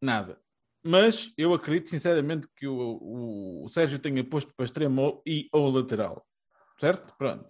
nada. 0.00 0.38
Mas 0.84 1.32
eu 1.36 1.52
acredito 1.52 1.90
sinceramente 1.90 2.46
que 2.56 2.66
o, 2.66 2.74
o- 3.00 3.64
o 3.64 3.68
Sérgio 3.68 3.98
tenha 3.98 4.22
posto 4.24 4.52
para 4.54 4.64
extremo 4.66 5.02
ou- 5.02 5.22
e 5.26 5.48
ou 5.52 5.70
lateral, 5.70 6.24
certo? 6.80 7.14
Pronto. 7.18 7.48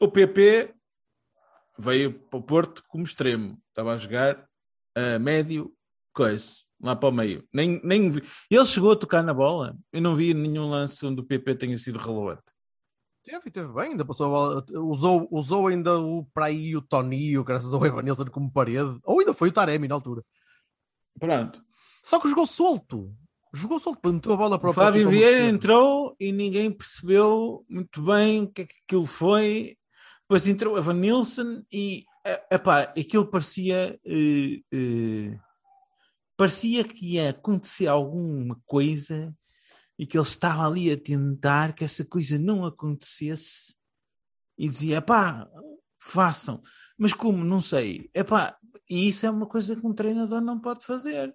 O 0.00 0.08
PP 0.08 0.74
veio 1.78 2.12
para 2.12 2.38
o 2.38 2.42
Porto 2.42 2.82
como 2.88 3.04
extremo, 3.04 3.58
estava 3.68 3.92
a 3.94 3.98
jogar 3.98 4.46
a 4.94 5.18
médio, 5.18 5.72
coisa, 6.12 6.46
lá 6.80 6.96
para 6.96 7.08
o 7.08 7.12
meio. 7.12 7.46
Nem, 7.52 7.80
nem 7.84 8.10
vi- 8.10 8.22
Ele 8.50 8.66
chegou 8.66 8.92
a 8.92 8.96
tocar 8.96 9.22
na 9.22 9.32
bola, 9.34 9.76
eu 9.92 10.00
não 10.00 10.14
vi 10.16 10.34
nenhum 10.34 10.68
lance 10.68 11.04
onde 11.06 11.20
o 11.20 11.24
PP 11.24 11.54
tenha 11.54 11.78
sido 11.78 11.98
relevante. 11.98 12.42
Teve, 13.24 13.50
teve 13.52 13.72
bem, 13.72 13.92
ainda 13.92 14.04
passou 14.04 14.26
a 14.26 14.28
bola. 14.28 14.66
Usou, 14.90 15.28
usou 15.30 15.68
ainda 15.68 15.96
o 15.98 16.24
para 16.34 16.46
aí 16.46 16.76
o 16.76 16.82
Toninho, 16.82 17.44
graças 17.44 17.72
ao 17.72 17.86
Evanilson 17.86 18.24
como 18.26 18.50
parede. 18.52 18.98
Ou 19.04 19.20
ainda 19.20 19.32
foi 19.32 19.50
o 19.50 19.52
Taremi 19.52 19.86
na 19.86 19.94
altura. 19.94 20.24
Pronto. 21.20 21.62
Só 22.02 22.18
que 22.18 22.28
jogou 22.28 22.46
solto. 22.46 23.14
Jogou 23.54 23.78
solto, 23.78 24.12
meteu 24.12 24.32
a 24.32 24.36
bola 24.36 24.58
para 24.58 24.70
O 24.70 24.72
Fábio 24.72 25.08
Vieira 25.08 25.46
entrou 25.46 26.16
e 26.18 26.32
ninguém 26.32 26.70
percebeu 26.70 27.64
muito 27.68 28.02
bem 28.02 28.44
o 28.44 28.48
que 28.48 28.62
é 28.62 28.66
que 28.66 28.74
aquilo 28.86 29.06
foi. 29.06 29.76
Depois 30.22 30.48
entrou 30.48 30.78
Evan 30.78 30.94
Nilsson 30.94 31.62
e 31.70 32.04
eh, 32.24 32.46
epá, 32.50 32.82
aquilo 32.82 33.26
parecia 33.26 34.00
eh, 34.04 34.60
eh, 34.72 35.38
parecia 36.36 36.82
que 36.82 37.14
ia 37.14 37.30
acontecer 37.30 37.86
alguma 37.86 38.60
coisa 38.64 39.34
e 39.98 40.06
que 40.06 40.16
ele 40.16 40.26
estava 40.26 40.66
ali 40.66 40.90
a 40.90 40.98
tentar 40.98 41.74
que 41.74 41.84
essa 41.84 42.04
coisa 42.04 42.38
não 42.38 42.64
acontecesse 42.64 43.74
e 44.58 44.66
dizia, 44.66 45.02
pá, 45.02 45.46
façam. 46.00 46.62
Mas 46.98 47.12
como? 47.12 47.44
Não 47.44 47.60
sei. 47.60 48.10
Epá, 48.14 48.56
e 48.88 49.08
isso 49.08 49.26
é 49.26 49.30
uma 49.30 49.46
coisa 49.46 49.76
que 49.76 49.86
um 49.86 49.94
treinador 49.94 50.40
não 50.40 50.58
pode 50.58 50.84
fazer. 50.84 51.34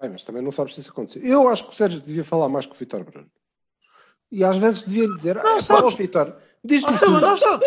Bem, 0.00 0.10
mas 0.10 0.24
também 0.24 0.42
não 0.42 0.50
sabes 0.50 0.74
se 0.74 0.80
isso 0.80 0.90
aconteceu. 0.90 1.22
Eu 1.22 1.48
acho 1.48 1.64
que 1.66 1.72
o 1.72 1.76
Sérgio 1.76 2.00
devia 2.00 2.24
falar 2.24 2.48
mais 2.48 2.66
com 2.66 2.74
o 2.74 2.78
Vitor 2.78 3.04
Bruno. 3.04 3.30
E 4.32 4.44
às 4.44 4.56
vezes 4.56 4.82
devia 4.84 5.06
lhe 5.06 5.16
dizer: 5.16 5.36
Não 5.36 5.56
ah, 5.56 5.62
sabes- 5.62 5.94
Vitor, 5.94 6.36
diz-me. 6.64 6.96
Tudo." 6.98 7.20
nós 7.20 7.40
só- 7.40 7.60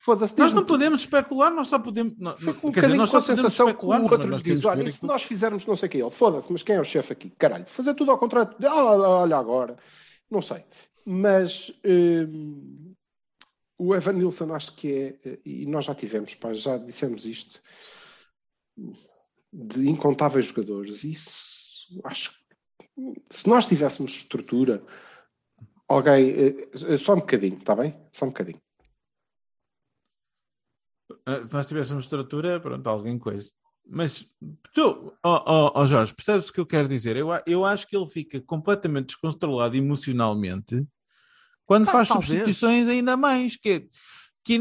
Foda-se, 0.00 0.38
Nós 0.38 0.54
não 0.54 0.64
podemos 0.64 1.00
especular, 1.00 1.52
nós 1.52 1.68
só 1.68 1.78
podemos. 1.78 2.16
não- 2.18 2.32
um 2.32 2.36
quer 2.36 2.46
dizer, 2.46 2.62
bocadinho 2.62 2.96
nós 2.98 3.10
com 3.10 3.16
a 3.16 3.20
só 3.20 3.26
podemos 3.26 3.44
o 3.58 3.62
especular, 3.64 4.00
mas 4.02 4.12
outro 4.12 4.30
nós 4.30 4.42
diz: 4.42 4.64
olha, 4.64 4.82
e 4.84 4.92
se 4.92 5.04
nós 5.04 5.22
fizermos 5.24 5.66
não 5.66 5.76
sei 5.76 5.88
o 5.88 5.90
que, 5.90 5.98
ele 5.98 6.10
foda-se, 6.10 6.50
mas 6.50 6.62
quem 6.62 6.76
é 6.76 6.80
o 6.80 6.84
chefe 6.84 7.12
aqui? 7.12 7.30
Caralho, 7.30 7.66
fazer 7.66 7.94
tudo 7.94 8.12
ao 8.12 8.18
contrário. 8.18 8.54
Ah, 8.64 8.84
olha 9.20 9.36
agora. 9.36 9.76
Não 10.30 10.40
sei. 10.40 10.64
Mas 11.04 11.72
hum, 11.84 12.94
o 13.76 13.94
Evan 13.94 14.12
Nilsson 14.12 14.54
acho 14.54 14.72
que 14.76 15.18
é, 15.24 15.38
e 15.44 15.66
nós 15.66 15.84
já 15.84 15.94
tivemos, 15.94 16.32
pá, 16.34 16.52
já 16.54 16.78
dissemos 16.78 17.26
isto, 17.26 17.60
de 19.52 19.90
incontáveis 19.90 20.46
jogadores. 20.46 21.02
Isso 21.04 21.57
acho 22.04 22.30
que 22.32 22.38
se 23.30 23.48
nós 23.48 23.66
tivéssemos 23.66 24.12
estrutura, 24.12 24.82
alguém, 25.88 26.30
eh, 26.30 26.96
só 26.96 27.14
um 27.14 27.20
bocadinho, 27.20 27.58
está 27.58 27.74
bem? 27.76 27.96
Só 28.12 28.24
um 28.26 28.28
bocadinho. 28.28 28.60
Ah, 31.24 31.42
Se 31.44 31.52
nós 31.54 31.66
tivéssemos 31.66 32.04
estrutura, 32.04 32.60
pronto, 32.60 32.86
alguém 32.88 33.18
coisa. 33.18 33.50
Mas 33.90 34.24
tu, 34.74 35.14
ó 35.22 35.42
ó, 35.46 35.72
ó, 35.74 35.86
Jorge, 35.86 36.14
percebes 36.14 36.48
o 36.50 36.52
que 36.52 36.60
eu 36.60 36.66
quero 36.66 36.86
dizer? 36.88 37.16
Eu, 37.16 37.28
eu 37.46 37.64
acho 37.64 37.86
que 37.86 37.96
ele 37.96 38.06
fica 38.06 38.40
completamente 38.42 39.06
descontrolado 39.06 39.76
emocionalmente 39.76 40.86
quando 41.64 41.86
Pá, 41.86 41.92
faz 41.92 42.08
talvez. 42.08 42.28
substituições 42.28 42.86
ainda 42.86 43.16
mais. 43.16 43.56
Que, 43.56 43.70
é- 43.70 43.86
que, 44.44 44.58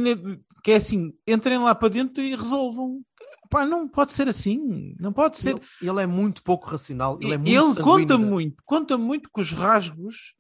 que 0.63 0.71
é 0.71 0.75
assim, 0.75 1.13
entrem 1.27 1.57
lá 1.57 1.75
para 1.75 1.89
dentro 1.89 2.23
e 2.23 2.35
resolvam. 2.35 3.01
Pá, 3.49 3.65
não 3.65 3.87
pode 3.87 4.13
ser 4.13 4.27
assim. 4.27 4.95
Não 4.99 5.11
pode 5.13 5.37
ser. 5.37 5.51
Ele, 5.55 5.61
ele 5.81 6.01
é 6.01 6.05
muito 6.07 6.43
pouco 6.43 6.67
racional. 6.69 7.17
Ele, 7.21 7.33
é 7.33 7.37
muito 7.37 7.49
Ele 7.51 7.83
conta 7.83 8.17
muito, 8.17 8.63
conta 8.65 8.97
muito 8.97 9.29
com 9.31 9.41
os 9.41 9.51
rasgos 9.51 10.35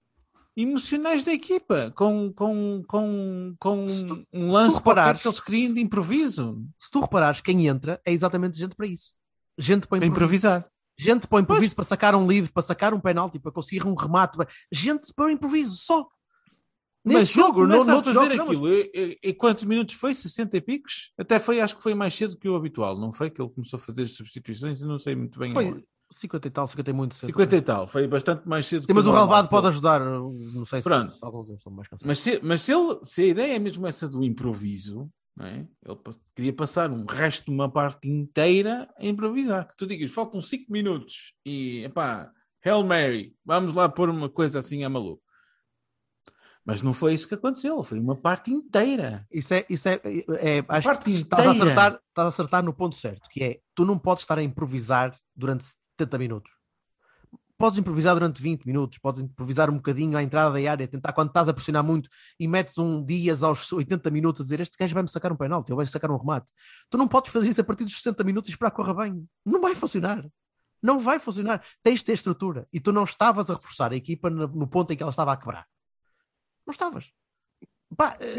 emocionais 0.55 1.23
da 1.23 1.31
equipa, 1.31 1.91
com, 1.95 2.33
com, 2.33 2.83
com, 2.87 3.55
com 3.59 3.87
Se 3.87 4.05
tu- 4.05 4.23
um 4.33 4.47
se 4.49 4.53
lance 4.55 4.77
reparares- 4.77 5.21
que 5.21 5.27
eles 5.27 5.39
criam 5.39 5.73
de 5.73 5.81
improviso. 5.81 6.63
Se 6.79 6.89
tu 6.89 6.99
reparares, 6.99 7.41
quem 7.41 7.67
entra 7.67 8.01
é 8.05 8.11
exatamente 8.11 8.57
gente 8.57 8.75
para 8.75 8.87
isso. 8.87 9.11
Gente 9.57 9.87
para 9.87 10.05
improvisar. 10.05 10.65
Gente 10.99 11.27
para 11.27 11.37
o 11.37 11.39
improviso, 11.41 11.75
para 11.75 11.83
sacar 11.83 12.15
um 12.15 12.27
livre, 12.27 12.51
para 12.51 12.63
sacar 12.63 12.91
um 12.91 12.99
penalti, 12.99 13.37
para 13.37 13.51
conseguir 13.51 13.85
um 13.85 13.93
remate. 13.93 14.35
Gente 14.71 15.13
para 15.13 15.25
o 15.25 15.29
improviso, 15.29 15.75
só. 15.75 16.07
Mas 17.13 17.23
Neste 17.23 17.35
jogo, 17.35 17.61
no, 17.65 17.67
começa 17.69 17.91
a 17.91 17.93
noutros 17.93 18.13
fazer 18.15 18.35
jogos, 18.35 18.55
não, 18.59 18.63
mas- 18.63 18.79
aquilo, 18.79 18.91
e, 18.95 19.17
e- 19.23 19.29
e 19.29 19.33
quantos 19.33 19.63
minutos 19.63 19.95
foi? 19.95 20.13
60 20.13 20.57
e 20.57 20.61
picos? 20.61 21.11
Até 21.17 21.39
foi, 21.39 21.59
acho 21.61 21.75
que 21.77 21.83
foi 21.83 21.93
mais 21.95 22.13
cedo 22.13 22.37
que 22.37 22.47
o 22.49 22.55
habitual, 22.55 22.99
não 22.99 23.11
foi? 23.11 23.29
Que 23.29 23.41
ele 23.41 23.49
começou 23.49 23.77
a 23.77 23.81
fazer 23.81 24.03
as 24.03 24.11
substituições 24.11 24.81
e 24.81 24.85
não 24.85 24.99
sei 24.99 25.15
muito 25.15 25.39
bem. 25.39 25.53
Foi 25.53 25.67
agora. 25.67 25.83
50 26.09 26.47
e 26.47 26.51
tal, 26.51 26.67
50 26.67 26.89
e 26.89 26.93
muito. 26.93 27.15
50 27.15 27.55
e 27.57 27.61
tal, 27.61 27.85
foi 27.87 28.07
bastante 28.07 28.47
mais 28.47 28.65
cedo 28.65 28.85
Sim, 28.85 28.93
mas 28.93 29.05
o 29.05 29.09
normal. 29.09 29.25
relevado 29.27 29.49
pode 29.49 29.67
ajudar. 29.67 29.99
Não 29.99 30.65
sei 30.65 30.79
se, 30.81 30.83
Pronto. 30.87 31.11
se 31.11 31.19
alguns 31.21 31.49
estão 31.49 31.71
mais 31.73 31.87
cansados. 31.89 32.05
Mas, 32.07 32.19
se, 32.19 32.39
mas 32.41 32.61
se, 32.61 32.71
ele, 32.73 32.97
se 33.03 33.21
a 33.23 33.25
ideia 33.25 33.55
é 33.55 33.59
mesmo 33.59 33.85
essa 33.85 34.07
do 34.07 34.23
improviso, 34.23 35.09
não 35.35 35.45
é? 35.45 35.67
ele 35.85 35.97
queria 36.33 36.53
passar 36.53 36.89
um 36.91 37.03
resto 37.05 37.45
de 37.45 37.51
uma 37.51 37.69
parte 37.69 38.07
inteira 38.09 38.87
a 38.97 39.05
improvisar. 39.05 39.67
Que 39.67 39.75
tu 39.75 39.85
digas, 39.85 40.09
faltam 40.11 40.41
5 40.41 40.71
minutos 40.71 41.33
e, 41.45 41.83
epá, 41.83 42.31
Hail 42.63 42.83
Mary, 42.85 43.35
vamos 43.45 43.73
lá 43.73 43.89
pôr 43.89 44.09
uma 44.09 44.29
coisa 44.29 44.59
assim 44.59 44.85
a 44.85 44.89
maluco. 44.89 45.21
Mas 46.67 46.81
não 46.81 46.91
foi 46.91 47.13
isso 47.13 47.29
que 47.29 47.33
aconteceu, 47.33 47.81
foi 47.81 47.97
uma 47.97 48.13
parte 48.13 48.51
inteira. 48.51 49.25
Isso 49.31 49.53
é, 49.53 49.65
isso 49.69 49.87
é, 49.87 50.01
é, 50.03 50.65
acho 50.67 50.85
parte 50.85 51.05
que 51.05 51.11
estás 51.11 51.47
a, 51.47 51.51
acertar, 51.51 51.93
estás 51.93 52.25
a 52.25 52.27
acertar 52.27 52.61
no 52.61 52.73
ponto 52.73 52.93
certo, 52.93 53.29
que 53.29 53.41
é 53.41 53.59
tu 53.73 53.85
não 53.85 53.97
podes 53.97 54.23
estar 54.23 54.37
a 54.37 54.43
improvisar 54.43 55.17
durante 55.33 55.63
70 55.97 56.17
minutos. 56.17 56.51
Podes 57.57 57.79
improvisar 57.79 58.13
durante 58.15 58.41
20 58.41 58.65
minutos, 58.65 58.97
podes 58.97 59.23
improvisar 59.23 59.69
um 59.69 59.77
bocadinho 59.77 60.17
à 60.17 60.21
entrada 60.21 60.61
da 60.61 60.69
área, 60.69 60.85
tentar 60.89 61.13
quando 61.13 61.29
estás 61.29 61.47
a 61.47 61.53
pressionar 61.53 61.85
muito 61.85 62.09
e 62.37 62.49
metes 62.49 62.77
um 62.77 63.01
Dias 63.01 63.43
aos 63.43 63.71
80 63.71 64.11
minutos 64.11 64.41
a 64.41 64.43
dizer 64.43 64.59
este 64.59 64.77
gajo 64.77 64.93
vai-me 64.93 65.09
sacar 65.09 65.31
um 65.31 65.37
penalti 65.37 65.71
ou 65.71 65.77
vai 65.77 65.87
sacar 65.87 66.11
um 66.11 66.17
remate. 66.17 66.51
Tu 66.89 66.97
não 66.97 67.07
podes 67.07 67.31
fazer 67.31 67.47
isso 67.47 67.61
a 67.61 67.63
partir 67.63 67.85
dos 67.85 67.95
60 67.95 68.25
minutos 68.25 68.49
e 68.49 68.51
esperar 68.51 68.71
que 68.71 68.75
corra 68.75 68.93
bem. 68.93 69.25
Não 69.45 69.61
vai 69.61 69.73
funcionar. 69.73 70.27
Não 70.83 70.99
vai 70.99 71.17
funcionar. 71.17 71.63
Tens 71.81 71.99
de 71.99 72.05
ter 72.05 72.13
estrutura. 72.13 72.67
E 72.73 72.79
tu 72.81 72.91
não 72.91 73.05
estavas 73.05 73.49
a 73.49 73.53
reforçar 73.53 73.93
a 73.93 73.95
equipa 73.95 74.29
no 74.29 74.67
ponto 74.67 74.91
em 74.91 74.97
que 74.97 75.01
ela 75.01 75.11
estava 75.11 75.31
a 75.31 75.37
quebrar. 75.37 75.65
Não 76.67 76.71
estavas. 76.73 77.11
Pá, 77.95 78.17
eh, 78.19 78.35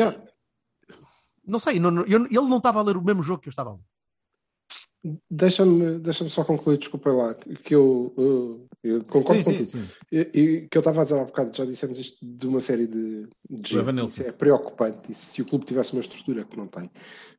não 1.44 1.58
sei, 1.58 1.80
não- 1.80 1.90
não- 1.90 2.04
eu- 2.04 2.26
ele 2.26 2.48
não 2.48 2.58
estava 2.58 2.78
a 2.78 2.82
ler 2.82 2.96
o 2.98 3.02
mesmo 3.02 3.22
jogo 3.22 3.40
que 3.40 3.48
eu 3.48 3.50
estava 3.50 3.70
a 3.70 3.72
ler. 3.72 5.18
Deixa-me 5.30 5.98
deixa 6.00 6.24
lá 6.40 6.44
concluir, 6.44 6.76
desculpa 6.76 7.10
lá, 7.10 7.32
que 7.32 7.74
eu, 7.74 8.12
eu, 8.18 8.68
eu 8.82 9.04
concordo 9.04 9.42
Sim, 9.42 9.58
com 9.58 9.64
sim, 9.64 9.64
sim. 9.64 9.88
E, 10.12 10.18
e 10.18 10.68
que 10.68 10.76
eu 10.76 10.80
estava 10.80 11.00
a 11.00 11.04
dizer 11.04 11.18
há 11.18 11.24
bocado, 11.24 11.56
já 11.56 11.64
dissemos 11.64 11.98
isto 11.98 12.18
de 12.20 12.46
uma 12.46 12.60
série 12.60 12.86
de, 12.86 13.26
de 13.48 13.78
é 14.26 14.32
preocupante. 14.32 15.10
E 15.10 15.14
se 15.14 15.40
o 15.40 15.46
clube 15.46 15.64
tivesse 15.64 15.92
uma 15.92 16.00
estrutura 16.00 16.44
que 16.44 16.56
não 16.56 16.66
tem, 16.66 16.90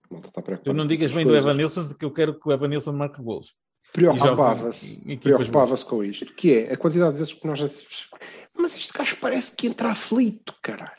malta 0.10 0.30
está 0.30 0.42
preocupada 0.42 0.74
Tu 0.74 0.74
não 0.76 0.88
digas 0.88 1.12
bem 1.12 1.26
do 1.26 1.30
coisas. 1.30 1.46
Evan 1.46 1.58
Nilsson 1.58 1.94
que 1.94 2.06
eu 2.06 2.12
quero 2.12 2.40
que 2.40 2.48
o 2.48 2.52
Evan 2.52 2.70
Nilsson 2.70 2.94
marque 2.94 3.22
golos. 3.22 3.54
Preocupava-se 3.92 5.18
preocupava 5.18 5.76
com 5.78 6.04
isto, 6.04 6.34
que 6.36 6.54
é 6.54 6.74
a 6.74 6.78
quantidade 6.78 7.12
de 7.14 7.18
vezes 7.20 7.34
que 7.34 7.46
nós 7.46 7.60
mas 8.60 8.76
este 8.76 8.94
gajo 8.94 9.18
parece 9.18 9.56
que 9.56 9.68
entra 9.68 9.92
aflito, 9.92 10.54
caralho. 10.62 10.94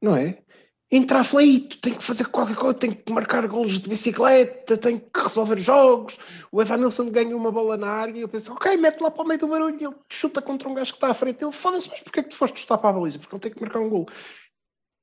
Não 0.00 0.14
é? 0.14 0.42
Entra 0.90 1.20
aflito, 1.20 1.78
tem 1.80 1.94
que 1.94 2.02
fazer 2.02 2.26
qualquer 2.28 2.56
coisa, 2.56 2.78
tem 2.78 2.94
que 2.94 3.12
marcar 3.12 3.46
golos 3.46 3.78
de 3.78 3.88
bicicleta, 3.88 4.76
tem 4.78 4.98
que 4.98 5.20
resolver 5.20 5.58
jogos. 5.58 6.18
O 6.50 6.62
Evan 6.62 6.78
Nilsson 6.78 7.10
ganha 7.10 7.36
uma 7.36 7.52
bola 7.52 7.76
na 7.76 7.90
área 7.90 8.16
e 8.16 8.22
eu 8.22 8.28
penso, 8.28 8.52
ok, 8.52 8.74
mete 8.78 9.00
lá 9.00 9.10
para 9.10 9.22
o 9.22 9.26
meio 9.26 9.38
do 9.38 9.48
barulho 9.48 9.76
e 9.78 9.84
ele 9.84 9.94
chuta 10.08 10.40
contra 10.40 10.68
um 10.68 10.74
gajo 10.74 10.92
que 10.92 10.96
está 10.96 11.08
à 11.08 11.14
frente. 11.14 11.44
Ele 11.44 11.52
foda-se, 11.52 11.90
mas 11.90 12.00
porquê 12.00 12.20
é 12.20 12.22
que 12.22 12.30
tu 12.30 12.36
foste 12.36 12.60
chutar 12.60 12.78
para 12.78 12.90
a 12.90 12.92
baliza? 12.94 13.18
Porque 13.18 13.34
ele 13.34 13.42
tem 13.42 13.52
que 13.52 13.60
marcar 13.60 13.80
um 13.80 13.90
gol. 13.90 14.08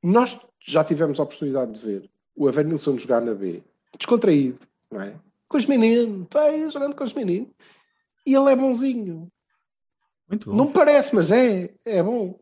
Nós 0.01 0.39
já 0.59 0.83
tivemos 0.83 1.19
a 1.19 1.23
oportunidade 1.23 1.73
de 1.73 1.79
ver 1.79 2.09
o 2.35 2.49
Evan 2.49 2.63
Nilsson 2.63 2.97
jogar 2.97 3.21
na 3.21 3.35
B, 3.35 3.61
descontraído, 3.97 4.59
não 4.91 5.01
é? 5.01 5.15
Com 5.47 5.57
os 5.57 5.67
meninos, 5.67 6.27
vai 6.31 6.69
jogando 6.71 6.95
com 6.95 7.03
os 7.03 7.13
meninos. 7.13 7.49
E 8.25 8.33
ele 8.33 8.51
é 8.51 8.55
bonzinho. 8.55 9.31
Muito 10.29 10.49
bom. 10.49 10.55
Não 10.55 10.71
parece, 10.71 11.13
mas 11.15 11.31
é, 11.31 11.73
é 11.85 12.01
bom. 12.01 12.39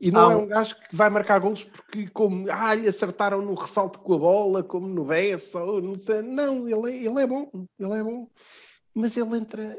E 0.00 0.10
não 0.10 0.28
Ah, 0.28 0.32
é 0.32 0.36
um- 0.36 0.46
gajo 0.46 0.76
que 0.76 0.94
vai 0.94 1.10
marcar 1.10 1.38
golos 1.40 1.64
porque 1.64 2.08
como 2.08 2.46
ah, 2.50 2.74
lhe 2.74 2.88
acertaram 2.88 3.42
no 3.42 3.54
ressalto 3.54 3.98
com 3.98 4.14
a 4.14 4.18
bola, 4.18 4.62
como 4.62 4.86
no 4.86 5.04
Bessa, 5.04 5.62
ou 5.62 5.80
não 5.82 5.98
sei. 5.98 6.22
Não, 6.22 6.68
ele 6.68 6.92
é, 6.92 7.04
ele 7.06 7.20
é 7.20 7.26
bom, 7.26 7.50
ele 7.78 7.92
é 7.94 8.02
bom. 8.02 8.28
Mas 8.94 9.16
ele 9.16 9.36
entra 9.36 9.78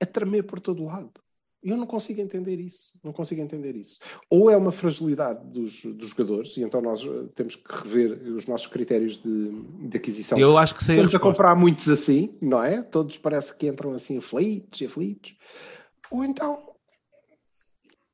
a 0.00 0.06
tremer 0.06 0.42
por 0.44 0.60
todo 0.60 0.84
lado. 0.84 1.10
Eu 1.62 1.76
não 1.76 1.86
consigo 1.86 2.20
entender 2.20 2.60
isso. 2.60 2.92
Não 3.02 3.12
consigo 3.12 3.40
entender 3.42 3.74
isso. 3.74 3.98
Ou 4.30 4.48
é 4.48 4.56
uma 4.56 4.70
fragilidade 4.70 5.44
dos, 5.48 5.82
dos 5.84 6.10
jogadores, 6.10 6.56
e 6.56 6.62
então 6.62 6.80
nós 6.80 7.00
eh, 7.04 7.28
temos 7.34 7.56
que 7.56 7.64
rever 7.74 8.12
os 8.32 8.46
nossos 8.46 8.68
critérios 8.68 9.20
de, 9.20 9.50
de 9.88 9.96
aquisição. 9.96 10.38
Eu 10.38 10.56
acho 10.56 10.74
que 10.76 10.84
sei 10.84 10.94
a 10.94 10.98
Estamos 11.02 11.14
a 11.14 11.18
resposta. 11.18 11.36
comprar 11.42 11.54
muitos 11.56 11.88
assim, 11.88 12.36
não 12.40 12.62
é? 12.62 12.80
Todos 12.80 13.18
parece 13.18 13.54
que 13.56 13.66
entram 13.66 13.92
assim 13.92 14.18
aflitos, 14.18 14.80
aflitos. 14.82 15.36
Ou 16.10 16.24
então 16.24 16.74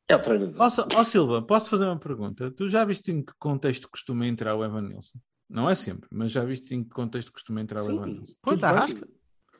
é 0.09 0.17
o 0.17 0.23
treinador. 0.23 0.55
Ó, 0.59 0.69
Sil- 0.69 0.89
ó, 0.95 1.05
Silva, 1.05 1.43
posso 1.43 1.71
fazer 1.71 1.85
uma 1.85 1.99
pergunta? 1.99 2.51
Tu 2.51 2.69
já 2.69 2.85
viste 2.85 3.11
em 3.11 3.23
que 3.25 3.33
contexto 3.39 3.89
costuma 3.89 4.27
entrar 4.27 4.55
o 4.55 4.65
Evan 4.65 4.83
Nilsson? 4.83 5.19
Não 5.49 5.69
é 5.69 5.75
sempre, 5.75 6.09
mas 6.13 6.31
já 6.31 6.45
viste 6.45 6.75
em 6.75 6.83
que 6.83 6.91
contexto 6.91 7.33
costuma 7.33 7.61
entrar 7.61 7.83
o 7.83 7.91
Evan 7.91 8.05
Sim, 8.07 8.13
Nilsson? 8.15 8.35
Pois, 8.43 8.63
arrasca. 8.65 9.09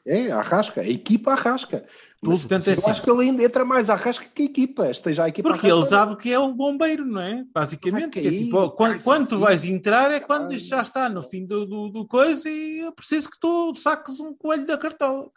É, 0.07 0.31
arrasca. 0.31 0.83
A 0.83 0.87
equipa 0.87 1.33
arrasca. 1.33 1.87
Mas 2.23 2.41
Portanto, 2.41 2.69
é 2.69 2.75
eu 2.75 2.79
assim. 2.79 2.91
acho 2.91 3.03
que 3.03 3.11
ele 3.11 3.23
ainda 3.23 3.43
entra 3.43 3.65
mais 3.65 3.89
arrasca 3.89 4.27
que 4.29 4.43
a 4.43 4.45
equipa. 4.45 4.91
Esteja 4.91 5.25
a 5.25 5.29
equipa 5.31 5.49
Porque 5.49 5.67
ele 5.67 5.87
sabe 5.87 6.17
que 6.17 6.31
é 6.31 6.39
o 6.39 6.53
bombeiro, 6.53 7.07
não 7.07 7.23
é? 7.23 7.43
Basicamente, 7.55 8.21
que 8.21 8.29
é 8.29 8.31
tipo, 8.31 8.71
quando, 8.73 9.03
quando 9.03 9.29
tu 9.29 9.39
vais 9.39 9.65
entrar 9.65 10.11
é 10.11 10.21
quando 10.21 10.51
Ai. 10.51 10.57
isto 10.57 10.69
já 10.69 10.83
está 10.83 11.09
no 11.09 11.23
fim 11.23 11.47
do, 11.47 11.65
do, 11.65 11.89
do 11.89 12.07
coisa 12.07 12.47
e 12.47 12.81
é 12.81 12.91
preciso 12.91 13.31
que 13.31 13.39
tu 13.41 13.75
saques 13.77 14.21
um 14.21 14.35
coelho 14.35 14.67
da 14.67 14.77
cartola. 14.77 15.31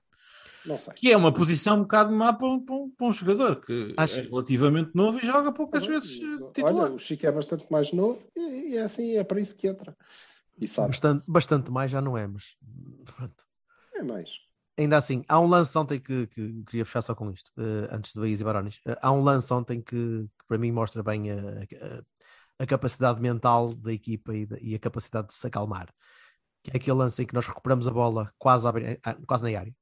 Que 0.96 1.12
é 1.12 1.18
uma 1.18 1.34
posição 1.34 1.78
um 1.78 1.82
bocado 1.82 2.12
má 2.14 2.34
para 2.34 2.48
um, 2.48 2.60
para 2.64 2.76
um- 2.76 2.90
para 2.90 3.08
um 3.08 3.12
jogador 3.12 3.56
que 3.62 3.94
Acho- 3.98 4.16
é 4.20 4.22
relativamente 4.22 4.92
novo 4.94 5.20
e 5.20 5.26
joga 5.26 5.52
poucas 5.52 5.86
vezes 5.86 6.20
Olha, 6.22 6.52
titular. 6.54 6.92
o 6.92 7.00
Chico 7.00 7.26
é 7.26 7.32
bastante 7.32 7.66
mais 7.72 7.92
novo 7.92 8.22
e, 8.36 8.72
e 8.72 8.78
é 8.78 8.82
assim, 8.82 9.16
é 9.16 9.24
para 9.24 9.40
isso 9.40 9.56
que 9.56 9.68
entra. 9.68 9.96
E 10.60 10.68
sabe, 10.68 10.90
Bastante, 10.90 11.24
bastante 11.28 11.72
mais 11.72 11.92
já 11.92 12.02
não 12.02 12.18
é, 12.18 12.26
mas 12.28 12.56
pronto. 13.16 13.44
é 13.94 14.02
mais. 14.04 14.30
Ainda 14.80 14.98
assim, 14.98 15.24
há 15.28 15.40
um 15.40 15.48
lance 15.48 15.76
ontem 15.78 16.00
que, 16.00 16.28
que 16.28 16.64
queria 16.66 16.86
fechar 16.86 17.02
só 17.02 17.16
com 17.16 17.32
isto, 17.32 17.52
eh, 17.58 17.90
antes 17.92 18.14
de 18.14 18.20
Baís 18.20 18.42
e 18.42 18.44
Barões. 18.44 18.80
Eh, 18.86 18.98
há 19.02 19.12
um 19.12 19.24
lance 19.24 19.52
ontem 19.52 19.82
que, 19.82 19.96
que 19.96 20.46
para 20.48 20.58
mim 20.58 20.72
mostra 20.72 21.02
bem 21.02 21.32
a, 21.32 21.36
a- 21.36 22.04
a 22.60 22.66
capacidade 22.66 23.20
mental 23.22 23.74
da 23.76 23.92
equipa 23.94 24.36
e, 24.36 24.46
da- 24.46 24.58
e 24.60 24.76
a 24.76 24.80
capacidade 24.80 25.28
de 25.30 25.34
se 25.34 25.46
acalmar. 25.48 25.88
Que 26.64 26.72
é 26.72 26.78
aquele 26.78 26.98
lance 26.98 27.22
em 27.22 27.26
que 27.26 27.34
nós 27.34 27.48
recuperamos 27.48 27.88
a 27.88 27.92
bola 27.92 28.32
quase, 28.38 28.68
à 28.68 29.14
quase 29.26 29.44
na 29.52 29.60
área, 29.60 29.76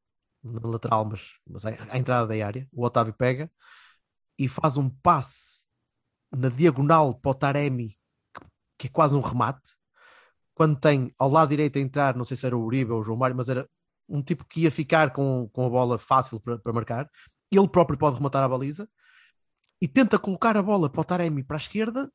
na 0.45 0.67
lateral, 0.69 1.05
mas, 1.05 1.33
mas 1.47 1.65
à, 1.65 1.97
entrada 1.97 2.27
da 2.27 2.45
área. 2.45 2.67
O 2.71 2.85
Otávio 2.85 3.13
pega 3.13 3.51
e 4.37 4.47
faz 4.47 4.77
um 4.77 4.89
passe 4.89 5.65
na 6.31 6.49
diagonal 6.49 7.15
para 7.15 7.31
o 7.31 7.33
Taremi, 7.33 7.97
que, 8.33 8.45
que 8.77 8.87
é 8.87 8.89
quase 8.89 9.15
um 9.15 9.21
remate. 9.21 9.71
Quando 10.53 10.79
tem 10.79 11.13
ao 11.19 11.29
lado 11.29 11.49
direito 11.49 11.77
a 11.77 11.81
entrar, 11.81 12.15
não 12.15 12.25
sei 12.25 12.37
se 12.37 12.45
era 12.45 12.57
o 12.57 12.63
Uribe 12.63 12.91
ou 12.91 12.99
o 13.01 13.03
João 13.03 13.17
Mário, 13.17 13.35
mas 13.35 13.49
era 13.49 13.67
um 14.07 14.21
tipo 14.21 14.45
que 14.45 14.61
ia 14.61 14.71
ficar 14.71 15.11
com, 15.11 15.49
com 15.51 15.65
a 15.65 15.69
bola 15.69 15.97
fácil 15.97 16.39
para, 16.39 16.59
para 16.59 16.73
marcar, 16.73 17.09
ele 17.51 17.67
próprio 17.67 17.97
pode 17.97 18.17
rematar 18.17 18.43
a 18.43 18.49
baliza 18.49 18.87
e 19.81 19.87
tenta 19.87 20.19
colocar 20.19 20.55
a 20.57 20.61
bola 20.61 20.89
para 20.89 21.01
o 21.01 21.03
Taremi 21.03 21.43
para 21.43 21.57
a 21.57 21.59
esquerda 21.59 22.11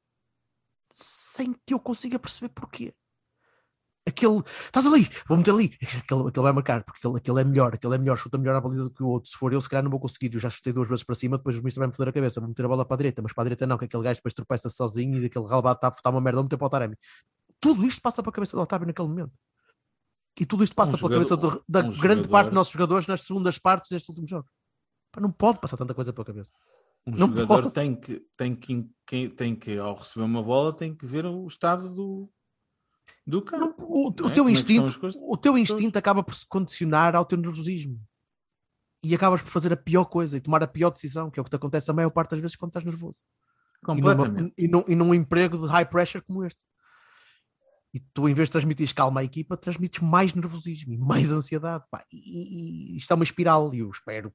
sem 0.92 1.54
que 1.66 1.74
eu 1.74 1.80
consiga 1.80 2.18
perceber 2.18 2.50
porquê. 2.50 2.94
Aquele, 4.06 4.42
estás 4.64 4.86
ali, 4.86 5.08
vou 5.28 5.36
meter 5.36 5.50
ali, 5.52 5.76
aquele, 5.82 6.28
aquele 6.28 6.42
vai 6.42 6.52
marcar, 6.52 6.82
porque 6.82 6.98
aquele, 6.98 7.18
aquele 7.18 7.40
é 7.40 7.44
melhor, 7.44 7.74
aquele 7.74 7.94
é 7.94 7.98
melhor, 7.98 8.16
chuta 8.16 8.38
melhor 8.38 8.56
a 8.56 8.60
baliza 8.60 8.84
do 8.84 8.90
que 8.90 9.02
o 9.02 9.06
outro. 9.06 9.30
Se 9.30 9.36
for 9.36 9.52
eu, 9.52 9.60
se 9.60 9.68
calhar 9.68 9.84
não 9.84 9.90
vou 9.90 10.00
conseguir. 10.00 10.32
Eu 10.34 10.40
já 10.40 10.48
chutei 10.48 10.72
duas 10.72 10.88
vezes 10.88 11.04
para 11.04 11.14
cima, 11.14 11.36
depois 11.36 11.56
o 11.56 11.58
ministro 11.60 11.80
vai 11.80 11.88
me 11.88 11.92
foder 11.94 12.08
a 12.08 12.12
cabeça, 12.12 12.40
vou 12.40 12.48
meter 12.48 12.64
a 12.64 12.68
bola 12.68 12.84
para 12.84 12.94
a 12.94 12.98
direita, 12.98 13.20
mas 13.22 13.32
para 13.34 13.42
a 13.42 13.44
direita 13.44 13.66
não, 13.66 13.76
que 13.76 13.84
aquele 13.84 14.02
gajo 14.02 14.16
depois 14.16 14.32
tropeça 14.34 14.68
sozinho 14.70 15.18
e 15.18 15.22
daquele 15.22 15.46
relvado 15.46 15.76
está, 15.76 15.88
está 15.88 16.10
uma 16.10 16.20
merda, 16.20 16.36
vou 16.36 16.44
meter 16.44 16.56
para 16.56 16.66
o 16.66 16.70
Taremi. 16.70 16.96
Tudo 17.60 17.84
isto 17.86 18.00
passa 18.00 18.22
para 18.22 18.30
a 18.30 18.32
cabeça 18.32 18.56
do 18.56 18.62
Otávio 18.62 18.86
naquele 18.86 19.06
momento. 19.08 19.32
E 20.40 20.46
tudo 20.46 20.64
isto 20.64 20.74
passa 20.74 20.96
Um 20.96 20.98
pela 20.98 21.22
jogador- 21.22 21.38
cabeça 21.50 21.58
do- 21.58 21.64
da 21.68 21.80
um 21.80 21.82
grande 21.82 21.98
jogador- 22.22 22.28
parte 22.30 22.46
dos 22.46 22.54
nossos 22.54 22.72
jogadores 22.72 23.06
nas 23.06 23.20
segundas 23.22 23.58
partes 23.58 23.90
destes 23.90 24.08
últimos 24.08 24.30
jogos. 24.30 24.50
Pá, 25.12 25.20
não 25.20 25.30
pode 25.30 25.60
passar 25.60 25.76
tanta 25.76 25.92
coisa 25.92 26.12
pela 26.12 26.24
cabeça. 26.24 26.50
Um 27.06 27.10
Não 27.10 27.28
jogador 27.28 27.46
pode. 27.62 27.70
tem 27.74 27.94
que, 27.94 28.22
tem, 28.36 28.54
que- 28.56 29.28
tem 29.36 29.54
que, 29.54 29.76
ao 29.78 29.94
receber 29.96 30.24
uma 30.24 30.42
bola, 30.42 30.74
tem 30.74 30.94
que 30.94 31.04
ver 31.04 31.26
o 31.26 31.46
estado 31.46 31.90
do, 31.92 32.30
do 33.30 33.42
campo. 33.42 33.64
Não, 33.80 33.86
o, 33.86 34.08
o 34.08 34.14
não 34.20 34.30
é? 34.30 34.34
teu 34.34 34.44
é 34.44 34.46
que 34.46 34.52
instinto, 34.52 34.86
as 34.86 34.96
coisas? 34.96 35.20
o 35.22 35.36
teu 35.36 35.56
instinto 35.56 35.96
acaba 35.98 36.22
por 36.22 36.34
se 36.34 36.46
condicionar 36.46 37.14
ao 37.16 37.24
teu 37.24 37.38
nervosismo. 37.38 38.00
E 39.02 39.14
acabas 39.14 39.40
por 39.40 39.50
fazer 39.50 39.72
a 39.72 39.76
pior 39.76 40.04
coisa 40.04 40.36
e 40.36 40.40
tomar 40.40 40.62
a 40.62 40.66
pior 40.66 40.90
decisão, 40.90 41.30
que 41.30 41.38
é 41.38 41.40
o 41.40 41.44
que 41.44 41.50
te 41.50 41.56
acontece 41.56 41.90
a 41.90 41.94
maior 41.94 42.10
parte 42.10 42.32
das 42.32 42.40
vezes 42.40 42.56
quando 42.56 42.70
estás 42.70 42.84
nervoso. 42.84 43.20
E, 43.82 43.86
Completamente. 43.86 44.52
e, 44.58 44.68
num, 44.68 44.84
e 44.86 44.94
num 44.94 45.14
emprego 45.14 45.56
de 45.56 45.66
high 45.72 45.86
pressure 45.88 46.22
como 46.22 46.44
este. 46.44 46.60
E 47.94 47.98
tu, 47.98 48.28
em 48.28 48.34
vez 48.34 48.48
de 48.48 48.52
transmitir 48.52 48.94
calma 48.94 49.20
à 49.20 49.24
equipa, 49.24 49.56
transmites 49.56 50.00
mais 50.00 50.32
nervosismo 50.34 50.92
e 50.92 50.98
mais 50.98 51.32
ansiedade. 51.32 51.84
pá. 51.90 52.04
E- 52.12 52.94
e 52.94 52.96
isto 52.98 53.10
é 53.10 53.14
uma 53.14 53.24
espiral. 53.24 53.74
E 53.74 53.78
eu 53.78 53.88
espero. 53.90 54.32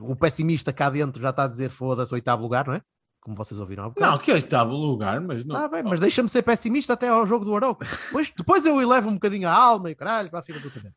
O 0.00 0.14
pessimista 0.16 0.72
cá 0.72 0.88
dentro 0.88 1.20
já 1.20 1.30
está 1.30 1.44
a 1.44 1.48
dizer 1.48 1.70
foda-se, 1.70 2.14
oitavo 2.14 2.42
lugar, 2.42 2.66
não 2.66 2.74
é? 2.74 2.82
Como 3.24 3.34
vocês 3.34 3.58
ouviram 3.58 3.84
há 3.84 3.88
bocado. 3.88 4.12
Não, 4.12 4.18
que 4.18 4.30
é 4.30 4.34
oitavo 4.34 4.74
lugar, 4.74 5.18
mas 5.20 5.44
não. 5.46 5.56
Ah, 5.56 5.66
bem, 5.66 5.82
mas 5.82 5.98
deixa-me 5.98 6.28
ser 6.28 6.42
pessimista 6.42 6.92
até 6.92 7.08
ao 7.08 7.26
jogo 7.26 7.42
do 7.44 7.56
Arauco. 7.56 7.82
Depois, 7.82 8.30
depois 8.36 8.66
eu 8.66 8.80
elevo 8.82 9.08
um 9.08 9.14
bocadinho 9.14 9.48
a 9.48 9.52
alma 9.52 9.90
e 9.90 9.94
caralho, 9.94 10.28
para 10.30 10.40
a 10.40 10.42
fica 10.42 10.60
tudo 10.60 10.78
bem. 10.82 10.92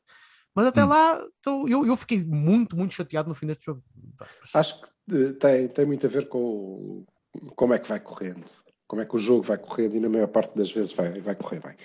Mas 0.53 0.67
até 0.67 0.83
Hum. 0.83 0.89
lá, 0.89 1.23
então, 1.39 1.67
eu, 1.69 1.85
eu 1.85 1.95
fiquei 1.95 2.21
muito, 2.21 2.75
muito 2.75 2.93
chateado 2.93 3.29
no 3.29 3.33
fim 3.35 3.47
deste 3.47 3.65
jogo. 3.65 3.81
Acho 4.53 4.81
que 4.81 4.87
eh, 5.15 5.33
tem, 5.39 5.67
tem 5.69 5.85
muito 5.85 6.05
a 6.05 6.09
ver 6.09 6.27
com 6.27 7.05
como 7.55 7.73
é 7.73 7.79
que 7.79 7.87
vai 7.87 7.99
correndo, 8.01 8.43
como 8.87 9.01
é 9.01 9.05
que 9.05 9.15
o 9.15 9.19
jogo 9.19 9.43
vai 9.43 9.57
correndo 9.57 9.95
e 9.95 9.99
na 10.01 10.09
maior 10.09 10.27
parte 10.27 10.53
das 10.57 10.69
vezes 10.69 10.91
vai, 10.91 11.21
vai 11.21 11.33
correr 11.35 11.61
bem. 11.61 11.75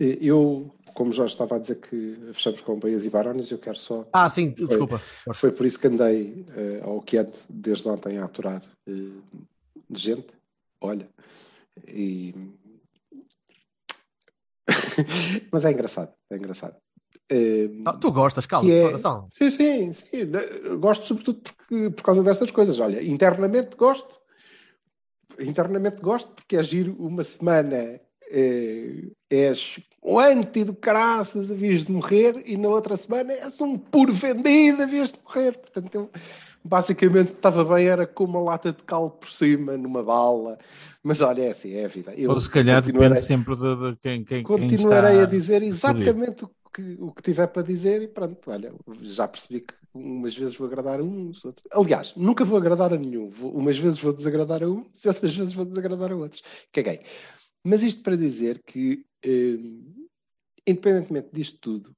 Eh, 0.00 0.16
Eu, 0.22 0.74
como 0.94 1.12
já 1.12 1.26
estava 1.26 1.56
a 1.56 1.58
dizer 1.58 1.80
que 1.80 2.18
fechamos 2.32 2.62
com 2.62 2.78
Baías 2.78 3.04
e 3.04 3.10
Barões, 3.10 3.50
eu 3.50 3.58
quero 3.58 3.76
só. 3.76 4.06
Ah, 4.12 4.30
sim, 4.30 4.50
desculpa. 4.52 4.98
Foi 5.34 5.50
por 5.52 5.66
isso 5.66 5.78
que 5.78 5.86
andei 5.88 6.46
eh, 6.56 6.80
ao 6.82 7.02
que 7.02 7.18
ando 7.18 7.36
desde 7.50 7.86
ontem 7.88 8.16
a 8.18 8.24
aturar 8.24 8.62
eh, 9.92 9.98
gente. 9.98 10.28
Olha, 10.80 11.08
e. 11.86 12.34
Mas 15.52 15.64
é 15.64 15.72
engraçado, 15.72 16.12
é 16.30 16.36
engraçado. 16.36 16.76
Eh, 17.30 17.68
Ah, 17.84 17.92
tu 17.94 18.10
gostas, 18.12 18.46
calma, 18.46 18.70
é- 18.70 18.98
não. 18.98 19.28
Sim, 19.32 19.50
sim, 19.50 19.92
sim. 19.92 20.24
né, 20.24 20.40
Gosto 20.78 21.06
sobretudo 21.06 21.40
porque, 21.40 21.90
por 21.90 22.02
causa 22.02 22.22
destas 22.22 22.50
coisas. 22.50 22.78
Olha, 22.78 23.02
internamente 23.02 23.76
gosto. 23.76 24.20
Internamente 25.38 26.00
gosto 26.02 26.30
porque 26.34 26.56
é 26.56 26.62
giro 26.62 26.94
uma 26.98 27.22
semana 27.22 28.00
eh, 28.30 29.10
és 29.30 29.78
um 30.02 30.18
anti 30.18 30.64
do 30.64 30.74
caraças 30.74 31.48
vez 31.48 31.84
de 31.84 31.92
morrer 31.92 32.42
e 32.44 32.56
na 32.56 32.68
outra 32.68 32.96
semana 32.96 33.32
és 33.32 33.60
um 33.60 33.78
puro 33.78 34.12
vendido 34.12 34.86
vez 34.86 35.12
de 35.12 35.18
morrer. 35.24 35.58
Portanto, 35.58 35.94
eu 35.94 36.10
basicamente 36.64 37.32
estava 37.32 37.64
bem, 37.64 37.86
era 37.86 38.06
com 38.06 38.24
uma 38.24 38.40
lata 38.40 38.72
de 38.72 38.82
cal 38.82 39.10
por 39.10 39.30
cima, 39.30 39.76
numa 39.76 40.02
bala. 40.02 40.58
Mas 41.02 41.20
olha, 41.20 41.42
é 41.42 41.50
assim, 41.50 41.72
é 41.72 41.84
a 41.84 41.88
vida. 41.88 42.14
Eu 42.14 42.30
Ou 42.30 42.38
se 42.38 42.50
calhar 42.50 42.82
depende 42.82 43.20
sempre 43.20 43.56
de, 43.56 43.76
de 43.76 43.96
quem, 43.96 44.24
quem, 44.24 44.24
quem 44.24 44.42
Continuarei 44.44 45.12
está 45.12 45.22
a 45.22 45.26
dizer 45.26 45.62
exatamente 45.62 46.44
o 46.44 46.50
que, 46.72 46.96
o 47.00 47.12
que 47.12 47.22
tiver 47.22 47.46
para 47.48 47.62
dizer 47.62 48.02
e 48.02 48.08
pronto, 48.08 48.50
olha, 48.50 48.72
já 49.02 49.28
percebi 49.28 49.60
que 49.60 49.74
umas 49.92 50.34
vezes 50.34 50.56
vou 50.56 50.66
agradar 50.66 51.00
a 51.00 51.02
uns, 51.02 51.44
outros. 51.44 51.66
Aliás, 51.70 52.14
nunca 52.16 52.44
vou 52.44 52.56
agradar 52.58 52.92
a 52.94 52.96
nenhum. 52.96 53.28
Vou- 53.28 53.52
umas 53.52 53.76
vezes 53.76 54.00
vou 54.00 54.12
desagradar 54.12 54.62
a 54.62 54.66
uns 54.68 55.04
e 55.04 55.08
outras 55.08 55.36
vezes 55.36 55.52
vou 55.52 55.64
desagradar 55.64 56.12
a 56.12 56.16
outros. 56.16 56.42
Caguei. 56.72 57.00
Mas 57.64 57.82
isto 57.82 58.02
para 58.02 58.16
dizer 58.16 58.62
que, 58.64 59.04
eh, 59.24 59.58
independentemente 60.66 61.28
disto 61.32 61.58
tudo, 61.60 61.94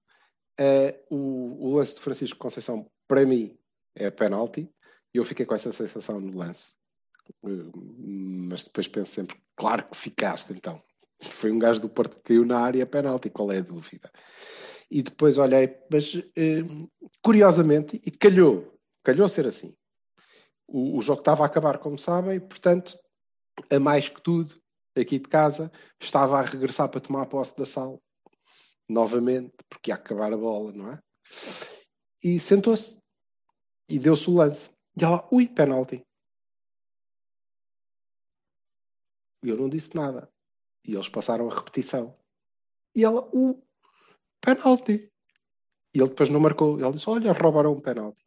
eh, 0.58 1.00
o, 1.10 1.68
o 1.68 1.76
lance 1.76 1.94
de 1.94 2.00
Francisco 2.00 2.38
Conceição, 2.38 2.86
para 3.08 3.24
mim, 3.24 3.56
é 3.95 4.11
penalti. 4.11 4.70
E 5.12 5.18
eu 5.18 5.24
fiquei 5.24 5.47
com 5.47 5.55
essa 5.55 5.72
sensação 5.72 6.20
no 6.20 6.36
lance. 6.36 6.74
Eh, 7.45 7.70
mas 7.74 8.64
depois 8.64 8.88
penso 8.88 9.12
sempre, 9.12 9.36
claro 9.57 9.84
que 9.88 9.97
ficaste 9.97 10.53
então. 10.53 10.82
Foi 11.22 11.51
um 11.51 11.59
gajo 11.59 11.80
do 11.80 11.88
Porto 11.88 12.16
que 12.16 12.22
caiu 12.22 12.45
na 12.45 12.59
área, 12.59 12.86
penalti, 12.86 13.30
qual 13.30 13.53
é 13.53 13.59
a 13.59 13.62
dúvida? 13.62 14.11
E 14.90 15.03
depois 15.03 15.38
olhei, 15.38 15.76
mas 15.90 16.14
eh, 16.36 16.64
curiosamente, 17.22 18.01
e 18.05 18.11
calhou, 18.11 18.78
calhou 19.03 19.28
ser 19.28 19.47
assim. 19.47 19.74
O, 20.66 20.99
o 20.99 21.03
jogo 21.03 21.20
estava 21.20 21.45
a 21.45 21.47
acabar, 21.47 21.78
como 21.78 21.99
sabem, 21.99 22.40
portanto, 22.40 22.99
a 23.70 23.78
mais 23.78 24.09
que 24.09 24.20
tudo, 24.20 24.55
aqui 24.97 25.18
de 25.18 25.28
casa, 25.28 25.70
estava 26.01 26.38
a 26.38 26.42
regressar 26.42 26.88
para 26.88 27.01
tomar 27.01 27.26
posse 27.26 27.57
da 27.57 27.66
sala, 27.66 27.99
novamente, 28.88 29.53
porque 29.68 29.90
ia 29.90 29.95
acabar 29.95 30.32
a 30.32 30.36
bola, 30.36 30.72
não 30.72 30.92
é? 30.92 30.99
E 32.22 32.38
sentou-se 32.38 32.99
e 33.89 33.99
deu-se 33.99 34.28
o 34.28 34.35
lance. 34.35 34.70
E 34.97 35.05
ela, 35.05 35.26
ui, 35.30 35.47
penalti. 35.47 36.05
E 39.43 39.49
eu 39.49 39.57
não 39.57 39.68
disse 39.68 39.95
nada. 39.95 40.30
E 40.87 40.95
eles 40.95 41.09
passaram 41.09 41.51
a 41.51 41.55
repetição. 41.55 42.16
E 42.95 43.05
ela, 43.05 43.28
uh, 43.32 43.62
penalti. 44.41 45.11
E 45.93 45.99
ele 45.99 46.09
depois 46.09 46.28
não 46.28 46.41
marcou. 46.41 46.80
Ele 46.80 46.93
disse, 46.93 47.09
olha, 47.09 47.32
roubaram 47.32 47.72
um 47.72 47.80
penalti. 47.80 48.24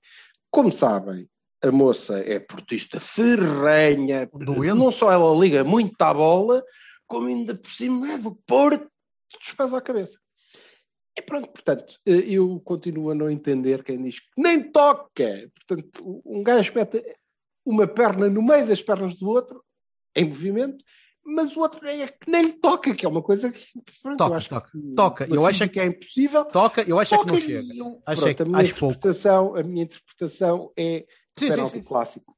Como 0.52 0.72
sabem, 0.72 1.30
a 1.62 1.72
moça 1.72 2.20
é 2.20 2.40
portista 2.40 3.00
ferrenha, 3.00 4.30
Doente. 4.32 4.74
não 4.74 4.92
só 4.92 5.12
ela 5.12 5.38
liga 5.38 5.64
muito 5.64 6.00
à 6.02 6.14
bola, 6.14 6.64
como 7.08 7.28
ainda 7.28 7.56
por 7.56 7.70
cima 7.72 8.06
leva 8.06 8.30
o 8.30 8.36
Porto 8.36 8.90
dos 9.40 9.52
pés 9.54 9.74
à 9.74 9.82
cabeça. 9.82 10.20
E 11.18 11.22
pronto, 11.22 11.50
portanto, 11.50 12.00
eh, 12.06 12.24
eu 12.28 12.60
continuo 12.60 13.10
a 13.10 13.16
não 13.16 13.30
entender 13.30 13.84
quem 13.84 14.02
diz 14.04 14.20
que 14.20 14.28
nem 14.38 14.62
toca. 14.72 15.52
Portanto, 15.56 16.22
um 16.24 16.44
gajo 16.44 16.72
mete 16.76 17.04
uma 17.66 17.88
perna 17.88 18.30
no 18.30 18.42
meio 18.42 18.68
das 18.68 18.82
pernas 18.84 19.16
do 19.16 19.28
outro, 19.28 19.64
em 20.16 20.26
movimento, 20.26 20.84
mas 21.26 21.56
o 21.58 21.60
outro 21.60 21.86
é 21.88 22.08
que 22.08 22.30
nem 22.30 22.44
lhe 22.46 22.54
toca, 22.54 22.94
que 22.96 23.06
é 23.06 23.10
uma 23.10 23.22
coisa 23.22 23.52
que 23.52 23.66
pronto, 24.02 24.18
Toca, 24.18 24.32
eu 24.32 24.36
acho 24.38 24.50
toca, 24.50 24.72
que 24.72 24.96
toca. 24.96 25.28
Eu 25.28 25.46
acho 25.46 25.60
física 25.60 25.82
é 25.82 25.86
impossível. 25.88 26.46
Toca, 26.46 26.82
eu 26.88 27.00
acho 27.00 27.16
é 27.16 27.18
que 27.18 27.26
não 27.26 27.36
chega. 27.38 27.74
eu- 27.76 28.02
Acho 28.06 28.22
pronto, 28.22 28.36
que- 28.38 28.44
a 28.44 28.46
minha 28.46 28.60
acho 28.60 28.76
pouco. 28.76 28.94
interpretação, 28.96 29.56
a 29.56 29.64
minha 29.64 29.84
interpretação 29.84 30.72
é 30.78 31.06
Sim, 31.36 31.52
sim, 31.52 31.68
sim. 31.70 31.82
clássico. 31.82 32.38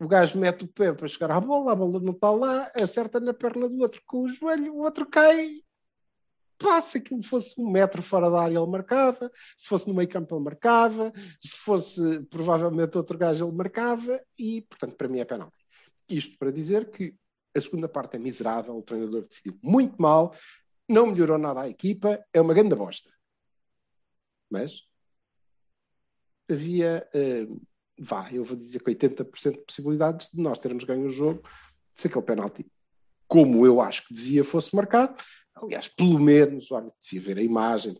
O 0.00 0.08
gajo 0.08 0.38
mete 0.38 0.64
o 0.64 0.68
pé 0.68 0.92
para 0.94 1.06
chegar 1.08 1.30
à 1.32 1.40
bola, 1.40 1.72
a 1.72 1.74
bola 1.74 2.00
não 2.00 2.12
está 2.12 2.30
lá, 2.30 2.70
acerta 2.74 3.20
na 3.20 3.34
perna 3.34 3.68
do 3.68 3.80
outro 3.80 4.00
com 4.06 4.22
o 4.22 4.28
joelho, 4.28 4.72
o 4.74 4.82
outro 4.82 5.04
cai. 5.04 5.60
Pá, 6.60 6.82
se 6.82 6.98
aquilo 6.98 7.22
fosse 7.22 7.58
um 7.58 7.70
metro 7.70 8.02
fora 8.02 8.30
da 8.30 8.42
área, 8.42 8.58
ele 8.58 8.66
marcava. 8.66 9.32
Se 9.56 9.66
fosse 9.66 9.88
no 9.88 9.94
meio 9.94 10.08
campo, 10.08 10.36
ele 10.36 10.44
marcava. 10.44 11.10
Se 11.40 11.56
fosse 11.56 12.20
provavelmente 12.24 12.98
outro 12.98 13.16
gajo, 13.16 13.46
ele 13.46 13.56
marcava. 13.56 14.20
E, 14.38 14.60
portanto, 14.60 14.94
para 14.94 15.08
mim 15.08 15.20
é 15.20 15.24
penalti. 15.24 15.56
Isto 16.06 16.36
para 16.36 16.52
dizer 16.52 16.90
que 16.90 17.14
a 17.56 17.60
segunda 17.60 17.88
parte 17.88 18.16
é 18.16 18.18
miserável, 18.18 18.76
o 18.76 18.82
treinador 18.82 19.26
decidiu 19.26 19.58
muito 19.62 20.00
mal, 20.00 20.36
não 20.86 21.06
melhorou 21.06 21.38
nada 21.38 21.62
a 21.62 21.68
equipa, 21.68 22.22
é 22.32 22.40
uma 22.40 22.52
grande 22.52 22.74
bosta. 22.74 23.10
Mas 24.50 24.82
havia, 26.48 27.08
eh, 27.14 27.46
vá, 27.98 28.30
eu 28.30 28.44
vou 28.44 28.56
dizer 28.56 28.80
que 28.80 28.90
80% 28.90 29.52
de 29.52 29.64
possibilidades 29.64 30.28
de 30.30 30.40
nós 30.42 30.58
termos 30.58 30.84
ganho 30.84 31.06
o 31.06 31.10
jogo 31.10 31.42
se 31.94 32.06
aquele 32.06 32.24
penalti, 32.24 32.66
como 33.26 33.64
eu 33.64 33.80
acho 33.80 34.06
que 34.06 34.14
devia, 34.14 34.44
fosse 34.44 34.74
marcado. 34.76 35.16
Aliás, 35.62 35.88
pelo 35.88 36.18
menos 36.18 36.70
o 36.70 36.76
árbitro 36.76 36.98
devia 37.10 37.34
ver 37.34 37.40
a 37.40 37.44
imagem. 37.44 37.96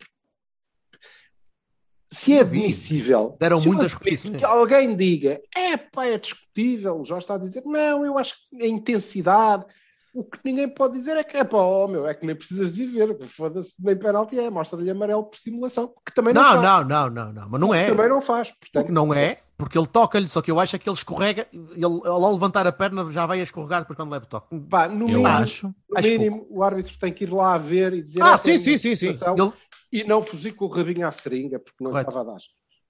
Se 2.13 2.33
é 2.33 2.41
admissível, 2.41 3.37
Deram 3.39 3.59
eu 3.59 3.65
muitas 3.67 3.93
repetições. 3.93 4.37
que 4.37 4.45
alguém 4.45 4.97
diga, 4.97 5.41
é 5.57 5.77
pá, 5.77 6.07
é 6.07 6.19
discutível, 6.19 7.01
o 7.01 7.05
Jorge 7.05 7.23
está 7.25 7.35
a 7.35 7.39
dizer, 7.39 7.63
não, 7.65 8.05
eu 8.05 8.19
acho 8.19 8.35
que 8.51 8.63
a 8.65 8.67
intensidade, 8.67 9.65
o 10.13 10.25
que 10.25 10.39
ninguém 10.45 10.69
pode 10.69 10.95
dizer 10.95 11.17
é 11.17 11.23
que 11.23 11.37
é 11.37 11.45
pá, 11.45 11.59
oh, 11.59 11.87
meu, 11.87 12.09
é 12.09 12.15
que 12.15 12.27
nem 12.27 12.35
precisas 12.35 12.75
de 12.75 12.85
viver, 12.85 13.17
foda-se, 13.29 13.75
nem 13.79 13.97
penalti 13.97 14.37
é, 14.41 14.51
mostra-lhe 14.51 14.91
amarelo 14.91 15.23
por 15.25 15.39
simulação, 15.39 15.95
que 16.05 16.13
também 16.13 16.35
não, 16.35 16.43
Não, 16.43 16.63
faz. 16.63 16.63
não, 16.63 16.85
não, 16.85 17.11
não, 17.11 17.33
não. 17.33 17.49
Mas 17.49 17.61
não 17.61 17.73
é. 17.73 17.87
Também 17.87 18.09
não 18.09 18.21
faz, 18.21 18.49
portanto, 18.51 18.73
Porque 18.87 18.93
não 18.93 19.15
é, 19.15 19.39
porque 19.61 19.77
ele 19.77 19.87
toca-lhe, 19.87 20.27
só 20.27 20.41
que 20.41 20.51
eu 20.51 20.59
acho 20.59 20.75
é 20.75 20.79
que 20.79 20.89
ele 20.89 20.97
escorrega, 20.97 21.47
ele 21.53 21.85
ao 21.85 22.33
levantar 22.33 22.67
a 22.67 22.73
perna 22.73 23.13
já 23.13 23.27
vai 23.27 23.41
a 23.41 23.43
escorregar 23.43 23.83
depois 23.83 23.95
quando 23.95 24.11
leva 24.11 24.25
o 24.25 24.29
toque. 24.29 24.59
Pá, 24.61 24.89
no 24.89 25.03
Eu 25.05 25.19
mínimo, 25.19 25.27
acho. 25.27 25.67
no 25.69 25.99
acho 25.99 26.09
mínimo 26.09 26.47
o 26.49 26.63
árbitro 26.63 26.99
tem 26.99 27.13
que 27.13 27.25
ir 27.25 27.31
lá 27.33 27.59
ver 27.59 27.93
e 27.93 28.03
dizer 28.03 28.23
Ah, 28.23 28.33
é 28.35 28.39
sim, 28.39 28.53
a 28.53 28.59
sim, 28.59 28.79
sim, 28.79 28.97
sim. 28.97 29.09
Ele, 29.09 29.53
e 29.93 30.03
não 30.03 30.23
fugir 30.23 30.53
com 30.53 30.65
o 30.65 30.69
rabinho 30.69 31.07
à 31.07 31.13
seringa 31.13 31.59
porque 31.59 31.85
não 31.85 31.91
Correto. 31.91 32.09
estava 32.09 32.31
a 32.31 32.33
dar. 32.35 32.41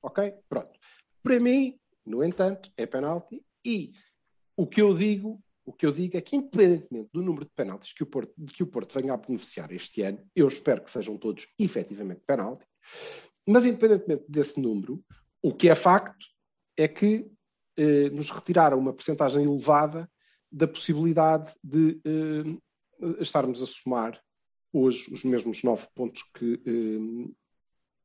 Ok? 0.01 0.33
Pronto. 0.49 0.79
Para 1.25 1.41
mim, 1.41 1.77
no 2.07 2.23
entanto, 2.23 2.71
é 2.77 2.87
penalti 2.87 3.43
e 3.64 3.91
o 4.57 4.64
que 4.64 4.81
eu 4.81 4.95
digo, 4.95 5.41
o 5.66 5.73
que 5.73 5.85
eu 5.85 5.91
digo 5.91 6.16
é 6.16 6.21
que 6.21 6.37
independentemente 6.37 7.11
do 7.12 7.21
número 7.21 7.47
de 7.47 7.51
penaltis 7.51 7.93
que 7.93 8.05
o 8.05 8.07
Porto, 8.07 8.33
de 8.39 8.53
que 8.53 8.62
o 8.62 8.66
Porto 8.68 8.97
venha 8.97 9.12
a 9.12 9.16
beneficiar 9.16 9.73
este 9.73 10.03
ano, 10.03 10.21
eu 10.37 10.47
espero 10.47 10.83
que 10.85 10.91
sejam 10.91 11.18
todos 11.18 11.49
efetivamente 11.59 12.21
penalti, 12.25 12.64
mas 13.45 13.66
independentemente 13.66 14.23
desse 14.29 14.61
número, 14.61 15.03
o 15.43 15.53
que 15.53 15.68
é 15.68 15.75
facto 15.75 16.31
é 16.81 16.89
que 16.89 17.31
eh, 17.76 18.09
nos 18.11 18.31
retiraram 18.31 18.78
uma 18.78 18.93
percentagem 18.93 19.45
elevada 19.45 20.11
da 20.51 20.66
possibilidade 20.66 21.53
de 21.62 22.01
eh, 22.05 23.20
estarmos 23.20 23.62
a 23.62 23.66
somar 23.66 24.20
hoje 24.72 25.12
os 25.12 25.22
mesmos 25.24 25.62
nove 25.62 25.87
pontos 25.95 26.22
que 26.35 26.61
eh, 26.66 27.31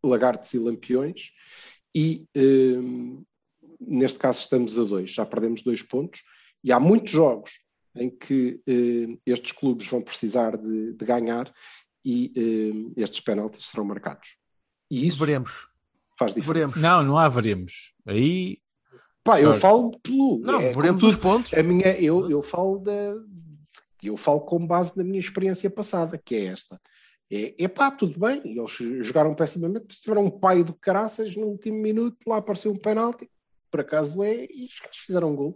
Lagartos 0.03 0.53
e 0.53 0.59
Lampiões 0.59 1.31
e 1.95 2.25
eh, 2.35 2.75
neste 3.79 4.19
caso 4.19 4.39
estamos 4.41 4.77
a 4.77 4.83
dois, 4.83 5.11
já 5.11 5.25
perdemos 5.25 5.61
dois 5.61 5.81
pontos 5.81 6.21
e 6.63 6.71
há 6.71 6.79
muitos 6.79 7.11
jogos 7.11 7.51
em 7.95 8.09
que 8.09 8.61
eh, 8.67 9.17
estes 9.25 9.53
clubes 9.53 9.87
vão 9.87 10.01
precisar 10.01 10.57
de, 10.57 10.91
de 10.93 11.05
ganhar 11.05 11.53
e 12.03 12.33
eh, 12.35 13.01
estes 13.01 13.21
penaltis 13.21 13.67
serão 13.67 13.85
marcados. 13.85 14.35
E 14.91 15.07
isso 15.07 15.17
veremos. 15.17 15.69
faz 16.19 16.33
diferença. 16.33 16.73
Veremos. 16.73 16.81
Não, 16.81 17.03
não 17.03 17.17
há 17.17 17.29
veremos. 17.29 17.93
Aí 18.05 18.59
Pá, 19.25 19.39
eu 19.41 19.45
Jorge. 19.47 19.59
falo 19.59 19.91
pelo. 20.03 20.39
Não, 20.39 20.61
é, 20.61 20.71
veremos 20.71 21.03
os 21.03 21.17
pontos. 21.17 21.53
A 21.53 21.61
minha, 21.63 21.99
eu, 21.99 22.29
eu 22.29 22.41
falo 22.43 22.77
da. 22.79 23.15
Eu 24.03 24.15
falo 24.15 24.39
com 24.41 24.65
base 24.65 24.95
na 24.95 25.03
minha 25.03 25.19
experiência 25.19 25.67
passada, 25.69 26.17
que 26.23 26.35
é 26.35 26.45
esta. 26.45 26.79
É, 27.31 27.55
epá, 27.57 27.89
tudo 27.89 28.19
bem, 28.19 28.39
eles 28.45 28.71
jogaram 29.03 29.33
pessimamente, 29.33 29.87
tiveram 29.99 30.25
um 30.25 30.29
pai 30.29 30.63
do 30.63 30.75
caraças 30.75 31.35
no 31.35 31.47
último 31.47 31.79
minuto, 31.79 32.17
lá 32.27 32.37
apareceu 32.37 32.71
um 32.71 32.77
penalti, 32.77 33.27
por 33.71 33.79
acaso 33.79 34.21
é, 34.23 34.43
e 34.43 34.69
caras 34.79 34.97
fizeram 34.97 35.31
um 35.31 35.35
gol. 35.35 35.55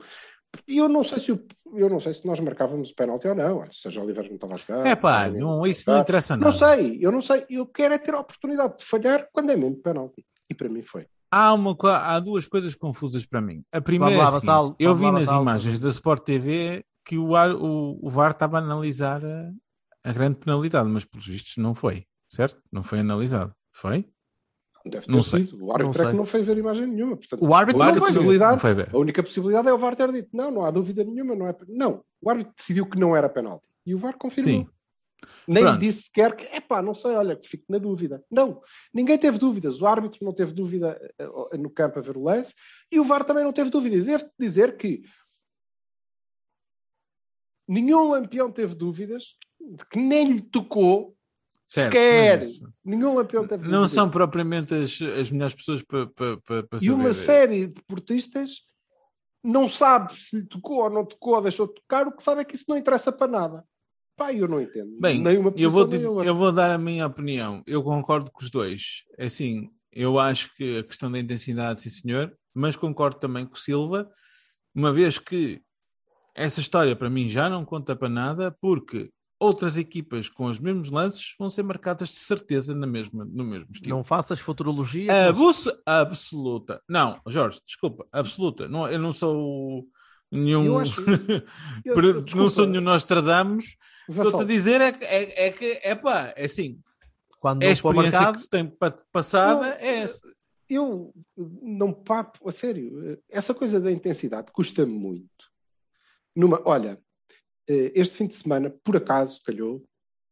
E 0.67 0.79
eu 0.79 0.89
não 0.89 1.03
sei 1.03 1.19
se 1.19 1.31
o- 1.31 1.45
eu 1.75 1.87
não 1.87 1.99
sei 1.99 2.11
se 2.11 2.25
nós 2.25 2.39
marcávamos 2.39 2.89
o 2.89 2.95
penalti 2.95 3.27
ou 3.27 3.35
não, 3.35 3.71
seja, 3.71 4.01
o 4.01 4.03
Oliver 4.03 4.25
não 4.27 4.33
estava 4.33 4.55
a 4.55 4.57
jogar. 4.57 4.87
é 4.87 4.95
pá, 4.95 5.29
não, 5.29 5.63
isso 5.63 5.87
não 5.91 5.99
interessa 5.99 6.35
Não 6.35 6.45
nada. 6.51 6.57
sei, 6.57 6.97
eu 6.99 7.11
não 7.11 7.21
sei, 7.21 7.45
eu 7.51 7.67
quero 7.67 7.93
é 7.93 7.99
ter 7.99 8.15
a 8.15 8.19
oportunidade 8.19 8.79
de 8.79 8.85
falhar 8.85 9.29
quando 9.31 9.51
é 9.51 9.55
mesmo 9.55 9.75
penalti. 9.75 10.25
E 10.49 10.55
para 10.55 10.67
mim 10.69 10.81
foi. 10.81 11.05
Há, 11.31 11.53
uma, 11.53 11.75
há 11.97 12.19
duas 12.19 12.47
coisas 12.47 12.73
confusas 12.75 13.25
para 13.25 13.39
mim. 13.41 13.63
A 13.71 13.79
primeira 13.79 14.15
Vamos 14.15 14.45
lá, 14.45 14.53
é 14.53 14.55
a 14.55 14.61
seguinte, 14.63 14.75
eu 14.79 14.95
vi 14.95 15.05
lá, 15.05 15.11
nas 15.11 15.27
imagens 15.27 15.79
da 15.79 15.89
Sport 15.89 16.23
TV 16.23 16.83
que 17.05 17.17
o, 17.17 17.31
o, 17.33 17.99
o 18.07 18.09
VAR 18.09 18.31
estava 18.31 18.57
a 18.57 18.61
analisar 18.61 19.23
a, 19.23 19.51
a 20.03 20.11
grande 20.13 20.37
penalidade, 20.37 20.89
mas 20.89 21.05
pelos 21.05 21.25
vistos 21.27 21.57
não 21.57 21.73
foi, 21.75 22.05
certo? 22.29 22.59
Não 22.71 22.81
foi 22.83 22.99
analisado. 22.99 23.53
Foi? 23.71 24.05
Deve 24.85 25.05
ter 25.05 25.11
Não 25.11 25.21
sei. 25.21 25.45
sido. 25.45 25.63
O 25.65 25.71
árbitro 25.71 25.83
Não 25.83 25.91
é 25.91 25.93
que 26.05 26.09
sei. 26.09 26.17
não 26.17 26.25
fez 26.25 26.47
ver 26.47 26.57
imagem 26.57 26.87
nenhuma. 26.87 27.15
Portanto, 27.17 27.45
O 27.45 27.53
árbitro 27.53 27.77
O 27.81 27.83
não 27.83 27.87
árbitro 27.89 28.07
ver. 28.07 28.13
possibilidade- 28.13 28.51
não 28.53 28.59
foi 28.59 28.73
ver. 28.73 28.89
A 28.93 28.97
única 28.97 29.21
possibilidade 29.23 29.67
é 29.67 29.73
o 29.73 29.77
VAR 29.77 29.95
ter 29.95 30.11
dito, 30.11 30.29
não, 30.33 30.49
não 30.49 30.65
há 30.65 30.71
dúvida 30.71 31.03
nenhuma, 31.03 31.35
não 31.35 31.47
é. 31.47 31.55
Não, 31.67 32.01
o 32.21 32.29
árbitro 32.29 32.53
decidiu 32.57 32.85
que 32.87 32.97
não 32.97 33.15
era 33.15 33.29
penalti. 33.29 33.63
E 33.85 33.93
o 33.93 33.97
VAR 33.99 34.17
confirmou. 34.17 34.53
Sim. 34.53 34.67
Nem 35.47 35.63
Pronto. 35.63 35.79
disse 35.79 36.03
sequer 36.03 36.35
que, 36.35 36.45
epá, 36.55 36.81
não 36.81 36.93
sei, 36.93 37.11
olha, 37.11 37.35
que 37.35 37.47
fico 37.47 37.65
na 37.69 37.77
dúvida. 37.77 38.23
Não, 38.29 38.61
ninguém 38.93 39.17
teve 39.17 39.37
dúvidas. 39.37 39.81
O 39.81 39.87
árbitro 39.87 40.23
não 40.23 40.33
teve 40.33 40.53
dúvida 40.53 40.99
eh, 41.17 41.57
no 41.57 41.69
campo 41.69 41.97
a 41.99 42.01
ver 42.01 42.15
o 42.17 42.23
lance 42.23 42.53
e 42.91 42.99
o 42.99 43.03
VAR 43.03 43.23
também 43.23 43.43
não 43.43 43.51
teve 43.53 43.69
dúvida. 43.69 43.95
E 43.95 44.01
devo 44.01 44.29
dizer 44.39 44.77
que 44.77 45.01
nenhum 47.67 48.11
lampião 48.11 48.51
teve 48.51 48.75
dúvidas 48.75 49.35
de 49.59 49.85
que 49.85 49.99
nem 49.99 50.31
lhe 50.33 50.41
tocou 50.41 51.15
Certo, 51.67 51.91
sequer. 51.91 52.41
Nenhum 52.83 53.13
lampião 53.13 53.47
teve 53.47 53.63
Não 53.63 53.71
dúvidas. 53.81 53.91
são 53.91 54.09
propriamente 54.09 54.73
as, 54.73 54.99
as 55.01 55.29
melhores 55.29 55.53
pessoas 55.53 55.83
para, 55.83 56.07
para, 56.07 56.37
para, 56.41 56.63
para 56.63 56.79
E 56.81 56.89
uma 56.89 57.11
série 57.13 57.67
de 57.67 57.81
portistas 57.83 58.63
não 59.43 59.69
sabe 59.69 60.13
se 60.19 60.37
lhe 60.37 60.45
tocou 60.47 60.83
ou 60.83 60.89
não 60.89 61.05
tocou 61.05 61.35
ou 61.35 61.41
deixou 61.41 61.67
de 61.67 61.75
tocar, 61.75 62.07
o 62.07 62.11
que 62.11 62.23
sabe 62.23 62.41
é 62.41 62.43
que 62.43 62.55
isso 62.55 62.65
não 62.67 62.75
interessa 62.75 63.11
para 63.11 63.31
nada. 63.31 63.65
Pá, 64.19 64.33
eu 64.33 64.47
não 64.47 64.61
entendo. 64.61 64.99
Bem, 64.99 65.21
nem 65.21 65.37
uma 65.37 65.51
eu 65.55 65.71
vou, 65.71 65.87
eu 66.23 66.35
vou 66.35 66.51
dar 66.51 66.71
a 66.71 66.77
minha 66.77 67.07
opinião. 67.07 67.63
Eu 67.65 67.81
concordo 67.81 68.29
com 68.29 68.43
os 68.43 68.51
dois. 68.51 69.03
É 69.17 69.25
Assim, 69.25 69.69
eu 69.91 70.19
acho 70.19 70.53
que 70.55 70.79
a 70.79 70.83
questão 70.83 71.11
da 71.11 71.17
intensidade, 71.19 71.81
sim 71.81 71.89
senhor, 71.89 72.31
mas 72.53 72.75
concordo 72.75 73.17
também 73.17 73.45
com 73.45 73.53
o 73.55 73.57
Silva, 73.57 74.07
uma 74.75 74.91
vez 74.91 75.17
que 75.17 75.61
essa 76.35 76.59
história 76.59 76.95
para 76.95 77.09
mim 77.09 77.27
já 77.29 77.49
não 77.49 77.63
conta 77.65 77.95
para 77.95 78.09
nada, 78.09 78.55
porque 78.61 79.09
outras 79.39 79.77
equipas 79.77 80.29
com 80.29 80.45
os 80.45 80.59
mesmos 80.59 80.91
lances 80.91 81.33
vão 81.39 81.49
ser 81.49 81.63
marcadas 81.63 82.09
de 82.09 82.15
certeza 82.15 82.75
na 82.75 82.85
mesma, 82.85 83.23
no 83.25 83.45
mesmo 83.45 83.71
estilo. 83.71 83.95
Não 83.95 84.03
faças 84.03 84.39
futurologia. 84.39 85.29
Abus- 85.29 85.71
absoluta. 85.85 86.81
Não, 86.89 87.19
Jorge, 87.27 87.59
desculpa, 87.65 88.05
absoluta. 88.11 88.67
Não, 88.67 88.87
eu 88.87 88.99
não 88.99 89.13
sou 89.13 89.85
nenhum. 90.31 90.65
Eu 90.65 90.79
acho- 90.79 91.01
Eu- 91.85 91.95
eu- 92.01 92.25
não 92.35 92.49
sou 92.49 92.65
nenhum 92.67 92.81
Nostradamus. 92.83 93.75
Estou-te 94.07 94.41
a 94.41 94.45
dizer 94.45 94.81
é, 94.81 94.91
que- 94.91 95.05
é, 95.05 95.47
é 95.47 95.51
que, 95.51 95.79
é 95.83 95.95
pá, 95.95 96.33
é 96.35 96.45
assim, 96.45 96.79
Quando 97.39 97.63
é 97.63 97.67
a 97.67 97.71
experiência 97.71 98.11
marcado, 98.19 98.37
que 98.37 98.43
se 98.43 98.49
tem 98.49 98.65
pa- 98.67 98.91
passada, 99.11 99.61
Não, 99.61 99.65
é 99.65 99.99
essa. 99.99 100.21
eu 100.69 101.13
não 101.37 101.93
papo, 101.93 102.47
a 102.49 102.51
sério, 102.51 103.19
essa 103.29 103.53
coisa 103.53 103.79
da 103.79 103.91
intensidade 103.91 104.51
custa-me 104.51 104.91
muito. 104.93 105.29
Numa, 106.35 106.61
olha, 106.65 106.99
eh, 107.67 107.91
este 107.95 108.15
fim 108.17 108.27
de 108.27 108.35
semana, 108.35 108.69
por 108.83 108.97
acaso, 108.97 109.39
calhou, 109.43 109.83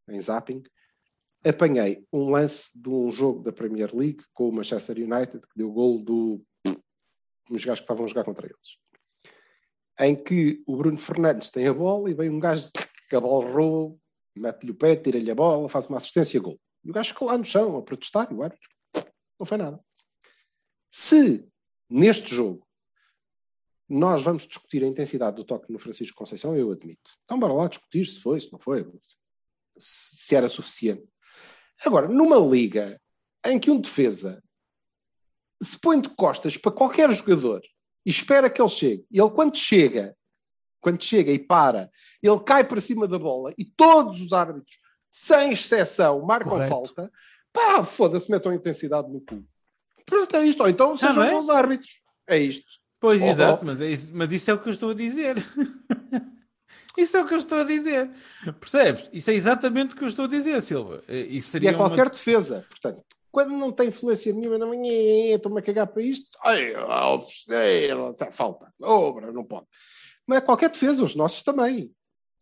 em 0.08 0.20
zapping, 0.20 0.62
apanhei 1.44 2.04
um 2.12 2.30
lance 2.30 2.70
de 2.74 2.88
um 2.88 3.10
jogo 3.12 3.42
da 3.42 3.52
Premier 3.52 3.94
League 3.94 4.24
com 4.34 4.48
o 4.48 4.52
Manchester 4.52 4.96
United, 4.96 5.40
que 5.40 5.56
deu 5.56 5.70
gol 5.70 6.02
do 6.02 6.42
uns 7.50 7.64
gajos 7.64 7.80
que 7.80 7.84
estavam 7.84 8.04
a 8.04 8.08
jogar 8.08 8.24
contra 8.24 8.46
eles. 8.46 8.76
Em 9.98 10.14
que 10.14 10.62
o 10.66 10.76
Bruno 10.76 10.98
Fernandes 10.98 11.50
tem 11.50 11.66
a 11.66 11.74
bola 11.74 12.10
e 12.10 12.14
vem 12.14 12.30
um 12.30 12.38
gajo 12.38 12.70
que 13.08 13.16
a 13.16 13.20
bola 13.20 13.50
rouba, 13.50 13.98
mete-lhe 14.34 14.70
o 14.70 14.74
pé, 14.74 14.94
tira-lhe 14.94 15.30
a 15.30 15.34
bola, 15.34 15.68
faz 15.68 15.86
uma 15.86 15.98
assistência 15.98 16.40
gol. 16.40 16.60
E 16.84 16.90
o 16.90 16.92
gajo 16.92 17.10
ficou 17.10 17.28
lá 17.28 17.36
no 17.36 17.44
chão 17.44 17.76
a 17.76 17.82
protestar, 17.82 18.28
e 18.30 18.34
o 18.34 18.42
árbitro 18.42 18.68
não 19.38 19.46
foi 19.46 19.58
nada. 19.58 19.80
Se 20.90 21.46
neste 21.88 22.34
jogo 22.34 22.66
nós 23.88 24.22
vamos 24.22 24.46
discutir 24.46 24.84
a 24.84 24.86
intensidade 24.86 25.36
do 25.36 25.44
toque 25.44 25.72
no 25.72 25.78
Francisco 25.78 26.16
Conceição, 26.16 26.54
eu 26.54 26.70
admito. 26.70 27.10
Então, 27.24 27.38
bora 27.38 27.54
lá 27.54 27.68
discutir 27.68 28.04
se 28.04 28.20
foi, 28.20 28.40
se 28.40 28.52
não 28.52 28.58
foi, 28.58 28.86
se 29.78 30.34
era 30.34 30.46
suficiente. 30.46 31.08
Agora, 31.84 32.06
numa 32.06 32.38
liga 32.38 33.00
em 33.46 33.58
que 33.58 33.70
um 33.70 33.80
defesa 33.80 34.42
se 35.62 35.78
põe 35.80 36.00
de 36.00 36.10
costas 36.10 36.56
para 36.56 36.70
qualquer 36.70 37.10
jogador 37.12 37.62
e 38.08 38.10
espera 38.10 38.48
que 38.48 38.58
ele 38.62 38.70
chegue, 38.70 39.04
e 39.10 39.20
ele 39.20 39.30
quando 39.30 39.54
chega, 39.54 40.16
quando 40.80 41.04
chega 41.04 41.30
e 41.30 41.38
para, 41.38 41.90
ele 42.22 42.40
cai 42.40 42.64
para 42.64 42.80
cima 42.80 43.06
da 43.06 43.18
bola 43.18 43.52
e 43.58 43.66
todos 43.66 44.22
os 44.22 44.32
árbitros, 44.32 44.78
sem 45.10 45.52
exceção, 45.52 46.22
marcam 46.22 46.52
Correto. 46.52 46.70
falta, 46.70 47.12
pá, 47.52 47.84
foda-se, 47.84 48.30
metam 48.30 48.50
intensidade 48.50 49.12
no 49.12 49.20
cu. 49.20 49.44
Pronto, 50.06 50.34
é 50.36 50.46
isto. 50.46 50.62
Ou 50.62 50.70
então 50.70 50.96
sejam 50.96 51.16
não 51.16 51.22
é? 51.22 51.30
bons 51.32 51.50
árbitros. 51.50 52.00
É 52.26 52.38
isto. 52.38 52.66
Pois, 52.98 53.20
Oh, 53.20 53.26
exato, 53.26 53.62
oh. 53.62 53.66
mas, 53.66 53.82
é 53.82 53.90
isso, 53.90 54.10
mas 54.14 54.32
isso 54.32 54.50
é 54.50 54.54
o 54.54 54.58
que 54.58 54.68
eu 54.70 54.72
estou 54.72 54.90
a 54.92 54.94
dizer. 54.94 55.36
isso 56.96 57.14
é 57.14 57.22
o 57.22 57.26
que 57.26 57.34
eu 57.34 57.38
estou 57.38 57.58
a 57.58 57.64
dizer. 57.64 58.10
Percebes? 58.58 59.06
Isso 59.12 59.30
é 59.30 59.34
exatamente 59.34 59.92
o 59.92 59.98
que 59.98 60.04
eu 60.04 60.08
estou 60.08 60.24
a 60.24 60.28
dizer, 60.28 60.62
Silva. 60.62 61.02
Eh, 61.06 61.26
Isso 61.26 61.48
E 61.48 61.50
seria 61.50 61.70
é 61.72 61.74
qualquer 61.74 62.06
uma... 62.06 62.10
defesa. 62.10 62.64
Portanto, 62.70 63.04
quando 63.30 63.50
não 63.50 63.70
tem 63.72 63.88
influência 63.88 64.32
nenhuma 64.32 64.58
na 64.58 64.66
manhã, 64.66 65.34
estou-me 65.36 65.58
a 65.60 65.62
cagar 65.62 65.86
para 65.86 66.02
isto, 66.02 66.26
ai, 66.44 66.74
Alves, 66.74 67.44
ei, 67.48 67.88
falta, 68.30 68.72
obra, 68.82 69.30
não 69.32 69.44
pode. 69.44 69.66
Mas 70.26 70.38
é 70.38 70.40
qualquer 70.40 70.70
defesa, 70.70 71.02
os 71.04 71.14
nossos 71.14 71.42
também. 71.42 71.90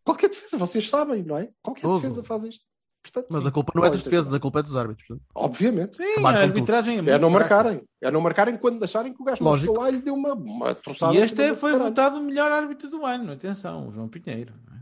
Qualquer 0.04 0.28
defesa, 0.30 0.56
vocês 0.56 0.88
sabem, 0.88 1.22
não 1.22 1.36
é? 1.38 1.48
Qualquer 1.62 1.82
Tudo. 1.82 2.00
defesa 2.00 2.22
faz 2.24 2.44
isto. 2.44 2.64
Portanto, 3.02 3.26
Mas 3.30 3.42
sim, 3.42 3.48
a 3.48 3.52
culpa 3.52 3.72
não 3.74 3.84
é 3.84 3.90
dos 3.90 4.02
defesas, 4.02 4.34
a 4.34 4.40
culpa 4.40 4.58
é 4.58 4.62
dos 4.62 4.74
árbitros. 4.76 5.06
portanto. 5.06 5.26
Obviamente. 5.32 5.96
Sim, 5.96 6.12
a 6.12 6.14
tudo. 6.16 6.26
arbitragem 6.26 6.96
é 6.96 6.98
É 6.98 7.18
não 7.18 7.30
fraca. 7.30 7.54
marcarem. 7.54 7.82
É 8.02 8.10
não 8.10 8.20
marcarem 8.20 8.56
quando 8.58 8.82
acharem 8.82 9.12
que 9.14 9.22
o 9.22 9.24
gajo 9.24 9.44
não 9.44 9.50
Lógico. 9.52 9.72
chegou 9.72 9.82
lá 9.84 9.88
e 9.90 9.92
lhe 9.96 10.02
deu 10.02 10.14
uma, 10.14 10.32
uma 10.34 10.74
troçada. 10.74 11.14
E 11.14 11.18
este 11.18 11.40
é- 11.40 11.54
foi 11.54 11.70
caralho. 11.72 11.90
votado 11.90 12.18
o 12.18 12.22
melhor 12.24 12.50
árbitro 12.50 12.88
do 12.90 13.06
ano. 13.06 13.32
Atenção, 13.32 13.88
o 13.88 13.92
João 13.92 14.08
Pinheiro. 14.08 14.54
não 14.66 14.76
é? 14.76 14.80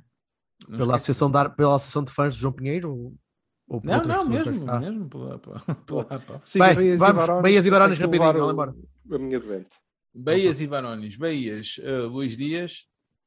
Não 0.68 0.78
Pela 0.78 0.96
associação, 0.96 1.30
de, 1.30 1.50
pela 1.50 1.74
associação 1.74 2.02
de 2.02 2.12
fãs 2.12 2.34
de 2.34 2.40
João 2.40 2.52
Pinheiro? 2.54 3.14
Ou, 3.66 3.76
ou 3.76 3.80
por 3.80 3.88
Não, 3.88 4.04
não, 4.04 4.28
pessoas? 4.28 4.46
mesmo, 4.56 4.70
Ah. 4.70 4.80
mesmo 4.80 5.08
pela, 5.08 5.38
pela, 5.38 5.60
pela, 5.60 6.04
pela- 6.20 6.40
Sim, 6.44 6.58
Bem, 6.58 6.74
Beias 6.76 6.94
e 6.94 6.98
vamos, 6.98 7.42
Beias 7.42 7.66
e 7.66 7.70
Barões 7.70 7.98
tem 7.98 8.10
que 8.10 8.18
rapidinho, 8.18 8.32
levar 8.32 8.38
vamos 8.38 8.52
embora. 8.52 8.74
A 9.12 9.18
minha 9.18 9.40
doente. 9.40 9.68
Beias 10.14 10.60
e 10.60 10.66
Barões. 10.66 11.16
Beias, 11.16 11.76
eh, 11.82 11.98
Luís 12.02 12.36
Dias, 12.36 12.86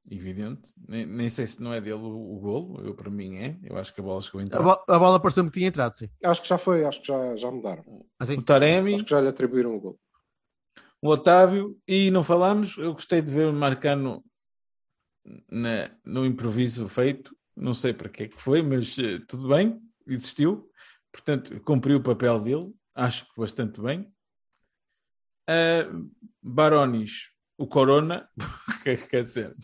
evidente. 0.10 0.72
Nem, 0.88 1.06
nem 1.06 1.28
sei 1.30 1.46
se 1.46 1.62
não 1.62 1.74
é 1.74 1.82
dele 1.82 1.96
o, 1.96 2.36
o 2.36 2.40
golo, 2.40 2.82
eu 2.86 2.94
para 2.96 3.10
mim 3.10 3.36
é. 3.38 3.58
Eu 3.64 3.78
acho 3.78 3.94
que 3.94 4.00
a 4.00 4.04
bola 4.04 4.22
chegou 4.22 4.40
a 4.40 4.44
A, 4.44 4.46
entrar. 4.46 4.64
bo- 4.64 4.84
a 4.88 5.00
bola 5.00 5.20
pareceu-me 5.20 5.50
que 5.50 5.58
tinha 5.60 5.68
entrado, 5.70 5.96
sim. 5.98 6.10
Acho 6.24 6.42
que 6.42 6.48
já 6.48 6.58
foi, 6.58 6.86
acho 6.86 7.02
que 7.02 7.08
já, 7.08 7.36
já 7.36 7.52
mudaram. 7.52 7.84
Assim, 8.20 8.36
O 8.38 8.42
Taremi, 8.44 8.96
Acho 8.96 9.04
que 9.04 9.10
já 9.12 9.20
lhe 9.22 9.28
atribuíram 9.28 9.76
o 9.76 9.80
gol. 9.80 10.00
o 11.02 11.10
Otávio, 11.10 11.78
e 11.88 12.10
não 12.12 12.24
falamos, 12.24 12.78
eu 12.78 12.94
gostei 12.94 13.22
de 13.22 13.32
ver 13.32 13.48
o 13.48 13.54
Marcano 13.54 14.24
na, 15.52 15.90
no 16.06 16.26
improviso 16.26 16.88
feito. 16.88 17.36
Não 17.56 17.74
sei 17.74 17.92
para 17.94 18.08
que 18.10 18.24
é 18.24 18.28
que 18.28 18.40
foi, 18.42 18.62
mas 18.62 18.98
eh, 19.00 19.20
tudo 19.28 19.48
bem, 19.50 19.80
existiu. 20.08 20.70
Portanto, 21.12 21.60
cumpriu 21.62 21.98
o 21.98 22.04
papel 22.04 22.40
dele, 22.40 22.74
acho 22.96 23.26
que 23.26 23.40
bastante 23.40 23.82
bem. 23.82 24.12
Ah, 25.48 25.90
Barones, 26.42 27.32
o 27.58 27.68
Corona, 27.68 28.30
que 28.84 28.98
quer 28.98 29.24
dizer, 29.24 29.56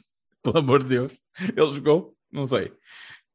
pelo 0.41 0.59
amor 0.59 0.81
de 0.83 0.89
Deus, 0.89 1.13
ele 1.39 1.71
jogou, 1.71 2.15
não 2.31 2.45
sei. 2.45 2.71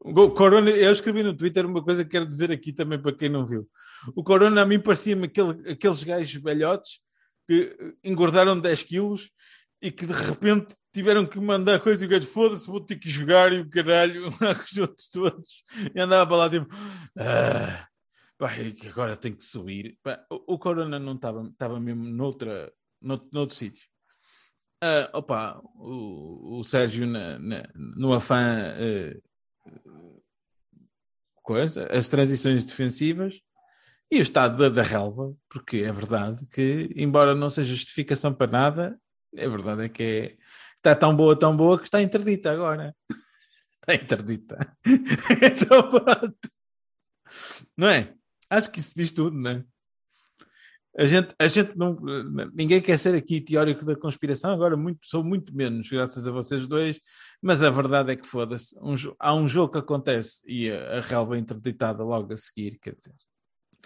O 0.01 0.31
Corona, 0.31 0.71
eu 0.71 0.93
escrevi 0.93 1.23
no 1.23 1.37
Twitter 1.37 1.67
uma 1.67 1.83
coisa 1.83 2.05
que 2.05 2.11
quero 2.11 2.27
dizer 2.27 2.53
aqui 2.53 2.73
também 2.73 3.01
para 3.01 3.17
quem 3.17 3.29
não 3.29 3.45
viu. 3.45 3.69
O 4.15 4.23
Corona 4.23 4.63
a 4.63 4.67
mim 4.67 4.79
parecia-me 4.79 5.25
aquele, 5.25 5.71
aqueles 5.71 6.05
gajos 6.05 6.41
velhotes 6.41 7.01
que 7.47 7.97
engordaram 8.05 8.59
10 8.59 8.83
quilos 8.85 9.31
e 9.81 9.91
que 9.93 10.07
de 10.07 10.13
repente 10.13 10.75
tiveram 10.93 11.25
que 11.27 11.39
mandar 11.39 11.81
coisa 11.81 12.03
e 12.03 12.07
o 12.07 12.11
gajo 12.11 12.27
foda-se, 12.27 12.67
vou 12.67 12.81
ter 12.81 12.97
que 12.97 13.09
jogar 13.09 13.53
e 13.53 13.61
o 13.61 13.71
caralho, 13.71 14.29
os 14.73 14.77
outros 14.79 15.09
todos. 15.09 15.63
E 15.95 16.01
andava 16.01 16.35
lá 16.37 16.51
tipo, 16.51 16.67
ah, 17.17 17.87
pá, 18.37 18.53
é 18.55 18.89
agora 18.89 19.17
tem 19.17 19.35
que 19.35 19.45
subir. 19.45 19.97
Pá, 20.03 20.25
o, 20.31 20.55
o 20.55 20.59
Corona 20.59 20.99
não 20.99 21.15
estava, 21.15 21.43
estava 21.49 21.79
mesmo 21.79 22.05
noutra, 22.05 22.73
noutro, 23.01 23.29
noutro 23.33 23.55
sítio. 23.55 23.85
Ah, 24.83 25.11
opa, 25.13 25.61
o, 25.77 26.59
o 26.59 26.65
Sérgio 26.65 27.07
na, 27.07 27.39
na- 27.39 27.69
no 27.75 28.13
afã 28.13 28.39
eh, 28.77 29.21
coisa, 31.43 31.87
as 31.91 32.07
transições 32.09 32.65
defensivas 32.65 33.41
e 34.11 34.19
o 34.19 34.23
estado 34.23 34.57
da, 34.59 34.69
da 34.69 34.83
relva, 34.83 35.35
porque 35.49 35.79
é 35.79 35.93
verdade 35.93 36.47
que, 36.47 36.91
embora 36.97 37.35
não 37.35 37.51
seja 37.51 37.75
justificação 37.75 38.33
para 38.35 38.51
nada, 38.51 39.01
é 39.35 39.49
verdade 39.49 39.85
é 39.85 39.89
que 39.89 40.03
é, 40.03 40.37
está 40.77 40.95
tão 40.95 41.15
boa, 41.15 41.39
tão 41.39 41.57
boa 41.57 41.79
que 41.79 41.85
está 41.85 42.03
interdita 42.03 42.51
agora. 42.51 42.95
Está 43.89 44.05
interdita. 44.05 44.77
então, 44.85 45.91
pronto. 45.91 46.51
Não 47.75 47.89
é? 47.89 48.13
Acho 48.51 48.71
que 48.71 48.81
isso 48.81 48.93
diz 48.95 49.11
tudo, 49.13 49.35
não 49.35 49.51
é? 49.51 49.65
A 50.99 51.05
gente, 51.05 51.35
a 51.39 51.47
gente 51.47 51.79
não. 51.79 51.97
Ninguém 52.53 52.81
quer 52.83 52.99
ser 52.99 53.15
aqui 53.15 53.41
teórico 53.41 53.85
da 53.85 53.95
conspiração, 53.95 54.51
agora 54.51 54.77
muito, 54.77 55.07
sou 55.07 55.23
muito 55.23 55.55
menos, 55.55 55.89
graças 55.89 56.27
a 56.27 56.31
vocês 56.33 56.67
dois, 56.67 56.99
mas 57.41 57.63
a 57.63 57.71
verdade 57.71 58.11
é 58.11 58.17
que 58.17 58.27
foda-se. 58.27 58.77
Um, 58.81 58.95
há 59.19 59.33
um 59.33 59.47
jogo 59.47 59.73
que 59.73 59.79
acontece 59.79 60.43
e 60.45 60.71
a, 60.71 60.99
a 60.99 61.01
relva 61.01 61.37
é 61.37 61.39
interditada 61.39 62.03
logo 62.03 62.33
a 62.33 62.37
seguir, 62.37 62.79
quer 62.81 62.95
dizer. 62.95 63.15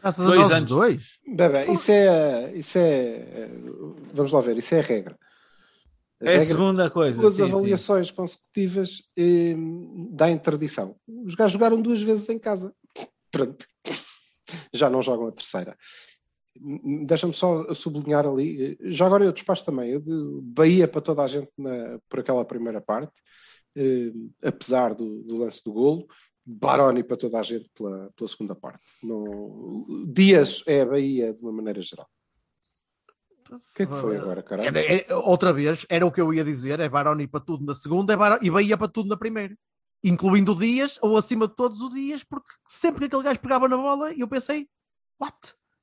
graças 0.00 0.24
dois 0.24 0.38
a 0.38 0.42
nós 0.42 0.50
os 0.50 0.56
anos. 0.56 0.70
dois. 0.70 1.18
Bebê, 1.26 1.70
isso 1.70 1.92
é, 1.92 2.52
isso 2.56 2.78
é. 2.78 3.48
Vamos 4.14 4.32
lá 4.32 4.40
ver, 4.40 4.56
isso 4.56 4.74
é 4.74 4.80
a 4.80 4.82
regra. 4.82 5.18
É 6.22 6.36
a 6.36 6.40
segunda 6.42 6.90
coisa. 6.90 7.20
duas 7.20 7.34
sim, 7.34 7.46
sim. 7.46 7.50
avaliações 7.52 8.10
consecutivas 8.10 9.02
eh, 9.16 9.54
dá 10.10 10.30
interdição. 10.30 10.96
Os 11.06 11.34
gajos 11.34 11.52
jogaram 11.52 11.80
duas 11.82 12.00
vezes 12.02 12.28
em 12.28 12.38
casa. 12.38 12.72
Pronto. 13.30 13.66
Já 14.72 14.88
não 14.90 15.02
jogam 15.02 15.26
a 15.28 15.32
terceira. 15.32 15.76
Deixa-me 17.06 17.32
só 17.32 17.72
sublinhar 17.74 18.26
ali. 18.26 18.76
eh, 18.80 18.90
Já 18.90 19.06
agora 19.06 19.24
eu 19.24 19.32
despacho 19.32 19.64
também. 19.64 19.90
Eu 19.90 20.00
de 20.00 20.40
Bahia 20.42 20.86
para 20.86 21.00
toda 21.00 21.22
a 21.22 21.26
gente 21.26 21.50
na- 21.58 21.98
por 22.08 22.20
aquela 22.20 22.44
primeira 22.44 22.80
parte, 22.80 23.12
eh, 23.76 24.12
apesar 24.42 24.94
do, 24.94 25.22
do 25.22 25.36
lance 25.38 25.62
do 25.64 25.72
golo. 25.72 26.06
Baroni 26.44 27.04
para 27.04 27.16
toda 27.16 27.38
a 27.38 27.42
gente 27.42 27.70
pela, 27.72 28.10
pela 28.16 28.28
segunda 28.28 28.54
parte. 28.54 28.82
Não- 29.02 30.04
Dias 30.12 30.62
é 30.66 30.80
a 30.82 30.86
Bahia 30.86 31.32
de 31.32 31.40
uma 31.40 31.52
maneira 31.52 31.80
geral. 31.80 32.08
O 33.50 33.56
que 33.76 33.82
é 33.82 33.86
que 33.86 33.92
foi 33.94 34.16
agora, 34.16 34.42
caralho? 34.42 34.68
Era- 34.68 34.80
é- 34.80 35.06
outra 35.14 35.52
vez, 35.52 35.84
era 35.88 36.06
o 36.06 36.12
que 36.12 36.20
eu 36.20 36.32
ia 36.32 36.44
dizer: 36.44 36.78
é 36.80 36.88
Baroni 36.88 37.26
para 37.26 37.40
tudo 37.40 37.64
na 37.64 37.74
segunda 37.74 38.12
é 38.12 38.16
Baroni, 38.16 38.46
e 38.46 38.50
Bahia 38.50 38.76
para 38.76 38.88
tudo 38.88 39.08
na 39.08 39.16
primeira. 39.16 39.56
Incluindo 40.04 40.52
o 40.52 40.56
Dias, 40.56 40.98
ou 41.00 41.16
acima 41.16 41.46
de 41.46 41.54
todos 41.54 41.80
o 41.80 41.88
Dias, 41.90 42.24
porque 42.24 42.50
sempre 42.68 43.00
que 43.00 43.06
aquele 43.06 43.22
gajo 43.22 43.40
pegava 43.40 43.68
na 43.68 43.76
bola, 43.76 44.12
eu 44.12 44.28
pensei: 44.28 44.68
what? 45.20 45.36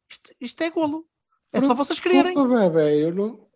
Isto, 0.10 0.31
isto 0.40 0.61
é 0.64 0.69
golo. 0.69 1.06
É 1.52 1.60
só 1.61 1.73
vocês 1.73 1.99
quererem. 1.99 2.34
Desculpa, 2.34 2.69
bebê, 2.69 3.03
eu 3.06 3.14
não, 3.15 3.48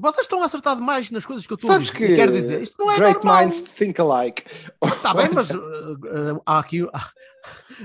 Vocês 0.00 0.24
estão 0.24 0.42
a 0.42 0.46
acertar 0.46 0.76
demais 0.76 1.10
nas 1.10 1.26
coisas 1.26 1.46
que 1.46 1.52
eu 1.52 1.56
estou 1.56 1.70
a 1.70 1.74
Sabes 1.74 1.90
dizer. 1.90 1.98
que 2.06 2.14
quero 2.16 2.32
dizer, 2.32 2.62
isto 2.62 2.76
não 2.78 2.90
é 2.90 2.96
great 2.96 3.14
normal. 3.16 3.42
minds 3.42 3.60
think 3.60 4.00
alike. 4.00 4.44
Está 4.82 5.14
bem, 5.14 5.28
mas 5.32 5.50
uh, 5.50 5.56
uh, 5.56 6.42
há 6.46 6.58
aqui. 6.58 6.88
há- 6.92 7.10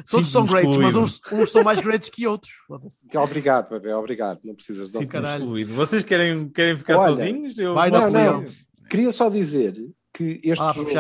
Todos 0.10 0.30
são 0.30 0.46
greats, 0.46 0.78
mas 0.78 0.96
uns, 0.96 1.22
uns 1.32 1.52
são 1.52 1.64
mais 1.64 1.80
greats 1.80 2.10
que 2.10 2.28
outros. 2.28 2.52
Obrigado, 3.16 3.70
bebê, 3.70 3.94
obrigado. 3.94 4.40
Não 4.44 4.54
precisas 4.54 4.92
de 4.92 4.98
excluído. 4.98 5.74
Vocês 5.74 6.04
querem, 6.04 6.50
querem 6.50 6.76
ficar 6.76 6.98
Olha, 6.98 7.16
sozinhos? 7.16 7.58
Eu 7.58 7.74
vai 7.74 7.90
Não, 7.90 8.10
não. 8.12 8.46
Queria 8.90 9.12
só 9.12 9.30
dizer 9.30 9.74
que 10.14 10.40
este, 10.44 10.64
para 10.64 10.74
jogo, 10.74 10.92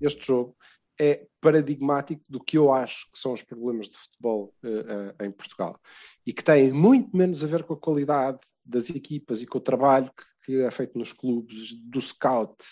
este 0.00 0.26
jogo 0.26 0.56
é 0.98 1.26
paradigmático 1.40 2.22
do 2.28 2.38
que 2.42 2.58
eu 2.58 2.72
acho 2.72 3.10
que 3.12 3.18
são 3.18 3.32
os 3.32 3.42
problemas 3.42 3.88
de 3.88 3.96
futebol 3.96 4.52
eh, 4.62 5.14
eh, 5.18 5.26
em 5.26 5.30
Portugal 5.30 5.80
e 6.26 6.32
que 6.32 6.44
têm 6.44 6.72
muito 6.72 7.16
menos 7.16 7.42
a 7.42 7.46
ver 7.46 7.62
com 7.64 7.72
a 7.72 7.76
qualidade 7.78 8.38
das 8.64 8.90
equipas 8.90 9.40
e 9.40 9.46
com 9.46 9.56
o 9.58 9.62
trabalho 9.62 10.10
que, 10.14 10.24
que 10.44 10.60
é 10.62 10.70
feito 10.70 10.98
nos 10.98 11.12
clubes, 11.12 11.74
do 11.74 12.00
scout 12.00 12.64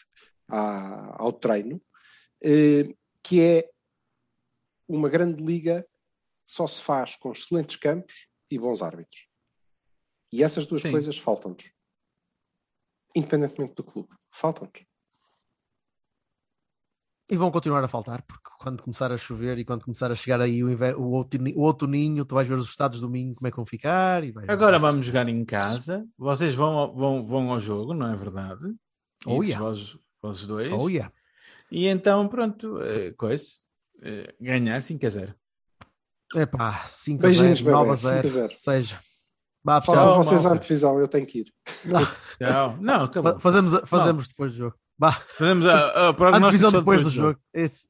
à- 0.48 1.22
ao 1.22 1.32
treino, 1.32 1.80
eh, 2.42 2.94
que 3.22 3.40
é 3.40 3.70
uma 4.88 5.08
grande 5.08 5.42
liga 5.42 5.86
só 6.46 6.66
se 6.66 6.82
faz 6.82 7.14
com 7.16 7.32
excelentes 7.32 7.76
campos 7.76 8.26
e 8.50 8.58
bons 8.58 8.80
árbitros. 8.80 9.28
E 10.32 10.42
essas 10.42 10.66
duas 10.66 10.82
Sim. 10.82 10.92
coisas 10.92 11.18
faltam-nos. 11.18 11.70
Independentemente 13.14 13.74
do 13.74 13.84
clube. 13.84 14.14
Faltam-nos. 14.30 14.87
E 17.30 17.36
vão 17.36 17.50
continuar 17.50 17.84
a 17.84 17.88
faltar, 17.88 18.22
porque 18.22 18.48
quando 18.58 18.82
começar 18.82 19.12
a 19.12 19.18
chover 19.18 19.58
e 19.58 19.64
quando 19.64 19.84
começar 19.84 20.10
a 20.10 20.14
chegar 20.16 20.40
aí 20.40 20.64
o, 20.64 20.70
inver... 20.70 20.98
o, 20.98 21.10
outoninho, 21.10 21.58
o 21.58 21.62
outoninho, 21.62 22.24
tu 22.24 22.34
vais 22.34 22.48
ver 22.48 22.54
os 22.56 22.68
estados 22.70 23.00
do 23.02 23.08
Minho 23.10 23.34
como 23.34 23.46
é 23.46 23.50
que 23.50 23.56
vão 23.56 23.66
ficar. 23.66 24.24
E 24.24 24.32
vais... 24.32 24.48
Agora 24.48 24.78
vamos 24.78 25.04
jogar 25.06 25.28
em 25.28 25.44
casa. 25.44 26.06
Vocês 26.16 26.54
vão, 26.54 26.78
ao- 26.78 26.94
vão, 26.94 27.26
vão 27.26 27.50
ao 27.52 27.60
jogo, 27.60 27.92
não 27.92 28.10
é 28.10 28.16
verdade? 28.16 28.74
Oh, 29.26 29.42
yeah. 29.42 29.62
vós, 29.62 29.98
vós 30.22 30.46
dois. 30.46 30.72
Oh, 30.72 30.88
yeah. 30.88 31.12
E 31.70 31.86
então, 31.86 32.26
pronto, 32.28 32.80
eh, 32.80 33.12
coisa. 33.12 33.44
eh, 34.02 34.34
ganhar 34.40 34.82
5 34.82 35.04
a 35.04 35.08
0. 35.10 35.34
Epá, 36.34 36.84
5 36.88 37.18
a 37.18 37.28
Beijinhos, 37.28 37.58
0, 37.58 37.70
9 37.72 37.90
a 37.90 37.94
bebê, 37.94 37.96
5 38.00 38.08
a 38.08 38.20
0, 38.20 38.28
0. 38.30 38.52
seja. 38.54 39.00
Vá, 39.62 39.80
pessoal. 39.80 40.22
vocês 40.24 40.40
a 40.40 40.42
malta. 40.44 40.56
antevisão, 40.56 40.98
eu 40.98 41.08
tenho 41.08 41.26
que 41.26 41.40
ir. 41.40 41.52
Tchau. 42.38 42.76
Não, 42.80 43.04
acabou. 43.04 43.32
Fa- 43.36 43.40
Fazemos, 43.40 43.78
fazemos 43.84 44.28
depois 44.28 44.52
do 44.52 44.58
jogo. 44.58 44.76
Vá, 44.98 45.16
Fazemos 45.38 45.64
a, 45.66 45.72
a 45.74 46.08
a 46.08 46.12
prognóstico 46.12 46.50
divisão 46.50 46.70
só 46.72 46.78
depois 46.78 47.04
do 47.04 47.10
jogo. 47.10 47.38
Isso. 47.54 47.86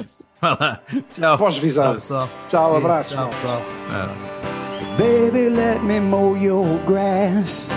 Isso. 0.00 0.24
Vai 0.40 0.56
lá. 0.60 0.80
Tchau. 1.12 1.38
Pós-visão. 1.38 1.94
pessoal. 1.94 2.28
Tchau, 2.48 2.68
Isso, 2.68 2.76
abraço. 2.76 3.14
Tchau, 3.14 3.28
pessoal. 3.28 3.62
Abraço. 3.88 4.20
Baby, 4.96 5.48
let 5.50 5.82
me 5.82 5.98
mow 6.00 6.36
your 6.36 6.78
grass. 6.86 7.68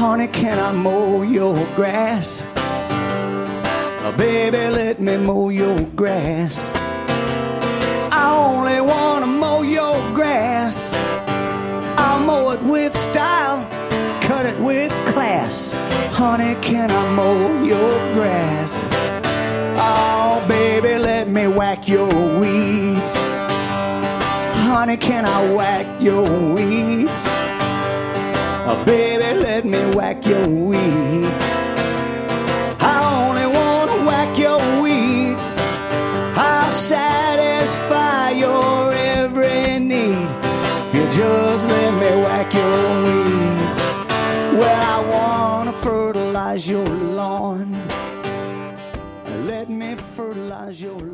Honey, 0.00 0.26
can 0.28 0.58
I 0.58 0.72
mow 0.76 1.22
your 1.22 1.54
grass? 1.76 2.44
Uh, 4.04 4.12
baby, 4.16 4.68
let 4.68 5.00
me 5.00 5.16
mow 5.16 5.50
your 5.50 5.78
grass. 5.94 6.72
I 8.10 8.34
only 8.36 8.80
wanna 8.80 9.26
mow 9.26 9.62
your 9.62 9.96
grass. 10.14 10.92
I'll 11.96 12.20
mow 12.20 12.50
it 12.50 12.60
with 12.62 12.96
style, 12.96 13.64
cut 14.20 14.46
it 14.46 14.58
with 14.58 14.92
class. 15.14 15.72
Honey, 16.12 16.56
can 16.60 16.90
I 16.90 17.14
mow 17.14 17.62
your 17.62 17.92
grass? 18.14 18.72
Oh, 19.78 20.44
baby, 20.48 20.98
let 20.98 21.28
me 21.28 21.46
whack 21.46 21.88
your 21.88 22.08
weeds. 22.40 23.14
Honey, 24.66 24.96
can 24.96 25.24
I 25.24 25.52
whack 25.52 25.86
your 26.00 26.24
weeds? 26.54 27.22
Oh, 28.66 28.82
baby, 28.84 29.40
let 29.40 29.64
me 29.64 29.78
your 50.82 51.13